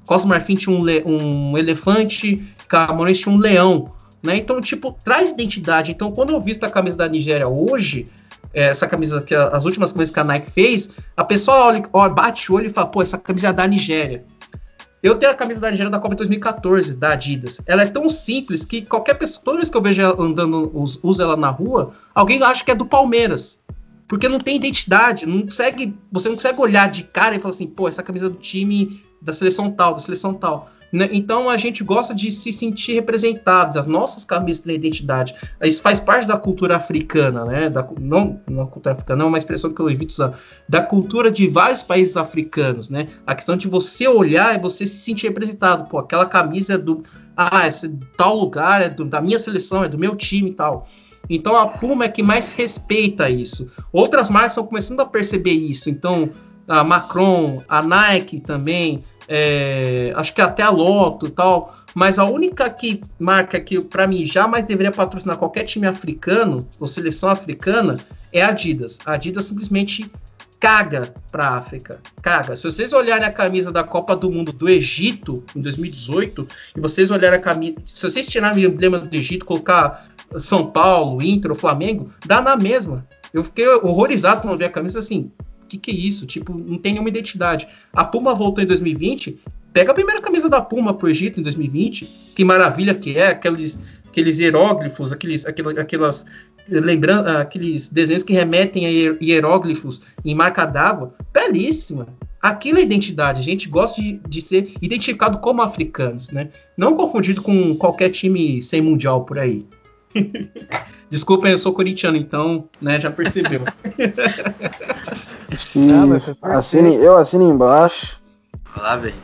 Costa 0.07 0.29
Marfim 0.29 0.55
tinha 0.55 0.77
um, 0.77 0.85
um 1.07 1.59
elefante, 1.59 2.41
Camarões 2.69 3.19
tinha 3.19 3.35
um 3.35 3.39
leão. 3.39 3.85
Né? 4.23 4.37
Então, 4.37 4.61
tipo, 4.61 4.93
traz 4.93 5.31
identidade. 5.31 5.91
Então, 5.91 6.13
quando 6.13 6.31
eu 6.31 6.41
visto 6.41 6.63
a 6.63 6.71
camisa 6.71 6.97
da 6.97 7.09
Nigéria 7.09 7.49
hoje, 7.49 8.05
essa 8.53 8.87
camisa, 8.87 9.21
que 9.23 9.35
as 9.35 9.65
últimas 9.65 9.93
camisas 9.93 10.15
que 10.15 10.21
a 10.21 10.25
Nike 10.25 10.51
fez, 10.51 10.91
a 11.17 11.25
pessoa 11.25 11.81
olha, 11.93 12.09
bate 12.09 12.51
o 12.51 12.57
olho 12.57 12.67
e 12.67 12.71
fala, 12.71 12.87
pô, 12.87 13.03
essa 13.03 13.19
camisa 13.19 13.49
é 13.49 13.53
da 13.53 13.67
Nigéria. 13.67 14.25
Eu 15.03 15.17
tenho 15.17 15.33
a 15.33 15.35
camisa 15.35 15.61
da 15.61 15.71
Nigéria 15.71 15.91
da 15.91 15.99
Copa 15.99 16.15
2014, 16.15 16.95
da 16.95 17.13
Adidas. 17.13 17.61
Ela 17.67 17.83
é 17.83 17.87
tão 17.87 18.09
simples 18.09 18.65
que 18.65 18.83
qualquer 18.83 19.15
pessoa, 19.15 19.45
toda 19.45 19.57
vez 19.57 19.69
que 19.69 19.77
eu 19.77 19.83
vejo 19.83 20.01
ela 20.01 20.23
andando, 20.23 20.71
usa 21.03 21.25
ela 21.25 21.37
na 21.37 21.51
rua, 21.51 21.93
alguém 22.15 22.41
acha 22.43 22.65
que 22.65 22.71
é 22.71 22.75
do 22.75 22.87
Palmeiras. 22.87 23.61
Porque 24.07 24.29
não 24.29 24.39
tem 24.39 24.57
identidade, 24.57 25.27
não 25.27 25.43
consegue, 25.43 25.97
você 26.13 26.29
não 26.29 26.37
consegue 26.37 26.61
olhar 26.61 26.89
de 26.89 27.03
cara 27.03 27.35
e 27.35 27.41
falar 27.41 27.51
assim, 27.51 27.67
pô, 27.67 27.89
essa 27.89 28.03
camisa 28.03 28.27
é 28.27 28.29
do 28.29 28.37
time 28.37 29.03
da 29.21 29.33
seleção 29.33 29.71
tal, 29.71 29.95
da 29.95 29.99
seleção 29.99 30.35
tal. 30.35 30.71
Né? 30.93 31.09
Então 31.11 31.49
a 31.49 31.57
gente 31.57 31.83
gosta 31.83 32.15
de 32.15 32.31
se 32.31 32.53
sentir 32.53 32.93
representado, 32.93 33.79
as 33.79 33.87
nossas 33.87 34.25
camisas 34.25 34.63
têm 34.63 34.75
identidade. 34.75 35.35
Isso 35.63 35.81
faz 35.81 35.99
parte 35.99 36.29
da 36.29 36.37
cultura 36.37 36.77
africana, 36.77 37.47
né? 37.47 37.71
Da, 37.71 37.89
não 37.99 38.39
na 38.47 38.67
cultura 38.67 38.95
africana, 38.95 39.21
não 39.21 39.27
é 39.27 39.29
uma 39.29 39.39
expressão 39.39 39.73
que 39.73 39.81
eu 39.81 39.89
evito 39.89 40.13
usar, 40.13 40.39
da 40.69 40.83
cultura 40.83 41.31
de 41.31 41.49
vários 41.49 41.81
países 41.81 42.15
africanos, 42.17 42.91
né? 42.91 43.09
A 43.27 43.35
questão 43.35 43.57
de 43.57 43.69
você 43.69 44.07
olhar 44.07 44.55
e 44.55 44.61
você 44.61 44.87
se 44.87 44.97
sentir 44.97 45.29
representado. 45.29 45.89
Pô, 45.89 45.99
aquela 45.99 46.27
camisa 46.27 46.75
é 46.75 46.79
do. 46.79 47.03
Ah, 47.35 47.67
esse 47.67 47.89
tal 48.19 48.37
lugar 48.37 48.83
é 48.83 48.91
do, 48.91 49.07
da 49.07 49.21
minha 49.21 49.39
seleção, 49.39 49.83
é 49.83 49.89
do 49.89 49.99
meu 49.99 50.15
time 50.15 50.51
e 50.51 50.55
tal. 50.55 50.87
Então 51.31 51.57
a 51.57 51.67
Puma 51.67 52.05
é 52.05 52.09
que 52.09 52.23
mais 52.23 52.51
respeita 52.51 53.31
isso. 53.31 53.67
Outras 53.91 54.29
marcas 54.29 54.53
estão 54.53 54.67
começando 54.67 55.01
a 55.01 55.07
perceber 55.07 55.53
isso. 55.53 55.89
Então 55.89 56.29
a 56.69 56.85
Macron, 56.85 57.63
a 57.69 57.83
Nike 57.83 58.41
também, 58.41 59.03
é, 59.29 60.13
acho 60.17 60.35
que 60.35 60.41
até 60.41 60.63
a 60.63 60.71
Loto 60.71 61.27
e 61.27 61.31
tal, 61.31 61.75
mas 61.95 62.19
a 62.19 62.25
única 62.25 62.69
que 62.69 63.01
marca 63.19 63.61
que 63.61 63.81
para 63.83 64.07
mim 64.07 64.25
jamais 64.25 64.65
deveria 64.65 64.91
patrocinar 64.91 65.37
qualquer 65.37 65.65
time 65.65 65.87
africano 65.87 66.67
ou 66.81 66.87
seleção 66.87 67.29
africana 67.29 67.99
é 68.33 68.43
a 68.43 68.49
Adidas. 68.49 68.99
A 69.05 69.13
Adidas 69.13 69.45
simplesmente 69.45 70.11
caga 70.59 71.13
para 71.31 71.47
a 71.49 71.57
África, 71.57 72.01
caga. 72.23 72.55
Se 72.55 72.63
vocês 72.63 72.93
olharem 72.93 73.27
a 73.27 73.33
camisa 73.33 73.73
da 73.73 73.83
Copa 73.83 74.15
do 74.15 74.31
Mundo 74.31 74.53
do 74.53 74.69
Egito 74.69 75.35
em 75.57 75.61
2018 75.61 76.47
e 76.77 76.81
vocês 76.81 77.11
olharem 77.11 77.39
a 77.39 77.43
camisa, 77.43 77.77
se 77.85 78.03
vocês 78.03 78.27
tirarem 78.29 78.65
o 78.65 78.69
emblema 78.69 79.01
do 79.01 79.15
Egito, 79.15 79.45
colocar 79.45 80.07
São 80.37 80.67
Paulo, 80.67 81.23
Inter, 81.23 81.51
ou 81.51 81.57
Flamengo, 81.57 82.13
dá 82.25 82.41
na 82.41 82.57
mesma. 82.57 83.05
Eu 83.35 83.43
fiquei 83.43 83.67
horrorizado 83.67 84.43
quando 84.43 84.59
vi 84.59 84.65
a 84.65 84.71
camisa 84.71 85.01
assim 85.01 85.33
que, 85.73 85.79
que 85.79 85.91
é 85.91 85.95
isso? 85.95 86.27
Tipo, 86.27 86.53
não 86.53 86.79
tem 86.79 86.93
nenhuma 86.93 87.09
identidade. 87.09 87.67
A 87.93 88.05
Puma 88.05 88.35
voltou 88.35 88.63
em 88.63 88.67
2020, 88.67 89.39
pega 89.73 89.91
a 89.93 89.95
primeira 89.95 90.21
camisa 90.21 90.49
da 90.49 90.61
Puma 90.61 90.95
pro 90.95 91.09
Egito 91.09 91.41
em 91.41 91.43
2020, 91.43 92.35
que 92.35 92.45
maravilha 92.45 92.95
que 92.95 93.17
é, 93.17 93.29
aqueles, 93.29 93.81
aqueles 94.07 94.39
hieróglifos, 94.39 95.13
aqueles, 95.13 95.47
aquelas, 95.47 96.27
lembrando 96.69 97.29
aqueles 97.29 97.89
desenhos 97.89 98.23
que 98.23 98.33
remetem 98.33 98.87
a 98.87 99.17
hieróglifos 99.21 100.03
em 100.25 100.35
marca 100.35 100.67
d'água, 100.67 101.15
belíssima. 101.33 102.07
Aquilo 102.41 102.79
é 102.79 102.83
identidade, 102.83 103.39
a 103.41 103.45
gente 103.45 103.69
gosta 103.69 104.03
de, 104.03 104.21
de 104.29 104.41
ser 104.41 104.73
identificado 104.83 105.39
como 105.39 105.63
africanos, 105.63 106.29
né? 106.31 106.49
Não 106.77 106.97
confundido 106.97 107.41
com 107.41 107.77
qualquer 107.77 108.09
time 108.11 108.61
sem 108.61 108.81
mundial 108.81 109.25
por 109.25 109.39
aí. 109.39 109.65
Desculpem, 111.09 111.53
eu 111.53 111.59
sou 111.59 111.73
corintiano, 111.73 112.17
então, 112.17 112.69
né, 112.81 112.99
já 112.99 113.11
percebeu. 113.11 113.63
E 115.77 115.91
ah, 116.43 116.59
assine, 116.59 116.95
eu 116.95 117.17
assino 117.17 117.45
embaixo. 117.49 118.23
Vai 118.75 118.85
lá, 118.85 118.97
velho. 118.97 119.15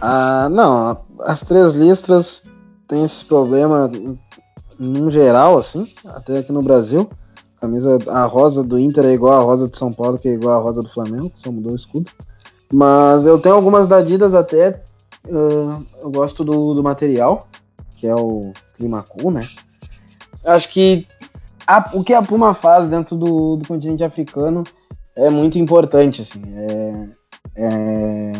Ah, 0.00 0.48
não, 0.50 0.98
as 1.20 1.42
três 1.42 1.74
listras 1.74 2.44
têm 2.88 3.04
esse 3.04 3.24
problema 3.24 3.90
no 4.78 5.10
geral, 5.10 5.56
assim, 5.56 5.88
até 6.06 6.38
aqui 6.38 6.52
no 6.52 6.62
Brasil. 6.62 7.08
A 7.56 7.60
camisa, 7.62 7.98
a 8.08 8.24
rosa 8.24 8.62
do 8.62 8.78
Inter 8.78 9.04
é 9.04 9.12
igual 9.12 9.40
a 9.40 9.44
rosa 9.44 9.68
de 9.68 9.78
São 9.78 9.92
Paulo, 9.92 10.18
que 10.18 10.28
é 10.28 10.32
igual 10.32 10.58
a 10.58 10.62
rosa 10.62 10.82
do 10.82 10.88
Flamengo, 10.88 11.32
só 11.36 11.50
mudou 11.50 11.72
o 11.72 11.76
escudo. 11.76 12.10
Mas 12.72 13.24
eu 13.24 13.38
tenho 13.38 13.54
algumas 13.54 13.88
da 13.88 13.98
Adidas 13.98 14.34
até. 14.34 14.72
Uh, 15.28 15.74
eu 16.02 16.10
gosto 16.10 16.44
do, 16.44 16.74
do 16.74 16.82
material, 16.82 17.38
que 17.96 18.08
é 18.08 18.14
o 18.14 18.40
Clima 18.76 19.02
Cool, 19.02 19.32
né? 19.32 19.42
Acho 20.44 20.68
que 20.68 21.06
a, 21.66 21.90
o 21.94 22.04
que 22.04 22.14
a 22.14 22.22
Puma 22.22 22.54
faz 22.54 22.86
dentro 22.88 23.16
do, 23.16 23.56
do 23.56 23.66
continente 23.66 24.04
africano 24.04 24.62
é 25.16 25.30
muito 25.30 25.58
importante, 25.58 26.22
assim. 26.22 26.42
É, 26.54 27.08
é, 27.56 28.32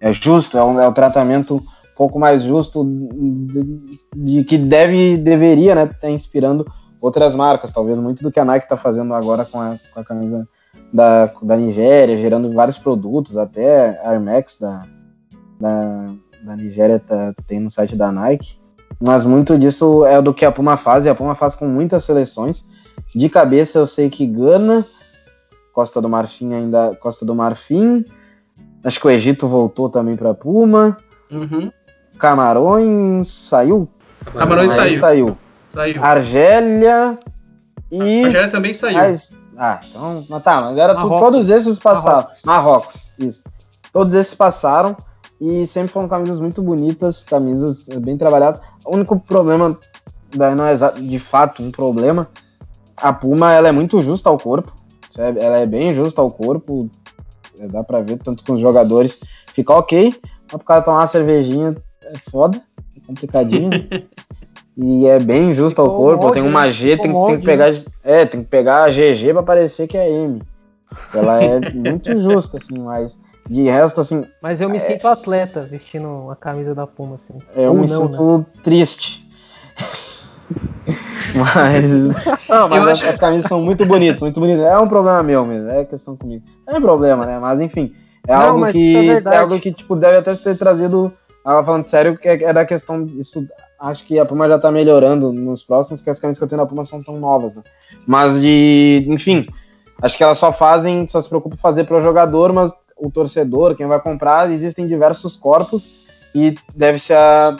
é 0.00 0.12
justo, 0.12 0.56
é 0.56 0.64
um, 0.64 0.80
é 0.80 0.88
um 0.88 0.92
tratamento 0.92 1.56
um 1.56 1.96
pouco 1.96 2.18
mais 2.18 2.42
justo 2.42 2.84
de, 2.84 4.00
de 4.16 4.44
que 4.44 4.58
deve, 4.58 5.16
deveria, 5.16 5.74
né, 5.74 5.84
estar 5.84 5.94
tá 5.94 6.10
inspirando 6.10 6.66
outras 7.00 7.34
marcas, 7.34 7.70
talvez 7.70 8.00
muito 8.00 8.22
do 8.22 8.32
que 8.32 8.40
a 8.40 8.44
Nike 8.44 8.64
está 8.64 8.76
fazendo 8.76 9.12
agora 9.14 9.44
com 9.44 9.60
a, 9.60 9.76
com 9.92 10.00
a 10.00 10.04
camisa 10.04 10.48
da, 10.92 11.30
da 11.42 11.56
Nigéria, 11.56 12.16
gerando 12.16 12.50
vários 12.50 12.78
produtos, 12.78 13.36
até 13.36 14.00
a 14.04 14.18
Max 14.18 14.58
da, 14.58 14.86
da, 15.60 16.14
da 16.44 16.56
Nigéria 16.56 16.98
tá, 16.98 17.34
tem 17.46 17.60
no 17.60 17.70
site 17.70 17.94
da 17.94 18.10
Nike. 18.10 18.58
Mas 19.00 19.24
muito 19.24 19.58
disso 19.58 20.04
é 20.06 20.22
do 20.22 20.32
que 20.32 20.44
a 20.44 20.52
Puma 20.52 20.76
faz, 20.76 21.04
e 21.04 21.08
a 21.08 21.14
Puma 21.14 21.34
faz 21.34 21.54
com 21.54 21.66
muitas 21.66 22.04
seleções. 22.04 22.64
De 23.14 23.28
cabeça 23.28 23.78
eu 23.78 23.86
sei 23.86 24.08
que 24.08 24.26
Gana, 24.26 24.84
Costa 25.74 26.00
do 26.00 26.08
Marfim 26.08 26.54
ainda. 26.54 26.94
Costa 26.94 27.26
do 27.26 27.34
Marfim. 27.34 28.04
Acho 28.84 29.00
que 29.00 29.06
o 29.08 29.10
Egito 29.10 29.48
voltou 29.48 29.90
também 29.90 30.16
para 30.16 30.32
Puma. 30.32 30.96
Uhum. 31.30 31.70
Camarões 32.16 33.28
saiu. 33.28 33.88
Camarões 34.36 34.70
saiu. 34.70 35.00
saiu. 35.00 35.38
Saiu. 35.68 36.04
Argélia 36.04 37.18
e. 37.90 38.24
Argélia 38.24 38.48
também 38.48 38.72
saiu. 38.72 39.18
Ah, 39.58 39.80
então. 39.82 40.24
Mas 40.30 40.42
tá, 40.44 40.60
mas 40.62 40.78
era 40.78 40.94
tu, 40.94 41.08
todos 41.08 41.48
esses 41.48 41.78
passaram. 41.78 42.28
Marrocos. 42.44 42.44
Marrocos, 42.44 43.12
isso. 43.18 43.42
Todos 43.92 44.14
esses 44.14 44.34
passaram 44.34 44.96
e 45.40 45.66
sempre 45.66 45.92
foram 45.92 46.08
camisas 46.08 46.38
muito 46.38 46.62
bonitas, 46.62 47.24
camisas 47.24 47.84
bem 48.00 48.16
trabalhadas. 48.16 48.60
O 48.84 48.94
único 48.94 49.18
problema, 49.18 49.76
daí 50.36 50.54
não 50.54 50.64
é 50.64 50.76
de 50.76 51.18
fato 51.18 51.64
um 51.64 51.70
problema, 51.70 52.22
a 52.96 53.12
Puma 53.12 53.52
ela 53.52 53.68
é 53.68 53.72
muito 53.72 54.00
justa 54.02 54.28
ao 54.28 54.38
corpo. 54.38 54.72
Ela 55.18 55.58
é 55.58 55.66
bem 55.66 55.92
justa 55.92 56.20
ao 56.20 56.28
corpo, 56.28 56.78
é, 57.60 57.66
dá 57.68 57.84
pra 57.84 58.00
ver, 58.00 58.16
tanto 58.18 58.44
com 58.44 58.54
os 58.54 58.60
jogadores. 58.60 59.20
Fica 59.52 59.72
ok, 59.72 60.14
mas 60.22 60.56
pro 60.56 60.64
cara 60.64 60.82
tomar 60.82 60.98
uma 60.98 61.06
cervejinha 61.06 61.76
é 62.02 62.30
foda, 62.30 62.60
é 62.96 63.06
complicadinho. 63.06 63.70
e 64.76 65.06
é 65.06 65.18
bem 65.18 65.52
justa 65.52 65.80
ao 65.80 65.96
corpo, 65.96 66.32
tem 66.32 66.42
uma 66.42 66.68
G, 66.70 66.96
tem, 66.96 67.12
tem, 67.12 67.38
que 67.38 67.44
pegar. 67.44 67.72
É, 68.02 68.26
tem 68.26 68.42
que 68.42 68.48
pegar 68.48 68.84
a 68.84 68.90
GG 68.90 69.32
pra 69.32 69.42
parecer 69.42 69.86
que 69.86 69.96
é 69.96 70.10
M. 70.10 70.42
Ela 71.12 71.42
é 71.42 71.72
muito 71.72 72.16
justa, 72.18 72.56
assim, 72.56 72.78
mas 72.78 73.18
de 73.48 73.62
resto, 73.64 74.00
assim. 74.00 74.24
Mas 74.42 74.60
eu 74.60 74.68
me 74.68 74.76
é... 74.76 74.80
sinto 74.80 75.06
atleta 75.06 75.60
vestindo 75.62 76.30
a 76.30 76.36
camisa 76.36 76.74
da 76.74 76.86
Puma, 76.86 77.16
assim. 77.16 77.34
É, 77.54 77.66
eu 77.66 77.70
Ou 77.70 77.78
me 77.78 77.86
não, 77.86 78.10
sinto 78.10 78.38
né? 78.38 78.46
triste. 78.62 79.28
Mas. 81.34 82.48
Não, 82.48 82.68
mas 82.68 82.82
as, 82.82 82.88
acho... 82.88 83.06
as, 83.08 83.20
camisas 83.20 83.46
são 83.46 83.60
muito 83.60 83.84
bonitas, 83.84 84.20
muito 84.20 84.40
bonitas. 84.40 84.62
É 84.64 84.78
um 84.78 84.88
problema 84.88 85.22
meu 85.22 85.44
mesmo, 85.44 85.68
é 85.70 85.84
questão 85.84 86.16
comigo. 86.16 86.44
Não 86.66 86.76
é 86.76 86.80
problema, 86.80 87.26
né? 87.26 87.38
Mas 87.38 87.60
enfim. 87.60 87.92
É 88.26 88.34
não, 88.34 88.42
algo 88.42 88.66
que. 88.68 89.10
É, 89.10 89.22
é, 89.24 89.36
algo 89.36 89.60
que, 89.60 89.72
tipo, 89.72 89.96
deve 89.96 90.18
até 90.18 90.34
ter 90.34 90.56
trazido 90.56 91.12
Ela 91.44 91.64
falando 91.64 91.88
sério, 91.88 92.16
que 92.16 92.28
é 92.28 92.52
da 92.52 92.64
questão. 92.64 93.04
Isso, 93.16 93.46
acho 93.78 94.04
que 94.04 94.18
a 94.18 94.24
Puma 94.24 94.48
já 94.48 94.58
tá 94.58 94.70
melhorando 94.70 95.32
nos 95.32 95.62
próximos, 95.62 96.02
que 96.02 96.10
as 96.10 96.18
camisas 96.18 96.38
que 96.38 96.44
eu 96.44 96.48
tenho 96.48 96.60
na 96.60 96.66
Puma 96.66 96.84
são 96.84 97.02
tão 97.02 97.18
novas, 97.18 97.54
né? 97.54 97.62
Mas 98.06 98.40
de. 98.40 99.06
Enfim, 99.08 99.46
acho 100.02 100.16
que 100.16 100.24
elas 100.24 100.38
só 100.38 100.52
fazem, 100.52 101.06
só 101.06 101.20
se 101.20 101.28
preocupam 101.28 101.56
em 101.56 101.58
fazer 101.58 101.84
para 101.84 101.98
o 101.98 102.00
jogador, 102.00 102.52
mas 102.52 102.72
o 102.96 103.10
torcedor, 103.10 103.74
quem 103.74 103.86
vai 103.86 104.00
comprar, 104.00 104.50
existem 104.50 104.86
diversos 104.86 105.36
corpos 105.36 106.04
e 106.34 106.54
deve 106.74 106.98
se 106.98 107.12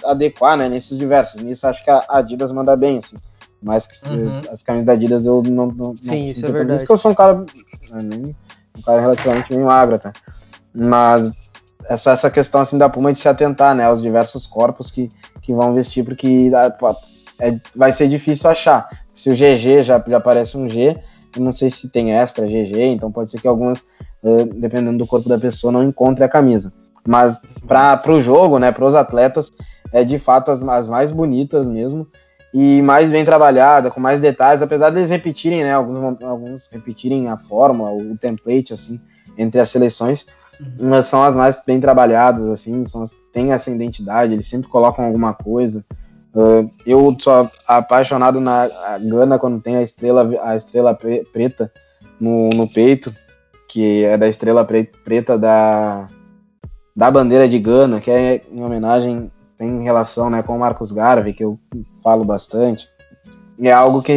adequar, 0.04 0.56
né, 0.56 0.68
nesses 0.68 0.98
diversos. 0.98 1.40
Nisso 1.42 1.66
acho 1.66 1.84
que 1.84 1.90
a 1.90 2.04
Adidas 2.08 2.50
manda 2.50 2.76
bem, 2.76 2.98
assim. 2.98 3.16
Mas 3.64 3.86
que 3.86 4.08
uhum. 4.08 4.40
as 4.52 4.62
camisas 4.62 4.84
da 4.84 4.92
Adidas 4.92 5.24
eu 5.24 5.42
não. 5.42 5.68
não 5.68 5.96
Sim, 5.96 6.06
não, 6.06 6.16
isso 6.26 6.44
é 6.44 6.52
verdade. 6.52 6.76
Isso 6.76 6.86
que 6.86 6.92
eu 6.92 6.98
sou 6.98 7.10
um 7.10 7.14
cara. 7.14 7.34
Né, 7.34 8.34
um 8.76 8.82
cara 8.82 9.00
relativamente 9.00 9.48
bem 9.48 9.64
magro, 9.64 9.98
tá? 9.98 10.12
Mas 10.78 11.32
é 11.88 11.96
só 11.96 12.10
essa 12.10 12.30
questão 12.30 12.60
assim 12.60 12.76
da 12.76 12.90
Puma 12.90 13.10
de 13.10 13.18
se 13.18 13.28
atentar, 13.28 13.74
né, 13.74 13.84
aos 13.84 14.02
diversos 14.02 14.46
corpos 14.46 14.90
que, 14.90 15.08
que 15.40 15.54
vão 15.54 15.72
vestir, 15.72 16.04
porque 16.04 16.48
é, 17.40 17.56
vai 17.74 17.92
ser 17.92 18.08
difícil 18.08 18.50
achar. 18.50 18.86
Se 19.14 19.30
o 19.30 19.34
GG 19.34 19.82
já, 19.82 20.02
já 20.06 20.16
aparece 20.16 20.58
um 20.58 20.68
G, 20.68 20.98
eu 21.34 21.42
não 21.42 21.52
sei 21.52 21.70
se 21.70 21.88
tem 21.88 22.12
extra 22.12 22.46
GG, 22.46 22.80
então 22.82 23.10
pode 23.10 23.30
ser 23.30 23.40
que 23.40 23.48
algumas, 23.48 23.80
uh, 24.22 24.44
dependendo 24.56 24.98
do 24.98 25.06
corpo 25.06 25.28
da 25.28 25.38
pessoa, 25.38 25.72
não 25.72 25.84
encontre 25.84 26.24
a 26.24 26.28
camisa. 26.28 26.72
Mas 27.06 27.40
para 27.66 28.12
o 28.12 28.20
jogo, 28.20 28.58
né, 28.58 28.72
para 28.72 28.84
os 28.84 28.94
atletas, 28.94 29.50
é 29.92 30.04
de 30.04 30.18
fato 30.18 30.50
as, 30.50 30.60
as 30.62 30.86
mais 30.88 31.12
bonitas 31.12 31.68
mesmo 31.68 32.06
e 32.54 32.80
mais 32.82 33.10
bem 33.10 33.24
trabalhada, 33.24 33.90
com 33.90 33.98
mais 33.98 34.20
detalhes, 34.20 34.62
apesar 34.62 34.90
deles 34.90 35.10
repetirem, 35.10 35.64
né, 35.64 35.74
alguns, 35.74 36.22
alguns 36.22 36.68
repetirem 36.68 37.26
a 37.26 37.36
forma, 37.36 37.90
o 37.90 38.16
template, 38.16 38.72
assim, 38.72 39.00
entre 39.36 39.60
as 39.60 39.70
seleções, 39.70 40.24
uhum. 40.60 40.88
mas 40.88 41.08
são 41.08 41.24
as 41.24 41.36
mais 41.36 41.60
bem 41.66 41.80
trabalhadas, 41.80 42.46
assim, 42.48 42.86
são 42.86 43.02
as 43.02 43.12
que 43.12 43.20
têm 43.32 43.50
essa 43.50 43.72
identidade, 43.72 44.32
eles 44.32 44.46
sempre 44.46 44.68
colocam 44.68 45.04
alguma 45.04 45.34
coisa. 45.34 45.84
Uh, 46.32 46.70
eu 46.86 47.16
sou 47.18 47.50
apaixonado 47.66 48.40
na 48.40 48.68
Gana 49.02 49.36
quando 49.36 49.60
tem 49.60 49.74
a 49.74 49.82
estrela, 49.82 50.30
a 50.40 50.54
estrela 50.54 50.96
preta 51.32 51.72
no, 52.20 52.50
no 52.50 52.68
peito, 52.68 53.12
que 53.68 54.04
é 54.04 54.16
da 54.16 54.28
estrela 54.28 54.64
preta 54.64 55.36
da, 55.36 56.08
da 56.94 57.10
bandeira 57.10 57.48
de 57.48 57.58
Gana, 57.58 58.00
que 58.00 58.12
é 58.12 58.42
em 58.52 58.62
homenagem 58.62 59.30
tem 59.56 59.82
relação 59.82 60.28
né, 60.28 60.42
com 60.42 60.56
o 60.56 60.58
Marcos 60.58 60.92
Garvey, 60.92 61.32
que 61.32 61.44
eu 61.44 61.58
falo 62.02 62.24
bastante. 62.24 62.88
É 63.60 63.70
algo 63.70 64.02
que, 64.02 64.12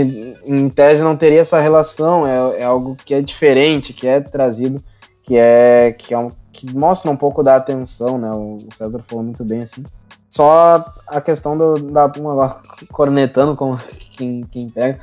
em 0.45 0.69
tese, 0.69 1.03
não 1.03 1.15
teria 1.15 1.41
essa 1.41 1.59
relação, 1.59 2.26
é, 2.26 2.61
é 2.61 2.64
algo 2.64 2.95
que 2.95 3.14
é 3.14 3.22
diferente, 3.22 3.93
que 3.93 4.07
é 4.07 4.19
trazido, 4.19 4.84
que 5.22 5.38
é 5.38 5.91
que, 5.91 6.14
é 6.14 6.18
um, 6.18 6.30
que 6.51 6.76
mostra 6.76 7.11
um 7.11 7.15
pouco 7.15 7.43
da 7.43 7.55
atenção, 7.55 8.18
né? 8.18 8.31
O 8.31 8.57
César 8.73 9.03
falou 9.07 9.23
muito 9.23 9.43
bem 9.43 9.59
assim. 9.59 9.84
Só 10.30 10.84
a 11.07 11.22
questão 11.22 11.55
do, 11.55 11.76
da 11.76 12.09
Puma 12.09 12.49
cornetando 12.91 13.55
como 13.55 13.77
quem, 14.18 14.41
quem 14.51 14.65
pega. 14.68 14.99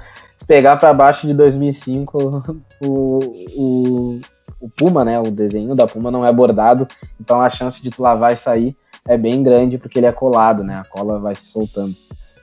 Pegar 0.47 0.77
para 0.77 0.93
baixo 0.93 1.27
de 1.27 1.33
2005, 1.33 2.19
o, 2.85 3.19
o, 3.57 4.21
o 4.61 4.69
Puma, 4.77 5.05
né? 5.05 5.21
O 5.21 5.31
desenho 5.31 5.77
da 5.77 5.87
Puma 5.87 6.11
não 6.11 6.27
é 6.27 6.33
bordado, 6.33 6.89
então 7.21 7.41
a 7.41 7.49
chance 7.49 7.81
de 7.81 7.91
tu 7.91 8.03
lavar 8.03 8.33
e 8.33 8.37
sair 8.37 8.77
é 9.09 9.19
bem 9.19 9.43
grande 9.43 9.79
porque 9.79 9.99
ele 9.99 10.07
é 10.07 10.13
colado, 10.13 10.65
né? 10.65 10.77
A 10.77 10.85
cola 10.85 11.19
vai 11.19 11.35
se 11.35 11.47
soltando. 11.47 11.95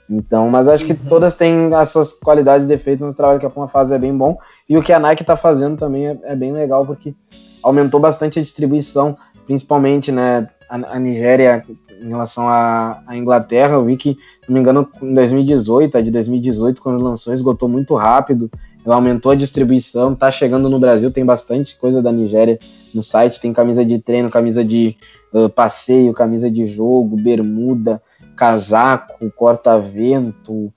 Então, 0.09 0.49
mas 0.49 0.67
acho 0.67 0.85
que 0.85 0.91
uhum. 0.91 0.99
todas 1.07 1.35
têm 1.35 1.73
as 1.73 1.89
suas 1.89 2.11
qualidades 2.11 2.65
e 2.65 2.67
defeitos 2.67 3.07
no 3.07 3.13
trabalho 3.13 3.39
que 3.39 3.45
a 3.45 3.49
Puma 3.49 3.67
faz 3.69 3.91
é 3.91 3.97
bem 3.97 4.15
bom. 4.15 4.37
E 4.67 4.77
o 4.77 4.83
que 4.83 4.91
a 4.91 4.99
Nike 4.99 5.23
está 5.23 5.37
fazendo 5.37 5.77
também 5.77 6.07
é, 6.07 6.19
é, 6.23 6.35
bem 6.35 6.51
legal, 6.51 6.85
porque 6.85 7.15
aumentou 7.63 7.97
bastante 7.97 8.37
a 8.37 8.41
distribuição, 8.41 9.17
principalmente 9.45 10.11
né, 10.11 10.49
a, 10.69 10.95
a 10.95 10.99
Nigéria 10.99 11.63
em 12.01 12.09
relação 12.09 12.49
à, 12.49 13.01
à, 13.07 13.15
Inglaterra. 13.15 13.75
Eu 13.75 13.85
vi 13.85 13.95
que, 13.95 14.15
se 14.15 14.49
não 14.49 14.55
me 14.55 14.59
engano, 14.59 14.89
em 15.01 15.13
2018, 15.13 15.97
a 15.97 16.01
de 16.01 16.11
2018, 16.11 16.81
quando 16.81 17.01
lançou, 17.01 17.33
esgotou 17.33 17.69
muito 17.69 17.95
rápido. 17.95 18.51
Ela 18.85 18.95
aumentou 18.95 19.31
a 19.31 19.35
distribuição, 19.35 20.15
tá 20.15 20.31
chegando 20.31 20.69
no 20.69 20.79
Brasil, 20.79 21.11
tem 21.11 21.23
bastante 21.23 21.77
coisa 21.77 22.01
da 22.01 22.11
Nigéria 22.11 22.57
no 22.95 23.03
site, 23.03 23.39
tem 23.39 23.53
camisa 23.53 23.85
de 23.85 23.99
treino, 23.99 24.29
camisa 24.29 24.63
de 24.65 24.97
uh, 25.33 25.49
passeio, 25.49 26.13
camisa 26.13 26.49
de 26.49 26.65
jogo, 26.65 27.15
bermuda, 27.15 28.01
casaco, 28.35 29.31
corta-vento, 29.35 30.73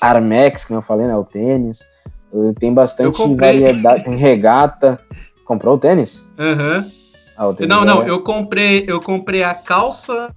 Armex, 0.00 0.64
que 0.64 0.72
eu 0.72 0.82
falei, 0.82 1.06
né, 1.06 1.16
o 1.16 1.24
tênis. 1.24 1.80
Uh, 2.32 2.52
tem 2.54 2.74
bastante 2.74 3.22
variedade, 3.36 4.04
tem 4.04 4.16
regata. 4.16 4.98
Comprou 5.44 5.76
o 5.76 5.78
tênis? 5.78 6.28
Aham. 6.38 6.78
Uhum. 6.78 7.04
Ah, 7.36 7.48
não, 7.66 7.82
é... 7.82 7.84
não, 7.84 8.02
eu 8.02 8.22
comprei, 8.22 8.84
eu 8.86 9.00
comprei 9.00 9.42
a 9.42 9.54
calça, 9.54 10.32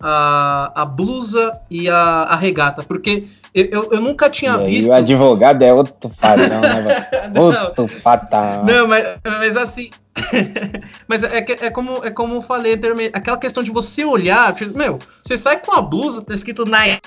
a, 0.00 0.82
a 0.82 0.84
blusa 0.84 1.52
e 1.70 1.88
a, 1.88 1.96
a 1.96 2.36
regata, 2.36 2.82
porque 2.82 3.26
eu, 3.54 3.88
eu, 3.92 4.00
nunca 4.00 4.28
tinha 4.28 4.60
e 4.62 4.66
visto. 4.66 4.88
o 4.88 4.92
advogado 4.92 5.62
é 5.62 5.72
outro 5.72 6.10
padrão, 6.20 6.60
né? 6.60 7.08
outro 7.38 7.86
patamar. 8.02 8.64
Não, 8.64 8.88
mas, 8.88 9.14
mas 9.24 9.56
assim. 9.56 9.90
mas 11.06 11.22
é, 11.22 11.38
é, 11.38 11.70
como, 11.70 12.04
é 12.04 12.10
como 12.10 12.34
eu 12.34 12.42
falei 12.42 12.74
anteriormente, 12.74 13.14
aquela 13.14 13.38
questão 13.38 13.62
de 13.62 13.70
você 13.70 14.04
olhar, 14.04 14.52
tipo, 14.54 14.76
meu, 14.76 14.98
você 15.22 15.38
sai 15.38 15.60
com 15.60 15.72
a 15.72 15.80
blusa, 15.80 16.24
tá 16.24 16.34
escrito 16.34 16.64
Nike 16.64 17.00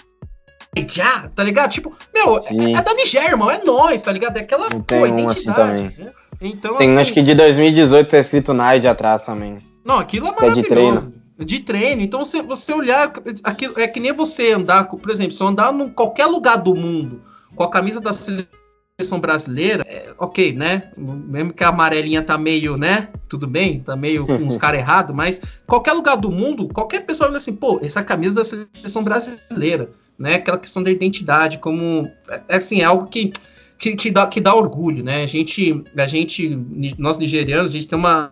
já, 0.90 1.28
tá 1.36 1.44
ligado? 1.44 1.70
Tipo, 1.70 1.94
meu, 2.14 2.38
é, 2.38 2.72
é, 2.78 2.82
da 2.82 2.94
Nigéria, 2.94 3.32
irmão, 3.32 3.52
é 3.52 3.62
nós, 3.66 4.02
tá 4.02 4.12
ligado? 4.14 4.38
É 4.38 4.42
aquela 4.42 4.70
pô, 4.70 5.04
assim 5.04 5.14
identidade. 5.14 5.86
Assim. 5.88 6.04
Né? 6.04 6.12
Então, 6.40 6.78
Tem 6.78 6.92
assim, 6.92 7.02
acho 7.02 7.14
que 7.14 7.22
de 7.22 7.36
2018 7.36 8.10
tá 8.10 8.20
escrito 8.20 8.54
Nike 8.54 8.88
atrás 8.88 9.22
também. 9.24 9.58
Não, 9.84 10.00
aquilo 10.00 10.28
é 10.28 10.32
maravilhoso. 10.32 10.60
É 10.60 10.64
de 10.64 10.70
treino 10.70 11.18
de 11.46 11.60
treino. 11.60 12.02
Então, 12.02 12.24
você, 12.24 12.42
você 12.42 12.74
olhar, 12.74 13.12
aquilo, 13.44 13.80
é 13.80 13.88
que 13.88 14.00
nem 14.00 14.12
você 14.12 14.52
andar, 14.52 14.86
por 14.86 15.10
exemplo, 15.10 15.34
se 15.34 15.42
eu 15.42 15.48
andar 15.48 15.74
em 15.74 15.90
qualquer 15.90 16.26
lugar 16.26 16.58
do 16.58 16.76
mundo 16.76 17.22
com 17.56 17.64
a 17.64 17.70
camisa 17.70 18.00
da 18.00 18.12
seleção 18.14 19.20
brasileira, 19.20 19.86
é, 19.88 20.14
ok, 20.18 20.54
né? 20.54 20.92
Mesmo 20.98 21.54
que 21.54 21.64
a 21.64 21.70
amarelinha 21.70 22.22
tá 22.22 22.38
meio, 22.38 22.78
né? 22.78 23.10
Tudo 23.28 23.48
bem, 23.48 23.80
tá 23.82 23.96
meio 23.96 24.26
com 24.26 24.46
os 24.46 24.58
caras 24.58 24.80
errados, 24.80 25.16
mas 25.16 25.42
qualquer 25.66 25.94
lugar 25.94 26.18
do 26.18 26.32
mundo, 26.32 26.68
qualquer 26.70 27.06
pessoa 27.06 27.30
olha 27.30 27.38
assim, 27.38 27.54
pô, 27.54 27.80
essa 27.84 28.04
camisa 28.04 28.36
da 28.36 28.44
seleção 28.44 29.04
brasileira, 29.04 29.92
né? 30.18 30.36
Aquela 30.36 30.58
questão 30.58 30.82
da 30.82 30.90
identidade, 30.90 31.60
como. 31.60 32.12
É, 32.30 32.42
é 32.50 32.56
assim, 32.58 32.82
é 32.82 32.86
algo 32.86 33.08
que. 33.08 33.32
Que, 33.80 33.96
que, 33.96 34.10
dá, 34.10 34.26
que 34.26 34.42
dá 34.42 34.56
orgulho, 34.56 35.04
né? 35.04 35.22
A 35.22 35.28
gente, 35.28 35.84
a 35.96 36.08
gente, 36.08 36.56
nós 36.98 37.20
nigerianos, 37.20 37.70
a 37.70 37.74
gente 37.76 37.86
tem 37.86 38.00
uma, 38.00 38.32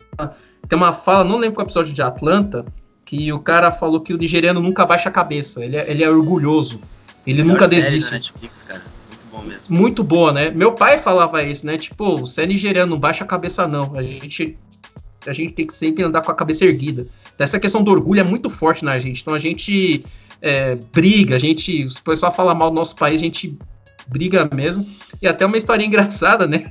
tem 0.67 0.75
uma 0.75 0.91
fala, 0.91 1.23
não 1.23 1.37
lembro 1.37 1.53
qual 1.53 1.65
episódio 1.65 1.93
de 1.93 2.01
Atlanta, 2.01 2.65
que 3.05 3.31
o 3.31 3.39
cara 3.39 3.71
falou 3.71 4.01
que 4.01 4.13
o 4.13 4.17
nigeriano 4.17 4.59
nunca 4.59 4.85
baixa 4.85 5.09
a 5.09 5.11
cabeça, 5.11 5.63
ele 5.63 5.77
é, 5.77 5.91
ele 5.91 6.03
é 6.03 6.09
orgulhoso, 6.09 6.81
ele 7.25 7.43
nunca 7.43 7.67
desiste. 7.67 8.11
Netflix, 8.11 8.63
cara. 8.63 8.81
Muito 9.07 9.27
bom 9.31 9.41
mesmo. 9.43 9.61
Muito 9.69 10.03
boa, 10.03 10.31
né? 10.33 10.49
Meu 10.49 10.73
pai 10.73 10.97
falava 10.97 11.43
isso, 11.43 11.65
né? 11.65 11.77
Tipo, 11.77 12.17
você 12.17 12.41
é 12.41 12.47
nigeriano, 12.47 12.91
não 12.91 12.99
baixa 12.99 13.23
a 13.23 13.27
cabeça 13.27 13.67
não. 13.67 13.95
A 13.95 14.01
gente 14.01 14.57
a 15.27 15.31
gente 15.31 15.53
tem 15.53 15.65
que 15.65 15.73
sempre 15.73 16.03
andar 16.03 16.21
com 16.21 16.31
a 16.31 16.35
cabeça 16.35 16.65
erguida. 16.65 17.07
Essa 17.37 17.59
questão 17.59 17.83
do 17.83 17.91
orgulho 17.91 18.19
é 18.19 18.23
muito 18.23 18.49
forte 18.49 18.85
na 18.85 18.97
gente. 18.99 19.21
Então 19.21 19.33
a 19.33 19.39
gente 19.39 20.03
é, 20.41 20.77
briga, 20.91 21.35
a 21.35 21.39
gente. 21.39 21.89
Se 21.89 21.99
o 21.99 22.03
pessoal 22.03 22.31
fala 22.31 22.53
mal 22.53 22.69
do 22.69 22.75
nosso 22.75 22.95
país, 22.95 23.21
a 23.21 23.23
gente 23.23 23.57
briga 24.07 24.47
mesmo. 24.53 24.85
E 25.21 25.27
até 25.27 25.45
uma 25.45 25.57
história 25.57 25.83
engraçada, 25.85 26.47
né? 26.47 26.65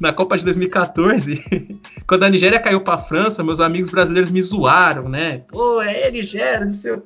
Na 0.00 0.12
Copa 0.12 0.36
de 0.36 0.44
2014, 0.44 1.80
quando 2.06 2.24
a 2.24 2.30
Nigéria 2.30 2.60
caiu 2.60 2.80
para 2.80 2.94
a 2.94 2.98
França, 2.98 3.44
meus 3.44 3.60
amigos 3.60 3.90
brasileiros 3.90 4.30
me 4.30 4.42
zoaram, 4.42 5.08
né? 5.08 5.42
Pô, 5.48 5.82
é 5.82 6.10
Nigéria, 6.10 6.64
não 6.64 6.72
sei 6.72 6.92
o 6.92 7.02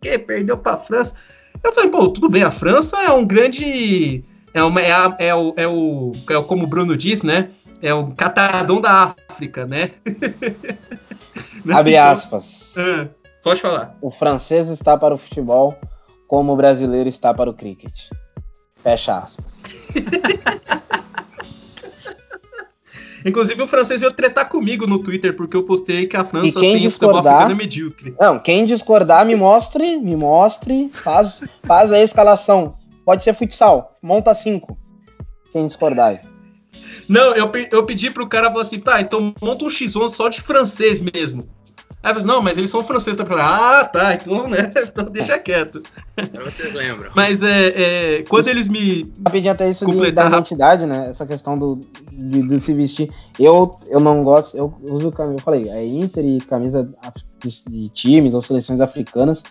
quê, 0.00 0.18
perdeu 0.18 0.56
para 0.58 0.74
a 0.74 0.78
França. 0.78 1.14
Eu 1.62 1.72
falei, 1.72 1.90
pô, 1.90 2.08
tudo 2.08 2.28
bem, 2.28 2.42
a 2.42 2.50
França 2.50 3.02
é 3.02 3.10
um 3.10 3.26
grande. 3.26 4.24
É, 4.54 4.62
uma, 4.62 4.80
é, 4.80 4.92
a, 4.92 5.16
é, 5.18 5.34
o, 5.34 5.54
é, 5.56 5.66
o, 5.66 6.12
é 6.30 6.36
o. 6.36 6.44
Como 6.44 6.64
o 6.64 6.66
Bruno 6.66 6.96
disse, 6.96 7.26
né? 7.26 7.50
É 7.80 7.92
o 7.94 8.12
catadão 8.14 8.80
da 8.80 9.14
África, 9.28 9.66
né? 9.66 9.92
Abre 11.72 11.96
aspas. 11.96 12.74
Ah, 12.76 13.08
pode 13.42 13.60
falar. 13.60 13.96
O 14.00 14.10
francês 14.10 14.68
está 14.68 14.96
para 14.96 15.14
o 15.14 15.18
futebol 15.18 15.78
como 16.28 16.52
o 16.52 16.56
brasileiro 16.56 17.08
está 17.08 17.32
para 17.32 17.50
o 17.50 17.54
cricket. 17.54 18.10
Fecha 18.82 19.18
aspas. 19.18 19.62
Inclusive, 23.24 23.60
o 23.62 23.66
francês 23.68 24.00
veio 24.00 24.12
tretar 24.12 24.48
comigo 24.48 24.86
no 24.86 25.00
Twitter, 25.00 25.36
porque 25.36 25.56
eu 25.56 25.62
postei 25.64 26.06
que 26.06 26.16
a 26.16 26.24
França 26.24 26.60
sem 26.60 26.78
discordar, 26.78 27.50
é 27.50 27.54
medíocre. 27.54 28.14
Não, 28.18 28.38
quem 28.38 28.64
discordar, 28.64 29.26
me 29.26 29.34
mostre, 29.34 29.96
me 29.98 30.16
mostre, 30.16 30.90
faz, 30.94 31.42
faz 31.66 31.92
a 31.92 32.00
escalação. 32.00 32.76
Pode 33.04 33.24
ser 33.24 33.34
futsal, 33.34 33.94
monta 34.02 34.34
cinco. 34.34 34.78
Quem 35.50 35.66
discordar. 35.66 36.22
Não, 37.08 37.34
eu, 37.34 37.50
eu 37.72 37.84
pedi 37.84 38.10
pro 38.10 38.28
cara, 38.28 38.50
falar 38.50 38.62
assim, 38.62 38.78
tá, 38.78 39.00
então 39.00 39.34
monta 39.42 39.64
um 39.64 39.68
X1 39.68 40.10
só 40.10 40.28
de 40.28 40.40
francês 40.42 41.00
mesmo. 41.00 41.42
Aí 42.02 42.12
eu 42.12 42.14
falei, 42.14 42.26
não, 42.26 42.42
mas 42.42 42.56
eles 42.56 42.70
são 42.70 42.84
franceses. 42.84 43.16
Tá? 43.16 43.26
Falei, 43.26 43.44
ah, 43.44 43.84
tá, 43.84 44.14
então, 44.14 44.46
né? 44.48 44.70
Então 44.88 45.04
deixa 45.06 45.38
quieto. 45.38 45.82
vocês 46.44 46.72
lembram. 46.74 47.10
Mas 47.14 47.42
é, 47.42 48.18
é 48.18 48.22
quando 48.22 48.48
eles 48.48 48.68
me. 48.68 49.10
Rapidinho 49.24 49.52
até 49.52 49.68
isso 49.68 49.84
de, 49.84 50.12
da 50.12 50.26
identidade, 50.26 50.86
né? 50.86 51.06
Essa 51.08 51.26
questão 51.26 51.54
do, 51.54 51.78
de, 52.12 52.40
de, 52.46 52.60
se 52.60 52.72
vestir. 52.72 53.08
Eu, 53.38 53.70
eu 53.88 54.00
não 54.00 54.22
gosto, 54.22 54.56
eu 54.56 54.72
uso 54.90 55.10
camisa, 55.10 55.34
eu 55.34 55.42
falei, 55.42 55.68
é 55.68 55.84
Inter 55.84 56.24
e 56.24 56.40
camisa 56.40 56.88
de, 57.42 57.64
de 57.68 57.88
times 57.88 58.34
ou 58.34 58.42
seleções 58.42 58.80
africanas. 58.80 59.42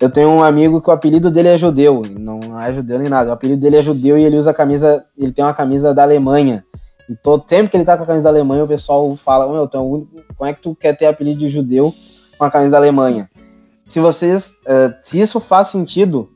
Eu 0.00 0.08
tenho 0.08 0.30
um 0.30 0.42
amigo 0.42 0.80
que 0.80 0.88
o 0.88 0.92
apelido 0.92 1.30
dele 1.30 1.48
é 1.48 1.58
judeu, 1.58 2.02
não 2.18 2.58
é 2.58 2.72
judeu 2.72 2.98
nem 2.98 3.08
nada. 3.08 3.30
O 3.30 3.32
apelido 3.34 3.60
dele 3.60 3.76
é 3.76 3.82
judeu 3.82 4.16
e 4.16 4.24
ele 4.24 4.38
usa 4.38 4.50
a 4.50 4.54
camisa, 4.54 5.04
ele 5.18 5.30
tem 5.30 5.44
uma 5.44 5.52
camisa 5.52 5.92
da 5.92 6.02
Alemanha. 6.02 6.64
E 7.10 7.16
todo 7.16 7.42
tempo 7.42 7.68
que 7.68 7.76
ele 7.76 7.84
tá 7.84 7.96
com 7.96 8.04
a 8.04 8.06
camisa 8.06 8.22
da 8.22 8.30
Alemanha, 8.30 8.62
o 8.62 8.68
pessoal 8.68 9.16
fala: 9.16 9.52
Meu, 9.52 9.64
então, 9.64 10.06
como 10.36 10.48
é 10.48 10.54
que 10.54 10.60
tu 10.60 10.76
quer 10.76 10.96
ter 10.96 11.06
apelido 11.06 11.40
de 11.40 11.48
judeu 11.48 11.92
com 12.38 12.44
a 12.44 12.50
camisa 12.50 12.70
da 12.70 12.76
Alemanha? 12.76 13.28
Se 13.86 13.98
vocês, 13.98 14.50
uh, 14.60 14.94
se 15.02 15.20
isso 15.20 15.40
faz 15.40 15.68
sentido 15.68 16.30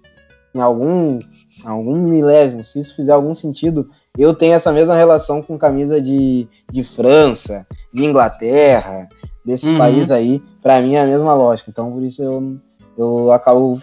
em 0.52 0.60
algum, 0.60 1.20
algum 1.64 1.94
milésimo, 1.94 2.64
se 2.64 2.80
isso 2.80 2.96
fizer 2.96 3.12
algum 3.12 3.32
sentido, 3.34 3.88
eu 4.18 4.34
tenho 4.34 4.54
essa 4.54 4.72
mesma 4.72 4.96
relação 4.96 5.40
com 5.40 5.56
camisa 5.56 6.00
de, 6.00 6.48
de 6.72 6.82
França, 6.82 7.64
de 7.92 8.04
Inglaterra, 8.04 9.08
desses 9.46 9.70
uhum. 9.70 9.78
países 9.78 10.10
aí. 10.10 10.42
Para 10.60 10.80
mim 10.80 10.94
é 10.94 11.02
a 11.02 11.06
mesma 11.06 11.34
lógica. 11.34 11.70
Então, 11.70 11.92
por 11.92 12.02
isso 12.02 12.20
eu 12.20 12.58
eu 12.96 13.32
acabo 13.32 13.78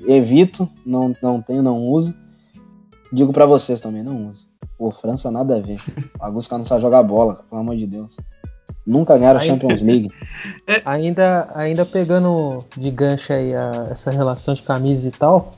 evito, 0.00 0.68
não, 0.84 1.12
não 1.22 1.40
tenho, 1.40 1.62
não 1.62 1.78
uso. 1.86 2.14
Digo 3.12 3.32
para 3.32 3.46
vocês 3.46 3.80
também, 3.80 4.02
não 4.02 4.28
uso. 4.30 4.51
Pô, 4.82 4.90
França 4.90 5.30
nada 5.30 5.58
a 5.58 5.60
ver. 5.60 5.80
O 6.20 6.24
Augusto 6.24 6.58
não 6.58 6.64
sabe 6.64 6.82
jogar 6.82 7.04
bola, 7.04 7.44
pelo 7.48 7.60
amor 7.60 7.76
de 7.76 7.86
Deus. 7.86 8.16
Nunca 8.84 9.16
ganharam 9.16 9.38
a 9.38 9.40
Champions 9.40 9.80
League. 9.80 10.10
Ainda, 10.84 11.48
ainda 11.54 11.86
pegando 11.86 12.58
de 12.76 12.90
gancho 12.90 13.32
aí 13.32 13.54
a, 13.54 13.86
essa 13.92 14.10
relação 14.10 14.54
de 14.54 14.62
camisas 14.62 15.06
e 15.06 15.12
tal, 15.12 15.50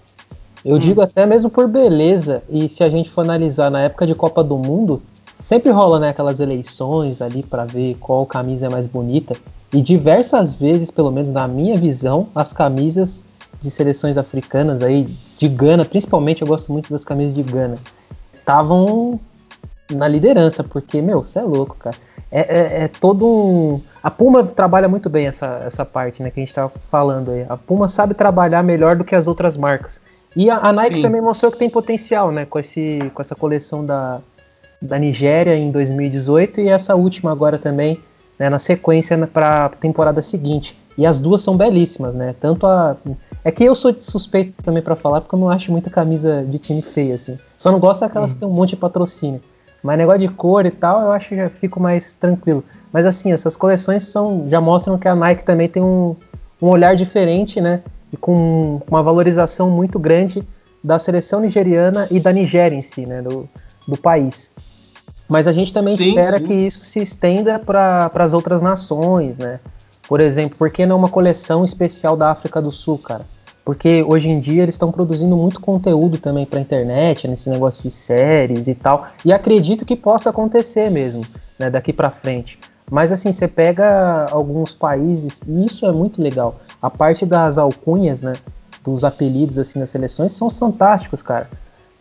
eu 0.63 0.77
hum. 0.77 0.79
digo 0.79 1.01
até 1.01 1.25
mesmo 1.25 1.49
por 1.49 1.67
beleza, 1.67 2.43
e 2.51 2.69
se 2.69 2.85
a 2.85 2.89
gente 2.91 3.11
for 3.11 3.23
analisar 3.23 3.71
na 3.71 3.81
época 3.81 4.07
de 4.07 4.15
Copa 4.15 4.45
do 4.45 4.59
Mundo, 4.59 5.01
sempre 5.41 5.73
rola 5.73 5.99
né, 5.99 6.11
aquelas 6.11 6.39
eleições 6.39 7.23
ali 7.23 7.43
para 7.43 7.65
ver 7.65 7.97
qual 7.97 8.27
camisa 8.27 8.67
é 8.67 8.69
mais 8.69 8.87
bonita. 8.87 9.35
E 9.73 9.81
diversas 9.81 10.53
vezes, 10.53 10.91
pelo 10.91 11.09
menos 11.09 11.31
na 11.31 11.49
minha 11.49 11.79
visão, 11.79 12.25
as 12.35 12.53
camisas 12.53 13.25
de 13.59 13.71
seleções 13.71 14.19
africanas 14.19 14.83
aí, 14.83 15.07
de 15.39 15.49
Gana, 15.49 15.83
principalmente 15.83 16.43
eu 16.43 16.47
gosto 16.49 16.71
muito 16.71 16.93
das 16.93 17.07
camisas 17.07 17.33
de 17.33 17.43
Gana, 17.43 17.79
estavam 18.45 19.19
na 19.91 20.07
liderança, 20.07 20.62
porque, 20.62 21.01
meu, 21.01 21.25
você 21.25 21.39
é 21.39 21.43
louco, 21.43 21.77
cara. 21.79 21.97
É, 22.31 22.41
é, 22.41 22.85
é, 22.85 22.89
todo 22.89 23.27
um. 23.27 23.81
A 24.03 24.11
Puma 24.11 24.45
trabalha 24.45 24.89
muito 24.89 25.09
bem 25.09 25.27
essa, 25.27 25.62
essa 25.65 25.85
parte, 25.85 26.23
né, 26.23 26.31
que 26.31 26.41
a 26.41 26.43
gente 26.43 26.55
tá 26.55 26.71
falando 26.91 27.31
aí. 27.31 27.47
A 27.49 27.57
Puma 27.57 27.89
sabe 27.89 28.12
trabalhar 28.12 28.62
melhor 28.62 28.97
do 28.97 29.05
que 29.05 29.15
as 29.15 29.27
outras 29.27 29.57
marcas. 29.57 30.01
E 30.37 30.51
a, 30.51 30.59
a 30.59 30.73
Nike 30.73 30.97
Sim. 30.97 31.03
também 31.03 31.21
mostrou 31.21 31.51
que 31.51 31.59
tem 31.59 31.71
potencial, 31.71 32.31
né, 32.33 32.45
com, 32.45 32.59
esse, 32.59 32.99
com 33.15 33.23
essa 33.23 33.35
coleção 33.35 33.87
da, 33.87 34.21
da 34.83 34.99
Nigéria 34.99 35.57
em 35.57 35.71
2018 35.71 36.61
e 36.61 36.69
essa 36.69 36.95
última 36.97 37.31
agora 37.31 37.57
também, 37.57 38.01
né, 38.39 38.51
na 38.51 38.59
sequência 38.59 39.16
para 39.27 39.66
a 39.66 39.69
temporada 39.69 40.21
seguinte. 40.21 40.77
E 40.99 41.07
as 41.07 41.21
duas 41.21 41.43
são 41.43 41.57
belíssimas, 41.57 42.15
né? 42.15 42.35
Tanto 42.41 42.66
a. 42.66 42.97
É 43.45 43.51
que 43.51 43.62
eu 43.62 43.75
sou 43.75 43.97
suspeito 43.99 44.55
também 44.62 44.83
para 44.83 44.97
falar, 44.97 45.21
porque 45.21 45.35
eu 45.35 45.39
não 45.39 45.51
acho 45.51 45.71
muita 45.71 45.91
camisa 45.91 46.43
de 46.49 46.59
time 46.59 46.81
feia, 46.81 47.16
assim. 47.16 47.39
Só 47.59 47.71
não 47.71 47.79
gosto 47.79 48.01
daquelas 48.01 48.31
hum. 48.31 48.35
que 48.35 48.41
tem 48.41 48.49
um 48.49 48.53
monte 48.53 48.71
de 48.71 48.77
patrocínio. 48.77 49.41
Mas 49.83 49.99
negócio 49.99 50.21
de 50.21 50.29
cor 50.29 50.65
e 50.65 50.71
tal, 50.71 51.03
eu 51.03 51.12
acho 51.12 51.29
que 51.29 51.37
já 51.37 51.51
fico 51.51 51.79
mais 51.79 52.16
tranquilo. 52.16 52.65
Mas 52.91 53.05
assim, 53.05 53.33
essas 53.33 53.55
coleções 53.55 54.05
são, 54.05 54.47
já 54.49 54.59
mostram 54.59 54.97
que 54.97 55.07
a 55.07 55.15
Nike 55.15 55.45
também 55.45 55.69
tem 55.69 55.83
um, 55.83 56.16
um 56.62 56.69
olhar 56.69 56.97
diferente, 56.97 57.61
né? 57.61 57.83
E 58.11 58.16
com 58.16 58.81
uma 58.89 59.03
valorização 59.03 59.69
muito 59.69 59.99
grande 59.99 60.43
da 60.83 60.99
seleção 60.99 61.41
nigeriana 61.41 62.09
e 62.11 62.19
da 62.19 62.33
Nigéria 62.33 62.75
em 62.75 62.81
si, 62.81 63.07
né? 63.07 63.21
Do, 63.21 63.47
do 63.87 63.99
país. 63.99 64.53
Mas 65.29 65.47
a 65.47 65.53
gente 65.53 65.73
também 65.73 65.97
sim, 65.97 66.11
espera 66.11 66.39
sim. 66.39 66.47
que 66.47 66.55
isso 66.55 66.81
se 66.81 67.01
estenda 67.01 67.59
para 67.59 68.11
as 68.15 68.33
outras 68.33 68.62
nações, 68.62 69.37
né? 69.37 69.61
Por 70.09 70.21
exemplo, 70.21 70.57
por 70.59 70.71
que 70.71 70.85
não 70.87 70.97
uma 70.97 71.09
coleção 71.09 71.65
especial 71.65 72.17
da 72.17 72.31
África 72.31 72.61
do 72.61 72.71
Sul, 72.71 72.99
cara? 72.99 73.25
Porque 73.65 74.05
hoje 74.07 74.29
em 74.29 74.35
dia 74.35 74.63
eles 74.63 74.75
estão 74.75 74.89
produzindo 74.89 75.35
muito 75.37 75.61
conteúdo 75.61 76.19
também 76.19 76.45
para 76.45 76.61
internet, 76.61 77.27
nesse 77.27 77.49
negócio 77.49 77.83
de 77.83 77.91
séries 77.91 78.69
e 78.69 78.75
tal. 78.75 79.05
E 79.25 79.33
acredito 79.33 79.87
que 79.87 79.97
possa 79.97 80.31
acontecer 80.31 80.91
mesmo, 80.91 81.25
né, 81.59 81.71
daqui 81.71 81.93
para 81.93 82.11
frente. 82.11 82.59
Mas 82.91 83.11
assim, 83.11 83.33
você 83.33 83.49
pega 83.49 84.27
alguns 84.31 84.75
países 84.75 85.41
e 85.49 85.65
isso 85.65 85.87
é 85.87 85.93
muito 85.93 86.21
legal. 86.21 86.57
A 86.83 86.91
parte 86.91 87.25
das 87.25 87.57
alcunhas, 87.57 88.21
né, 88.21 88.35
dos 88.85 89.03
apelidos 89.03 89.57
assim 89.57 89.79
nas 89.79 89.89
seleções 89.89 90.35
são 90.35 90.51
fantásticos, 90.51 91.23
cara 91.23 91.49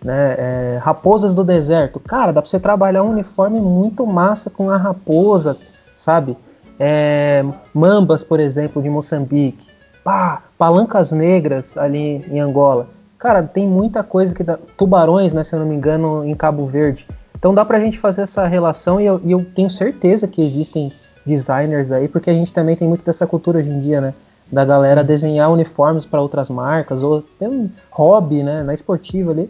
né? 0.03 0.35
É, 0.37 0.79
raposas 0.81 1.33
do 1.33 1.43
deserto. 1.43 1.99
Cara, 1.99 2.33
dá 2.33 2.41
pra 2.41 2.49
você 2.49 2.59
trabalhar 2.59 3.03
um 3.03 3.11
uniforme 3.11 3.59
muito 3.59 4.05
massa 4.05 4.49
com 4.49 4.69
a 4.69 4.77
raposa, 4.77 5.57
sabe? 5.95 6.35
É, 6.79 7.43
mambas, 7.73 8.23
por 8.23 8.39
exemplo, 8.39 8.81
de 8.81 8.89
Moçambique. 8.89 9.65
Pá, 10.03 10.43
palancas 10.57 11.11
negras 11.11 11.77
ali 11.77 12.25
em 12.29 12.39
Angola. 12.39 12.87
Cara, 13.17 13.41
tem 13.41 13.65
muita 13.65 14.03
coisa 14.03 14.35
que 14.35 14.43
dá. 14.43 14.57
Tubarões, 14.77 15.33
né, 15.33 15.43
se 15.43 15.55
eu 15.55 15.59
não 15.59 15.65
me 15.65 15.75
engano, 15.75 16.25
em 16.25 16.35
Cabo 16.35 16.65
Verde. 16.65 17.07
Então 17.37 17.53
dá 17.53 17.63
pra 17.63 17.79
gente 17.79 17.97
fazer 17.97 18.23
essa 18.23 18.45
relação 18.47 18.99
e 18.99 19.05
eu, 19.05 19.21
e 19.23 19.31
eu 19.31 19.45
tenho 19.55 19.69
certeza 19.69 20.27
que 20.27 20.41
existem 20.41 20.91
designers 21.25 21.91
aí, 21.91 22.07
porque 22.07 22.29
a 22.29 22.33
gente 22.33 22.51
também 22.51 22.75
tem 22.75 22.87
muito 22.87 23.05
dessa 23.05 23.25
cultura 23.25 23.59
hoje 23.59 23.69
em 23.69 23.79
dia, 23.79 24.01
né? 24.01 24.13
Da 24.51 24.65
galera 24.65 25.03
desenhar 25.03 25.49
uniformes 25.51 26.05
para 26.05 26.21
outras 26.21 26.49
marcas, 26.49 27.01
ou 27.01 27.21
tem 27.39 27.47
um 27.47 27.69
hobby, 27.91 28.43
né? 28.43 28.61
Na 28.61 28.73
esportiva 28.73 29.31
ali. 29.31 29.49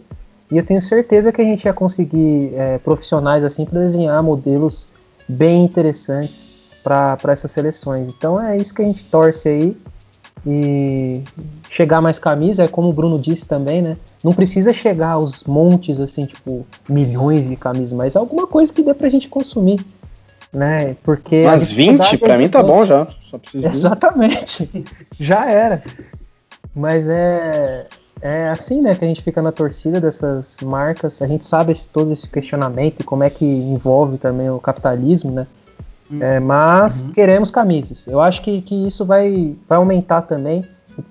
E 0.50 0.56
eu 0.56 0.64
tenho 0.64 0.80
certeza 0.80 1.32
que 1.32 1.40
a 1.40 1.44
gente 1.44 1.64
ia 1.64 1.72
conseguir 1.72 2.52
é, 2.54 2.78
profissionais 2.78 3.42
assim 3.42 3.64
para 3.64 3.80
desenhar 3.80 4.22
modelos 4.22 4.86
bem 5.28 5.64
interessantes 5.64 6.53
para 6.84 7.32
essas 7.32 7.50
seleções. 7.50 8.12
Então 8.16 8.40
é 8.40 8.56
isso 8.56 8.74
que 8.74 8.82
a 8.82 8.84
gente 8.84 9.04
torce 9.04 9.48
aí. 9.48 9.76
E 10.46 11.22
chegar 11.70 12.02
mais 12.02 12.18
camisa, 12.18 12.64
é 12.64 12.68
como 12.68 12.90
o 12.90 12.92
Bruno 12.92 13.16
disse 13.16 13.46
também, 13.46 13.80
né? 13.80 13.96
Não 14.22 14.30
precisa 14.30 14.74
chegar 14.74 15.12
aos 15.12 15.42
montes, 15.44 16.02
assim, 16.02 16.26
tipo, 16.26 16.66
milhões 16.86 17.48
de 17.48 17.56
camisas, 17.56 17.94
mas 17.94 18.14
alguma 18.14 18.46
coisa 18.46 18.70
que 18.70 18.82
dê 18.82 18.92
pra 18.92 19.08
gente 19.08 19.26
consumir, 19.26 19.80
né? 20.54 20.96
Porque. 21.02 21.44
Mas 21.44 21.72
20, 21.72 22.18
para 22.18 22.36
mim 22.36 22.50
tá 22.50 22.62
bom 22.62 22.84
já. 22.84 23.06
Exatamente. 23.54 24.68
já 25.18 25.50
era. 25.50 25.82
Mas 26.74 27.08
é 27.08 27.86
é 28.24 28.48
assim, 28.48 28.80
né, 28.80 28.94
que 28.94 29.04
a 29.04 29.08
gente 29.08 29.22
fica 29.22 29.42
na 29.42 29.52
torcida 29.52 30.00
dessas 30.00 30.56
marcas. 30.62 31.20
A 31.20 31.26
gente 31.26 31.44
sabe 31.44 31.72
esse, 31.72 31.86
todo 31.86 32.10
esse 32.10 32.26
questionamento 32.26 33.00
e 33.00 33.04
como 33.04 33.22
é 33.22 33.28
que 33.28 33.44
envolve 33.44 34.16
também 34.16 34.48
o 34.48 34.58
capitalismo, 34.58 35.30
né? 35.30 35.46
É, 36.20 36.40
mas 36.40 37.02
uhum. 37.02 37.12
queremos 37.12 37.50
camisas. 37.50 38.06
Eu 38.06 38.20
acho 38.20 38.42
que, 38.42 38.60
que 38.62 38.86
isso 38.86 39.04
vai, 39.04 39.54
vai 39.68 39.78
aumentar 39.78 40.22
também. 40.22 40.64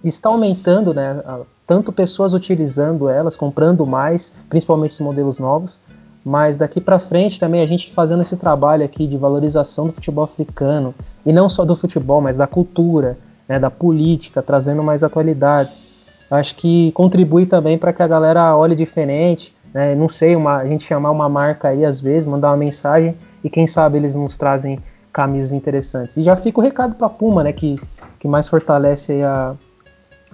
Está 0.04 0.30
aumentando, 0.30 0.94
né? 0.94 1.22
Tanto 1.68 1.92
pessoas 1.92 2.34
utilizando 2.34 3.10
elas, 3.10 3.36
comprando 3.36 3.86
mais, 3.86 4.32
principalmente 4.50 4.92
esses 4.92 5.02
modelos 5.02 5.40
novos. 5.40 5.78
Mas 6.26 6.56
daqui 6.56 6.80
para 6.80 7.00
frente 7.00 7.40
também 7.40 7.62
a 7.62 7.68
gente 7.68 7.92
fazendo 7.92 8.22
esse 8.22 8.38
trabalho 8.38 8.86
aqui 8.86 9.06
de 9.06 9.18
valorização 9.18 9.88
do 9.88 9.94
futebol 9.94 10.24
africano 10.24 10.96
e 11.26 11.34
não 11.34 11.50
só 11.50 11.66
do 11.66 11.76
futebol, 11.76 12.22
mas 12.22 12.38
da 12.38 12.48
cultura, 12.48 13.18
né, 13.48 13.60
da 13.60 13.70
política, 13.70 14.42
trazendo 14.42 14.82
mais 14.82 15.04
atualidades 15.04 15.94
acho 16.36 16.56
que 16.56 16.92
contribui 16.94 17.46
também 17.46 17.78
para 17.78 17.94
que 17.94 18.02
a 18.02 18.08
galera 18.08 18.56
olhe 18.56 18.76
diferente, 18.76 19.54
né? 19.74 19.96
Não 19.96 20.08
sei, 20.08 20.36
uma, 20.36 20.58
a 20.58 20.66
gente 20.66 20.84
chamar 20.84 21.12
uma 21.12 21.30
marca 21.30 21.70
aí 21.70 21.86
às 21.86 22.00
vezes, 22.00 22.28
mandar 22.28 22.50
uma 22.50 22.58
mensagem 22.58 23.16
e 23.44 23.50
quem 23.50 23.68
sabe 23.68 23.98
eles 23.98 24.16
nos 24.16 24.38
trazem 24.38 24.80
camisas 25.14 25.52
interessantes. 25.52 26.18
E 26.18 26.24
já 26.24 26.36
fica 26.36 26.60
o 26.60 26.64
recado 26.64 26.96
para 26.96 27.08
Puma, 27.08 27.44
né? 27.44 27.54
Que, 27.54 27.80
que 28.20 28.28
mais 28.28 28.48
fortalece 28.48 29.12
aí 29.12 29.24
a, 29.24 29.54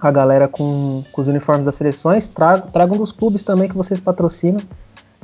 a 0.00 0.10
galera 0.10 0.48
com, 0.48 1.04
com 1.12 1.20
os 1.20 1.28
uniformes 1.28 1.66
das 1.66 1.76
seleções. 1.76 2.28
Trago, 2.28 2.72
tragam 2.72 2.96
dos 2.96 3.12
clubes 3.12 3.44
também 3.44 3.68
que 3.68 3.76
vocês 3.76 4.00
patrocinam, 4.00 4.60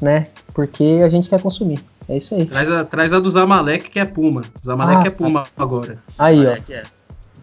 né? 0.00 0.24
Porque 0.54 1.00
a 1.02 1.08
gente 1.08 1.28
quer 1.28 1.40
consumir. 1.40 1.80
É 2.08 2.18
isso 2.18 2.34
aí. 2.34 2.44
Traz 2.44 2.70
a, 2.70 2.84
traz 2.84 3.12
a 3.12 3.18
do 3.18 3.30
Zamalek, 3.30 3.90
que 3.90 3.98
é 3.98 4.04
Puma. 4.04 4.42
Zamalek 4.62 5.02
ah, 5.02 5.06
é 5.06 5.10
Puma 5.10 5.42
tá. 5.42 5.50
agora. 5.64 5.98
Aí, 6.18 6.36
Zamalek 6.36 6.72
ó. 6.72 6.78
É. 6.78 6.82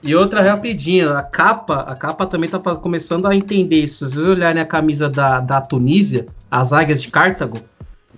E 0.04 0.14
outra 0.16 0.42
rapidinha, 0.42 1.18
a 1.18 1.22
capa, 1.22 1.80
a 1.88 1.96
capa 1.96 2.26
também 2.26 2.50
tá 2.50 2.60
começando 2.60 3.26
a 3.26 3.34
entender 3.34 3.78
isso. 3.78 4.06
Se 4.06 4.16
vocês 4.16 4.28
olharem 4.28 4.62
a 4.62 4.66
camisa 4.66 5.08
da, 5.10 5.38
da 5.38 5.62
Tunísia, 5.62 6.26
as 6.52 6.74
águias 6.74 7.02
de 7.02 7.08
Cartago, 7.08 7.58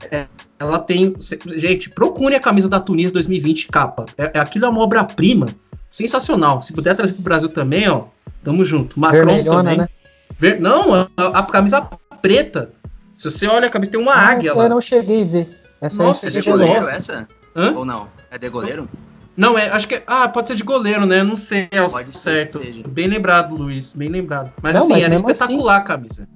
é, 0.10 0.26
ela 0.60 0.80
tem. 0.80 1.16
Gente, 1.56 1.90
procure 1.90 2.36
a 2.36 2.40
camisa 2.40 2.70
da 2.70 2.80
Tunísia 2.80 3.12
2020 3.12 3.68
capa. 3.68 4.06
É, 4.18 4.32
é 4.36 4.40
aquilo 4.40 4.66
é 4.66 4.70
uma 4.70 4.82
obra-prima 4.82 5.48
sensacional. 5.90 6.62
Se 6.62 6.74
puder 6.74 6.96
trazer 6.96 7.14
pro 7.14 7.24
Brasil 7.24 7.50
também, 7.50 7.88
ó, 7.90 8.06
tamo 8.44 8.64
junto. 8.64 9.00
Macron 9.00 9.26
Vermelhona, 9.26 9.58
também. 9.58 9.78
Né? 9.78 9.90
Ver, 10.38 10.60
não, 10.60 10.94
a, 10.94 11.10
a, 11.18 11.44
camisa 11.44 11.82
preta. 12.22 12.72
Se 13.16 13.30
você 13.30 13.48
olha 13.48 13.68
a 13.68 13.70
camisa, 13.70 13.92
tem 13.92 14.02
uma 14.02 14.14
ah, 14.14 14.30
águia 14.30 14.50
essa 14.50 14.58
lá. 14.58 14.66
Eu 14.66 14.70
não 14.70 14.82
cheguei 14.82 15.22
a 15.22 15.26
ver. 15.26 15.62
Essa 15.82 16.04
Nossa, 16.04 16.28
é 16.28 16.30
de 16.30 16.42
goleiro 16.42 16.88
essa? 16.88 17.28
Hã? 17.56 17.74
Ou 17.76 17.86
não? 17.86 18.10
É 18.32 18.38
de 18.38 18.50
goleiro? 18.50 18.90
Não, 19.38 19.58
é, 19.58 19.70
acho 19.70 19.88
que. 19.88 20.02
Ah, 20.08 20.28
pode 20.28 20.48
ser 20.48 20.56
de 20.56 20.64
goleiro, 20.64 21.06
né? 21.06 21.22
Não 21.22 21.36
sei 21.36 21.70
ao 21.78 21.90
pode 21.90 22.18
certo. 22.18 22.62
Bem 22.88 23.08
lembrado, 23.08 23.56
Luiz, 23.56 23.94
bem 23.94 24.10
lembrado. 24.10 24.52
Mas 24.62 24.76
não, 24.76 24.82
assim, 24.82 24.94
mas 24.94 25.04
era 25.04 25.14
espetacular 25.14 25.76
assim... 25.76 25.82
a 25.82 25.86
camisa. 25.86 26.28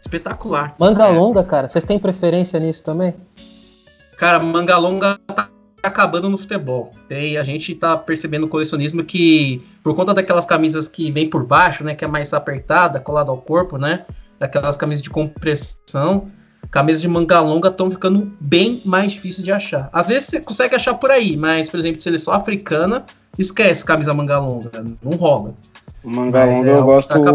Espetacular. 0.00 0.74
Manga 0.78 1.04
é. 1.04 1.10
longa, 1.10 1.42
cara. 1.42 1.68
Vocês 1.68 1.84
têm 1.84 1.98
preferência 1.98 2.60
nisso 2.60 2.82
também? 2.82 3.14
Cara, 4.24 4.38
manga 4.38 4.78
longa 4.78 5.20
tá 5.36 5.50
acabando 5.82 6.30
no 6.30 6.38
futebol. 6.38 6.92
E 7.10 7.36
a 7.36 7.42
gente 7.42 7.74
tá 7.74 7.94
percebendo 7.94 8.46
o 8.46 8.48
colecionismo 8.48 9.04
que, 9.04 9.62
por 9.82 9.94
conta 9.94 10.14
daquelas 10.14 10.46
camisas 10.46 10.88
que 10.88 11.10
vem 11.10 11.28
por 11.28 11.44
baixo, 11.44 11.84
né? 11.84 11.94
Que 11.94 12.06
é 12.06 12.08
mais 12.08 12.32
apertada, 12.32 12.98
colada 12.98 13.30
ao 13.30 13.36
corpo, 13.36 13.76
né? 13.76 14.06
Daquelas 14.40 14.78
camisas 14.78 15.02
de 15.02 15.10
compressão, 15.10 16.30
camisas 16.70 17.02
de 17.02 17.08
manga 17.08 17.38
longa 17.42 17.68
estão 17.68 17.90
ficando 17.90 18.32
bem 18.40 18.80
mais 18.86 19.12
difíceis 19.12 19.44
de 19.44 19.52
achar. 19.52 19.90
Às 19.92 20.08
vezes 20.08 20.30
você 20.30 20.40
consegue 20.40 20.74
achar 20.74 20.94
por 20.94 21.10
aí, 21.10 21.36
mas, 21.36 21.68
por 21.68 21.78
exemplo, 21.78 22.00
seleção 22.00 22.32
africana, 22.32 23.04
esquece 23.38 23.84
camisa 23.84 24.14
manga 24.14 24.38
longa, 24.38 24.70
não 25.02 25.18
rola. 25.18 25.52
O 26.02 26.08
manga 26.08 26.46
longa 26.46 26.70
é 26.70 26.74
eu 26.74 26.82
gosto, 26.82 27.10
tá 27.10 27.30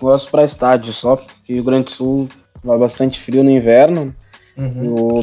gosto 0.00 0.30
pra 0.32 0.42
estádio 0.42 0.92
só, 0.92 1.14
porque 1.14 1.60
o 1.60 1.62
Grande 1.62 1.92
Sul 1.92 2.28
vai 2.64 2.76
bastante 2.76 3.20
frio 3.20 3.44
no 3.44 3.50
inverno. 3.50 4.06
Uhum. 4.56 4.94
O, 4.94 5.20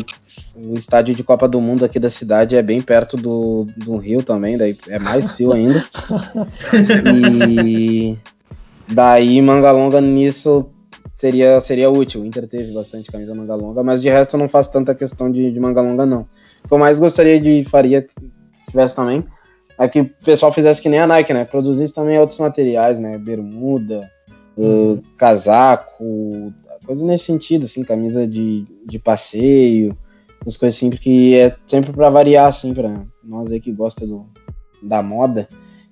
o, 0.71 0.77
estádio 0.77 1.15
de 1.15 1.23
Copa 1.23 1.47
do 1.47 1.61
Mundo 1.61 1.85
aqui 1.85 1.99
da 1.99 2.09
cidade 2.09 2.57
é 2.57 2.61
bem 2.61 2.81
perto 2.81 3.15
do, 3.15 3.65
do 3.77 3.97
Rio 3.97 4.21
também, 4.21 4.57
daí 4.57 4.75
é 4.89 4.99
mais 4.99 5.31
frio 5.31 5.53
ainda. 5.53 5.83
e 7.57 8.17
daí 8.89 9.41
manga 9.41 9.71
longa 9.71 10.01
nisso 10.01 10.69
seria, 11.17 11.61
seria 11.61 11.89
útil. 11.89 12.21
O 12.21 12.25
Inter 12.25 12.47
teve 12.47 12.73
bastante 12.73 13.11
camisa 13.11 13.33
manga 13.33 13.55
longa, 13.55 13.83
mas 13.83 14.01
de 14.01 14.09
resto 14.09 14.35
eu 14.35 14.39
não 14.39 14.49
faço 14.49 14.71
tanta 14.71 14.95
questão 14.95 15.31
de, 15.31 15.51
de 15.51 15.59
manga 15.59 15.81
longa, 15.81 16.05
não. 16.05 16.27
O 16.63 16.67
que 16.67 16.73
eu 16.73 16.77
mais 16.77 16.99
gostaria 16.99 17.39
de 17.39 17.63
faria 17.63 18.05
tivesse 18.67 18.95
também 18.95 19.23
é 19.77 19.87
que 19.87 20.01
o 20.01 20.09
pessoal 20.25 20.51
fizesse 20.51 20.81
que 20.81 20.89
nem 20.89 20.99
a 20.99 21.07
Nike, 21.07 21.33
né? 21.33 21.45
Produzisse 21.45 21.93
também 21.93 22.19
outros 22.19 22.39
materiais, 22.39 22.99
né? 22.99 23.17
Bermuda, 23.17 24.09
uh, 24.57 25.01
casaco, 25.17 26.53
coisas 26.91 27.07
nesse 27.07 27.25
sentido, 27.25 27.63
assim, 27.63 27.83
camisa 27.83 28.27
de, 28.27 28.65
de 28.85 28.99
passeio, 28.99 29.97
as 30.45 30.57
coisas 30.57 30.77
assim, 30.77 30.89
porque 30.89 31.39
é 31.39 31.55
sempre 31.65 31.93
para 31.93 32.09
variar, 32.09 32.47
assim, 32.47 32.73
pra 32.73 33.03
nós 33.23 33.49
aí 33.51 33.61
que 33.61 33.71
gosta 33.71 34.05
do, 34.05 34.25
da 34.83 35.01
moda, 35.01 35.47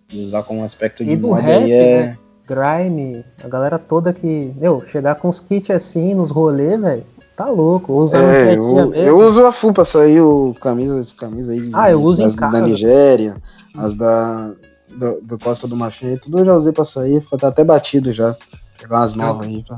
de 0.08 0.20
usar 0.20 0.44
como 0.44 0.64
aspecto 0.64 1.06
de 1.06 1.12
e 1.12 1.18
moda 1.18 1.42
rap, 1.42 1.72
é. 1.72 2.08
Né? 2.08 2.18
Grime, 2.46 3.24
a 3.44 3.48
galera 3.48 3.80
toda 3.80 4.12
que, 4.12 4.52
meu, 4.58 4.86
chegar 4.88 5.16
com 5.16 5.30
os 5.30 5.40
kits 5.40 5.70
assim 5.70 6.14
nos 6.16 6.32
rolês, 6.32 6.82
velho, 6.82 7.04
tá 7.38 7.46
louco. 7.46 7.94
Usa 7.94 8.18
é, 8.18 8.56
eu, 8.56 8.94
eu, 8.94 9.20
uso 9.20 9.46
a 9.46 9.52
FU 9.52 9.72
pra 9.72 9.86
sair 9.86 10.20
o 10.20 10.54
camisa, 10.60 11.00
esse 11.00 11.16
camisa 11.16 11.54
aí. 11.54 11.70
Ah, 11.74 11.92
eu 11.92 12.02
uso 12.02 12.26
as 12.26 12.34
em 12.34 12.36
casa. 12.36 12.60
da 12.60 12.68
Nigéria, 12.68 13.38
as 13.78 13.94
da 13.94 14.52
do, 14.90 15.22
do 15.22 15.38
Costa 15.38 15.68
do 15.68 15.78
Marfim, 15.78 16.18
tudo 16.18 16.40
eu 16.40 16.46
já 16.46 16.56
usei 16.56 16.74
pra 16.74 16.84
sair, 16.84 17.24
tá 17.40 17.50
até 17.50 17.64
batido 17.64 18.12
já. 18.12 18.36
Pegar 18.82 19.02
umas 19.02 19.14
novas 19.14 19.46
aí 19.46 19.64
pra 19.64 19.78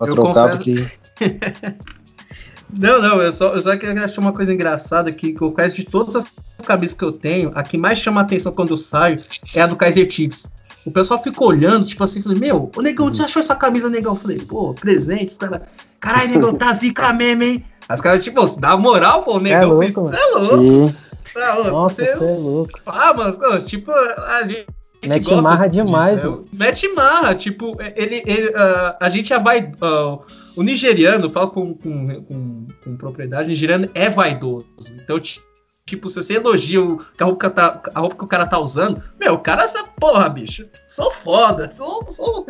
Pra 0.00 0.08
eu 0.08 0.14
trocar, 0.14 0.56
confesso... 0.56 0.98
porque. 1.18 1.76
não, 2.72 3.02
não, 3.02 3.20
eu 3.20 3.32
só, 3.34 3.52
eu 3.52 3.60
só 3.60 3.76
queria 3.76 4.02
achar 4.02 4.22
uma 4.22 4.32
coisa 4.32 4.52
engraçada 4.52 5.12
que 5.12 5.36
eu 5.38 5.52
conheço 5.52 5.76
de 5.76 5.84
todas 5.84 6.16
as 6.16 6.26
camisas 6.64 6.96
que 6.96 7.04
eu 7.04 7.12
tenho, 7.12 7.50
a 7.54 7.62
que 7.62 7.76
mais 7.76 7.98
chama 7.98 8.22
atenção 8.22 8.50
quando 8.50 8.70
eu 8.70 8.78
saio 8.78 9.16
é 9.54 9.60
a 9.60 9.66
do 9.66 9.76
Kaiser 9.76 10.10
Chiefs. 10.10 10.50
O 10.86 10.90
pessoal 10.90 11.22
fica 11.22 11.44
olhando, 11.44 11.84
tipo 11.84 12.02
assim, 12.02 12.22
falei, 12.22 12.38
meu, 12.40 12.58
ô 12.74 12.80
negão, 12.80 13.08
você 13.08 13.22
achou 13.22 13.40
essa 13.40 13.54
camisa, 13.54 13.90
negão? 13.90 14.14
Eu 14.14 14.18
falei, 14.18 14.38
pô, 14.38 14.72
presente, 14.72 15.36
cara. 15.36 15.62
Caralho, 16.00 16.30
negão, 16.30 16.54
tá 16.54 16.72
zica 16.72 17.12
mesmo, 17.12 17.42
hein? 17.42 17.64
As 17.86 18.00
caras, 18.00 18.24
tipo, 18.24 18.42
dá 18.58 18.74
moral, 18.78 19.22
pô, 19.22 19.36
o 19.36 19.40
negão. 19.40 19.82
É 19.82 19.86
louco, 19.86 20.10
é 20.14 20.38
louco. 20.38 20.56
Sim. 20.56 20.96
Tá, 21.34 21.56
Nossa, 21.64 22.06
você 22.06 22.10
é 22.10 22.14
louco. 22.16 22.80
Ah, 22.86 23.12
mano, 23.12 23.60
tipo, 23.66 23.92
a 23.92 24.42
gente 24.46 24.66
Mete 25.06 25.34
marra 25.34 25.66
demais, 25.66 26.20
disso, 26.20 26.44
né? 26.52 26.66
Mete 26.66 26.88
marra, 26.88 27.34
tipo, 27.34 27.76
ele, 27.96 28.22
ele 28.26 28.48
uh, 28.50 28.96
a 29.00 29.08
gente 29.08 29.32
é 29.32 29.40
vai. 29.40 29.62
Uh, 29.62 30.20
o 30.56 30.62
nigeriano, 30.62 31.30
falo 31.30 31.50
com, 31.50 31.74
com, 31.74 32.22
com, 32.24 32.66
com, 32.84 32.96
propriedade, 32.96 33.46
o 33.46 33.48
nigeriano 33.48 33.88
é 33.94 34.10
vaidoso. 34.10 34.66
Então, 35.02 35.18
tipo, 35.86 36.08
se 36.08 36.22
você 36.22 36.34
elogia 36.34 36.82
o, 36.82 37.00
a, 37.18 37.24
roupa 37.24 37.48
que 37.48 37.56
tá, 37.56 37.82
a 37.94 38.00
roupa 38.00 38.16
que 38.16 38.24
o 38.24 38.28
cara 38.28 38.46
tá 38.46 38.58
usando, 38.58 39.02
meu, 39.18 39.34
o 39.34 39.38
cara 39.38 39.62
é 39.62 39.64
essa 39.64 39.84
porra, 39.84 40.28
bicho. 40.28 40.66
Sou 40.86 41.10
foda, 41.10 41.72
sou. 41.72 42.06
sou... 42.08 42.44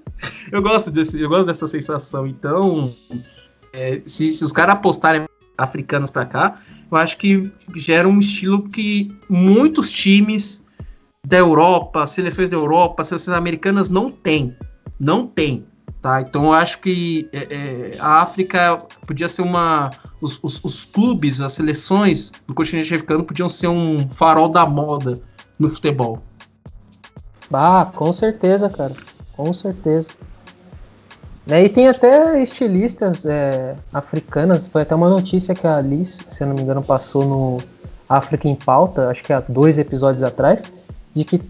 eu, 0.52 0.60
gosto 0.60 0.90
desse, 0.90 1.18
eu 1.18 1.28
gosto 1.30 1.46
dessa 1.46 1.66
sensação. 1.66 2.26
Então, 2.26 2.92
é, 3.72 4.02
se, 4.04 4.30
se 4.30 4.44
os 4.44 4.52
caras 4.52 4.74
apostarem 4.74 5.26
africanos 5.56 6.10
para 6.10 6.26
cá, 6.26 6.60
eu 6.90 6.98
acho 6.98 7.16
que 7.16 7.50
gera 7.74 8.06
um 8.06 8.18
estilo 8.18 8.68
que 8.68 9.16
muitos 9.28 9.90
times 9.90 10.63
da 11.24 11.38
Europa, 11.38 12.06
seleções 12.06 12.50
da 12.50 12.56
Europa, 12.56 13.02
seleções 13.02 13.36
americanas 13.36 13.88
não 13.88 14.10
tem. 14.10 14.54
Não 15.00 15.26
tem. 15.26 15.66
Tá? 16.02 16.20
Então 16.20 16.44
eu 16.44 16.52
acho 16.52 16.80
que 16.80 17.28
é, 17.32 17.38
é, 17.50 17.90
a 17.98 18.20
África 18.20 18.76
podia 19.06 19.26
ser 19.26 19.40
uma. 19.40 19.90
Os, 20.20 20.38
os, 20.42 20.62
os, 20.62 20.84
clubes, 20.84 21.40
as 21.40 21.52
seleções 21.52 22.30
do 22.46 22.52
continente 22.52 22.94
africano 22.94 23.24
podiam 23.24 23.48
ser 23.48 23.68
um 23.68 24.06
farol 24.10 24.50
da 24.50 24.66
moda 24.66 25.18
no 25.58 25.70
futebol. 25.70 26.18
Ah, 27.50 27.90
com 27.94 28.12
certeza, 28.12 28.68
cara. 28.68 28.92
Com 29.34 29.50
certeza. 29.54 30.10
E 31.46 31.68
tem 31.70 31.88
até 31.88 32.42
estilistas 32.42 33.24
é, 33.24 33.74
africanas. 33.94 34.68
Foi 34.68 34.82
até 34.82 34.94
uma 34.94 35.08
notícia 35.08 35.54
que 35.54 35.66
a 35.66 35.76
Alice, 35.76 36.22
se 36.28 36.42
eu 36.42 36.48
não 36.48 36.54
me 36.54 36.62
engano, 36.62 36.82
passou 36.82 37.24
no 37.24 37.58
África 38.08 38.46
em 38.46 38.54
Pauta, 38.54 39.08
acho 39.08 39.22
que 39.22 39.32
há 39.32 39.40
dois 39.40 39.78
episódios 39.78 40.22
atrás 40.22 40.70
de 41.14 41.24
que 41.24 41.40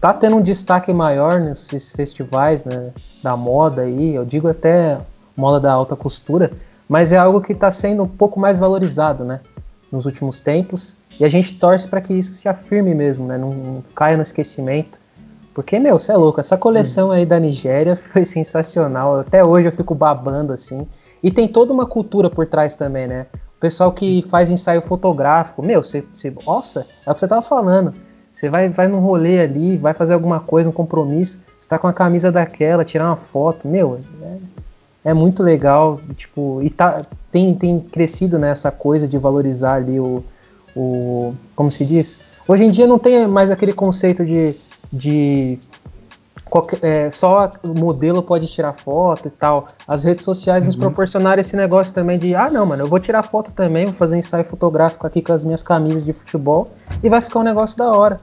tá 0.00 0.12
tendo 0.12 0.36
um 0.36 0.42
destaque 0.42 0.92
maior 0.92 1.40
nesses 1.40 1.92
festivais 1.92 2.64
né, 2.64 2.90
da 3.22 3.36
moda 3.36 3.82
aí, 3.82 4.14
eu 4.14 4.24
digo 4.24 4.48
até 4.48 4.98
moda 5.36 5.60
da 5.60 5.72
alta 5.72 5.96
costura, 5.96 6.52
mas 6.88 7.12
é 7.12 7.16
algo 7.16 7.40
que 7.40 7.52
está 7.52 7.70
sendo 7.70 8.02
um 8.02 8.08
pouco 8.08 8.38
mais 8.38 8.58
valorizado, 8.58 9.24
né, 9.24 9.40
nos 9.90 10.06
últimos 10.06 10.40
tempos, 10.40 10.96
e 11.18 11.24
a 11.24 11.28
gente 11.28 11.58
torce 11.58 11.86
para 11.86 12.00
que 12.00 12.12
isso 12.12 12.34
se 12.34 12.48
afirme 12.48 12.94
mesmo, 12.94 13.26
né, 13.26 13.38
não, 13.38 13.50
não, 13.50 13.84
caia 13.94 14.16
no 14.16 14.22
esquecimento, 14.22 14.98
porque, 15.54 15.78
meu, 15.78 15.98
você 15.98 16.12
é 16.12 16.16
louco, 16.16 16.40
essa 16.40 16.56
coleção 16.56 17.10
aí 17.10 17.24
da 17.24 17.38
Nigéria 17.38 17.94
foi 17.96 18.24
sensacional, 18.24 19.20
até 19.20 19.44
hoje 19.44 19.68
eu 19.68 19.72
fico 19.72 19.94
babando, 19.94 20.52
assim, 20.52 20.86
e 21.22 21.30
tem 21.30 21.48
toda 21.48 21.72
uma 21.72 21.86
cultura 21.86 22.28
por 22.28 22.46
trás 22.46 22.74
também, 22.74 23.06
né, 23.06 23.26
o 23.56 23.60
pessoal 23.60 23.92
que 23.92 24.22
Sim. 24.22 24.28
faz 24.28 24.50
ensaio 24.50 24.82
fotográfico, 24.82 25.62
meu, 25.64 25.82
você, 25.82 26.04
você, 26.12 26.32
nossa, 26.46 26.86
é 27.06 27.10
o 27.10 27.14
que 27.14 27.20
você 27.20 27.28
tava 27.28 27.42
falando, 27.42 27.94
você 28.44 28.50
vai, 28.50 28.68
vai 28.68 28.88
num 28.88 29.00
rolê 29.00 29.40
ali, 29.40 29.76
vai 29.76 29.94
fazer 29.94 30.12
alguma 30.12 30.38
coisa, 30.40 30.68
um 30.68 30.72
compromisso, 30.72 31.40
você 31.58 31.68
tá 31.68 31.78
com 31.78 31.86
a 31.86 31.92
camisa 31.92 32.30
daquela, 32.30 32.84
tirar 32.84 33.06
uma 33.06 33.16
foto, 33.16 33.66
meu, 33.66 33.98
é, 34.22 35.10
é 35.10 35.14
muito 35.14 35.42
legal, 35.42 35.98
tipo, 36.16 36.60
e 36.62 36.68
tá, 36.68 37.06
tem, 37.32 37.54
tem 37.54 37.80
crescido 37.80 38.38
nessa 38.38 38.70
né, 38.70 38.76
coisa 38.78 39.08
de 39.08 39.16
valorizar 39.16 39.74
ali 39.74 39.98
o, 39.98 40.22
o. 40.76 41.34
Como 41.56 41.70
se 41.70 41.84
diz? 41.84 42.20
Hoje 42.46 42.64
em 42.64 42.70
dia 42.70 42.86
não 42.86 42.98
tem 42.98 43.26
mais 43.26 43.50
aquele 43.50 43.72
conceito 43.72 44.24
de, 44.24 44.54
de 44.92 45.58
qualquer, 46.44 46.78
é, 46.82 47.10
só 47.10 47.50
o 47.62 47.78
modelo 47.78 48.22
pode 48.22 48.46
tirar 48.46 48.72
foto 48.72 49.28
e 49.28 49.30
tal. 49.30 49.66
As 49.86 50.04
redes 50.04 50.24
sociais 50.24 50.64
uhum. 50.64 50.68
nos 50.68 50.76
proporcionaram 50.76 51.40
esse 51.40 51.56
negócio 51.56 51.94
também 51.94 52.18
de, 52.18 52.34
ah, 52.34 52.50
não, 52.50 52.66
mano, 52.66 52.82
eu 52.82 52.88
vou 52.88 53.00
tirar 53.00 53.22
foto 53.22 53.52
também, 53.52 53.86
vou 53.86 53.94
fazer 53.94 54.16
um 54.16 54.18
ensaio 54.18 54.44
fotográfico 54.44 55.06
aqui 55.06 55.22
com 55.22 55.32
as 55.32 55.44
minhas 55.44 55.62
camisas 55.62 56.04
de 56.04 56.12
futebol 56.12 56.64
e 57.02 57.08
vai 57.08 57.20
ficar 57.20 57.40
um 57.40 57.44
negócio 57.44 57.76
da 57.76 57.92
hora. 57.92 58.16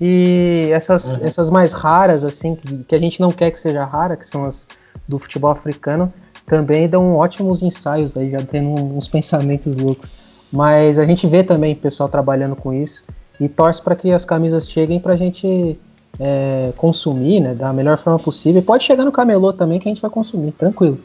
E 0.00 0.70
essas, 0.72 1.12
uhum. 1.12 1.24
essas 1.24 1.50
mais 1.50 1.72
raras, 1.72 2.24
assim, 2.24 2.54
que, 2.54 2.84
que 2.84 2.94
a 2.94 2.98
gente 2.98 3.20
não 3.20 3.30
quer 3.30 3.50
que 3.50 3.60
seja 3.60 3.84
rara, 3.84 4.16
que 4.16 4.26
são 4.26 4.44
as 4.44 4.66
do 5.06 5.18
futebol 5.18 5.50
africano, 5.50 6.12
também 6.46 6.88
dão 6.88 7.16
ótimos 7.16 7.62
ensaios 7.62 8.16
aí, 8.16 8.30
já 8.30 8.38
tendo 8.38 8.70
uns 8.80 9.08
pensamentos 9.08 9.76
loucos. 9.76 10.46
Mas 10.52 10.98
a 10.98 11.04
gente 11.04 11.26
vê 11.26 11.42
também 11.42 11.74
pessoal 11.74 12.08
trabalhando 12.08 12.54
com 12.54 12.72
isso 12.72 13.04
e 13.40 13.48
torce 13.48 13.82
para 13.82 13.96
que 13.96 14.12
as 14.12 14.24
camisas 14.24 14.68
cheguem 14.68 15.00
para 15.00 15.14
a 15.14 15.16
gente 15.16 15.78
é, 16.18 16.72
consumir, 16.76 17.40
né, 17.40 17.54
da 17.54 17.72
melhor 17.72 17.98
forma 17.98 18.18
possível. 18.18 18.60
E 18.60 18.64
pode 18.64 18.84
chegar 18.84 19.04
no 19.04 19.12
camelô 19.12 19.52
também 19.52 19.78
que 19.78 19.88
a 19.88 19.92
gente 19.92 20.00
vai 20.00 20.10
consumir, 20.10 20.52
tranquilo. 20.52 20.98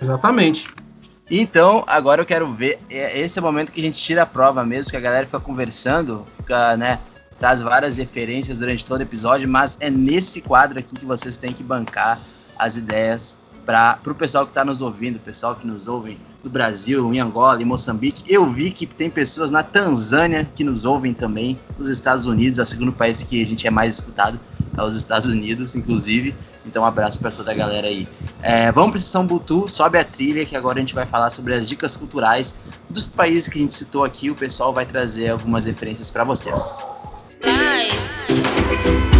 Exatamente. 0.00 0.68
Então, 1.30 1.84
agora 1.86 2.22
eu 2.22 2.26
quero 2.26 2.52
ver. 2.52 2.78
É, 2.88 3.18
esse 3.18 3.38
é 3.38 3.42
o 3.42 3.44
momento 3.44 3.72
que 3.72 3.80
a 3.80 3.84
gente 3.84 4.00
tira 4.00 4.22
a 4.22 4.26
prova 4.26 4.64
mesmo, 4.64 4.90
que 4.90 4.96
a 4.96 5.00
galera 5.00 5.26
fica 5.26 5.40
conversando, 5.40 6.24
fica, 6.26 6.76
né? 6.76 7.00
Traz 7.38 7.60
várias 7.60 7.98
referências 7.98 8.58
durante 8.58 8.84
todo 8.84 9.00
o 9.00 9.02
episódio, 9.02 9.48
mas 9.48 9.76
é 9.80 9.90
nesse 9.90 10.40
quadro 10.40 10.78
aqui 10.78 10.94
que 10.94 11.04
vocês 11.04 11.36
têm 11.36 11.52
que 11.52 11.62
bancar 11.62 12.18
as 12.58 12.78
ideias 12.78 13.38
para 13.66 13.98
o 14.06 14.14
pessoal 14.14 14.46
que 14.46 14.52
está 14.52 14.64
nos 14.64 14.80
ouvindo, 14.80 15.18
pessoal 15.18 15.54
que 15.54 15.66
nos 15.66 15.88
ouve 15.88 16.18
do 16.42 16.48
Brasil, 16.48 17.12
em 17.12 17.18
Angola, 17.18 17.60
em 17.60 17.64
Moçambique. 17.64 18.22
Eu 18.26 18.46
vi 18.46 18.70
que 18.70 18.86
tem 18.86 19.10
pessoas 19.10 19.50
na 19.50 19.64
Tanzânia 19.64 20.48
que 20.54 20.62
nos 20.62 20.84
ouvem 20.84 21.12
também, 21.12 21.58
nos 21.76 21.88
Estados 21.88 22.24
Unidos, 22.24 22.60
é 22.60 22.62
o 22.62 22.66
segundo 22.66 22.92
país 22.92 23.22
que 23.24 23.42
a 23.42 23.44
gente 23.44 23.66
é 23.66 23.70
mais 23.70 23.96
escutado 23.96 24.38
aos 24.76 24.96
Estados 24.96 25.26
Unidos, 25.26 25.74
inclusive. 25.74 26.34
Então, 26.64 26.82
um 26.82 26.86
abraço 26.86 27.18
para 27.18 27.30
toda 27.30 27.50
a 27.50 27.54
galera 27.54 27.86
aí. 27.86 28.06
É, 28.42 28.70
vamos 28.72 28.90
para 28.90 29.00
São 29.00 29.26
Butu, 29.26 29.68
sobe 29.68 29.98
a 29.98 30.04
trilha, 30.04 30.44
que 30.44 30.56
agora 30.56 30.78
a 30.78 30.80
gente 30.80 30.94
vai 30.94 31.06
falar 31.06 31.30
sobre 31.30 31.54
as 31.54 31.68
dicas 31.68 31.96
culturais 31.96 32.54
dos 32.90 33.06
países 33.06 33.48
que 33.48 33.58
a 33.58 33.62
gente 33.62 33.74
citou 33.74 34.04
aqui. 34.04 34.30
O 34.30 34.34
pessoal 34.34 34.72
vai 34.72 34.84
trazer 34.84 35.30
algumas 35.30 35.64
referências 35.64 36.10
para 36.10 36.24
vocês. 36.24 36.78
Nice. 37.44 39.15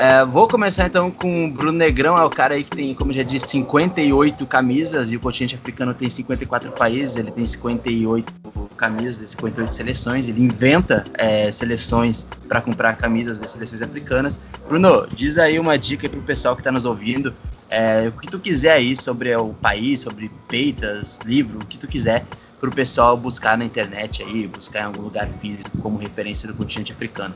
É, 0.00 0.24
vou 0.24 0.46
começar 0.46 0.86
então 0.86 1.10
com 1.10 1.46
o 1.46 1.50
Bruno 1.50 1.76
Negrão, 1.76 2.16
é 2.16 2.22
o 2.22 2.30
cara 2.30 2.54
aí 2.54 2.62
que 2.62 2.70
tem, 2.70 2.94
como 2.94 3.12
já 3.12 3.24
disse, 3.24 3.48
58 3.48 4.46
camisas 4.46 5.10
e 5.10 5.16
o 5.16 5.20
continente 5.20 5.56
africano 5.56 5.92
tem 5.92 6.08
54 6.08 6.70
países, 6.70 7.16
ele 7.16 7.32
tem 7.32 7.44
58 7.44 8.32
camisas, 8.76 9.30
58 9.30 9.74
seleções, 9.74 10.28
ele 10.28 10.40
inventa 10.40 11.02
é, 11.14 11.50
seleções 11.50 12.28
para 12.46 12.60
comprar 12.60 12.94
camisas 12.94 13.40
das 13.40 13.50
seleções 13.50 13.82
africanas. 13.82 14.40
Bruno, 14.68 15.04
diz 15.12 15.36
aí 15.36 15.58
uma 15.58 15.76
dica 15.76 16.08
para 16.08 16.20
o 16.20 16.22
pessoal 16.22 16.54
que 16.54 16.60
está 16.60 16.70
nos 16.70 16.84
ouvindo, 16.84 17.34
é, 17.68 18.06
o 18.06 18.12
que 18.12 18.28
tu 18.28 18.38
quiser 18.38 18.74
aí 18.74 18.94
sobre 18.94 19.34
o 19.34 19.48
país, 19.52 19.98
sobre 19.98 20.30
peitas, 20.46 21.18
livro, 21.26 21.58
o 21.58 21.66
que 21.66 21.76
tu 21.76 21.88
quiser, 21.88 22.24
para 22.60 22.70
o 22.70 22.72
pessoal 22.72 23.16
buscar 23.16 23.58
na 23.58 23.64
internet 23.64 24.22
aí, 24.22 24.46
buscar 24.46 24.82
em 24.82 24.84
algum 24.84 25.02
lugar 25.02 25.28
físico 25.28 25.76
como 25.82 25.98
referência 25.98 26.46
do 26.46 26.54
continente 26.54 26.92
africano. 26.92 27.34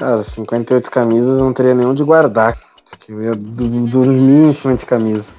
Cara, 0.00 0.22
58 0.22 0.90
camisas 0.90 1.42
não 1.42 1.52
teria 1.52 1.74
nenhum 1.74 1.92
de 1.92 2.02
guardar. 2.02 2.56
Porque 2.88 3.12
eu 3.12 3.22
ia 3.22 3.34
dormir 3.34 4.48
em 4.48 4.52
cima 4.54 4.74
de 4.74 4.86
camisa. 4.86 5.32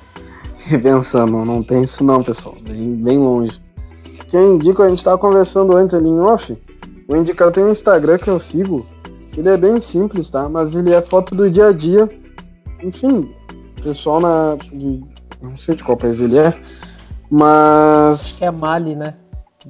E 0.72 0.78
pensando, 0.78 1.44
não 1.44 1.64
tem 1.64 1.82
isso 1.82 2.04
não, 2.04 2.24
pessoal. 2.24 2.56
Bem 2.62 3.18
longe. 3.18 3.60
Quem 4.28 4.54
indica, 4.54 4.84
a 4.84 4.90
gente 4.90 5.04
tava 5.04 5.18
conversando 5.18 5.76
antes 5.76 5.96
ali 5.96 6.08
em 6.08 6.20
off. 6.20 6.56
O 7.08 7.16
indicado 7.16 7.52
tem 7.52 7.64
um 7.64 7.72
Instagram 7.72 8.20
que 8.20 8.28
eu 8.28 8.40
sigo. 8.40 8.86
Ele 9.36 9.50
é 9.50 9.58
bem 9.58 9.82
simples, 9.82 10.30
tá? 10.30 10.48
Mas 10.48 10.76
ele 10.76 10.94
é 10.94 11.02
foto 11.02 11.34
do 11.34 11.50
dia 11.50 11.70
a 11.70 11.72
dia. 11.74 12.08
Enfim, 12.84 13.34
pessoal 13.82 14.20
na. 14.20 14.56
Não 15.42 15.58
sei 15.58 15.76
de 15.76 15.84
qual 15.84 15.98
país 15.98 16.20
ele 16.20 16.38
é. 16.38 16.54
Mas. 17.28 18.40
É 18.40 18.52
Mali, 18.52 18.96
né? 18.96 19.16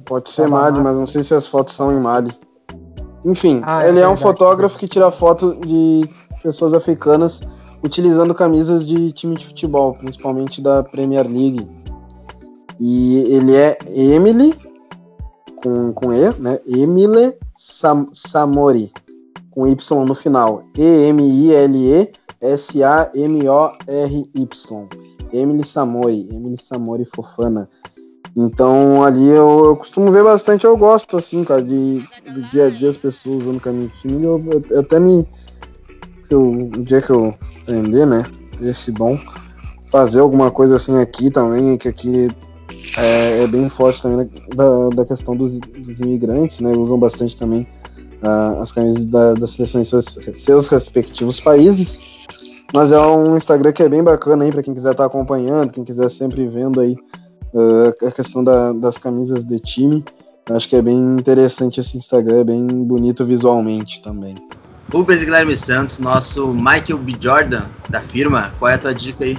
Pode 0.04 0.28
ser 0.28 0.46
Mali, 0.46 0.78
mas 0.78 0.94
não 0.94 1.06
sei 1.06 1.24
se 1.24 1.32
as 1.32 1.46
fotos 1.46 1.72
são 1.72 1.90
em 1.90 1.98
Mali. 1.98 2.30
Enfim, 3.24 3.60
ah, 3.64 3.84
é 3.84 3.88
ele 3.88 4.00
é, 4.00 4.02
é 4.02 4.08
um 4.08 4.16
fotógrafo 4.16 4.78
que 4.78 4.88
tira 4.88 5.10
foto 5.10 5.54
de 5.60 6.08
pessoas 6.42 6.74
africanas 6.74 7.40
utilizando 7.82 8.34
camisas 8.34 8.86
de 8.86 9.12
time 9.12 9.36
de 9.36 9.46
futebol, 9.46 9.94
principalmente 9.94 10.60
da 10.60 10.82
Premier 10.82 11.26
League. 11.26 11.68
E 12.80 13.34
ele 13.34 13.54
é 13.54 13.78
Emily, 13.88 14.54
com, 15.62 15.92
com 15.92 16.12
E, 16.12 16.30
né? 16.38 16.58
Emile 16.66 17.36
Sam, 17.56 18.08
Samori, 18.12 18.92
com 19.50 19.66
Y 19.66 20.04
no 20.04 20.14
final. 20.14 20.62
E-M-I-L-E-S-A-M-O-R-Y. 20.76 22.08
Emily 25.32 25.64
Samori, 25.64 26.28
Emily 26.30 26.58
Samori 26.58 27.04
Fofana. 27.04 27.68
Então 28.36 29.04
ali 29.04 29.28
eu, 29.28 29.64
eu, 29.66 29.76
costumo 29.76 30.10
ver 30.10 30.24
bastante, 30.24 30.64
eu 30.64 30.76
gosto 30.76 31.18
assim, 31.18 31.44
cara, 31.44 31.62
de 31.62 32.02
dia 32.50 32.66
a 32.66 32.70
dia 32.70 32.88
as 32.88 32.96
pessoas 32.96 33.42
usando 33.42 33.60
caminho 33.60 33.90
time. 34.00 34.24
Eu, 34.24 34.42
eu, 34.50 34.62
eu, 34.70 34.80
até 34.80 34.98
me. 34.98 35.26
Se 36.22 36.34
eu, 36.34 36.42
um 36.42 36.68
dia 36.82 37.02
que 37.02 37.10
eu 37.10 37.34
aprender, 37.60 38.06
né? 38.06 38.24
Esse 38.60 38.92
dom, 38.92 39.18
fazer 39.86 40.20
alguma 40.20 40.50
coisa 40.50 40.76
assim 40.76 40.98
aqui 40.98 41.30
também, 41.30 41.76
que 41.76 41.88
aqui 41.88 42.28
é, 42.96 43.42
é 43.42 43.46
bem 43.46 43.68
forte 43.68 44.02
também 44.02 44.30
da, 44.54 44.88
da 44.90 45.04
questão 45.04 45.36
dos, 45.36 45.58
dos, 45.58 46.00
imigrantes, 46.00 46.60
né? 46.60 46.72
Usam 46.72 46.98
bastante 46.98 47.36
também 47.36 47.66
uh, 48.22 48.60
as 48.62 48.72
camisas 48.72 49.06
da, 49.06 49.34
das 49.34 49.50
seleções 49.50 49.88
seus, 49.88 50.18
seus 50.32 50.68
respectivos 50.68 51.38
países. 51.38 52.22
Mas 52.72 52.90
é 52.90 52.98
um 52.98 53.36
Instagram 53.36 53.72
que 53.72 53.82
é 53.82 53.88
bem 53.88 54.02
bacana 54.02 54.44
aí 54.44 54.50
para 54.50 54.62
quem 54.62 54.72
quiser 54.72 54.92
estar 54.92 55.02
tá 55.02 55.06
acompanhando, 55.06 55.70
quem 55.70 55.84
quiser 55.84 56.08
sempre 56.08 56.48
vendo 56.48 56.80
aí 56.80 56.96
uh, 57.52 58.06
a 58.06 58.10
questão 58.10 58.42
da, 58.42 58.72
das 58.72 58.98
camisas 58.98 59.44
de 59.44 59.58
time. 59.60 60.04
Acho 60.50 60.68
que 60.68 60.76
é 60.76 60.82
bem 60.82 60.98
interessante 60.98 61.80
esse 61.80 61.96
Instagram, 61.96 62.40
é 62.40 62.44
bem 62.44 62.66
bonito 62.66 63.24
visualmente 63.24 64.02
também. 64.02 64.34
Rubens 64.92 65.22
Guilherme 65.22 65.56
Santos, 65.56 65.98
nosso 65.98 66.48
Michael 66.48 66.98
B. 66.98 67.14
Jordan 67.18 67.64
da 67.88 68.00
firma, 68.00 68.52
qual 68.58 68.70
é 68.70 68.74
a 68.74 68.78
tua 68.78 68.92
dica 68.92 69.24
aí? 69.24 69.38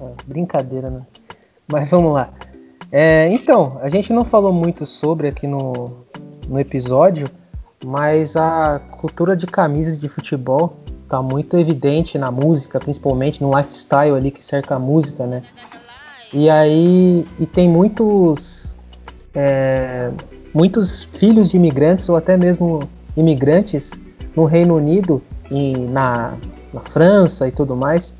É, 0.00 0.12
brincadeira, 0.26 0.90
né? 0.90 1.02
Mas 1.70 1.90
vamos 1.90 2.14
lá. 2.14 2.32
É, 2.90 3.28
então, 3.32 3.78
a 3.82 3.88
gente 3.88 4.12
não 4.12 4.24
falou 4.24 4.52
muito 4.52 4.86
sobre 4.86 5.28
aqui 5.28 5.46
no, 5.46 6.06
no 6.48 6.60
episódio, 6.60 7.26
mas 7.84 8.36
a 8.36 8.78
cultura 8.78 9.36
de 9.36 9.46
camisas 9.46 9.98
de 9.98 10.08
futebol 10.08 10.76
tá 11.08 11.20
muito 11.20 11.56
evidente 11.58 12.16
na 12.16 12.30
música, 12.30 12.78
principalmente 12.78 13.42
no 13.42 13.56
lifestyle 13.56 14.14
ali 14.16 14.30
que 14.30 14.42
cerca 14.42 14.76
a 14.76 14.78
música, 14.78 15.26
né? 15.26 15.42
E 16.34 16.50
aí 16.50 17.24
e 17.38 17.46
tem 17.46 17.68
muitos 17.68 18.74
é, 19.34 20.10
muitos 20.52 21.04
filhos 21.04 21.48
de 21.48 21.56
imigrantes 21.56 22.08
ou 22.08 22.16
até 22.16 22.36
mesmo 22.36 22.80
imigrantes 23.16 23.92
no 24.34 24.44
Reino 24.44 24.74
Unido 24.74 25.22
e 25.50 25.72
na, 25.78 26.34
na 26.72 26.80
França 26.80 27.46
e 27.48 27.52
tudo 27.52 27.76
mais 27.76 28.14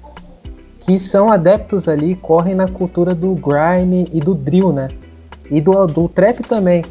que 0.85 0.99
são 0.99 1.31
adeptos 1.31 1.89
ali, 1.89 2.15
correm 2.15 2.55
na 2.55 2.69
cultura 2.69 3.15
do 3.15 3.35
grime 3.35 4.07
e 4.12 4.20
do 4.20 4.35
drill, 4.35 4.73
né? 4.73 4.89
E 5.51 5.61
do, 5.61 5.86
do 5.86 6.09
trap 6.09 6.43
também. 6.43 6.85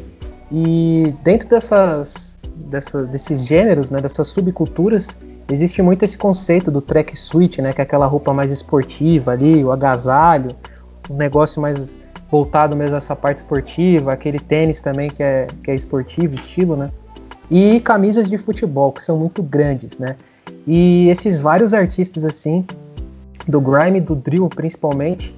E 0.50 1.14
dentro 1.22 1.48
dessas, 1.48 2.38
dessa, 2.54 3.04
desses 3.04 3.46
gêneros, 3.46 3.90
né, 3.90 4.00
dessas 4.00 4.28
subculturas, 4.28 5.08
existe 5.50 5.80
muito 5.80 6.04
esse 6.04 6.18
conceito 6.18 6.70
do 6.70 6.80
track 6.80 7.16
suit, 7.16 7.62
né, 7.62 7.72
que 7.72 7.80
é 7.80 7.84
aquela 7.84 8.06
roupa 8.06 8.32
mais 8.32 8.50
esportiva 8.50 9.30
ali, 9.30 9.64
o 9.64 9.70
agasalho, 9.70 10.48
um 11.10 11.16
negócio 11.16 11.60
mais 11.60 11.92
voltado 12.30 12.76
mesmo 12.76 12.96
a 12.96 12.98
essa 12.98 13.14
parte 13.14 13.38
esportiva, 13.38 14.12
aquele 14.12 14.38
tênis 14.38 14.80
também 14.80 15.08
que 15.08 15.22
é, 15.22 15.46
que 15.62 15.70
é 15.70 15.74
esportivo, 15.74 16.34
estilo, 16.34 16.76
né? 16.76 16.90
E 17.50 17.80
camisas 17.80 18.28
de 18.28 18.38
futebol, 18.38 18.90
que 18.92 19.02
são 19.02 19.16
muito 19.16 19.42
grandes, 19.42 19.98
né? 19.98 20.16
E 20.66 21.08
esses 21.08 21.38
vários 21.38 21.74
artistas 21.74 22.24
assim, 22.24 22.64
do 23.46 23.60
grime, 23.60 24.00
do 24.00 24.14
drill 24.14 24.48
principalmente, 24.48 25.34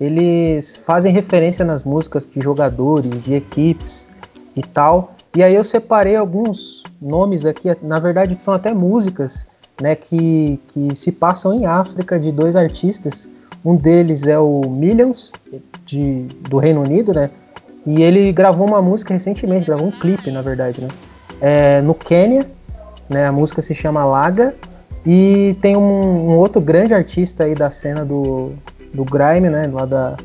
eles 0.00 0.76
fazem 0.76 1.12
referência 1.12 1.64
nas 1.64 1.84
músicas 1.84 2.28
de 2.28 2.40
jogadores, 2.40 3.22
de 3.22 3.34
equipes 3.34 4.08
e 4.56 4.62
tal. 4.62 5.14
E 5.36 5.42
aí 5.42 5.54
eu 5.54 5.62
separei 5.62 6.16
alguns 6.16 6.82
nomes 7.00 7.44
aqui, 7.44 7.68
na 7.82 7.98
verdade 7.98 8.40
são 8.40 8.54
até 8.54 8.72
músicas, 8.72 9.46
né, 9.80 9.94
que, 9.94 10.58
que 10.68 10.96
se 10.96 11.12
passam 11.12 11.54
em 11.54 11.66
África 11.66 12.18
de 12.18 12.32
dois 12.32 12.56
artistas 12.56 13.28
um 13.64 13.76
deles 13.76 14.26
é 14.26 14.38
o 14.38 14.62
Millions, 14.68 15.32
de, 15.84 16.26
do 16.48 16.58
Reino 16.58 16.82
Unido, 16.82 17.12
né? 17.12 17.30
E 17.86 18.02
ele 18.02 18.32
gravou 18.32 18.66
uma 18.66 18.80
música 18.80 19.14
recentemente, 19.14 19.66
gravou 19.66 19.86
um 19.86 19.90
clipe, 19.90 20.30
na 20.30 20.42
verdade, 20.42 20.80
né? 20.80 20.88
É, 21.40 21.80
no 21.80 21.94
Quênia, 21.94 22.46
né? 23.08 23.26
A 23.26 23.32
música 23.32 23.60
se 23.60 23.74
chama 23.74 24.04
Laga. 24.04 24.54
E 25.04 25.56
tem 25.62 25.76
um, 25.76 25.80
um, 25.80 26.36
outro 26.36 26.60
grande 26.60 26.92
artista 26.92 27.44
aí 27.44 27.54
da 27.54 27.70
cena 27.70 28.04
do, 28.04 28.52
do 28.92 29.04
Grime, 29.04 29.48
né? 29.48 29.68
Lá 29.72 29.86
da, 29.86 30.16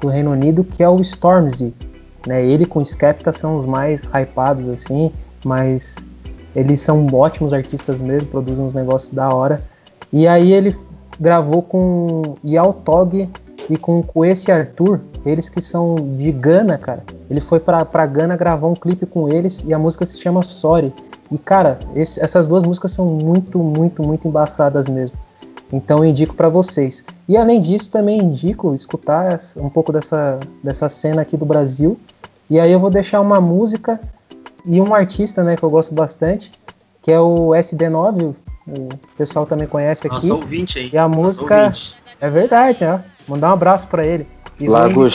do 0.00 0.08
Reino 0.08 0.32
Unido, 0.32 0.62
que 0.62 0.82
é 0.82 0.88
o 0.88 1.00
Stormzy. 1.00 1.72
Né? 2.26 2.44
Ele 2.44 2.66
com 2.66 2.84
Skepta 2.84 3.32
são 3.32 3.58
os 3.58 3.66
mais 3.66 4.02
hypados, 4.04 4.68
assim, 4.68 5.10
mas 5.44 5.96
eles 6.54 6.80
são 6.80 7.06
ótimos 7.12 7.52
artistas 7.52 7.98
mesmo, 7.98 8.28
produzem 8.28 8.64
uns 8.64 8.74
negócios 8.74 9.12
da 9.12 9.28
hora. 9.30 9.62
E 10.12 10.28
aí 10.28 10.52
ele 10.52 10.76
gravou 11.20 11.62
com 11.62 12.22
Yao 12.44 12.72
Tog 12.72 13.28
e 13.70 13.76
com 13.76 14.24
esse 14.24 14.50
Arthur, 14.50 15.00
eles 15.24 15.48
que 15.48 15.62
são 15.62 15.94
de 16.16 16.32
Gana, 16.32 16.76
cara. 16.76 17.04
Ele 17.30 17.40
foi 17.40 17.60
pra, 17.60 17.84
pra 17.84 18.06
Gana 18.06 18.36
gravar 18.36 18.66
um 18.66 18.74
clipe 18.74 19.06
com 19.06 19.28
eles 19.28 19.62
e 19.64 19.72
a 19.72 19.78
música 19.78 20.04
se 20.04 20.20
chama 20.20 20.42
Sorry. 20.42 20.92
E, 21.30 21.38
cara, 21.38 21.78
esse, 21.94 22.22
essas 22.22 22.48
duas 22.48 22.64
músicas 22.64 22.90
são 22.90 23.06
muito, 23.06 23.58
muito, 23.58 24.02
muito 24.02 24.28
embaçadas 24.28 24.88
mesmo. 24.88 25.16
Então 25.72 26.04
indico 26.04 26.34
para 26.34 26.50
vocês. 26.50 27.02
E 27.26 27.36
além 27.36 27.60
disso, 27.60 27.90
também 27.90 28.22
indico 28.22 28.74
escutar 28.74 29.38
um 29.56 29.70
pouco 29.70 29.90
dessa, 29.90 30.38
dessa 30.62 30.88
cena 30.88 31.22
aqui 31.22 31.36
do 31.36 31.46
Brasil. 31.46 31.98
E 32.50 32.60
aí 32.60 32.70
eu 32.70 32.78
vou 32.78 32.90
deixar 32.90 33.20
uma 33.20 33.40
música 33.40 33.98
e 34.66 34.80
um 34.80 34.94
artista, 34.94 35.42
né, 35.42 35.56
que 35.56 35.62
eu 35.62 35.70
gosto 35.70 35.94
bastante, 35.94 36.52
que 37.00 37.10
é 37.10 37.18
o 37.18 37.48
SD9, 37.48 38.34
o 38.66 38.88
pessoal 39.16 39.46
também 39.46 39.66
conhece 39.66 40.06
aqui. 40.06 40.28
Nossa 40.28 40.34
ouvinte 40.34 40.78
aí. 40.78 40.90
E 40.92 40.98
a 40.98 41.08
música. 41.08 41.72
É 42.20 42.30
verdade, 42.30 42.84
ó. 42.84 42.98
Mandar 43.26 43.50
um 43.50 43.54
abraço 43.54 43.86
pra 43.88 44.06
ele. 44.06 44.26
E 44.60 44.68
Lagos, 44.68 45.14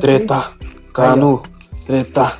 treta, 0.00 0.38
aqui. 0.38 0.92
Canu, 0.92 1.42
aí, 1.44 1.86
treta, 1.86 2.32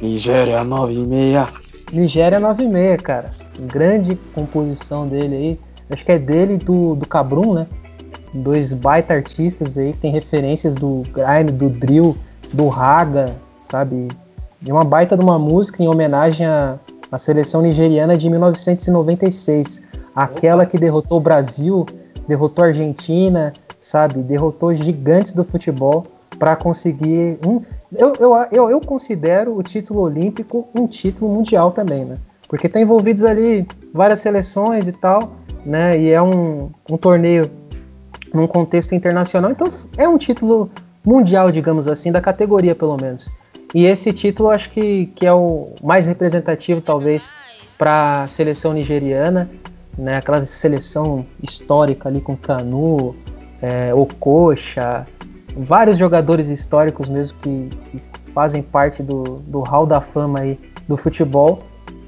Nigéria 0.00 0.64
9 0.64 0.94
e 0.94 1.06
meia. 1.06 1.46
Nigéria 1.92 2.40
9 2.40 2.64
e 2.64 2.68
meia, 2.68 2.96
cara. 2.96 3.30
Grande 3.58 4.16
composição 4.34 5.06
dele 5.06 5.36
aí. 5.36 5.60
Acho 5.90 6.04
que 6.04 6.12
é 6.12 6.18
dele 6.18 6.54
e 6.54 6.58
do, 6.58 6.94
do 6.94 7.06
Cabrum, 7.06 7.54
né? 7.54 7.66
Dois 8.32 8.72
baita 8.72 9.14
artistas 9.14 9.76
aí 9.76 9.92
que 9.92 9.98
tem 9.98 10.12
referências 10.12 10.74
do 10.74 11.02
grime, 11.12 11.50
do 11.50 11.68
drill, 11.68 12.16
do 12.52 12.68
raga, 12.68 13.36
sabe? 13.62 14.08
E 14.64 14.70
uma 14.70 14.84
baita 14.84 15.16
de 15.16 15.22
uma 15.22 15.38
música 15.38 15.82
em 15.82 15.88
homenagem 15.88 16.46
à, 16.46 16.78
à 17.10 17.18
seleção 17.18 17.62
nigeriana 17.62 18.16
de 18.16 18.28
1996 18.28 19.87
aquela 20.18 20.66
que 20.66 20.76
derrotou 20.76 21.18
o 21.18 21.20
Brasil, 21.20 21.86
derrotou 22.26 22.64
a 22.64 22.68
Argentina, 22.68 23.52
sabe? 23.78 24.20
Derrotou 24.20 24.74
gigantes 24.74 25.32
do 25.32 25.44
futebol 25.44 26.02
para 26.38 26.56
conseguir 26.56 27.38
um. 27.46 27.62
Eu, 27.96 28.12
eu, 28.18 28.34
eu, 28.50 28.70
eu, 28.70 28.80
considero 28.80 29.56
o 29.56 29.62
título 29.62 30.00
olímpico 30.00 30.66
um 30.74 30.88
título 30.88 31.32
mundial 31.32 31.70
também, 31.70 32.04
né? 32.04 32.16
Porque 32.48 32.68
tá 32.68 32.80
envolvidos 32.80 33.24
ali 33.24 33.64
várias 33.94 34.18
seleções 34.18 34.88
e 34.88 34.92
tal. 34.92 35.34
né? 35.64 35.96
E 35.96 36.10
é 36.10 36.20
um, 36.20 36.70
um 36.90 36.96
torneio 36.96 37.48
num 38.34 38.46
contexto 38.46 38.94
internacional, 38.94 39.50
então 39.52 39.68
é 39.96 40.08
um 40.08 40.18
título 40.18 40.68
mundial, 41.04 41.50
digamos 41.50 41.86
assim, 41.86 42.10
da 42.10 42.20
categoria 42.20 42.74
pelo 42.74 42.96
menos. 43.00 43.30
E 43.72 43.86
esse 43.86 44.12
título 44.12 44.50
acho 44.50 44.70
que, 44.70 45.06
que 45.06 45.26
é 45.26 45.32
o 45.32 45.68
mais 45.82 46.06
representativo, 46.06 46.80
talvez, 46.80 47.22
para 47.78 48.24
a 48.24 48.26
seleção 48.26 48.72
nigeriana, 48.72 49.48
né? 49.98 50.16
aquela 50.16 50.44
seleção 50.46 51.26
histórica 51.42 52.08
ali 52.08 52.20
com 52.20 52.36
Canu, 52.36 53.16
é, 53.60 53.92
Okocha, 53.92 55.06
vários 55.56 55.98
jogadores 55.98 56.48
históricos 56.48 57.08
mesmo 57.08 57.36
que, 57.38 57.68
que 57.90 58.02
fazem 58.32 58.62
parte 58.62 59.02
do, 59.02 59.24
do 59.24 59.60
hall 59.60 59.84
da 59.84 60.00
fama 60.00 60.40
aí 60.40 60.58
do 60.86 60.96
futebol. 60.96 61.58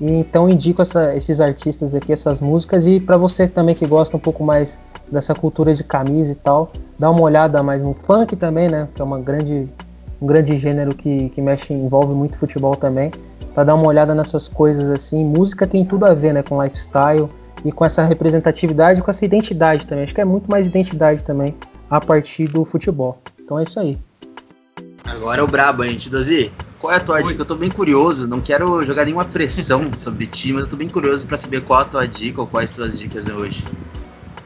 E 0.01 0.11
então 0.13 0.49
indico 0.49 0.81
essa, 0.81 1.15
esses 1.15 1.41
artistas 1.41 1.95
aqui, 1.95 2.13
essas 2.13 2.41
músicas. 2.41 2.87
E 2.87 3.01
para 3.01 3.17
você 3.17 3.47
também 3.47 3.75
que 3.75 3.87
gosta 3.87 4.17
um 4.17 4.21
pouco 4.21 4.43
mais 4.43 4.79
dessa 5.11 5.35
cultura 5.35 5.75
de 5.75 5.85
camisa 5.85 6.33
e 6.33 6.35
tal, 6.35 6.71
dá 6.99 7.11
uma 7.11 7.21
olhada 7.21 7.63
mais 7.63 7.83
no 7.83 7.93
funk 7.93 8.37
também, 8.37 8.69
né? 8.69 8.89
Que 8.95 9.03
é 9.03 9.05
uma 9.05 9.19
grande, 9.19 9.69
um 10.23 10.27
grande 10.27 10.57
gênero 10.57 10.95
que, 10.95 11.29
que 11.31 11.43
mexe, 11.43 11.75
envolve 11.75 12.15
muito 12.15 12.39
futebol 12.39 12.77
também. 12.77 13.11
Para 13.55 13.65
dar 13.65 13.75
uma 13.75 13.87
olhada 13.87 14.15
nessas 14.15 14.49
coisas 14.49 14.89
assim. 14.89 15.25
Música 15.25 15.67
tem 15.67 15.85
tudo 15.85 16.07
a 16.07 16.15
ver, 16.15 16.33
né? 16.33 16.43
Com 16.43 16.63
lifestyle 16.63 17.29
e 17.65 17.73
com 17.73 17.85
essa 17.85 18.03
representatividade, 18.03 19.03
com 19.03 19.11
essa 19.11 19.25
identidade 19.25 19.87
também. 19.87 20.05
Acho 20.05 20.15
que 20.15 20.21
é 20.21 20.25
muito 20.25 20.51
mais 20.51 20.67
identidade 20.67 21.25
também 21.25 21.55
a 21.89 22.01
partir 22.01 22.49
do 22.49 22.65
futebol. 22.65 23.21
Então 23.43 23.59
é 23.59 23.65
isso 23.65 23.79
aí. 23.79 23.99
Agora 25.05 25.41
é 25.41 25.45
o 25.45 25.47
brabo, 25.47 25.85
gente. 25.85 26.09
Dozi, 26.09 26.53
qual 26.79 26.93
é 26.93 26.97
a 26.97 27.01
tua 27.01 27.17
Oi. 27.17 27.25
dica? 27.25 27.43
Eu 27.43 27.47
tô 27.47 27.57
bem 27.57 27.71
curioso, 27.71 28.27
não 28.29 28.41
quero 28.41 28.83
jogar 28.83 29.05
nenhuma 29.05 29.25
pressão 29.25 29.91
sobre 29.99 30.27
ti, 30.27 30.53
mas 30.53 30.65
eu 30.65 30.71
tô 30.71 30.77
bem 30.77 30.89
curioso 30.89 31.27
para 31.27 31.37
saber 31.37 31.63
qual 31.63 31.81
a 31.81 31.85
tua 31.85 32.07
dica 32.07 32.41
ou 32.41 32.47
quais 32.47 32.71
as 32.71 32.77
tuas 32.77 32.99
dicas 32.99 33.27
hoje. 33.29 33.65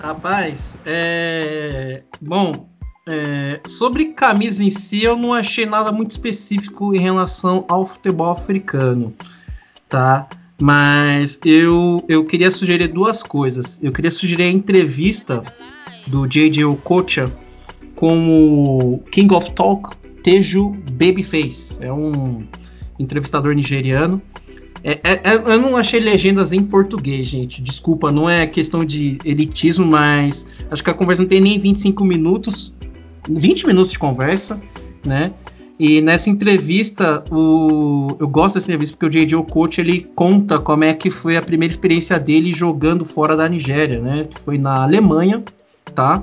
Rapaz, 0.01 0.77
é. 0.85 2.03
Bom, 2.21 2.69
é... 3.09 3.61
sobre 3.67 4.07
camisa 4.07 4.65
em 4.65 4.71
si, 4.71 5.05
eu 5.05 5.17
não 5.17 5.33
achei 5.33 5.65
nada 5.65 5.93
muito 5.93 6.11
específico 6.11 6.95
em 6.95 6.99
relação 6.99 7.65
ao 7.69 7.87
futebol 7.87 8.31
africano, 8.31 9.15
tá? 9.89 10.27
Mas 10.61 11.41
eu, 11.45 12.03
eu 12.09 12.25
queria 12.25 12.51
sugerir 12.51 12.89
duas 12.89 13.23
coisas. 13.23 13.79
Eu 13.83 13.93
queria 13.93 14.11
sugerir 14.11 14.45
a 14.45 14.51
entrevista 14.51 15.43
do 16.07 16.27
J.J. 16.27 16.65
Okocha 16.65 17.31
com 17.97 18.29
o 18.29 18.99
King 19.11 19.35
of 19.35 19.53
Talk, 19.53 19.97
Teju 20.23 20.77
Babyface. 20.93 21.83
É 21.83 21.93
um 21.93 22.45
entrevistador 22.99 23.55
nigeriano. 23.55 24.23
É, 24.83 25.01
é, 25.03 25.21
é, 25.25 25.35
eu 25.35 25.61
não 25.61 25.77
achei 25.77 25.99
legendas 25.99 26.53
em 26.53 26.63
português, 26.63 27.27
gente. 27.27 27.63
Desculpa, 27.63 28.13
não 28.13 28.29
é 28.29 28.47
questão 28.47 28.85
de 28.85 29.19
elitismo, 29.25 29.87
mas 29.87 30.47
acho 30.71 30.85
que 30.85 30.91
a 30.91 30.95
conversa 30.95 31.23
não 31.23 31.29
tem 31.29 31.41
nem 31.41 31.59
25 31.59 32.05
minutos. 32.05 32.73
20 33.29 33.67
minutos 33.67 33.93
de 33.93 33.99
conversa, 33.99 34.61
né? 35.05 35.33
E 35.79 36.01
nessa 36.01 36.31
entrevista, 36.31 37.25
o... 37.31 38.09
eu 38.21 38.29
gosto 38.29 38.55
dessa 38.55 38.67
entrevista 38.67 38.97
porque 38.97 39.07
o 39.07 39.11
J.J. 39.11 39.43
Coach 39.51 39.81
ele 39.81 40.07
conta 40.15 40.59
como 40.59 40.85
é 40.85 40.95
que 40.95 41.11
foi 41.11 41.37
a 41.37 41.43
primeira 41.43 41.73
experiência 41.73 42.19
dele 42.19 42.53
jogando 42.53 43.05
fora 43.05 43.37
da 43.37 43.49
Nigéria, 43.49 44.01
né? 44.01 44.29
Foi 44.45 44.57
na 44.57 44.85
Alemanha, 44.85 45.43
tá? 45.95 46.23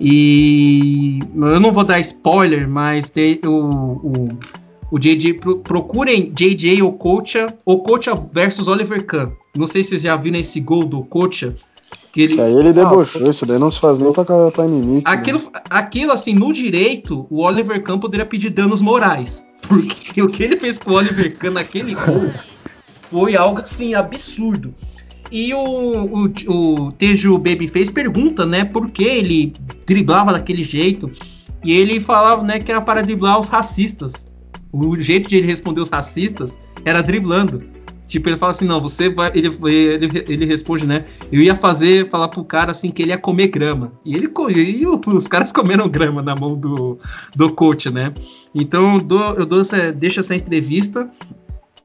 E 0.00 1.18
eu 1.34 1.58
não 1.58 1.72
vou 1.72 1.82
dar 1.82 1.98
spoiler, 2.00 2.68
mas 2.68 3.10
de, 3.10 3.40
o, 3.44 3.50
o, 3.50 4.38
o 4.92 4.98
JJ, 4.98 5.34
pro, 5.34 5.58
procurem 5.58 6.30
JJ 6.32 6.82
Okocha, 6.82 7.46
Okocha 7.64 8.14
versus 8.32 8.68
Oliver 8.68 9.04
Kahn. 9.04 9.30
Não 9.56 9.66
sei 9.66 9.82
se 9.82 9.90
vocês 9.90 10.02
já 10.02 10.14
viram 10.16 10.38
esse 10.38 10.60
gol 10.60 10.84
do 10.84 11.00
Okocha, 11.00 11.56
que 12.16 12.22
ele... 12.22 12.32
Isso 12.32 12.42
aí 12.42 12.54
ele 12.54 12.72
debochou, 12.72 13.26
ah, 13.26 13.30
isso 13.30 13.44
daí 13.44 13.58
não 13.58 13.70
se 13.70 13.78
faz 13.78 13.98
nem 13.98 14.10
pra, 14.10 14.24
pra 14.24 14.64
inimigo. 14.64 14.94
Né? 14.94 15.02
Aquilo, 15.04 15.38
né? 15.38 15.60
aquilo, 15.68 16.12
assim, 16.12 16.34
no 16.34 16.50
direito, 16.50 17.26
o 17.28 17.42
Oliver 17.42 17.82
Kahn 17.82 17.98
poderia 17.98 18.24
pedir 18.24 18.48
danos 18.48 18.80
morais. 18.80 19.44
Porque 19.68 20.22
o 20.22 20.28
que 20.28 20.42
ele 20.42 20.56
fez 20.56 20.78
com 20.78 20.92
o 20.92 20.94
Oliver 20.94 21.36
Kahn 21.36 21.50
naquele 21.50 21.92
gol 22.06 22.30
foi 23.10 23.36
algo, 23.36 23.60
assim, 23.60 23.92
absurdo. 23.92 24.74
E 25.30 25.52
o, 25.52 25.58
o, 25.58 26.84
o 26.86 26.92
Tejo 26.92 27.36
Babyface 27.36 27.92
pergunta, 27.92 28.46
né, 28.46 28.64
por 28.64 28.88
que 28.90 29.04
ele 29.04 29.52
driblava 29.86 30.32
daquele 30.32 30.64
jeito. 30.64 31.10
E 31.62 31.72
ele 31.72 32.00
falava, 32.00 32.42
né, 32.42 32.58
que 32.58 32.70
era 32.72 32.80
para 32.80 33.02
driblar 33.02 33.38
os 33.38 33.48
racistas. 33.48 34.24
O 34.72 34.98
jeito 34.98 35.28
de 35.28 35.36
ele 35.36 35.46
responder 35.46 35.82
os 35.82 35.90
racistas 35.90 36.56
era 36.82 37.02
driblando. 37.02 37.58
Tipo, 38.08 38.28
ele 38.28 38.36
fala 38.36 38.50
assim, 38.50 38.64
não, 38.64 38.80
você 38.80 39.10
vai. 39.10 39.32
Ele, 39.34 39.48
ele, 39.48 40.24
ele 40.28 40.44
responde, 40.44 40.86
né? 40.86 41.04
Eu 41.30 41.42
ia 41.42 41.56
fazer, 41.56 42.08
falar 42.08 42.28
pro 42.28 42.44
cara 42.44 42.70
assim 42.70 42.90
que 42.90 43.02
ele 43.02 43.10
ia 43.10 43.18
comer 43.18 43.48
grama. 43.48 43.92
E 44.04 44.14
ele 44.14 44.30
e 44.46 44.86
os 44.86 45.26
caras 45.28 45.50
comeram 45.50 45.88
grama 45.88 46.22
na 46.22 46.34
mão 46.34 46.56
do, 46.56 46.98
do 47.34 47.52
coach, 47.52 47.90
né? 47.90 48.12
Então 48.54 48.94
eu, 48.94 49.00
dou, 49.00 49.34
eu 49.34 49.46
dou 49.46 49.60
essa, 49.60 49.92
deixo 49.92 50.20
essa 50.20 50.34
entrevista. 50.34 51.10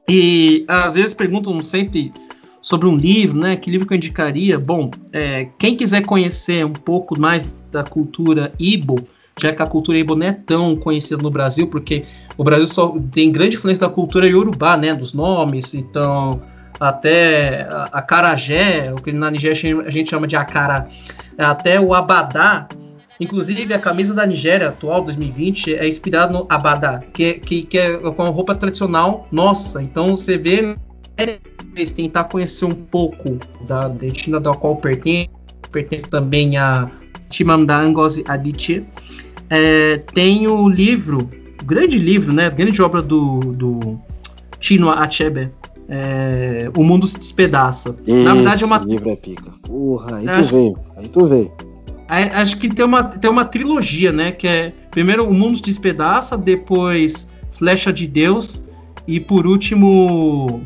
E 0.08 0.64
às 0.68 0.94
vezes 0.94 1.14
perguntam 1.14 1.58
sempre 1.60 2.12
sobre 2.60 2.86
um 2.86 2.96
livro, 2.96 3.36
né? 3.38 3.56
Que 3.56 3.70
livro 3.70 3.86
que 3.86 3.92
eu 3.92 3.96
indicaria? 3.96 4.58
Bom, 4.58 4.90
é, 5.12 5.48
quem 5.58 5.76
quiser 5.76 6.02
conhecer 6.02 6.64
um 6.64 6.72
pouco 6.72 7.18
mais 7.18 7.44
da 7.72 7.82
cultura 7.82 8.52
Ibo, 8.58 8.96
já 9.40 9.52
que 9.52 9.62
a 9.62 9.66
cultura 9.66 9.98
Igbo 9.98 10.14
não 10.14 10.26
é 10.26 10.32
tão 10.32 10.76
conhecida 10.76 11.22
no 11.22 11.30
Brasil, 11.30 11.66
porque 11.66 12.04
o 12.36 12.44
Brasil 12.44 12.66
só 12.66 12.94
tem 13.10 13.32
grande 13.32 13.56
influência 13.56 13.86
da 13.86 13.92
cultura 13.92 14.26
Yorubá, 14.26 14.76
né, 14.76 14.94
dos 14.94 15.12
nomes, 15.12 15.74
então 15.74 16.40
até 16.80 17.68
a 17.70 18.02
Carajé, 18.02 18.92
o 18.92 18.96
que 18.96 19.12
na 19.12 19.30
Nigéria 19.30 19.84
a 19.86 19.90
gente 19.90 20.10
chama 20.10 20.26
de 20.26 20.34
Akara, 20.34 20.88
até 21.38 21.80
o 21.80 21.94
Abadá, 21.94 22.66
inclusive 23.20 23.72
a 23.72 23.78
camisa 23.78 24.12
da 24.14 24.26
Nigéria 24.26 24.68
atual, 24.68 25.02
2020, 25.04 25.76
é 25.76 25.86
inspirada 25.86 26.32
no 26.32 26.46
Abadá, 26.48 27.00
que, 27.12 27.34
que, 27.34 27.62
que 27.62 27.78
é 27.78 27.98
com 27.98 28.22
a 28.22 28.28
roupa 28.28 28.54
tradicional 28.54 29.28
nossa, 29.30 29.82
então 29.82 30.16
você 30.16 30.36
vê 30.36 30.76
tentar 31.94 32.24
conhecer 32.24 32.64
um 32.64 32.70
pouco 32.72 33.38
da 33.66 33.92
etnia 34.02 34.40
da 34.40 34.52
qual 34.52 34.76
pertence, 34.76 35.30
pertence 35.70 36.08
também 36.08 36.56
a 36.56 36.86
Chimamanda 37.32 37.78
Adichie, 38.28 38.84
é, 39.48 39.98
tem 40.14 40.46
o 40.46 40.68
livro, 40.68 41.28
o 41.60 41.64
grande 41.64 41.98
livro, 41.98 42.32
né? 42.32 42.48
Grande 42.48 42.80
obra 42.80 43.02
do, 43.02 43.38
do 43.40 44.00
Chinua 44.60 44.94
Achebe. 44.94 45.50
É, 45.88 46.70
o 46.74 46.82
Mundo 46.82 47.06
se 47.06 47.18
Despedaça. 47.18 47.94
Esse 48.06 48.24
Na 48.24 48.34
verdade, 48.34 48.62
é 48.62 48.66
uma. 48.66 48.78
livro 48.78 49.10
é 49.10 49.16
pica. 49.16 49.52
Porra, 49.62 50.16
aí 50.16 50.24
tu 50.24 50.30
acho... 50.30 50.54
veio. 50.54 50.78
Aí 50.96 51.08
tu 51.08 51.26
veio. 51.26 51.52
Acho 52.08 52.58
que 52.58 52.68
tem 52.68 52.84
uma, 52.84 53.04
tem 53.04 53.30
uma 53.30 53.44
trilogia, 53.44 54.12
né? 54.12 54.32
Que 54.32 54.46
é 54.46 54.72
primeiro 54.90 55.26
O 55.26 55.34
Mundo 55.34 55.56
se 55.56 55.62
Despedaça, 55.62 56.36
depois 56.36 57.28
Flecha 57.52 57.92
de 57.92 58.06
Deus 58.06 58.62
e 59.06 59.18
por 59.18 59.46
último 59.46 60.62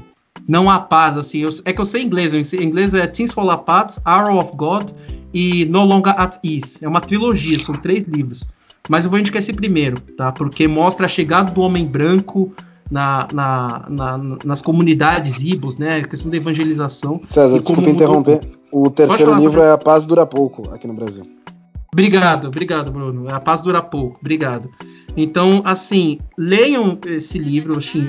Não 0.47 0.71
Há 0.71 0.79
Paz. 0.79 1.17
Assim, 1.19 1.39
eu, 1.39 1.51
é 1.65 1.73
que 1.73 1.81
eu 1.81 1.85
sei 1.85 2.03
inglês. 2.03 2.35
Em 2.35 2.63
inglês 2.63 2.95
é 2.95 3.07
Things 3.07 3.33
Fall 3.33 3.51
Apart, 3.51 3.99
Arrow 4.05 4.39
of 4.39 4.57
God 4.57 4.91
e 5.33 5.65
No 5.67 5.85
Longer 5.85 6.15
at 6.19 6.39
Ease. 6.45 6.79
É 6.83 6.89
uma 6.89 7.01
trilogia, 7.01 7.59
são 7.59 7.75
três 7.75 8.05
livros. 8.05 8.47
Mas 8.89 9.05
eu 9.05 9.11
vou 9.11 9.19
indicar 9.19 9.41
esse 9.41 9.53
primeiro, 9.53 10.01
tá? 10.17 10.33
Porque 10.33 10.69
mostra 10.69 11.07
a 11.07 11.09
chegada 11.09 11.53
do 11.53 11.61
homem 11.61 11.85
branco 11.85 12.53
na, 12.91 13.27
na, 13.33 13.87
na 13.89 14.19
nas 14.45 14.63
comunidades 14.63 15.39
ibos, 15.43 15.77
né? 15.77 15.99
A 15.99 16.03
questão 16.03 16.31
da 16.31 16.37
evangelização. 16.37 17.21
César, 17.31 17.61
desculpa 17.61 17.91
interromper. 17.91 18.41
O 18.71 18.91
terceiro 18.91 19.33
falar, 19.33 19.41
livro 19.41 19.61
é 19.61 19.73
A 19.73 19.79
Paz 19.79 20.07
Dura 20.07 20.27
Pouco, 20.27 20.73
aqui 20.73 20.87
no 20.87 20.95
Brasil. 20.95 21.27
Obrigado, 21.93 22.49
obrigado, 22.49 22.93
Bruno. 22.93 23.27
A 23.33 23.41
Paz 23.41 23.61
Dura 23.61 23.83
Pouco, 23.83 24.19
obrigado. 24.21 24.71
Então, 25.17 25.63
assim, 25.65 26.19
leiam 26.37 26.99
esse 27.07 27.39
livro, 27.39 27.79
assim, 27.79 28.07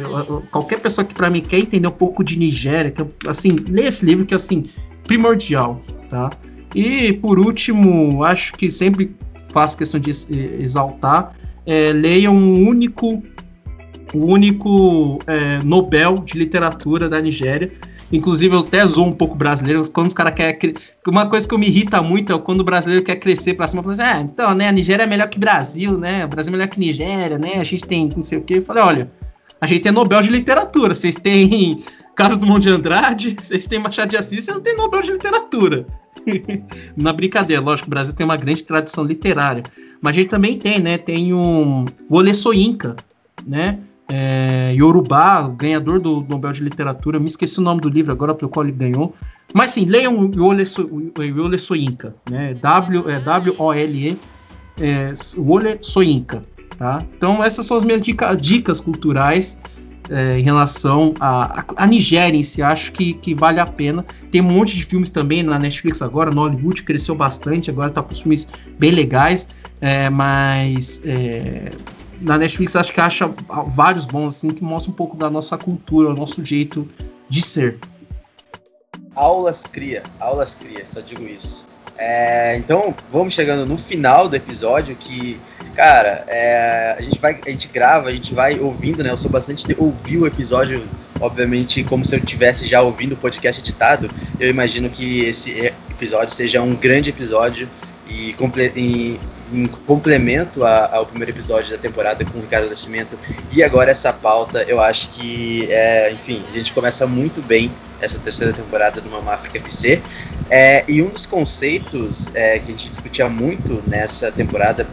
qualquer 0.52 0.80
pessoa 0.80 1.06
que 1.06 1.16
para 1.16 1.30
mim 1.30 1.40
quer 1.40 1.60
entender 1.60 1.88
um 1.88 1.92
pouco 1.92 2.22
de 2.22 2.38
Nigéria, 2.38 2.92
que, 2.92 3.02
assim, 3.28 3.56
leia 3.70 3.88
esse 3.88 4.06
livro 4.06 4.26
que 4.26 4.34
é, 4.34 4.38
assim, 4.38 4.66
primordial, 5.06 5.82
tá? 6.10 6.30
E, 6.76 7.14
por 7.14 7.40
último, 7.40 8.24
acho 8.24 8.54
que 8.54 8.70
sempre 8.70 9.16
faço 9.52 9.78
questão 9.78 10.00
de 10.00 10.12
exaltar, 10.60 11.34
é, 11.66 11.92
leiam 11.92 12.36
um 12.36 12.68
único, 12.68 13.24
o 14.14 14.18
um 14.18 14.26
único 14.26 15.20
é, 15.28 15.60
Nobel 15.64 16.16
de 16.16 16.38
literatura 16.38 17.10
da 17.10 17.20
Nigéria. 17.22 17.72
Inclusive, 18.12 18.56
eu 18.56 18.60
até 18.62 18.86
zoo 18.88 19.06
um 19.06 19.12
pouco 19.12 19.36
brasileiro, 19.36 19.82
quando 19.92 20.08
os 20.08 20.14
caras 20.14 20.34
querem. 20.34 20.74
Uma 21.06 21.30
coisa 21.30 21.46
que 21.48 21.58
me 21.58 21.68
irrita 21.68 22.02
muito 22.02 22.32
é 22.32 22.40
quando 22.40 22.62
o 22.62 22.64
brasileiro 22.64 23.04
quer 23.04 23.18
crescer 23.18 23.54
pra 23.54 23.68
cima, 23.68 23.84
fala 23.84 23.94
assim, 23.94 24.02
ah, 24.02 24.22
então, 24.22 24.54
né, 24.54 24.70
a 24.70 24.72
Nigéria 24.72 25.04
é 25.04 25.08
melhor 25.08 25.28
que 25.28 25.38
Brasil, 25.38 25.98
né? 25.98 26.24
O 26.24 26.28
Brasil 26.28 26.54
é 26.54 26.58
melhor 26.58 26.70
que 26.70 26.80
Nigéria, 26.80 27.38
né? 27.38 27.56
A 27.60 27.64
gente 27.66 27.84
tem 27.84 28.10
não 28.16 28.24
sei 28.24 28.38
o 28.38 28.42
quê. 28.42 28.60
Eu 28.60 28.64
falei, 28.64 28.84
olha, 28.84 29.12
a 29.60 29.68
gente 29.68 29.82
tem 29.82 29.92
Nobel 29.92 30.22
de 30.22 30.30
literatura, 30.30 30.96
vocês 30.96 31.16
têm 31.16 31.84
Carlos 32.18 32.38
Dumont 32.38 32.60
de 32.60 32.70
Andrade, 32.70 33.36
vocês 33.40 33.66
têm 33.66 33.80
Machado 33.80 34.10
de 34.10 34.18
Assis, 34.18 34.44
vocês 34.44 34.58
não 34.58 34.64
tem 34.64 34.76
Nobel 34.76 35.02
de 35.02 35.12
literatura. 35.12 35.88
Na 36.98 37.14
brincadeira, 37.14 37.62
lógico, 37.62 37.88
o 37.88 37.90
Brasil 37.90 38.14
tem 38.14 38.26
uma 38.26 38.36
grande 38.36 38.64
tradição 38.64 39.06
literária. 39.06 39.64
Mas 40.02 40.16
a 40.16 40.20
gente 40.20 40.30
também 40.30 40.58
tem, 40.58 40.82
né? 40.82 40.98
Tem 40.98 41.34
um, 41.34 41.86
o 42.10 42.16
Olê 42.16 42.34
Soinca, 42.34 42.98
né? 43.46 43.80
é, 44.10 44.74
Yorubá, 44.74 45.48
ganhador 45.50 46.00
do 46.00 46.22
Nobel 46.22 46.52
de 46.52 46.64
Literatura, 46.64 47.20
me 47.20 47.28
esqueci 47.28 47.60
o 47.60 47.62
nome 47.62 47.82
do 47.82 47.90
livro 47.90 48.12
agora 48.12 48.34
pelo 48.34 48.50
qual 48.50 48.66
ele 48.66 48.72
ganhou. 48.72 49.14
Mas 49.54 49.72
sim, 49.72 49.86
leiam 49.86 50.32
Yole, 50.34 50.66
so, 50.66 50.88
Yole 51.20 51.60
Soyinka, 51.60 52.16
né? 52.30 52.54
W, 52.54 53.10
é, 53.10 53.20
W-O-L-E, 53.20 54.18
é, 54.80 55.14
Wole 55.38 55.78
Soyinka, 55.82 56.42
tá? 56.78 57.00
Então 57.18 57.44
essas 57.44 57.66
são 57.66 57.76
as 57.76 57.84
minhas 57.84 58.02
dica, 58.02 58.34
dicas 58.36 58.80
culturais 58.80 59.58
é, 60.10 60.40
em 60.40 60.44
relação 60.44 61.14
à 61.20 61.62
a, 61.62 61.84
a, 61.84 61.88
Nigéria 61.88 62.38
em 62.38 62.44
si, 62.44 62.62
acho 62.62 62.92
que, 62.92 63.14
que 63.14 63.34
vale 63.34 63.60
a 63.60 63.66
pena. 63.66 64.06
Tem 64.32 64.42
um 64.42 64.46
monte 64.46 64.76
de 64.76 64.86
filmes 64.86 65.10
também 65.10 65.44
na 65.44 65.60
Netflix 65.60 66.02
agora, 66.02 66.32
no 66.32 66.42
Hollywood 66.42 66.84
cresceu 66.84 67.16
bastante, 67.16 67.70
agora 67.70 67.90
tá 67.90 68.02
com 68.02 68.16
filmes 68.16 68.48
bem 68.78 68.92
legais, 68.92 69.48
é, 69.82 70.10
mas 70.10 71.02
é, 71.06 71.70
na 72.22 72.38
Netflix 72.38 72.76
acho 72.76 72.94
que 72.94 73.00
acha 73.00 73.32
vários 73.68 74.06
bons 74.06 74.36
assim 74.36 74.50
que 74.52 74.64
mostram 74.64 74.94
um 74.94 74.96
pouco 74.96 75.16
da 75.16 75.30
nossa 75.30 75.58
cultura, 75.58 76.10
o 76.10 76.14
nosso 76.14 76.44
jeito 76.44 76.88
de 77.30 77.42
ser. 77.42 77.80
Aulas 79.16 79.64
cria, 79.64 80.04
aulas 80.20 80.56
cria, 80.56 80.86
só 80.86 81.02
digo 81.02 81.24
isso. 81.28 81.66
É, 81.98 82.56
então 82.58 82.94
vamos 83.10 83.34
chegando 83.34 83.66
no 83.66 83.78
final 83.78 84.28
do 84.28 84.36
episódio 84.36 84.96
que, 84.96 85.40
cara, 85.78 86.26
é, 86.28 86.96
a 86.98 87.02
gente 87.04 87.20
vai, 87.20 87.40
a 87.46 87.50
gente 87.52 87.68
grava, 87.68 88.10
a 88.10 88.12
gente 88.12 88.34
vai 88.34 88.60
ouvindo, 88.60 89.04
né? 89.04 89.12
Eu 89.12 89.18
sou 89.18 89.30
bastante 89.30 89.64
de 89.64 89.76
ouvir 89.78 90.18
o 90.18 90.26
episódio, 90.26 90.84
obviamente, 91.22 91.84
como 91.84 92.04
se 92.04 92.16
eu 92.16 92.20
tivesse 92.20 92.66
já 92.66 92.82
ouvindo 92.82 93.14
o 93.14 93.16
podcast 93.16 93.62
editado. 93.62 94.10
Eu 94.40 94.50
imagino 94.50 94.90
que 94.90 95.24
esse 95.26 95.72
episódio 95.88 96.34
seja 96.34 96.64
um 96.64 96.74
grande 96.74 97.12
episódio 97.12 97.70
e, 98.10 98.36
em, 98.76 99.20
em 99.54 99.66
complemento 99.86 100.66
a, 100.66 100.96
ao 100.96 101.06
primeiro 101.06 101.32
episódio 101.32 101.70
da 101.70 101.78
temporada 101.78 102.26
com 102.26 102.40
o 102.40 102.42
Ricardo 102.42 102.68
Nascimento 102.70 103.18
e 103.52 103.64
agora 103.64 103.92
essa 103.92 104.12
pauta, 104.12 104.64
eu 104.64 104.82
acho 104.82 105.10
que, 105.10 105.68
é, 105.70 106.12
enfim, 106.12 106.44
a 106.52 106.56
gente 106.56 106.74
começa 106.74 107.06
muito 107.06 107.40
bem 107.40 107.72
essa 108.02 108.18
terceira 108.18 108.52
temporada 108.52 109.00
do 109.00 109.12
Mama 109.12 109.32
África 109.32 109.60
FC. 109.60 110.02
É, 110.50 110.84
e 110.88 111.04
um 111.04 111.10
dos 111.10 111.28
conceitos 111.28 112.34
é, 112.34 112.58
que 112.58 112.66
a 112.66 112.72
gente 112.72 112.88
discutia 112.88 113.30
muito 113.30 113.84
nessa 113.86 114.32
temporada 114.32 114.88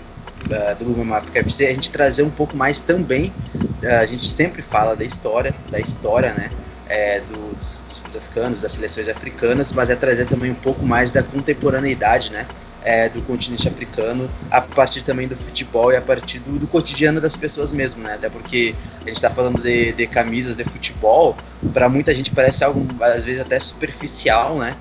uh, 0.46 0.84
do 0.84 0.94
é 1.34 1.40
a 1.40 1.74
gente 1.74 1.90
trazer 1.90 2.22
um 2.22 2.30
pouco 2.30 2.56
mais 2.56 2.80
também, 2.80 3.32
uh, 3.54 4.00
a 4.00 4.06
gente 4.06 4.28
sempre 4.28 4.62
fala 4.62 4.96
da 4.96 5.04
história, 5.04 5.54
da 5.70 5.78
história, 5.78 6.32
né, 6.34 6.50
é, 6.88 7.20
dos, 7.20 7.78
dos 8.04 8.16
africanos, 8.16 8.60
das 8.60 8.72
seleções 8.72 9.08
africanas, 9.08 9.72
mas 9.72 9.90
é 9.90 9.96
trazer 9.96 10.26
também 10.26 10.50
um 10.50 10.56
pouco 10.56 10.84
mais 10.84 11.10
da 11.12 11.22
contemporaneidade, 11.22 12.32
né, 12.32 12.46
é, 12.84 13.08
do 13.08 13.22
continente 13.22 13.66
africano, 13.66 14.30
a 14.50 14.60
partir 14.60 15.02
também 15.02 15.26
do 15.26 15.34
futebol 15.34 15.90
e 15.90 15.96
a 15.96 16.02
partir 16.02 16.38
do, 16.40 16.58
do 16.58 16.66
cotidiano 16.66 17.18
das 17.20 17.34
pessoas 17.34 17.72
mesmo, 17.72 18.02
né? 18.02 18.14
Até 18.14 18.28
porque 18.28 18.74
a 19.02 19.06
gente 19.06 19.16
está 19.16 19.30
falando 19.30 19.60
de, 19.60 19.92
de, 19.92 20.06
camisas 20.06 20.54
de 20.54 20.64
futebol, 20.64 21.34
para 21.72 21.88
muita 21.88 22.14
gente 22.14 22.30
parece 22.30 22.62
algo, 22.62 22.86
às 23.00 23.24
vezes, 23.24 23.40
até 23.40 23.58
superficial, 23.58 24.58
né? 24.58 24.74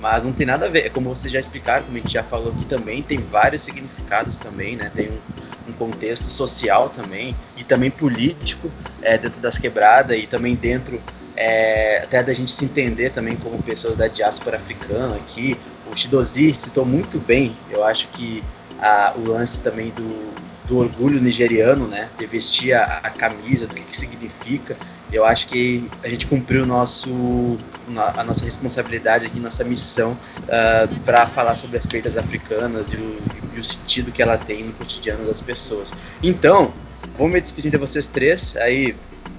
Mas 0.00 0.24
não 0.24 0.32
tem 0.32 0.46
nada 0.46 0.66
a 0.66 0.68
ver, 0.68 0.86
é 0.86 0.88
como 0.88 1.08
vocês 1.08 1.32
já 1.32 1.40
explicaram, 1.40 1.84
como 1.84 1.96
a 1.96 2.00
gente 2.00 2.12
já 2.12 2.22
falou 2.22 2.52
aqui 2.52 2.66
também, 2.66 3.02
tem 3.02 3.18
vários 3.18 3.62
significados 3.62 4.36
também, 4.36 4.76
né? 4.76 4.90
Tem 4.94 5.08
um, 5.08 5.70
um 5.70 5.72
contexto 5.72 6.24
social 6.24 6.90
também, 6.90 7.34
e 7.56 7.64
também 7.64 7.90
político 7.90 8.70
é, 9.00 9.16
dentro 9.16 9.40
das 9.40 9.58
quebradas, 9.58 10.18
e 10.18 10.26
também 10.26 10.54
dentro 10.54 11.00
é, 11.36 12.02
até 12.02 12.22
da 12.22 12.32
gente 12.32 12.52
se 12.52 12.64
entender 12.64 13.10
também 13.10 13.36
como 13.36 13.62
pessoas 13.62 13.96
da 13.96 14.08
diáspora 14.08 14.56
africana 14.56 15.16
aqui, 15.16 15.58
o 15.90 15.96
Shidozi 15.96 16.52
citou 16.52 16.84
muito 16.84 17.18
bem, 17.18 17.56
eu 17.70 17.84
acho 17.84 18.08
que 18.08 18.42
a, 18.80 19.14
o 19.16 19.30
lance 19.30 19.60
também 19.60 19.90
do, 19.90 20.32
do 20.66 20.78
orgulho 20.78 21.20
nigeriano, 21.20 21.86
né, 21.86 22.08
de 22.18 22.26
vestir 22.26 22.72
a, 22.72 22.84
a 23.02 23.10
camisa, 23.10 23.66
do 23.66 23.74
que, 23.74 23.82
que, 23.82 23.96
significa. 23.96 24.76
Eu 25.12 25.24
acho 25.24 25.46
que 25.46 25.88
a 26.02 26.08
gente 26.08 26.26
cumpriu 26.26 26.66
nosso, 26.66 27.56
a 28.16 28.24
nossa 28.24 28.44
responsabilidade 28.44 29.26
aqui, 29.26 29.38
nossa 29.38 29.62
missão 29.62 30.12
uh, 30.12 30.18
ah, 30.48 30.88
para 31.04 31.26
falar 31.26 31.54
sobre 31.54 31.76
as 31.76 31.86
peitas 31.86 32.16
africanas 32.16 32.92
e 32.92 32.96
o, 32.96 33.18
e 33.54 33.60
o 33.60 33.64
sentido 33.64 34.10
que 34.10 34.20
ela 34.20 34.36
tem 34.36 34.64
no 34.64 34.72
cotidiano 34.72 35.24
das 35.24 35.40
pessoas. 35.40 35.92
Então, 36.22 36.72
vou 37.16 37.28
me 37.28 37.40
despedir 37.40 37.70
de 37.70 37.78
vocês 37.78 38.06
três, 38.06 38.56
aí 38.56 38.96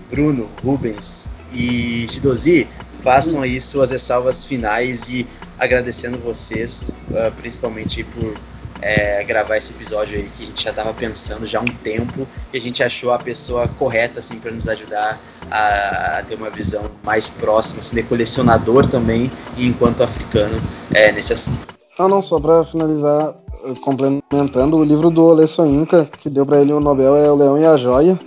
Bruno, 0.09 0.49
Rubens 0.63 1.27
e 1.51 2.07
Shidozi, 2.09 2.67
façam 2.99 3.41
aí 3.41 3.59
suas 3.59 3.91
ressalvas 3.91 4.45
finais 4.45 5.09
e 5.09 5.27
agradecendo 5.59 6.17
vocês, 6.19 6.91
uh, 7.09 7.31
principalmente 7.35 8.03
por 8.03 8.33
é, 8.81 9.23
gravar 9.23 9.57
esse 9.57 9.71
episódio 9.73 10.17
aí 10.17 10.29
que 10.35 10.43
a 10.43 10.45
gente 10.45 10.63
já 10.63 10.69
estava 10.69 10.93
pensando 10.93 11.45
já 11.45 11.59
há 11.59 11.61
um 11.61 11.65
tempo 11.65 12.27
e 12.53 12.57
a 12.57 12.61
gente 12.61 12.83
achou 12.83 13.11
a 13.11 13.17
pessoa 13.17 13.67
correta 13.67 14.19
assim 14.19 14.39
para 14.39 14.51
nos 14.51 14.67
ajudar 14.67 15.19
a, 15.49 16.19
a, 16.19 16.23
ter 16.23 16.35
uma 16.35 16.49
visão 16.49 16.83
mais 17.03 17.29
próxima, 17.29 17.79
assim, 17.79 17.95
de 17.95 18.03
colecionador 18.03 18.87
também 18.87 19.31
e 19.55 19.65
enquanto 19.65 20.03
africano 20.03 20.61
é, 20.93 21.11
nesse 21.11 21.33
assunto. 21.33 21.77
Ah, 21.99 22.07
não, 22.07 22.21
só 22.21 22.39
para 22.39 22.63
finalizar, 22.63 23.35
eh, 23.65 23.73
complementando, 23.81 24.77
o 24.77 24.83
livro 24.83 25.09
do 25.09 25.25
Ole 25.25 25.47
Soyinka, 25.47 26.05
que 26.05 26.29
deu 26.29 26.45
para 26.45 26.61
ele 26.61 26.71
o 26.71 26.79
Nobel 26.79 27.15
é 27.15 27.31
O 27.31 27.35
Leão 27.35 27.57
e 27.57 27.65
a 27.65 27.75
Joia, 27.75 28.17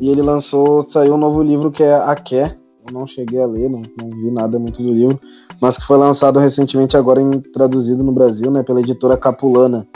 e 0.00 0.10
ele 0.10 0.20
lançou, 0.20 0.82
saiu 0.82 1.14
um 1.14 1.18
novo 1.18 1.42
livro 1.42 1.70
que 1.70 1.82
é 1.82 1.94
A 1.94 2.14
Quer, 2.14 2.58
não 2.92 3.06
cheguei 3.06 3.40
a 3.40 3.46
ler, 3.46 3.68
não, 3.68 3.82
não 4.00 4.10
vi 4.10 4.30
nada 4.30 4.58
muito 4.58 4.82
do 4.82 4.92
livro, 4.92 5.18
mas 5.60 5.76
que 5.76 5.86
foi 5.86 5.96
lançado 5.96 6.38
recentemente 6.38 6.96
agora 6.96 7.20
em 7.20 7.40
traduzido 7.40 8.02
no 8.02 8.12
Brasil, 8.12 8.50
né, 8.50 8.62
pela 8.62 8.80
editora 8.80 9.16
Capulana. 9.16 9.86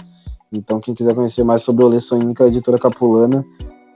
Então, 0.52 0.80
quem 0.80 0.94
quiser 0.94 1.14
conhecer 1.14 1.44
mais 1.44 1.62
sobre 1.62 1.84
o 1.84 1.86
Olê 1.86 2.00
Soinca, 2.00 2.44
a 2.44 2.48
editora 2.48 2.78
Capulana, 2.78 3.44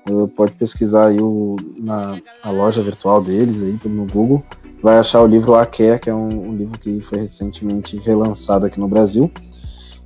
uh, 0.08 0.28
pode 0.28 0.52
pesquisar 0.52 1.06
aí 1.06 1.20
o, 1.20 1.56
na 1.76 2.16
a 2.42 2.50
loja 2.50 2.82
virtual 2.82 3.22
deles 3.22 3.60
aí 3.60 3.78
no 3.90 4.06
Google. 4.06 4.42
Vai 4.82 4.98
achar 4.98 5.22
o 5.22 5.26
livro 5.26 5.54
Aque, 5.54 5.98
que 5.98 6.10
é 6.10 6.14
um, 6.14 6.50
um 6.50 6.54
livro 6.54 6.78
que 6.78 7.00
foi 7.00 7.18
recentemente 7.18 7.96
relançado 7.96 8.66
aqui 8.66 8.78
no 8.78 8.86
Brasil. 8.86 9.30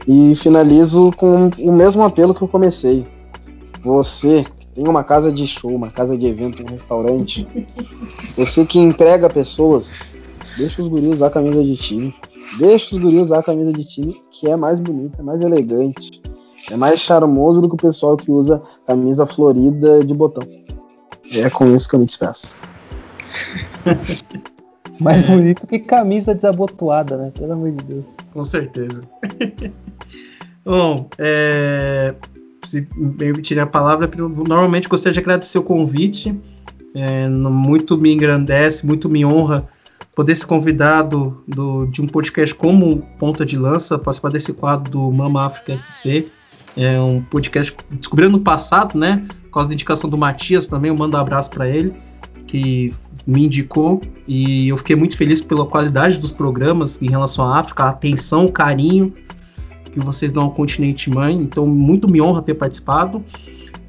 E 0.06 0.34
finalizo 0.36 1.10
com 1.16 1.50
o 1.58 1.72
mesmo 1.72 2.02
apelo 2.02 2.32
que 2.32 2.40
eu 2.40 2.48
comecei. 2.48 3.06
Você 3.82 4.46
tem 4.78 4.86
uma 4.86 5.02
casa 5.02 5.32
de 5.32 5.44
show, 5.44 5.74
uma 5.74 5.90
casa 5.90 6.16
de 6.16 6.24
evento, 6.24 6.62
um 6.62 6.70
restaurante, 6.70 7.48
você 8.36 8.64
que 8.64 8.78
emprega 8.78 9.28
pessoas, 9.28 9.92
deixa 10.56 10.80
os 10.80 10.86
guris 10.86 11.16
usar 11.16 11.26
a 11.26 11.30
camisa 11.30 11.64
de 11.64 11.76
time. 11.76 12.14
Deixa 12.60 12.94
os 12.94 13.02
guris 13.02 13.22
usar 13.22 13.40
a 13.40 13.42
camisa 13.42 13.72
de 13.72 13.84
time, 13.84 14.22
que 14.30 14.48
é 14.48 14.56
mais 14.56 14.78
bonita, 14.78 15.18
é 15.18 15.22
mais 15.24 15.40
elegante, 15.40 16.22
é 16.70 16.76
mais 16.76 17.00
charmoso 17.00 17.60
do 17.60 17.68
que 17.68 17.74
o 17.74 17.76
pessoal 17.76 18.16
que 18.16 18.30
usa 18.30 18.62
camisa 18.86 19.26
florida 19.26 20.04
de 20.04 20.14
botão. 20.14 20.44
É 21.32 21.50
com 21.50 21.66
isso 21.66 21.88
que 21.88 21.96
eu 21.96 21.98
me 21.98 22.06
despeço. 22.06 22.56
mais 25.02 25.22
bonito 25.22 25.66
que 25.66 25.80
camisa 25.80 26.32
desabotoada, 26.32 27.16
né? 27.16 27.32
Pelo 27.36 27.52
amor 27.52 27.72
de 27.72 27.84
Deus. 27.84 28.04
Com 28.32 28.44
certeza. 28.44 29.00
Bom, 30.64 31.08
é, 31.18 32.14
se 32.68 32.86
me 32.94 33.12
permitirem 33.14 33.62
a 33.62 33.66
palavra, 33.66 34.08
normalmente 34.16 34.88
gostaria 34.88 35.14
de 35.14 35.20
agradecer 35.20 35.58
o 35.58 35.62
convite. 35.62 36.38
É, 36.94 37.28
muito 37.28 37.96
me 37.96 38.12
engrandece, 38.12 38.86
muito 38.86 39.08
me 39.08 39.24
honra 39.24 39.66
poder 40.14 40.34
ser 40.34 40.46
convidado 40.46 41.42
do, 41.46 41.86
de 41.86 42.02
um 42.02 42.06
podcast 42.06 42.54
como 42.54 43.02
Ponta 43.18 43.44
de 43.44 43.56
Lança, 43.56 43.98
participar 43.98 44.30
desse 44.30 44.52
quadro 44.52 44.90
do 44.90 45.10
Mama 45.10 45.46
África 45.46 45.74
FC. 45.74 46.26
É 46.76 47.00
um 47.00 47.22
podcast 47.22 47.74
descobrindo 47.90 48.32
no 48.32 48.40
passado, 48.40 48.98
né? 48.98 49.24
Por 49.44 49.50
causa 49.50 49.68
da 49.68 49.74
indicação 49.74 50.10
do 50.10 50.18
Matias 50.18 50.66
também, 50.66 50.90
eu 50.90 50.96
mando 50.96 51.16
um 51.16 51.20
abraço 51.20 51.50
para 51.50 51.68
ele, 51.68 51.94
que 52.46 52.92
me 53.26 53.46
indicou. 53.46 54.00
E 54.26 54.68
eu 54.68 54.76
fiquei 54.76 54.94
muito 54.94 55.16
feliz 55.16 55.40
pela 55.40 55.64
qualidade 55.64 56.18
dos 56.18 56.32
programas 56.32 57.00
em 57.00 57.08
relação 57.08 57.44
à 57.46 57.58
África, 57.58 57.84
a 57.84 57.88
atenção, 57.88 58.44
o 58.44 58.52
carinho 58.52 59.14
que 59.90 60.00
vocês 60.00 60.32
dão 60.32 60.44
ao 60.44 60.50
continente 60.50 61.10
mãe. 61.10 61.34
Então, 61.34 61.66
muito 61.66 62.10
me 62.10 62.20
honra 62.20 62.42
ter 62.42 62.54
participado. 62.54 63.24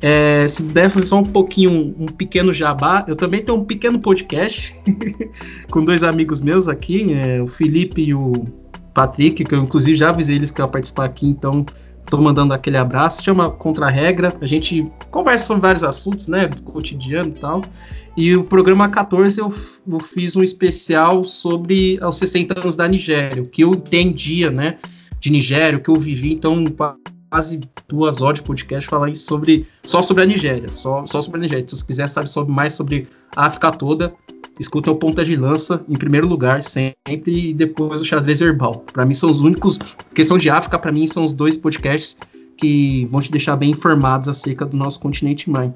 É, 0.02 0.48
se 0.48 0.64
puder 0.64 0.90
fazer 0.90 1.08
só 1.08 1.20
um 1.20 1.24
pouquinho, 1.24 1.94
um, 2.00 2.06
pequeno 2.06 2.54
jabá, 2.54 3.04
eu 3.08 3.16
também 3.16 3.44
tenho 3.44 3.58
um 3.58 3.66
pequeno 3.66 4.00
podcast 4.00 4.74
com 5.70 5.84
dois 5.84 6.04
amigos 6.04 6.42
meus 6.42 6.70
aqui, 6.70 7.14
é, 7.14 7.42
o 7.42 7.48
Felipe 7.48 8.02
e 8.02 8.14
o 8.14 8.32
Patrick, 8.94 9.44
que 9.44 9.54
eu 9.54 9.60
inclusive 9.60 9.96
já 9.96 10.10
avisei 10.10 10.38
eles 10.38 10.52
que 10.52 10.62
eu 10.62 10.66
ia 10.66 10.72
participar 10.72 11.06
aqui, 11.06 11.28
então 11.28 11.66
estou 12.02 12.22
mandando 12.22 12.54
aquele 12.54 12.78
abraço. 12.78 13.24
Chama 13.24 13.52
Contra-Regra, 13.52 14.34
a 14.40 14.46
gente 14.46 14.90
conversa 15.12 15.48
sobre 15.48 15.62
vários 15.64 15.84
assuntos, 15.84 16.28
né, 16.28 16.48
do 16.48 16.62
cotidiano 16.64 17.30
e 17.30 17.40
tal. 17.40 17.62
E 18.16 18.36
o 18.36 18.44
programa 18.44 18.90
14 18.90 19.40
eu, 19.40 19.54
eu 19.88 20.00
fiz 20.00 20.36
um 20.36 20.44
especial 20.44 21.24
sobre 21.24 22.00
os 22.02 22.18
60 22.18 22.60
anos 22.60 22.76
da 22.76 22.88
Nigéria, 22.88 23.44
o 23.44 23.50
que 23.50 23.64
eu 23.64 23.72
entendia, 23.72 24.50
né, 24.50 24.78
de 25.20 25.32
Nigéria, 25.32 25.80
que 25.80 25.90
eu 25.90 25.96
vivi, 25.96 26.34
então 26.34 26.64
quase 27.30 27.60
duas 27.88 28.22
horas 28.22 28.40
de 28.40 28.44
podcast 28.44 28.90
falar 28.90 29.14
sobre 29.16 29.68
só 29.84 30.02
sobre 30.02 30.24
a 30.24 30.26
Nigéria, 30.26 30.68
só, 30.70 31.06
só 31.06 31.22
sobre 31.22 31.40
a 31.40 31.44
Nigéria. 31.44 31.66
Se 31.68 31.78
você 31.78 31.86
quiser 31.86 32.08
saber 32.08 32.28
sobre, 32.28 32.52
mais 32.52 32.74
sobre 32.74 33.08
a 33.36 33.46
África 33.46 33.72
toda, 33.72 34.14
escuta 34.60 34.92
o 34.92 34.96
Ponta 34.96 35.24
de 35.24 35.36
Lança 35.36 35.84
em 35.88 35.96
primeiro 35.96 36.28
lugar 36.28 36.62
sempre 36.62 36.96
e 37.28 37.54
depois 37.54 38.02
o 38.02 38.06
Xadrez 38.06 38.42
Herbal. 38.42 38.84
Para 38.92 39.06
mim 39.06 39.14
são 39.14 39.30
os 39.30 39.42
únicos, 39.42 39.78
questão 40.14 40.38
de 40.38 40.50
África, 40.50 40.80
para 40.80 40.92
mim 40.92 41.06
são 41.06 41.24
os 41.24 41.34
dois 41.34 41.56
podcasts 41.56 42.18
que 42.58 43.06
vão 43.06 43.22
te 43.22 43.32
deixar 43.32 43.56
bem 43.56 43.70
informados 43.70 44.28
acerca 44.28 44.66
do 44.66 44.76
nosso 44.76 45.00
continente 45.00 45.50
mãe. 45.50 45.74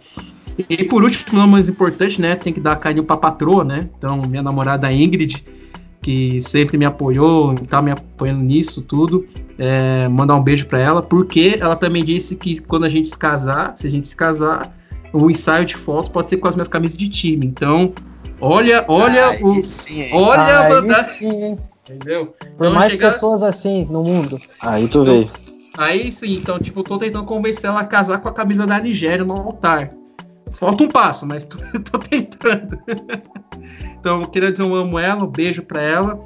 E 0.69 0.83
por 0.83 1.03
último, 1.03 1.39
não 1.39 1.47
mais 1.47 1.69
importante, 1.69 2.21
né? 2.21 2.35
Tem 2.35 2.53
que 2.53 2.59
dar 2.59 2.75
carinho 2.75 3.03
pra 3.03 3.17
patroa, 3.17 3.63
né? 3.63 3.89
Então, 3.97 4.21
minha 4.27 4.43
namorada 4.43 4.91
Ingrid, 4.91 5.43
que 6.03 6.39
sempre 6.41 6.77
me 6.77 6.85
apoiou, 6.85 7.55
tá 7.55 7.81
me 7.81 7.89
apoiando 7.91 8.43
nisso 8.43 8.83
tudo. 8.83 9.25
É, 9.57 10.07
mandar 10.07 10.35
um 10.35 10.43
beijo 10.43 10.65
para 10.67 10.79
ela, 10.79 11.01
porque 11.01 11.57
ela 11.59 11.75
também 11.75 12.03
disse 12.03 12.35
que 12.35 12.59
quando 12.61 12.83
a 12.85 12.89
gente 12.89 13.07
se 13.07 13.17
casar, 13.17 13.73
se 13.77 13.87
a 13.87 13.89
gente 13.89 14.07
se 14.07 14.15
casar, 14.15 14.75
o 15.13 15.29
ensaio 15.31 15.63
de 15.65 15.75
fotos 15.75 16.09
pode 16.09 16.29
ser 16.29 16.37
com 16.37 16.47
as 16.47 16.55
minhas 16.55 16.67
camisas 16.67 16.97
de 16.97 17.07
time. 17.07 17.45
Então, 17.45 17.93
olha, 18.41 18.83
olha 18.87 19.37
o. 19.43 19.61
sim? 19.61 20.09
Olha 20.13 20.41
a 20.41 20.59
Aí 20.65 20.71
vantagem. 20.73 21.57
Entendeu? 21.89 22.27
Por 22.57 22.65
Então, 22.67 22.73
mais 22.73 22.91
chegar- 22.91 23.11
pessoas 23.11 23.43
assim 23.43 23.85
no 23.89 24.03
mundo. 24.03 24.39
Aí 24.61 24.87
tu 24.87 25.03
veio. 25.03 25.29
Aí 25.77 26.11
sim, 26.11 26.35
então, 26.35 26.57
tipo, 26.59 26.79
eu 26.79 26.83
tô 26.83 26.97
tentando 26.97 27.25
convencer 27.25 27.69
ela 27.69 27.81
a 27.81 27.85
casar 27.85 28.19
com 28.19 28.29
a 28.29 28.31
camisa 28.31 28.65
da 28.65 28.79
Nigéria 28.79 29.25
no 29.25 29.33
altar. 29.33 29.89
Falta 30.53 30.83
um 30.83 30.87
passo, 30.87 31.25
mas 31.25 31.43
tô, 31.43 31.57
tô 31.91 31.99
tentando. 31.99 32.79
então, 33.99 34.21
eu 34.21 34.27
queria 34.27 34.51
dizer 34.51 34.63
um 34.63 34.75
amo 34.75 34.97
ela, 34.99 35.23
um 35.23 35.27
beijo 35.27 35.61
pra 35.63 35.81
ela. 35.81 36.19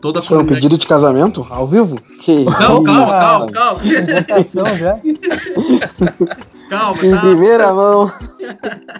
Toda 0.00 0.18
a 0.18 0.20
Isso 0.20 0.28
foi 0.28 0.38
um 0.38 0.46
pedido 0.46 0.76
de 0.76 0.86
casamento? 0.86 1.46
Ao 1.48 1.66
vivo? 1.66 2.00
Que 2.20 2.44
Não, 2.44 2.82
calma, 2.82 3.12
calma, 3.12 3.46
calma. 3.46 3.80
Já. 3.84 4.98
Calma, 6.68 7.04
Em 7.04 7.10
tá? 7.10 7.20
primeira 7.20 7.72
mão. 7.74 8.10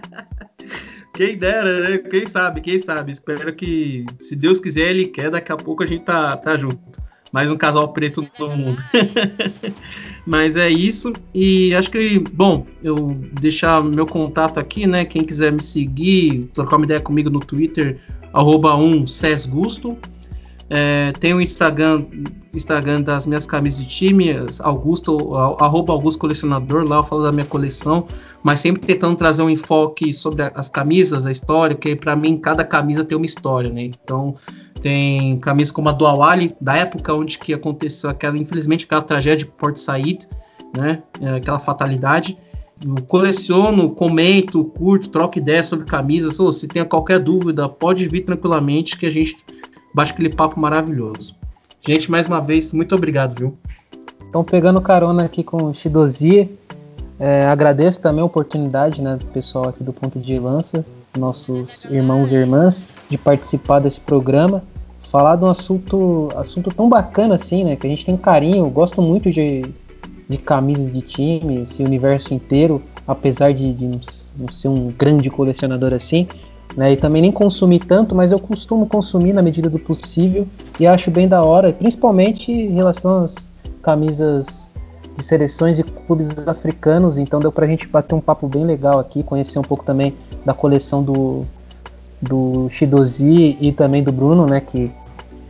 Quem 1.15 1.37
dera, 1.39 1.89
né? 1.89 1.99
Quem 1.99 2.27
sabe, 2.27 2.61
quem 2.61 2.79
sabe. 2.79 3.13
Espero 3.13 3.55
que, 3.55 4.07
se 4.21 4.35
Deus 4.37 4.59
quiser, 4.61 4.89
Ele 4.91 5.07
quer, 5.07 5.31
daqui 5.31 5.53
a 5.53 5.57
pouco 5.57 5.83
a 5.83 5.87
gente 5.87 6.05
tá, 6.05 6.37
tá 6.37 6.57
junto. 6.57 7.03
Mais 7.33 7.51
um 7.51 7.57
casal 7.57 7.89
preto 7.93 8.27
no 8.39 8.57
mundo. 8.57 8.83
Mas 10.27 10.57
é 10.57 10.69
isso. 10.69 11.13
E 11.35 11.75
acho 11.75 11.91
que, 11.91 12.19
bom, 12.33 12.67
eu 12.83 12.95
deixar 13.41 13.83
meu 13.83 14.07
contato 14.07 14.59
aqui, 14.59 14.87
né? 14.87 15.05
Quem 15.05 15.23
quiser 15.23 15.53
me 15.53 15.63
seguir, 15.63 16.45
trocar 16.55 16.77
uma 16.77 16.85
ideia 16.85 17.01
comigo 17.01 17.29
no 17.29 17.41
Twitter, 17.41 17.99
arroba 18.33 18.77
1 18.77 19.05
Gusto. 19.49 19.97
É, 20.75 21.13
tem 21.21 21.35
o 21.35 21.41
Instagram, 21.41 22.07
Instagram 22.55 23.03
das 23.03 23.27
minhas 23.27 23.45
camisas 23.45 23.85
de 23.85 23.91
time, 23.91 24.31
Augusto, 24.61 25.37
arroba 25.61 25.93
Augusto 25.93 26.19
Colecionador, 26.19 26.89
lá 26.89 26.97
eu 26.97 27.03
falo 27.03 27.25
da 27.25 27.31
minha 27.31 27.45
coleção, 27.45 28.07
mas 28.43 28.61
sempre 28.61 28.81
tentando 28.81 29.15
trazer 29.15 29.43
um 29.43 29.51
enfoque 29.51 30.15
sobre 30.15 30.51
as 30.55 30.71
camisas, 30.71 31.27
a 31.27 31.31
história, 31.31 31.77
que 31.77 31.95
pra 31.95 32.17
mim 32.17 32.39
cada 32.39 32.65
camisa 32.65 33.05
tem 33.05 33.19
uma 33.19 33.27
história, 33.27 33.69
né? 33.69 33.83
Então 33.83 34.35
tem 34.81 35.39
camisas 35.39 35.71
como 35.71 35.89
a 35.89 35.93
do 35.93 36.07
Awali, 36.07 36.57
da 36.61 36.77
época 36.77 37.15
onde 37.15 37.39
que 37.39 37.53
aconteceu 37.53 38.11
aquela, 38.11 38.37
infelizmente, 38.37 38.85
aquela 38.85 39.03
tragédia 39.03 39.45
de 39.45 39.47
Port 39.47 39.77
Said, 39.77 40.29
né? 40.77 41.03
É, 41.21 41.37
aquela 41.37 41.59
fatalidade. 41.59 42.37
Eu 42.85 42.97
coleciono, 43.07 43.91
comento, 43.91 44.65
curto, 44.65 45.09
troco 45.09 45.39
ideias 45.39 45.67
sobre 45.67 45.85
camisas. 45.85 46.41
Ou 46.41 46.53
se 46.53 46.67
tem 46.67 46.85
qualquer 46.85 47.19
dúvida, 47.19 47.69
pode 47.69 48.09
vir 48.09 48.25
tranquilamente 48.25 48.99
que 48.99 49.07
a 49.07 49.11
gente 49.11 49.37
bate 49.95 50.13
aquele 50.13 50.31
papo 50.31 50.59
maravilhoso. 50.59 51.37
Gente, 51.81 52.11
mais 52.11 52.27
uma 52.27 52.41
vez, 52.41 52.73
muito 52.73 52.95
obrigado, 52.95 53.39
viu? 53.39 53.57
Então, 54.29 54.43
pegando 54.43 54.81
carona 54.81 55.25
aqui 55.25 55.43
com 55.43 55.65
o 55.65 55.75
Shidozi, 55.75 56.51
é, 57.21 57.47
agradeço 57.47 58.01
também 58.01 58.23
a 58.23 58.25
oportunidade 58.25 59.01
né, 59.03 59.17
do 59.17 59.27
pessoal 59.27 59.69
aqui 59.69 59.85
do 59.85 59.93
Ponto 59.93 60.19
de 60.19 60.39
Lança, 60.39 60.85
nossos 61.19 61.85
irmãos 61.87 62.33
e 62.33 62.35
irmãs, 62.35 62.87
de 63.09 63.19
participar 63.19 63.81
desse 63.81 64.01
programa. 64.01 64.63
Falar 65.03 65.37
de 65.37 65.45
um 65.45 65.49
assunto, 65.49 66.29
assunto 66.37 66.71
tão 66.71 66.89
bacana 66.89 67.35
assim, 67.35 67.65
né? 67.65 67.77
Que 67.77 67.87
a 67.87 67.91
gente 67.91 68.05
tem 68.05 68.17
carinho, 68.17 68.69
gosto 68.71 69.03
muito 69.03 69.31
de, 69.31 69.63
de 70.29 70.39
camisas 70.39 70.93
de 70.93 71.03
time, 71.03 71.63
esse 71.63 71.83
universo 71.83 72.33
inteiro, 72.33 72.83
apesar 73.07 73.53
de, 73.53 73.75
de 73.75 74.01
não 74.39 74.49
ser 74.49 74.69
um 74.69 74.91
grande 74.91 75.29
colecionador 75.29 75.93
assim. 75.93 76.27
Né, 76.75 76.93
e 76.93 76.97
também 76.97 77.21
nem 77.21 77.31
consumir 77.31 77.81
tanto, 77.81 78.15
mas 78.15 78.33
eu 78.33 78.39
costumo 78.39 78.87
consumir 78.87 79.35
na 79.35 79.43
medida 79.43 79.69
do 79.69 79.79
possível 79.79 80.49
e 80.81 80.87
acho 80.87 81.11
bem 81.11 81.29
da 81.29 81.43
hora, 81.43 81.71
principalmente 81.71 82.51
em 82.51 82.73
relação 82.73 83.25
às 83.25 83.47
camisas 83.83 84.71
de 85.15 85.23
seleções 85.23 85.79
e 85.79 85.83
clubes 85.83 86.31
africanos, 86.49 87.19
então 87.19 87.41
deu 87.41 87.53
pra 87.53 87.67
gente 87.67 87.87
bater 87.87 88.15
um 88.15 88.21
papo 88.23 88.49
bem 88.49 88.65
legal 88.65 88.99
aqui, 88.99 89.23
conhecer 89.23 89.59
um 89.59 89.63
pouco 89.63 89.85
também 89.85 90.15
da 90.45 90.55
coleção 90.55 91.03
do, 91.03 91.45
do 92.21 92.69
Shidozi 92.71 93.57
e 93.61 93.73
também 93.73 94.03
do 94.03 94.13
Bruno, 94.13 94.47
né, 94.47 94.61
que, 94.61 94.91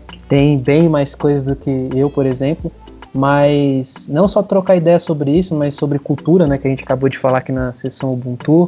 que 0.08 0.18
tem 0.28 0.58
bem 0.58 0.88
mais 0.88 1.14
coisas 1.14 1.44
do 1.44 1.54
que 1.56 1.90
eu, 1.94 2.10
por 2.10 2.26
exemplo, 2.26 2.70
mas 3.14 4.08
não 4.08 4.26
só 4.26 4.42
trocar 4.42 4.76
ideia 4.76 4.98
sobre 4.98 5.30
isso, 5.30 5.54
mas 5.54 5.74
sobre 5.74 5.98
cultura, 5.98 6.46
né, 6.46 6.56
que 6.56 6.66
a 6.66 6.70
gente 6.70 6.82
acabou 6.82 7.08
de 7.08 7.18
falar 7.18 7.38
aqui 7.38 7.52
na 7.52 7.74
sessão 7.74 8.10
Ubuntu, 8.10 8.66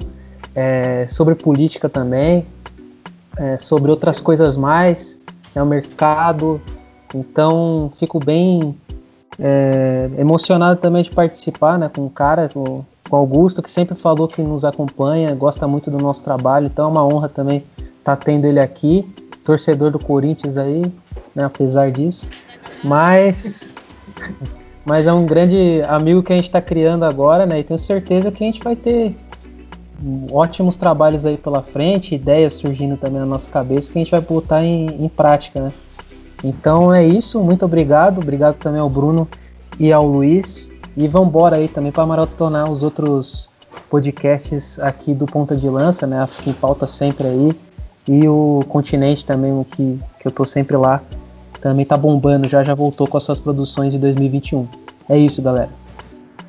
é, 0.55 1.07
sobre 1.09 1.35
política 1.35 1.89
também, 1.89 2.45
é, 3.37 3.59
sobre 3.59 3.91
outras 3.91 4.21
coisas 4.21 4.57
mais, 4.57 5.19
né, 5.55 5.63
o 5.63 5.67
mercado, 5.67 6.61
então 7.15 7.93
fico 7.99 8.19
bem 8.19 8.77
é, 9.39 10.11
emocionado 10.19 10.81
também 10.81 11.03
de 11.03 11.11
participar 11.11 11.79
né, 11.79 11.91
com 11.95 12.05
o 12.05 12.11
cara, 12.11 12.49
o 13.15 13.19
Augusto, 13.19 13.63
que 13.63 13.71
sempre 13.71 13.95
falou 13.95 14.29
que 14.29 14.43
nos 14.43 14.65
acompanha, 14.65 15.35
gosta 15.35 15.67
muito 15.67 15.91
do 15.91 15.99
nosso 15.99 16.23
trabalho, 16.23 16.67
então 16.67 16.87
é 16.87 16.89
uma 16.89 17.07
honra 17.07 17.29
também 17.29 17.65
estar 17.99 18.17
tendo 18.17 18.47
ele 18.47 18.61
aqui, 18.61 19.09
torcedor 19.43 19.91
do 19.91 19.99
Corinthians 19.99 20.59
aí, 20.59 20.83
né, 21.35 21.45
apesar 21.45 21.91
disso, 21.91 22.31
mas, 22.85 23.71
mas 24.85 25.07
é 25.07 25.13
um 25.13 25.27
grande 25.27 25.83
amigo 25.89 26.23
que 26.23 26.33
a 26.33 26.37
gente 26.37 26.47
está 26.47 26.61
criando 26.61 27.05
agora, 27.05 27.47
né, 27.47 27.61
e 27.61 27.65
tenho 27.65 27.79
certeza 27.79 28.31
que 28.31 28.43
a 28.43 28.47
gente 28.47 28.63
vai 28.63 28.77
ter 28.77 29.17
ótimos 30.33 30.77
trabalhos 30.77 31.25
aí 31.25 31.37
pela 31.37 31.63
frente, 31.63 32.15
ideias 32.15 32.55
surgindo 32.55 32.97
também 32.97 33.21
na 33.21 33.27
nossa 33.27 33.51
cabeça 33.51 33.93
que 33.93 33.99
a 33.99 34.03
gente 34.03 34.11
vai 34.11 34.21
botar 34.21 34.63
em, 34.63 34.87
em 35.03 35.09
prática, 35.09 35.61
né. 35.61 35.73
Então 36.45 36.93
é 36.93 37.03
isso, 37.03 37.43
muito 37.43 37.65
obrigado. 37.65 38.19
Obrigado 38.19 38.57
também 38.57 38.79
ao 38.79 38.91
Bruno 38.91 39.27
e 39.81 39.91
ao 39.91 40.07
Luiz. 40.07 40.69
E 40.97 41.09
vamos 41.09 41.29
embora 41.29 41.57
aí 41.57 41.69
também 41.69 41.91
para 41.91 42.07
maratonar 42.07 42.71
os 42.71 42.83
outros 42.83 43.51
podcasts 43.91 44.79
aqui 44.79 45.13
do 45.13 45.27
Ponta 45.27 45.57
de 45.57 45.69
Lança, 45.69 46.07
né? 46.07 46.29
Em 46.47 46.53
pauta 46.53 46.87
sempre 46.87 47.27
aí. 47.27 47.53
E 48.07 48.29
o 48.29 48.61
Continente 48.69 49.25
também, 49.25 49.53
o 49.53 49.65
que, 49.65 49.99
que 50.21 50.29
eu 50.29 50.31
tô 50.31 50.45
sempre 50.45 50.77
lá, 50.77 51.03
também 51.61 51.85
tá 51.85 51.97
bombando, 51.97 52.49
já 52.49 52.63
já 52.63 52.75
voltou 52.75 53.07
com 53.07 53.17
as 53.17 53.25
suas 53.25 53.41
produções 53.41 53.93
de 53.93 53.99
2021. 53.99 54.69
É 55.09 55.19
isso, 55.19 55.41
galera. 55.41 55.71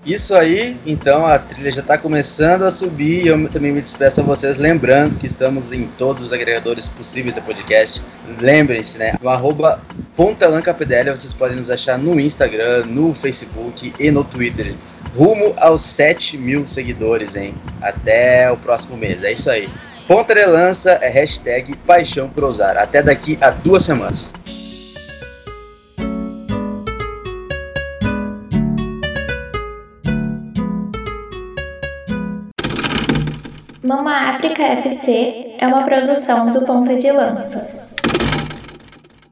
Isso 0.06 0.36
aí, 0.36 0.80
então 0.86 1.26
a 1.26 1.40
trilha 1.40 1.72
já 1.72 1.82
está 1.82 1.98
começando 1.98 2.62
a 2.62 2.70
subir 2.70 3.26
eu 3.26 3.50
também 3.50 3.72
me 3.72 3.82
despeço 3.82 4.22
a 4.22 4.24
vocês, 4.24 4.56
lembrando 4.56 5.18
que 5.18 5.26
estamos 5.26 5.74
em 5.74 5.88
todos 5.98 6.26
os 6.26 6.32
agregadores 6.32 6.88
possíveis 6.88 7.34
de 7.34 7.42
podcast. 7.42 8.04
Lembrem-se, 8.40 9.00
né? 9.00 9.16
No 9.20 9.30
arroba 9.30 9.82
PontaLanCapDL 10.16 11.10
vocês 11.10 11.34
podem 11.34 11.58
nos 11.58 11.72
achar 11.72 11.98
no 11.98 12.20
Instagram, 12.20 12.86
no 12.86 13.16
Facebook 13.16 13.94
e 14.00 14.12
no 14.12 14.24
Twitter. 14.24 14.76
Rumo 15.16 15.56
aos 15.58 15.82
7 15.82 16.38
mil 16.38 16.68
seguidores, 16.68 17.36
hein? 17.36 17.56
Até 17.82 18.52
o 18.52 18.58
próximo 18.58 18.96
mês. 18.96 19.24
É 19.24 19.32
isso 19.32 19.50
aí. 19.50 19.68
Ponta 20.08 20.36
de 20.36 20.46
lança 20.46 20.92
é 21.02 21.10
hashtag 21.10 21.76
paixão 21.78 22.30
por. 22.30 22.46
Até 22.62 23.02
daqui 23.02 23.40
a 23.42 23.50
duas 23.50 23.84
semanas. 23.84 24.32
Mama 33.86 34.32
África 34.32 34.64
FC 34.64 35.58
é 35.60 35.68
uma 35.68 35.84
produção 35.84 36.50
do 36.50 36.66
Ponta 36.66 36.96
de 36.96 37.12
Lança. 37.12 37.85